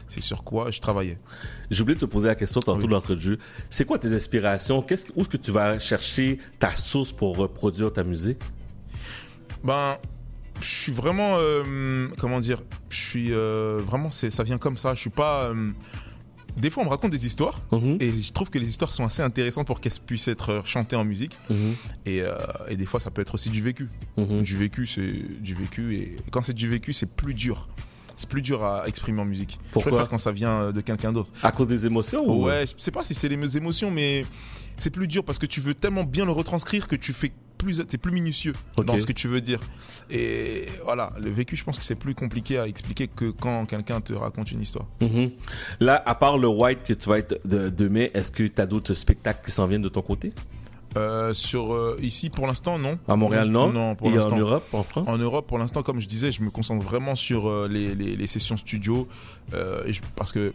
C'est 0.09 0.21
sur 0.21 0.43
quoi 0.43 0.71
je 0.73 0.81
travaillais. 0.81 1.19
J'ai 1.71 1.83
oublié 1.83 1.95
de 1.95 2.01
te 2.01 2.07
poser 2.07 2.27
la 2.29 2.35
question 2.35 2.61
tantôt 2.61 2.89
Oui. 2.89 3.15
de 3.15 3.21
jeu. 3.21 3.39
C'est 3.71 3.85
quoi 3.85 3.99
tes 3.99 4.13
inspirations? 4.13 4.83
Qu'est-ce 4.83 5.07
Où 5.15 5.21
est-ce 5.21 5.29
que 5.29 5.37
tu 5.37 5.53
vas 5.53 5.79
chercher 5.79 6.39
ta 6.59 6.71
source 6.71 7.13
pour 7.13 7.37
reproduire 7.37 7.93
ta 7.93 8.03
musique? 8.03 8.41
Ben, 9.63 9.97
je 10.61 10.67
suis 10.67 10.93
vraiment, 10.93 11.37
euh, 11.39 12.09
comment 12.19 12.41
dire, 12.41 12.61
je 12.91 12.97
suis 12.97 13.33
euh, 13.33 13.79
vraiment, 13.87 14.11
ça 14.11 14.43
vient 14.43 14.59
comme 14.59 14.77
ça. 14.77 14.95
Je 14.95 15.01
suis 15.01 15.11
pas. 15.11 15.45
euh, 15.45 15.71
des 16.59 16.71
fois, 16.71 16.83
on 16.83 16.87
me 16.87 16.91
raconte 16.91 17.11
des 17.13 17.27
histoires 17.27 17.61
et 18.01 18.11
je 18.11 18.33
trouve 18.33 18.51
que 18.51 18.59
les 18.59 18.69
histoires 18.69 18.93
sont 18.93 19.05
assez 19.05 19.23
intéressantes 19.23 19.67
pour 19.67 19.81
qu'elles 19.81 19.93
puissent 20.05 20.29
être 20.29 20.63
chantées 20.65 20.97
en 20.97 21.05
musique. 21.05 21.37
Et, 22.07 22.21
euh, 22.23 22.35
et 22.69 22.77
des 22.77 22.87
fois, 22.87 23.01
ça 23.01 23.11
peut 23.11 23.23
être 23.23 23.35
aussi 23.35 23.51
du 23.51 23.63
vécu. 23.63 23.89
Du 24.43 24.57
vécu, 24.57 24.87
c'est 24.87 25.41
du 25.41 25.55
vécu. 25.55 25.95
Et 25.97 26.17
quand 26.31 26.43
c'est 26.43 26.53
du 26.55 26.69
vécu, 26.69 26.93
c'est 26.93 27.07
plus 27.11 27.35
dur. 27.35 27.69
C'est 28.17 28.29
plus 28.29 28.43
dur 28.43 28.65
à 28.65 28.89
exprimer 28.89 29.21
en 29.21 29.25
musique. 29.25 29.59
Pourquoi? 29.71 29.93
je 29.93 29.97
préfère 29.97 30.09
quand 30.11 30.19
ça 30.19 30.33
vient 30.33 30.73
de 30.73 30.81
quelqu'un 30.81 31.13
d'autre. 31.13 31.31
À 31.43 31.53
cause 31.53 31.69
des 31.69 31.87
émotions 31.87 32.25
ou- 32.29 32.47
Ouais, 32.47 32.67
je 32.67 32.73
sais 32.77 32.91
pas 32.91 33.05
si 33.05 33.15
c'est 33.15 33.29
les 33.29 33.57
émotions, 33.57 33.91
mais 33.93 34.25
c'est 34.77 34.91
plus 34.91 35.07
dur 35.07 35.25
parce 35.25 35.39
que 35.39 35.47
tu 35.47 35.61
veux 35.61 35.75
tellement 35.75 36.03
bien 36.05 36.25
le 36.25 36.33
retranscrire 36.33 36.89
que 36.89 36.97
tu 36.97 37.13
fais 37.13 37.31
plus, 37.59 37.85
t'es 37.87 37.99
plus 37.99 38.13
minutieux 38.13 38.55
dans 38.77 38.99
ce 38.99 39.05
que 39.07 39.13
tu 39.13 39.29
veux 39.29 39.41
dire. 39.41 39.61
Et 40.11 40.67
voilà, 40.85 41.13
le 41.21 41.29
vécu, 41.31 41.57
je 41.57 41.65
pense 41.65 41.79
que 41.79 41.85
c'est 41.85 41.95
plus 41.99 42.15
compliqué 42.15 42.59
à 42.59 42.67
expliquer 42.67 43.09
que 43.09 43.31
quand 43.31 43.67
quelqu'un 43.67 44.01
te 44.01 44.13
raconte 44.15 44.51
une 44.53 44.61
histoire. 44.63 44.87
Mhm. 45.03 45.31
Là, 45.81 46.03
à 46.07 46.15
part 46.15 46.39
le 46.39 46.49
White 46.49 46.85
que 46.85 46.95
tu 46.95 47.09
vas 47.09 47.19
être 47.19 47.41
de, 47.47 47.69
demain, 47.69 48.07
est-ce 48.15 48.31
que 48.31 48.45
tu 48.45 48.61
as 48.63 48.67
d'autres 48.67 48.95
spectacles 48.95 49.45
qui 49.45 49.51
s'en 49.53 49.67
viennent 49.67 49.83
de 49.83 49.89
ton 49.91 50.03
côté? 50.03 50.33
Euh, 50.97 51.35
sur 51.35 51.75
euh, 51.75 51.99
ici 52.01 52.31
pour 52.31 52.47
l'instant 52.47 52.79
non. 52.79 52.99
À 53.07 53.15
Montréal, 53.15 53.49
non? 53.51 53.71
Non 53.71 53.95
pour 53.95 54.09
Et 54.09 54.13
en 54.13 54.17
l'instant. 54.17 54.39
Europe, 54.39 54.65
en 54.73 54.83
France? 54.83 55.07
En 55.07 55.19
Europe 55.19 55.47
pour 55.47 55.59
l'instant 55.59 55.83
comme 55.83 56.01
je 56.01 56.09
disais 56.09 56.33
je 56.33 56.41
me 56.43 56.49
concentre 56.51 56.83
vraiment 56.85 57.15
sur 57.15 57.47
euh, 57.47 57.69
les, 57.71 57.95
les, 57.95 58.17
les 58.17 58.27
sessions 58.27 58.57
studio 58.57 59.07
et 59.87 59.93
je- 59.93 60.01
parce 60.17 60.33
que 60.33 60.53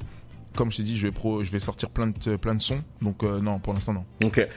comme 0.55 0.71
je 0.71 0.77
t'ai 0.77 0.83
dit 0.83 0.97
je 0.97 1.07
vais 1.07 1.11
pro, 1.11 1.43
je 1.43 1.51
vais 1.51 1.59
sortir 1.59 1.89
plein 1.89 2.07
de 2.07 2.35
plein 2.35 2.55
de 2.55 2.61
sons 2.61 2.81
donc 3.01 3.23
euh, 3.23 3.39
non 3.39 3.59
pour 3.59 3.73
l'instant 3.73 3.93
non. 3.93 4.05
Ok. 4.23 4.47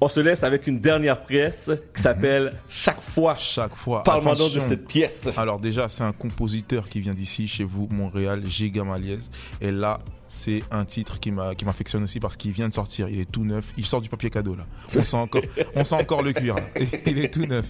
On 0.00 0.08
se 0.08 0.20
laisse 0.20 0.42
avec 0.42 0.66
une 0.66 0.80
dernière 0.80 1.22
pièce 1.22 1.70
qui 1.94 2.02
s'appelle 2.02 2.54
Chaque 2.68 3.00
fois. 3.00 3.34
Chaque 3.36 3.74
fois. 3.74 4.02
Parle-moi 4.02 4.34
donc 4.34 4.52
de 4.52 4.60
cette 4.60 4.86
pièce. 4.86 5.28
Alors 5.36 5.60
déjà, 5.60 5.88
c'est 5.88 6.04
un 6.04 6.12
compositeur 6.12 6.88
qui 6.88 7.00
vient 7.00 7.14
d'ici, 7.14 7.46
chez 7.46 7.64
vous, 7.64 7.88
Montréal, 7.90 8.42
Giga 8.44 8.84
Maliès. 8.84 9.30
Et 9.60 9.70
là, 9.70 10.00
c'est 10.26 10.62
un 10.70 10.84
titre 10.84 11.20
qui 11.20 11.30
m'affectionne 11.30 12.02
aussi 12.02 12.18
parce 12.18 12.36
qu'il 12.36 12.52
vient 12.52 12.68
de 12.68 12.74
sortir. 12.74 13.08
Il 13.08 13.20
est 13.20 13.30
tout 13.30 13.44
neuf. 13.44 13.72
Il 13.76 13.86
sort 13.86 14.00
du 14.00 14.08
papier 14.08 14.30
cadeau 14.30 14.54
là. 14.54 14.66
On 14.96 15.02
sent 15.02 15.16
encore, 15.16 15.42
on 15.74 15.84
sent 15.84 15.94
encore 15.94 16.22
le 16.22 16.32
cuir. 16.32 16.54
Là. 16.54 16.62
Il 17.06 17.18
est 17.18 17.32
tout 17.32 17.44
neuf. 17.44 17.66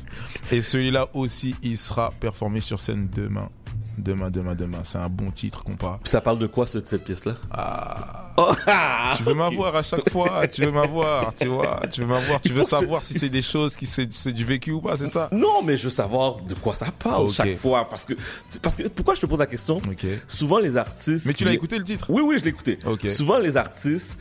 Et 0.51 0.63
celui-là 0.63 1.09
aussi, 1.15 1.57
il 1.63 1.77
sera 1.77 2.13
performé 2.21 2.61
sur 2.61 2.79
scène 2.79 3.09
demain. 3.15 3.51
Demain, 3.99 4.31
demain, 4.31 4.55
demain. 4.55 4.79
C'est 4.85 4.99
un 4.99 5.09
bon 5.09 5.31
titre, 5.31 5.63
compas. 5.65 6.01
Ça 6.05 6.21
parle 6.21 6.39
de 6.39 6.47
quoi 6.47 6.67
cette, 6.67 6.87
cette 6.89 7.05
pièce-là? 7.05 7.35
Ah. 7.51 8.33
Oh, 8.39 8.53
tu 9.17 9.23
veux 9.25 9.35
m'avoir 9.35 9.77
à 9.77 9.83
chaque 9.83 10.09
fois, 10.11 10.47
tu 10.49 10.63
veux 10.63 10.71
m'avoir, 10.73 11.35
tu 11.35 11.47
vois, 11.49 11.83
tu 11.91 12.01
veux 12.01 12.07
m'avoir, 12.07 12.41
tu 12.41 12.49
veux 12.51 12.63
que 12.63 12.69
savoir 12.69 13.03
si 13.05 13.13
c'est 13.15 13.29
des 13.29 13.43
choses 13.43 13.77
qui 13.77 13.85
c'est 13.85 14.33
du 14.33 14.45
vécu 14.45 14.73
ou 14.73 14.81
pas, 14.81 14.97
c'est 14.97 15.07
ça? 15.07 15.29
Non, 15.33 15.63
mais 15.63 15.77
je 15.77 15.85
veux 15.85 15.91
savoir 15.91 16.41
de 16.41 16.55
quoi 16.55 16.75
ça 16.75 16.87
parle 16.99 17.27
Ok. 17.27 17.35
chaque 17.35 17.57
fois. 17.57 17.87
Parce 17.89 18.07
que, 18.07 18.15
parce 18.63 18.75
que, 18.75 18.89
pourquoi 18.89 19.15
je 19.15 19.21
te 19.21 19.27
pose 19.27 19.39
la 19.39 19.47
question? 19.47 19.79
Souvent, 20.27 20.59
les 20.59 20.77
artistes. 20.79 21.27
Mais 21.27 21.33
tu 21.35 21.39
qui- 21.39 21.45
l'as 21.45 21.53
écouté 21.53 21.77
le 21.79 21.85
titre? 21.85 22.07
Oui, 22.09 22.23
oui, 22.25 22.37
je 22.39 22.45
l'ai 22.45 22.51
écouté. 22.51 22.79
Souvent, 23.09 23.39
les 23.39 23.57
artistes 23.59 24.19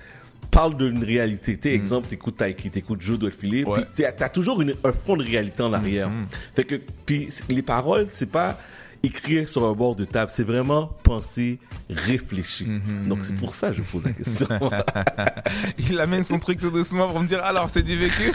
parlent 0.51 0.75
d'une 0.75 1.01
réalité. 1.03 1.53
Mm. 1.53 1.59
Tu 1.59 1.69
exemple, 1.73 2.07
t'écoutes 2.09 2.35
Taiki, 2.35 2.69
t'écoutes 2.69 3.01
Joe 3.01 3.17
doit 3.17 3.31
filer, 3.31 3.63
puis 3.63 3.85
t'as 3.95 4.27
toujours 4.29 4.61
une, 4.61 4.75
un 4.83 4.91
fond 4.91 5.15
de 5.15 5.23
réalité 5.23 5.63
en 5.63 5.71
arrière. 5.71 6.09
Mm, 6.09 6.27
Fait 6.53 6.65
que, 6.65 6.75
puis 7.05 7.29
les 7.47 7.61
paroles, 7.61 8.07
c'est 8.11 8.29
pas 8.29 8.57
écrire 9.03 9.47
sur 9.49 9.65
un 9.65 9.73
bord 9.73 9.95
de 9.95 10.05
table, 10.05 10.31
c'est 10.33 10.43
vraiment 10.43 10.87
penser, 11.03 11.59
réfléchir. 11.89 12.67
Mm-hmm. 12.67 13.07
Donc 13.07 13.25
c'est 13.25 13.35
pour 13.35 13.53
ça 13.53 13.69
que 13.69 13.77
je 13.77 13.81
pose 13.81 14.03
la 14.03 14.11
question. 14.11 14.47
il 15.79 15.99
amène 15.99 16.23
son 16.23 16.39
truc 16.39 16.59
tout 16.59 16.69
doucement 16.71 17.09
pour 17.09 17.19
me 17.21 17.27
dire 17.27 17.43
alors 17.43 17.69
c'est 17.69 17.83
du 17.83 17.97
vécu? 17.97 18.31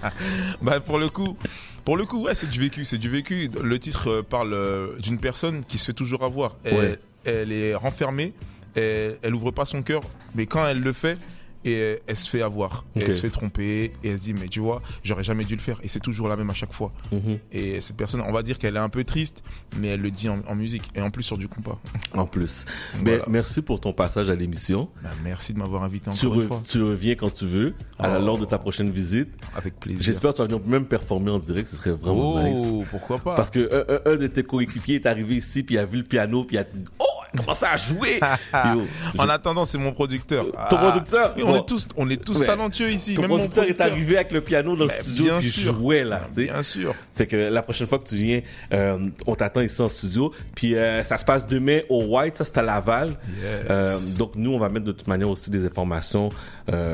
bah 0.62 0.80
pour 0.80 0.98
le 0.98 1.08
coup, 1.08 1.36
pour 1.84 1.96
le 1.96 2.04
coup 2.06 2.24
ouais 2.24 2.34
c'est 2.34 2.48
du 2.48 2.60
vécu, 2.60 2.84
c'est 2.84 2.98
du 2.98 3.08
vécu. 3.08 3.50
Le 3.62 3.78
titre 3.78 4.08
euh, 4.10 4.22
parle 4.22 4.52
euh, 4.54 4.98
d'une 4.98 5.18
personne 5.18 5.64
qui 5.64 5.78
se 5.78 5.86
fait 5.86 5.92
toujours 5.92 6.24
avoir. 6.24 6.56
Elle, 6.64 6.74
Ouais. 6.74 6.98
elle 7.24 7.52
est 7.52 7.74
renfermée, 7.74 8.32
elle, 8.74 9.16
elle 9.22 9.34
ouvre 9.34 9.50
pas 9.50 9.64
son 9.64 9.82
cœur, 9.82 10.02
mais 10.34 10.46
quand 10.46 10.66
elle 10.66 10.80
le 10.80 10.92
fait. 10.92 11.18
Et 11.64 11.98
elle 12.06 12.16
se 12.16 12.28
fait 12.28 12.40
avoir, 12.40 12.86
et 12.96 13.00
elle 13.02 13.12
se 13.12 13.20
fait 13.20 13.28
tromper, 13.28 13.92
et 14.02 14.10
elle 14.10 14.18
se 14.18 14.22
dit 14.24 14.32
mais 14.34 14.48
tu 14.48 14.60
vois, 14.60 14.80
j'aurais 15.04 15.24
jamais 15.24 15.44
dû 15.44 15.54
le 15.56 15.60
faire, 15.60 15.78
et 15.82 15.88
c'est 15.88 16.00
toujours 16.00 16.26
la 16.28 16.36
même 16.36 16.48
à 16.48 16.54
chaque 16.54 16.72
fois. 16.72 16.90
Mhm. 17.12 17.38
Et 17.52 17.80
cette 17.82 17.96
personne, 17.96 18.22
on 18.26 18.32
va 18.32 18.42
dire 18.42 18.58
qu'elle 18.58 18.76
est 18.76 18.80
un 18.80 18.88
peu 18.88 19.04
triste, 19.04 19.42
mais 19.78 19.88
elle 19.88 20.00
le 20.00 20.10
dit 20.10 20.28
en, 20.30 20.40
en 20.48 20.54
musique, 20.54 20.84
et 20.94 21.02
en 21.02 21.10
plus 21.10 21.22
sur 21.22 21.36
du 21.36 21.48
compas. 21.48 21.78
En 22.14 22.24
plus. 22.26 22.64
Voilà. 23.02 23.18
Ben, 23.18 23.24
merci 23.28 23.60
pour 23.60 23.78
ton 23.78 23.92
passage 23.92 24.30
à 24.30 24.34
l'émission. 24.34 24.88
Bah, 25.02 25.10
merci 25.22 25.52
de 25.52 25.58
m'avoir 25.58 25.82
invité 25.82 26.10
Tu, 26.12 26.26
encore 26.26 26.40
une 26.40 26.44
re- 26.46 26.48
fois. 26.48 26.62
tu 26.66 26.82
reviens 26.82 27.14
quand 27.14 27.32
tu 27.34 27.44
veux, 27.44 27.74
à 27.98 28.08
la, 28.08 28.20
Oh. 28.20 28.24
lors 28.24 28.38
de 28.38 28.46
ta 28.46 28.56
prochaine 28.58 28.90
visite. 28.90 29.28
Avec 29.54 29.78
plaisir. 29.78 30.02
J'espère 30.02 30.30
que 30.30 30.36
tu 30.36 30.42
vas 30.42 30.48
venir 30.48 30.66
même 30.66 30.86
performer 30.86 31.30
en 31.30 31.38
direct, 31.38 31.68
ce 31.68 31.76
serait 31.76 31.90
vraiment 31.92 32.36
Oh, 32.36 32.42
nice. 32.42 32.86
pourquoi 32.90 33.18
pas. 33.18 33.34
Parce 33.34 33.50
que 33.50 33.68
un, 33.70 33.94
un- 33.96 34.12
un 34.14 34.16
de 34.16 34.26
tes 34.28 34.42
coéquipiers 34.44 34.94
est 34.96 35.06
arrivé 35.06 35.36
ici, 35.36 35.62
puis 35.62 35.74
il 35.74 35.78
a 35.78 35.84
vu 35.84 35.98
le 35.98 36.04
piano, 36.04 36.44
puis 36.44 36.56
il 36.56 36.58
a 36.58 36.64
dit 36.64 36.82
Oh, 36.98 37.04
elle 37.32 37.40
commence 37.44 37.62
à 37.62 37.76
jouer 37.76 38.20
Yo, 38.54 38.82
en 39.18 39.28
attendant, 39.28 39.64
c'est 39.64 39.78
mon 39.78 39.92
producteur. 39.92 40.46
Ton 40.68 40.76
Ah. 40.78 40.90
producteur 40.90 41.34
on 41.44 41.54
est 41.56 41.66
tous, 41.66 41.86
on 41.96 42.08
est 42.10 42.22
tous 42.24 42.40
Ouais. 42.40 42.46
talentueux 42.46 42.90
ici. 42.90 43.14
Ton 43.14 43.22
même 43.22 43.30
mon 43.30 43.38
producteur 43.38 43.64
est 43.64 43.80
arrivé 43.80 44.16
avec 44.16 44.32
le 44.32 44.40
piano 44.40 44.76
dans 44.76 44.84
le 44.84 44.90
studio, 44.90 45.24
bien 45.24 45.40
sûr. 45.40 45.74
jouait 45.74 46.04
là. 46.04 46.22
tu 46.34 46.46
sais. 46.46 46.52
Bien 46.52 46.62
sûr. 46.62 46.94
Fait 47.14 47.26
que 47.26 47.36
la 47.36 47.62
prochaine 47.62 47.86
fois 47.86 47.98
que 47.98 48.08
tu 48.08 48.16
viens, 48.16 48.40
euh, 48.72 48.98
on 49.26 49.34
t'attend 49.34 49.60
ici 49.60 49.80
en 49.82 49.88
studio. 49.88 50.32
Puis 50.54 50.74
euh, 50.76 51.02
ça 51.04 51.16
se 51.18 51.24
passe 51.24 51.46
demain 51.46 51.80
au 51.88 52.04
White, 52.04 52.36
ça 52.36 52.44
c'est 52.44 52.58
à 52.58 52.62
Laval. 52.62 53.08
Yes. 53.28 53.46
Euh, 53.70 53.96
donc 54.18 54.36
nous, 54.36 54.52
on 54.52 54.58
va 54.58 54.68
mettre 54.68 54.86
de 54.86 54.92
toute 54.92 55.08
manière 55.08 55.28
aussi 55.30 55.50
des 55.50 55.64
informations 55.64 56.30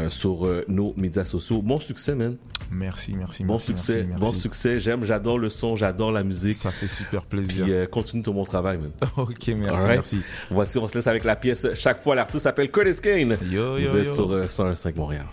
sur 0.09 0.49
nos 0.69 0.95
médias 0.97 1.25
sociaux. 1.25 1.61
Bon 1.63 1.79
succès, 1.79 2.15
man. 2.15 2.37
Merci, 2.71 3.15
merci, 3.15 3.45
Bon 3.45 3.55
merci, 3.55 3.67
succès, 3.67 3.95
merci, 3.95 4.09
merci. 4.09 4.21
bon 4.21 4.33
succès. 4.35 4.81
J'aime, 4.81 5.05
j'adore 5.05 5.39
le 5.39 5.49
son, 5.51 5.77
j'adore 5.77 6.11
la 6.11 6.25
musique. 6.25 6.55
Ça 6.55 6.73
fait 6.73 6.89
super 6.89 7.23
plaisir. 7.23 7.65
Puis 7.67 7.75
continue 7.93 8.23
ton 8.25 8.33
bon 8.35 8.45
travail, 8.45 8.79
man. 8.79 8.91
ok, 9.17 9.49
merci, 9.49 9.87
merci. 9.87 10.21
Voici, 10.51 10.79
on 10.79 10.89
se 10.89 10.95
laisse 10.95 11.07
avec 11.07 11.25
la 11.25 11.37
pièce. 11.37 11.67
Chaque 11.75 11.99
fois, 12.01 12.15
l'artiste 12.15 12.45
s'appelle 12.45 12.71
Curtis 12.71 13.01
Kane. 13.01 13.37
Yo, 13.51 13.75
Vous 13.75 13.79
yo, 13.79 13.97
êtes 13.99 14.07
yo. 14.07 14.15
sur 14.15 14.33
euh, 14.33 14.45
101.5 14.47 14.97
Montréal. 14.97 15.27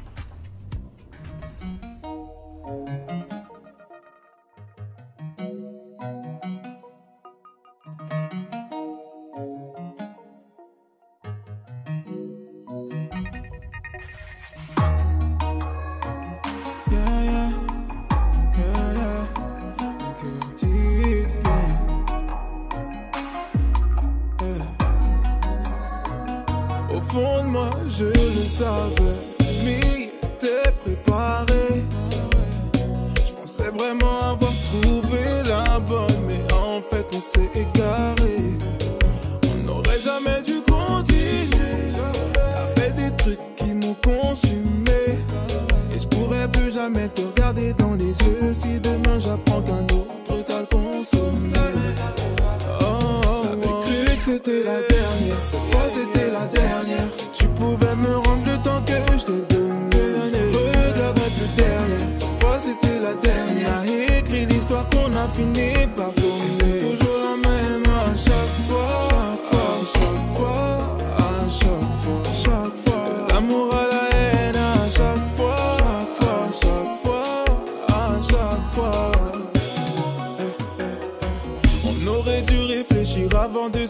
Cette 55.54 55.72
fois 55.72 55.88
c'était 55.88 56.32
la 56.32 56.48
dernière. 56.48 57.10
Si 57.12 57.30
tu 57.34 57.48
pouvais 57.48 57.96
me 57.96 58.18
rendre 58.18 58.46
le 58.46 58.58
temps 58.64 58.82
que 58.82 59.00
je 59.20 59.26
t'ai 59.26 59.56
donné, 59.56 60.40
regarderais 60.52 61.30
plus 61.38 61.52
derrière. 61.56 62.10
Cette 62.12 62.40
fois 62.42 62.60
c'était 62.60 63.00
la 63.00 63.14
dernière. 63.14 64.18
Écrit 64.18 64.46
l'histoire 64.48 64.88
qu'on 64.90 65.16
a 65.16 65.28
fini 65.28 65.88
par 65.96 66.12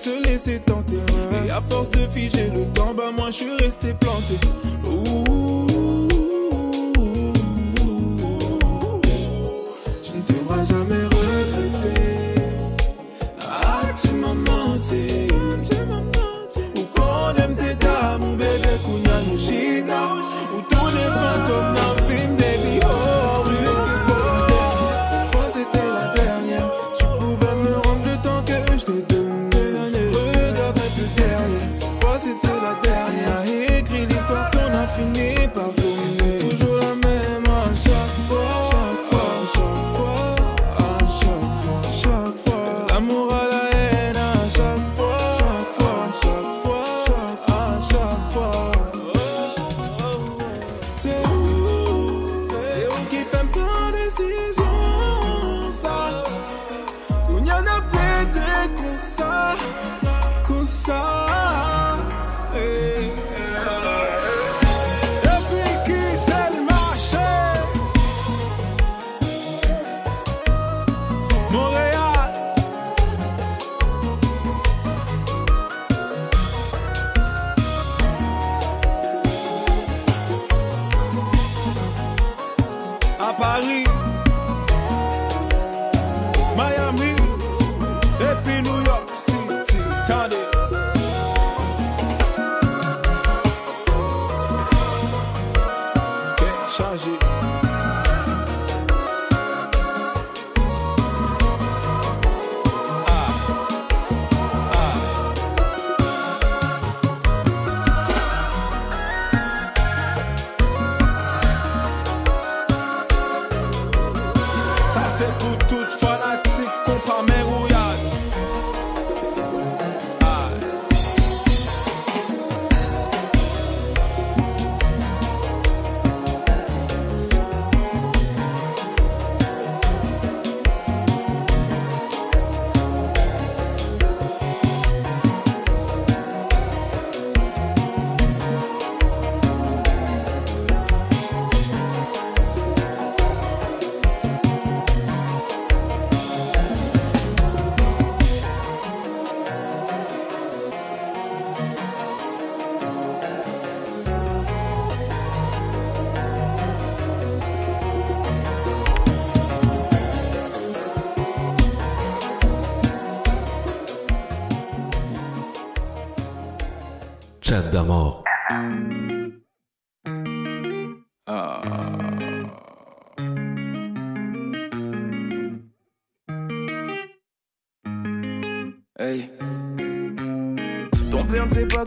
se 0.03 0.21
laisser 0.21 0.59
tenter. 0.59 0.97
Et 1.45 1.49
à 1.49 1.61
force 1.61 1.89
de 1.91 2.05
figer 2.07 2.49
le 2.53 2.65
temps, 2.73 2.93
bah 2.93 3.11
moi 3.15 3.27
je 3.27 3.35
suis 3.35 3.55
resté 3.57 3.93
planté. 3.93 4.35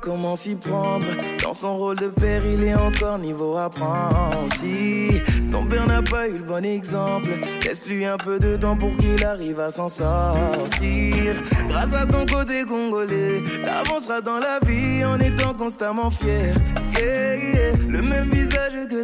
Comment 0.07 0.37
s'y 0.37 0.55
prendre. 0.55 1.05
Dans 1.43 1.53
son 1.53 1.77
rôle 1.77 1.97
de 1.97 2.07
père, 2.07 2.43
il 2.47 2.63
est 2.63 2.77
encore 2.77 3.19
niveau 3.19 3.57
apprenti. 3.57 5.21
Ton 5.51 5.67
père 5.67 5.87
n'a 5.89 6.01
pas 6.01 6.29
eu 6.29 6.39
le 6.39 6.45
bon 6.45 6.65
exemple. 6.65 7.31
Laisse-lui 7.65 8.05
un 8.07 8.17
peu 8.17 8.39
de 8.39 8.57
temps 8.57 8.77
pour 8.77 8.97
qu'il 8.97 9.23
arrive 9.25 9.59
à 9.59 9.71
s'en 9.71 9.89
sortir. 9.89 11.35
Grâce 11.69 11.93
à 11.93 12.07
ton 12.07 12.25
côté 12.25 12.65
congolais, 12.65 13.43
t'avanceras 13.65 14.21
dans 14.21 14.39
la 14.39 14.61
vie 14.65 15.05
en 15.05 15.19
étant 15.19 15.55
constamment 15.55 16.11
fier. 16.11 16.55
Yeah, 16.97 17.37
yeah. 17.37 17.77
Le 17.89 18.01
même 18.03 18.31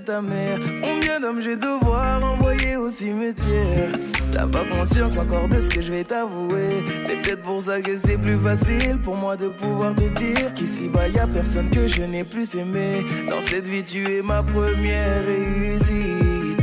ta 0.00 0.22
mère. 0.22 0.58
Combien 0.82 1.20
d'hommes 1.20 1.40
j'ai 1.40 1.56
devoir 1.56 2.22
envoyer 2.22 2.76
au 2.76 2.90
cimetière? 2.90 3.92
T'as 4.32 4.46
pas 4.46 4.64
conscience 4.64 5.18
encore 5.18 5.48
de 5.48 5.60
ce 5.60 5.68
que 5.68 5.82
je 5.82 5.92
vais 5.92 6.04
t'avouer. 6.04 6.84
C'est 7.04 7.16
peut-être 7.16 7.42
pour 7.42 7.60
ça 7.60 7.80
que 7.80 7.96
c'est 7.96 8.16
plus 8.16 8.38
facile 8.38 8.98
pour 9.04 9.14
moi 9.16 9.36
de 9.36 9.48
pouvoir 9.48 9.94
te 9.94 10.04
dire 10.04 10.54
qu'ici 10.54 10.88
bas 10.88 11.08
y 11.08 11.18
a 11.18 11.26
personne 11.26 11.68
que 11.68 11.86
je 11.86 12.02
n'ai 12.02 12.24
plus 12.24 12.54
aimé. 12.54 13.04
Dans 13.28 13.40
cette 13.40 13.66
vie, 13.66 13.84
tu 13.84 14.10
es 14.10 14.22
ma 14.22 14.42
première 14.42 15.24
réussite. 15.26 16.58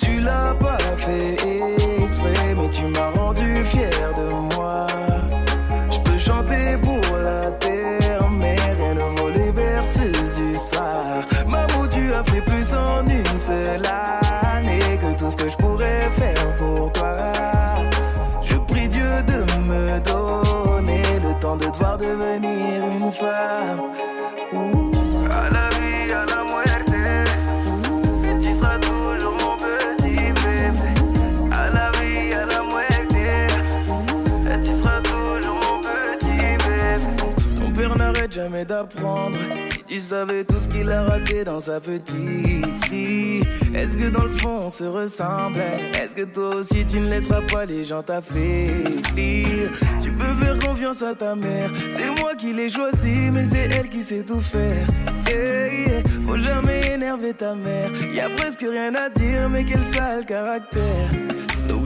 Tu 0.00 0.20
l'as 0.20 0.52
pas 0.60 0.78
fait 0.96 1.36
exprès, 2.02 2.54
mais 2.56 2.68
tu 2.70 2.84
m'as 2.86 3.10
rendu 3.10 3.64
fier 3.64 3.90
de 4.16 4.56
moi. 4.56 4.86
Je 5.90 5.98
peux 6.10 6.18
chanter 6.18 6.76
pour 6.82 6.87
plus 12.58 12.74
en 12.74 13.06
une 13.06 13.38
seule 13.38 13.86
année 13.86 14.98
que 14.98 15.16
tout 15.16 15.30
ce 15.30 15.36
que 15.36 15.48
je 15.48 15.56
pourrais 15.56 16.10
faire 16.10 16.54
pour 16.56 16.90
toi. 16.90 17.12
Je 18.42 18.56
prie 18.56 18.88
Dieu 18.88 19.10
de 19.28 19.38
me 19.68 20.00
donner 20.00 21.02
le 21.22 21.38
temps 21.38 21.56
de 21.56 21.66
devoir 21.66 21.96
devenir 21.98 22.84
une 23.00 23.12
femme. 23.12 23.80
Ouh. 24.52 24.90
À 25.30 25.50
la 25.50 25.68
vie, 25.76 26.12
à 26.12 26.24
la 26.32 26.42
muerte, 26.50 26.94
et 28.24 28.38
tu 28.42 28.50
seras 28.56 28.78
toujours 28.78 29.36
mon 29.44 29.56
petit 29.56 30.32
bébé. 30.40 30.94
À 31.52 31.66
la 31.76 31.90
vie, 31.98 32.32
à 32.32 32.44
la 32.52 32.60
muerte, 32.70 33.14
et 34.52 34.60
tu 34.64 34.72
seras 34.72 35.00
toujours 35.02 35.60
mon 35.66 35.80
petit 35.80 36.40
bébé. 36.64 37.60
Ton 37.60 37.70
père 37.70 37.96
n'arrête 37.96 38.32
jamais 38.32 38.64
d'apprendre. 38.64 39.38
Tu 39.88 40.00
savais 40.00 40.44
tout 40.44 40.58
ce 40.58 40.68
qu'il 40.68 40.90
a 40.90 41.02
raté 41.02 41.44
dans 41.44 41.60
sa 41.60 41.80
petite 41.80 42.12
vie. 42.90 43.40
Est-ce 43.74 43.96
que 43.96 44.10
dans 44.10 44.24
le 44.24 44.36
fond 44.36 44.64
on 44.66 44.70
se 44.70 44.84
ressemble 44.84 45.60
Est-ce 45.98 46.14
que 46.14 46.24
toi 46.24 46.56
aussi 46.56 46.84
tu 46.84 47.00
ne 47.00 47.08
laisseras 47.08 47.40
pas 47.40 47.64
les 47.64 47.84
gens 47.84 48.02
t'affaiblir? 48.02 49.70
Tu 50.00 50.12
peux 50.12 50.34
faire 50.40 50.58
confiance 50.58 51.02
à 51.02 51.14
ta 51.14 51.34
mère. 51.34 51.72
C'est 51.88 52.10
moi 52.20 52.34
qui 52.36 52.52
l'ai 52.52 52.68
choisi, 52.68 53.30
mais 53.32 53.46
c'est 53.46 53.74
elle 53.76 53.88
qui 53.88 54.02
sait 54.02 54.22
tout 54.22 54.40
faire. 54.40 54.86
Yeah. 55.28 56.02
Faut 56.24 56.38
jamais 56.38 56.80
énerver 56.92 57.32
ta 57.32 57.54
mère. 57.54 57.90
Y 58.12 58.20
a 58.20 58.28
presque 58.30 58.60
rien 58.60 58.94
à 58.94 59.08
dire, 59.08 59.48
mais 59.48 59.64
quel 59.64 59.82
sale 59.82 60.26
caractère. 60.26 61.27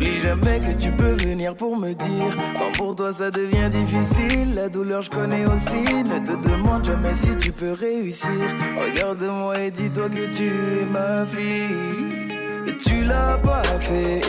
N'oublie 0.03 0.21
jamais 0.21 0.59
que 0.59 0.73
tu 0.73 0.91
peux 0.91 1.13
venir 1.13 1.55
pour 1.55 1.77
me 1.77 1.93
dire 1.93 2.35
Quand 2.57 2.73
pour 2.77 2.97
toi 2.97 3.13
ça 3.13 3.31
devient 3.31 3.69
difficile 3.71 4.55
La 4.55 4.69
douleur 4.69 5.03
je 5.03 5.11
connais 5.11 5.45
aussi. 5.45 5.85
Ne 6.05 6.19
te 6.19 6.49
demande 6.49 6.85
jamais 6.85 7.15
si 7.15 7.37
tu 7.37 7.53
peux 7.53 7.73
réussir. 7.73 8.31
Regarde-moi 8.79 9.61
et 9.61 9.71
dis-toi 9.71 10.09
que 10.09 10.27
tu 10.35 10.47
es 10.47 10.87
ma 10.91 11.25
fille. 11.27 12.67
Et 12.67 12.77
tu 12.77 13.03
l'as 13.05 13.37
pas 13.45 13.63
fait 13.81 14.21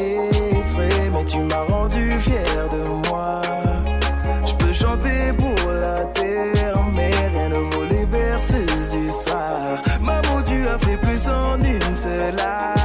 exprès 0.59 0.89
Mais 1.11 1.25
tu 1.25 1.39
m'as 1.39 1.63
rendu 1.63 2.19
fier 2.19 2.69
de 2.71 3.09
moi. 3.09 3.41
Je 4.45 4.53
peux 4.53 4.73
chanter 4.73 5.31
pour 5.37 5.71
la 5.71 6.05
terre 6.05 6.85
Mais 6.95 7.09
rien 7.31 7.49
ne 7.49 7.75
vaut 7.75 7.85
les 7.85 8.05
berceuses 8.05 8.91
du 8.91 9.09
soir. 9.09 9.81
Maman 10.03 10.43
tu 10.45 10.67
as 10.67 10.77
fait 10.77 10.97
plus 10.97 11.27
en 11.27 11.59
une 11.59 11.95
seule 11.95 12.39
année 12.39 12.82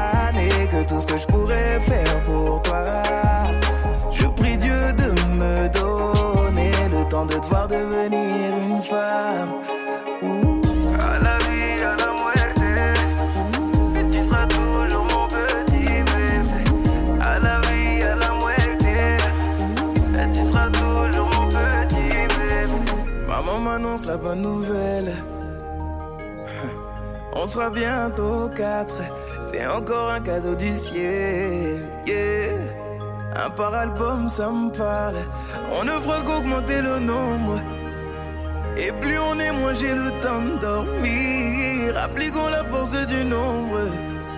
on 27.41 27.47
sera 27.47 27.70
bientôt 27.70 28.50
quatre. 28.57 29.00
C'est 29.42 29.67
encore 29.67 30.10
un 30.10 30.20
cadeau 30.20 30.55
du 30.55 30.75
ciel. 30.75 31.89
Yeah. 32.07 32.58
Un 33.44 33.50
par 33.50 33.75
album, 33.75 34.28
ça 34.28 34.50
me 34.50 34.70
parle. 34.70 35.17
On 35.78 35.84
ne 35.84 35.91
fera 35.91 36.23
qu'augmenter 36.23 36.81
le 36.83 36.99
nombre. 36.99 37.60
Et 38.76 38.92
plus 39.00 39.18
on 39.18 39.39
est, 39.39 39.52
moins 39.52 39.75
j'ai 39.75 39.94
le 39.94 40.10
temps 40.20 40.42
de 40.42 40.58
dormir. 40.60 41.97
Appliquons 42.05 42.49
la 42.49 42.65
force 42.65 42.97
du 43.07 43.25
nombre. 43.25 43.81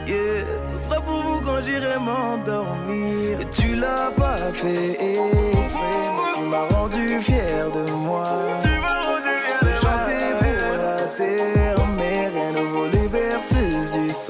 Yeah. 0.07 0.45
Tout 0.69 0.79
sera 0.79 1.01
pour 1.01 1.20
vous 1.23 1.41
quand 1.41 1.62
j'irai 1.62 1.99
m'endormir. 1.99 3.39
Tu 3.51 3.75
l'as 3.77 4.11
pas 4.17 4.53
fait 4.53 4.99
mais 5.01 5.67
tu 5.69 6.41
m'as 6.51 6.67
rendu 6.75 7.20
fier 7.20 7.70
de 7.73 7.91
moi. 7.93 8.29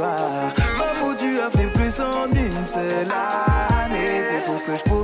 Soir. 0.01 0.55
Maman, 0.79 1.15
tu 1.15 1.41
as 1.41 1.51
fait 1.51 1.67
plus 1.67 2.01
en 2.01 2.27
une 2.33 2.65
seule 2.65 3.11
année 3.11 4.23
que 4.29 4.47
tout 4.47 4.57
ce 4.57 4.65
que 4.65 4.77
je 4.77 4.83
pourrais 4.85 5.00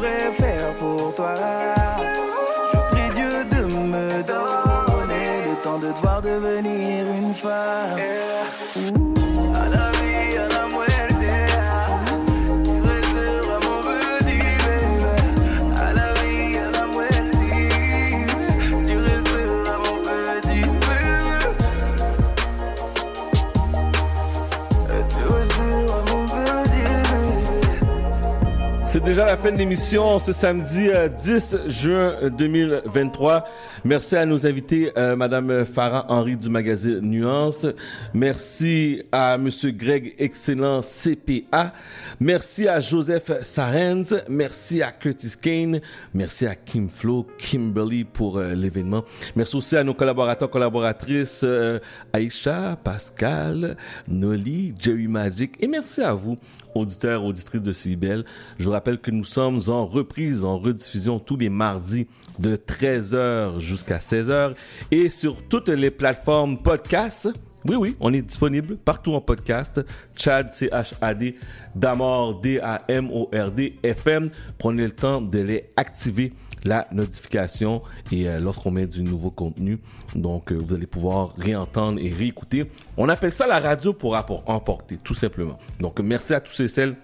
déjà 29.17 29.25
la 29.25 29.39
fin 29.39 29.51
de 29.51 29.57
l'émission 29.57 30.19
ce 30.19 30.31
samedi 30.31 30.91
euh, 30.91 31.09
10 31.09 31.69
juin 31.69 32.17
euh, 32.23 32.28
2023. 32.28 33.47
Merci 33.87 34.17
à 34.17 34.27
nos 34.27 34.45
invités, 34.49 34.91
euh, 34.99 35.15
Madame 35.15 35.65
Farah 35.65 36.07
Henry 36.09 36.37
du 36.37 36.51
magazine 36.51 36.99
Nuance. 37.03 37.69
Merci 38.15 39.05
à 39.13 39.39
Monsieur 39.39 39.71
Greg 39.71 40.13
Excellent 40.19 40.81
CPA. 40.81 41.73
Merci 42.19 42.67
à 42.67 42.81
Joseph 42.81 43.31
Sarens. 43.43 44.25
Merci 44.29 44.83
à 44.83 44.91
Curtis 44.91 45.35
Kane. 45.41 45.81
Merci 46.13 46.49
à 46.49 46.57
Kim 46.57 46.89
Flo, 46.89 47.29
Kimberly 47.39 48.03
pour 48.03 48.39
euh, 48.39 48.57
l'événement. 48.57 49.05
Merci 49.37 49.55
aussi 49.55 49.77
à 49.77 49.85
nos 49.85 49.95
collaborateurs, 49.95 50.51
collaboratrices, 50.51 51.43
euh, 51.45 51.79
Aïcha, 52.13 52.77
Pascal, 52.83 53.77
Noli, 54.09 54.75
Jerry 54.81 55.07
Magic. 55.07 55.55
Et 55.61 55.69
merci 55.69 56.03
à 56.03 56.13
vous, 56.13 56.39
auditeurs, 56.75 57.23
auditrices 57.23 57.63
de 57.63 57.73
CIBEL. 57.73 58.25
Je 58.59 58.65
vous 58.65 58.73
rappelle 58.73 58.99
que 58.99 59.13
nous 59.13 59.23
sommes 59.23 59.61
en 59.69 59.87
reprise, 59.87 60.45
en 60.45 60.59
rediffusion 60.59 61.21
tous 61.21 61.37
les 61.37 61.51
mardis 61.51 62.09
de 62.39 62.57
13h 62.57 63.59
jusqu'à 63.59 63.99
16h 63.99 64.55
et 64.91 65.09
sur 65.09 65.43
toutes 65.47 65.69
les 65.69 65.91
plateformes 65.91 66.59
podcast. 66.59 67.29
Oui, 67.69 67.75
oui, 67.75 67.97
on 67.99 68.13
est 68.13 68.23
disponible 68.23 68.77
partout 68.77 69.13
en 69.15 69.21
podcast. 69.21 69.85
Chad, 70.17 70.53
C-H-A-D, 70.53 71.37
Damord, 71.75 72.41
D-A-M-O-R-D, 72.41 73.79
FM. 73.83 74.31
Prenez 74.57 74.85
le 74.85 74.93
temps 74.93 75.21
de 75.21 75.39
les 75.39 75.71
activer 75.77 76.33
la 76.65 76.87
notification 76.93 77.83
et 78.13 78.29
euh, 78.29 78.41
lorsqu'on 78.41 78.71
met 78.71 78.87
du 78.87 79.03
nouveau 79.03 79.31
contenu. 79.31 79.79
Donc, 80.15 80.53
euh, 80.53 80.57
vous 80.57 80.75
allez 80.75 80.87
pouvoir 80.87 81.35
réentendre 81.37 81.99
et 82.01 82.11
réécouter. 82.11 82.71
On 82.97 83.09
appelle 83.09 83.33
ça 83.33 83.47
la 83.47 83.59
radio 83.61 83.93
pour 83.93 84.17
emporter, 84.47 84.99
tout 85.03 85.15
simplement. 85.15 85.59
Donc, 85.81 85.99
merci 86.01 86.35
à 86.35 86.41
tous 86.41 86.61
et 86.61 86.69
celles 86.69 86.97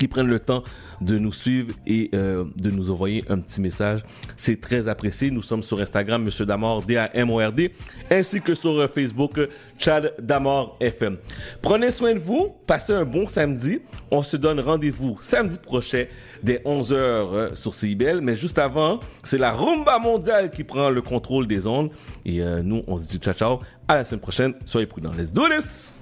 qui 0.00 0.08
prennent 0.08 0.28
le 0.28 0.40
temps 0.40 0.64
de 1.02 1.18
nous 1.18 1.30
suivre 1.30 1.74
et 1.86 2.10
euh, 2.14 2.46
de 2.56 2.70
nous 2.70 2.90
envoyer 2.90 3.22
un 3.28 3.38
petit 3.38 3.60
message. 3.60 4.00
C'est 4.34 4.58
très 4.58 4.88
apprécié. 4.88 5.30
Nous 5.30 5.42
sommes 5.42 5.62
sur 5.62 5.78
Instagram, 5.78 6.24
Monsieur 6.24 6.46
Damord, 6.46 6.82
D-A-M-O-R-D, 6.82 7.72
ainsi 8.10 8.40
que 8.40 8.54
sur 8.54 8.70
euh, 8.80 8.88
Facebook, 8.88 9.38
Chad 9.76 10.14
Damord 10.18 10.78
FM. 10.80 11.18
Prenez 11.60 11.90
soin 11.90 12.14
de 12.14 12.18
vous. 12.18 12.54
Passez 12.66 12.94
un 12.94 13.04
bon 13.04 13.28
samedi. 13.28 13.80
On 14.10 14.22
se 14.22 14.38
donne 14.38 14.58
rendez-vous 14.60 15.18
samedi 15.20 15.58
prochain 15.58 16.06
dès 16.42 16.62
11h 16.64 16.94
euh, 16.94 17.54
sur 17.54 17.74
CIBL. 17.74 18.22
Mais 18.22 18.34
juste 18.34 18.58
avant, 18.58 19.00
c'est 19.22 19.38
la 19.38 19.52
rumba 19.52 19.98
mondiale 19.98 20.50
qui 20.50 20.64
prend 20.64 20.88
le 20.88 21.02
contrôle 21.02 21.46
des 21.46 21.66
ondes. 21.66 21.90
Et 22.24 22.40
euh, 22.40 22.62
nous, 22.62 22.84
on 22.86 22.96
se 22.96 23.06
dit 23.06 23.18
ciao, 23.18 23.34
ciao. 23.34 23.60
À 23.86 23.96
la 23.96 24.06
semaine 24.06 24.20
prochaine. 24.20 24.54
Soyez 24.64 24.86
prudents. 24.86 25.12
Let's 25.14 25.30
do 25.30 25.46
this! 25.46 25.94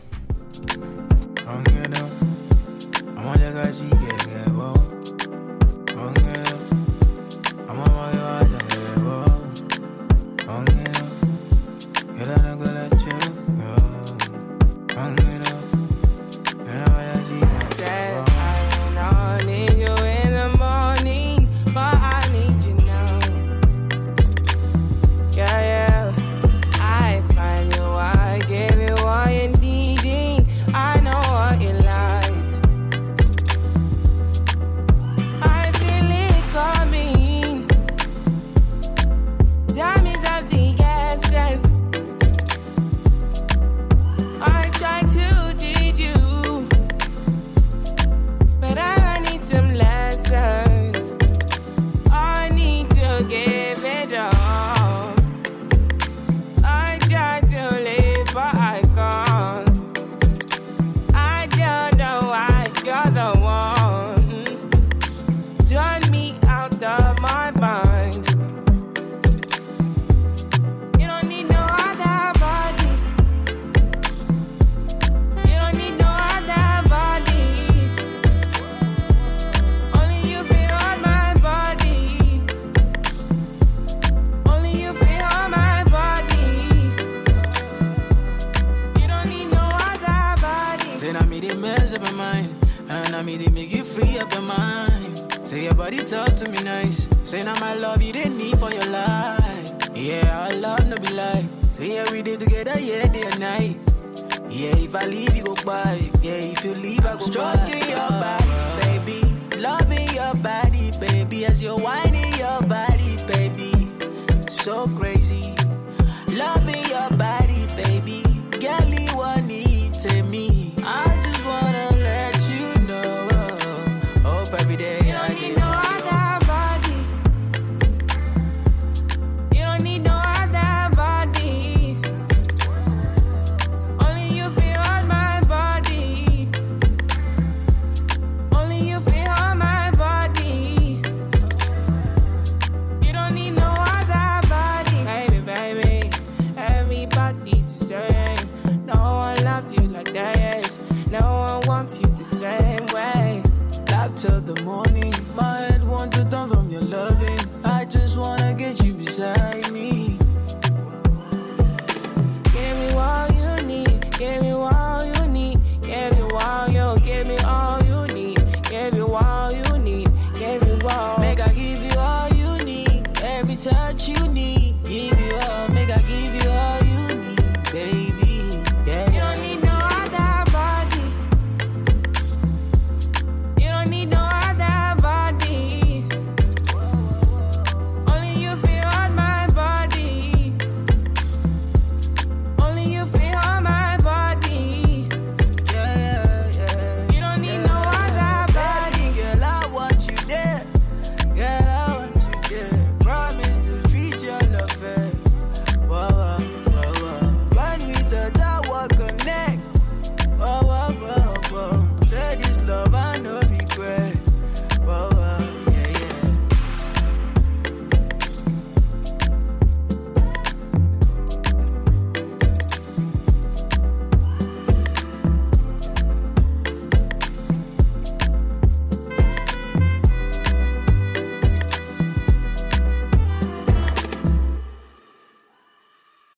I'm 3.19 3.27
on 3.27 4.08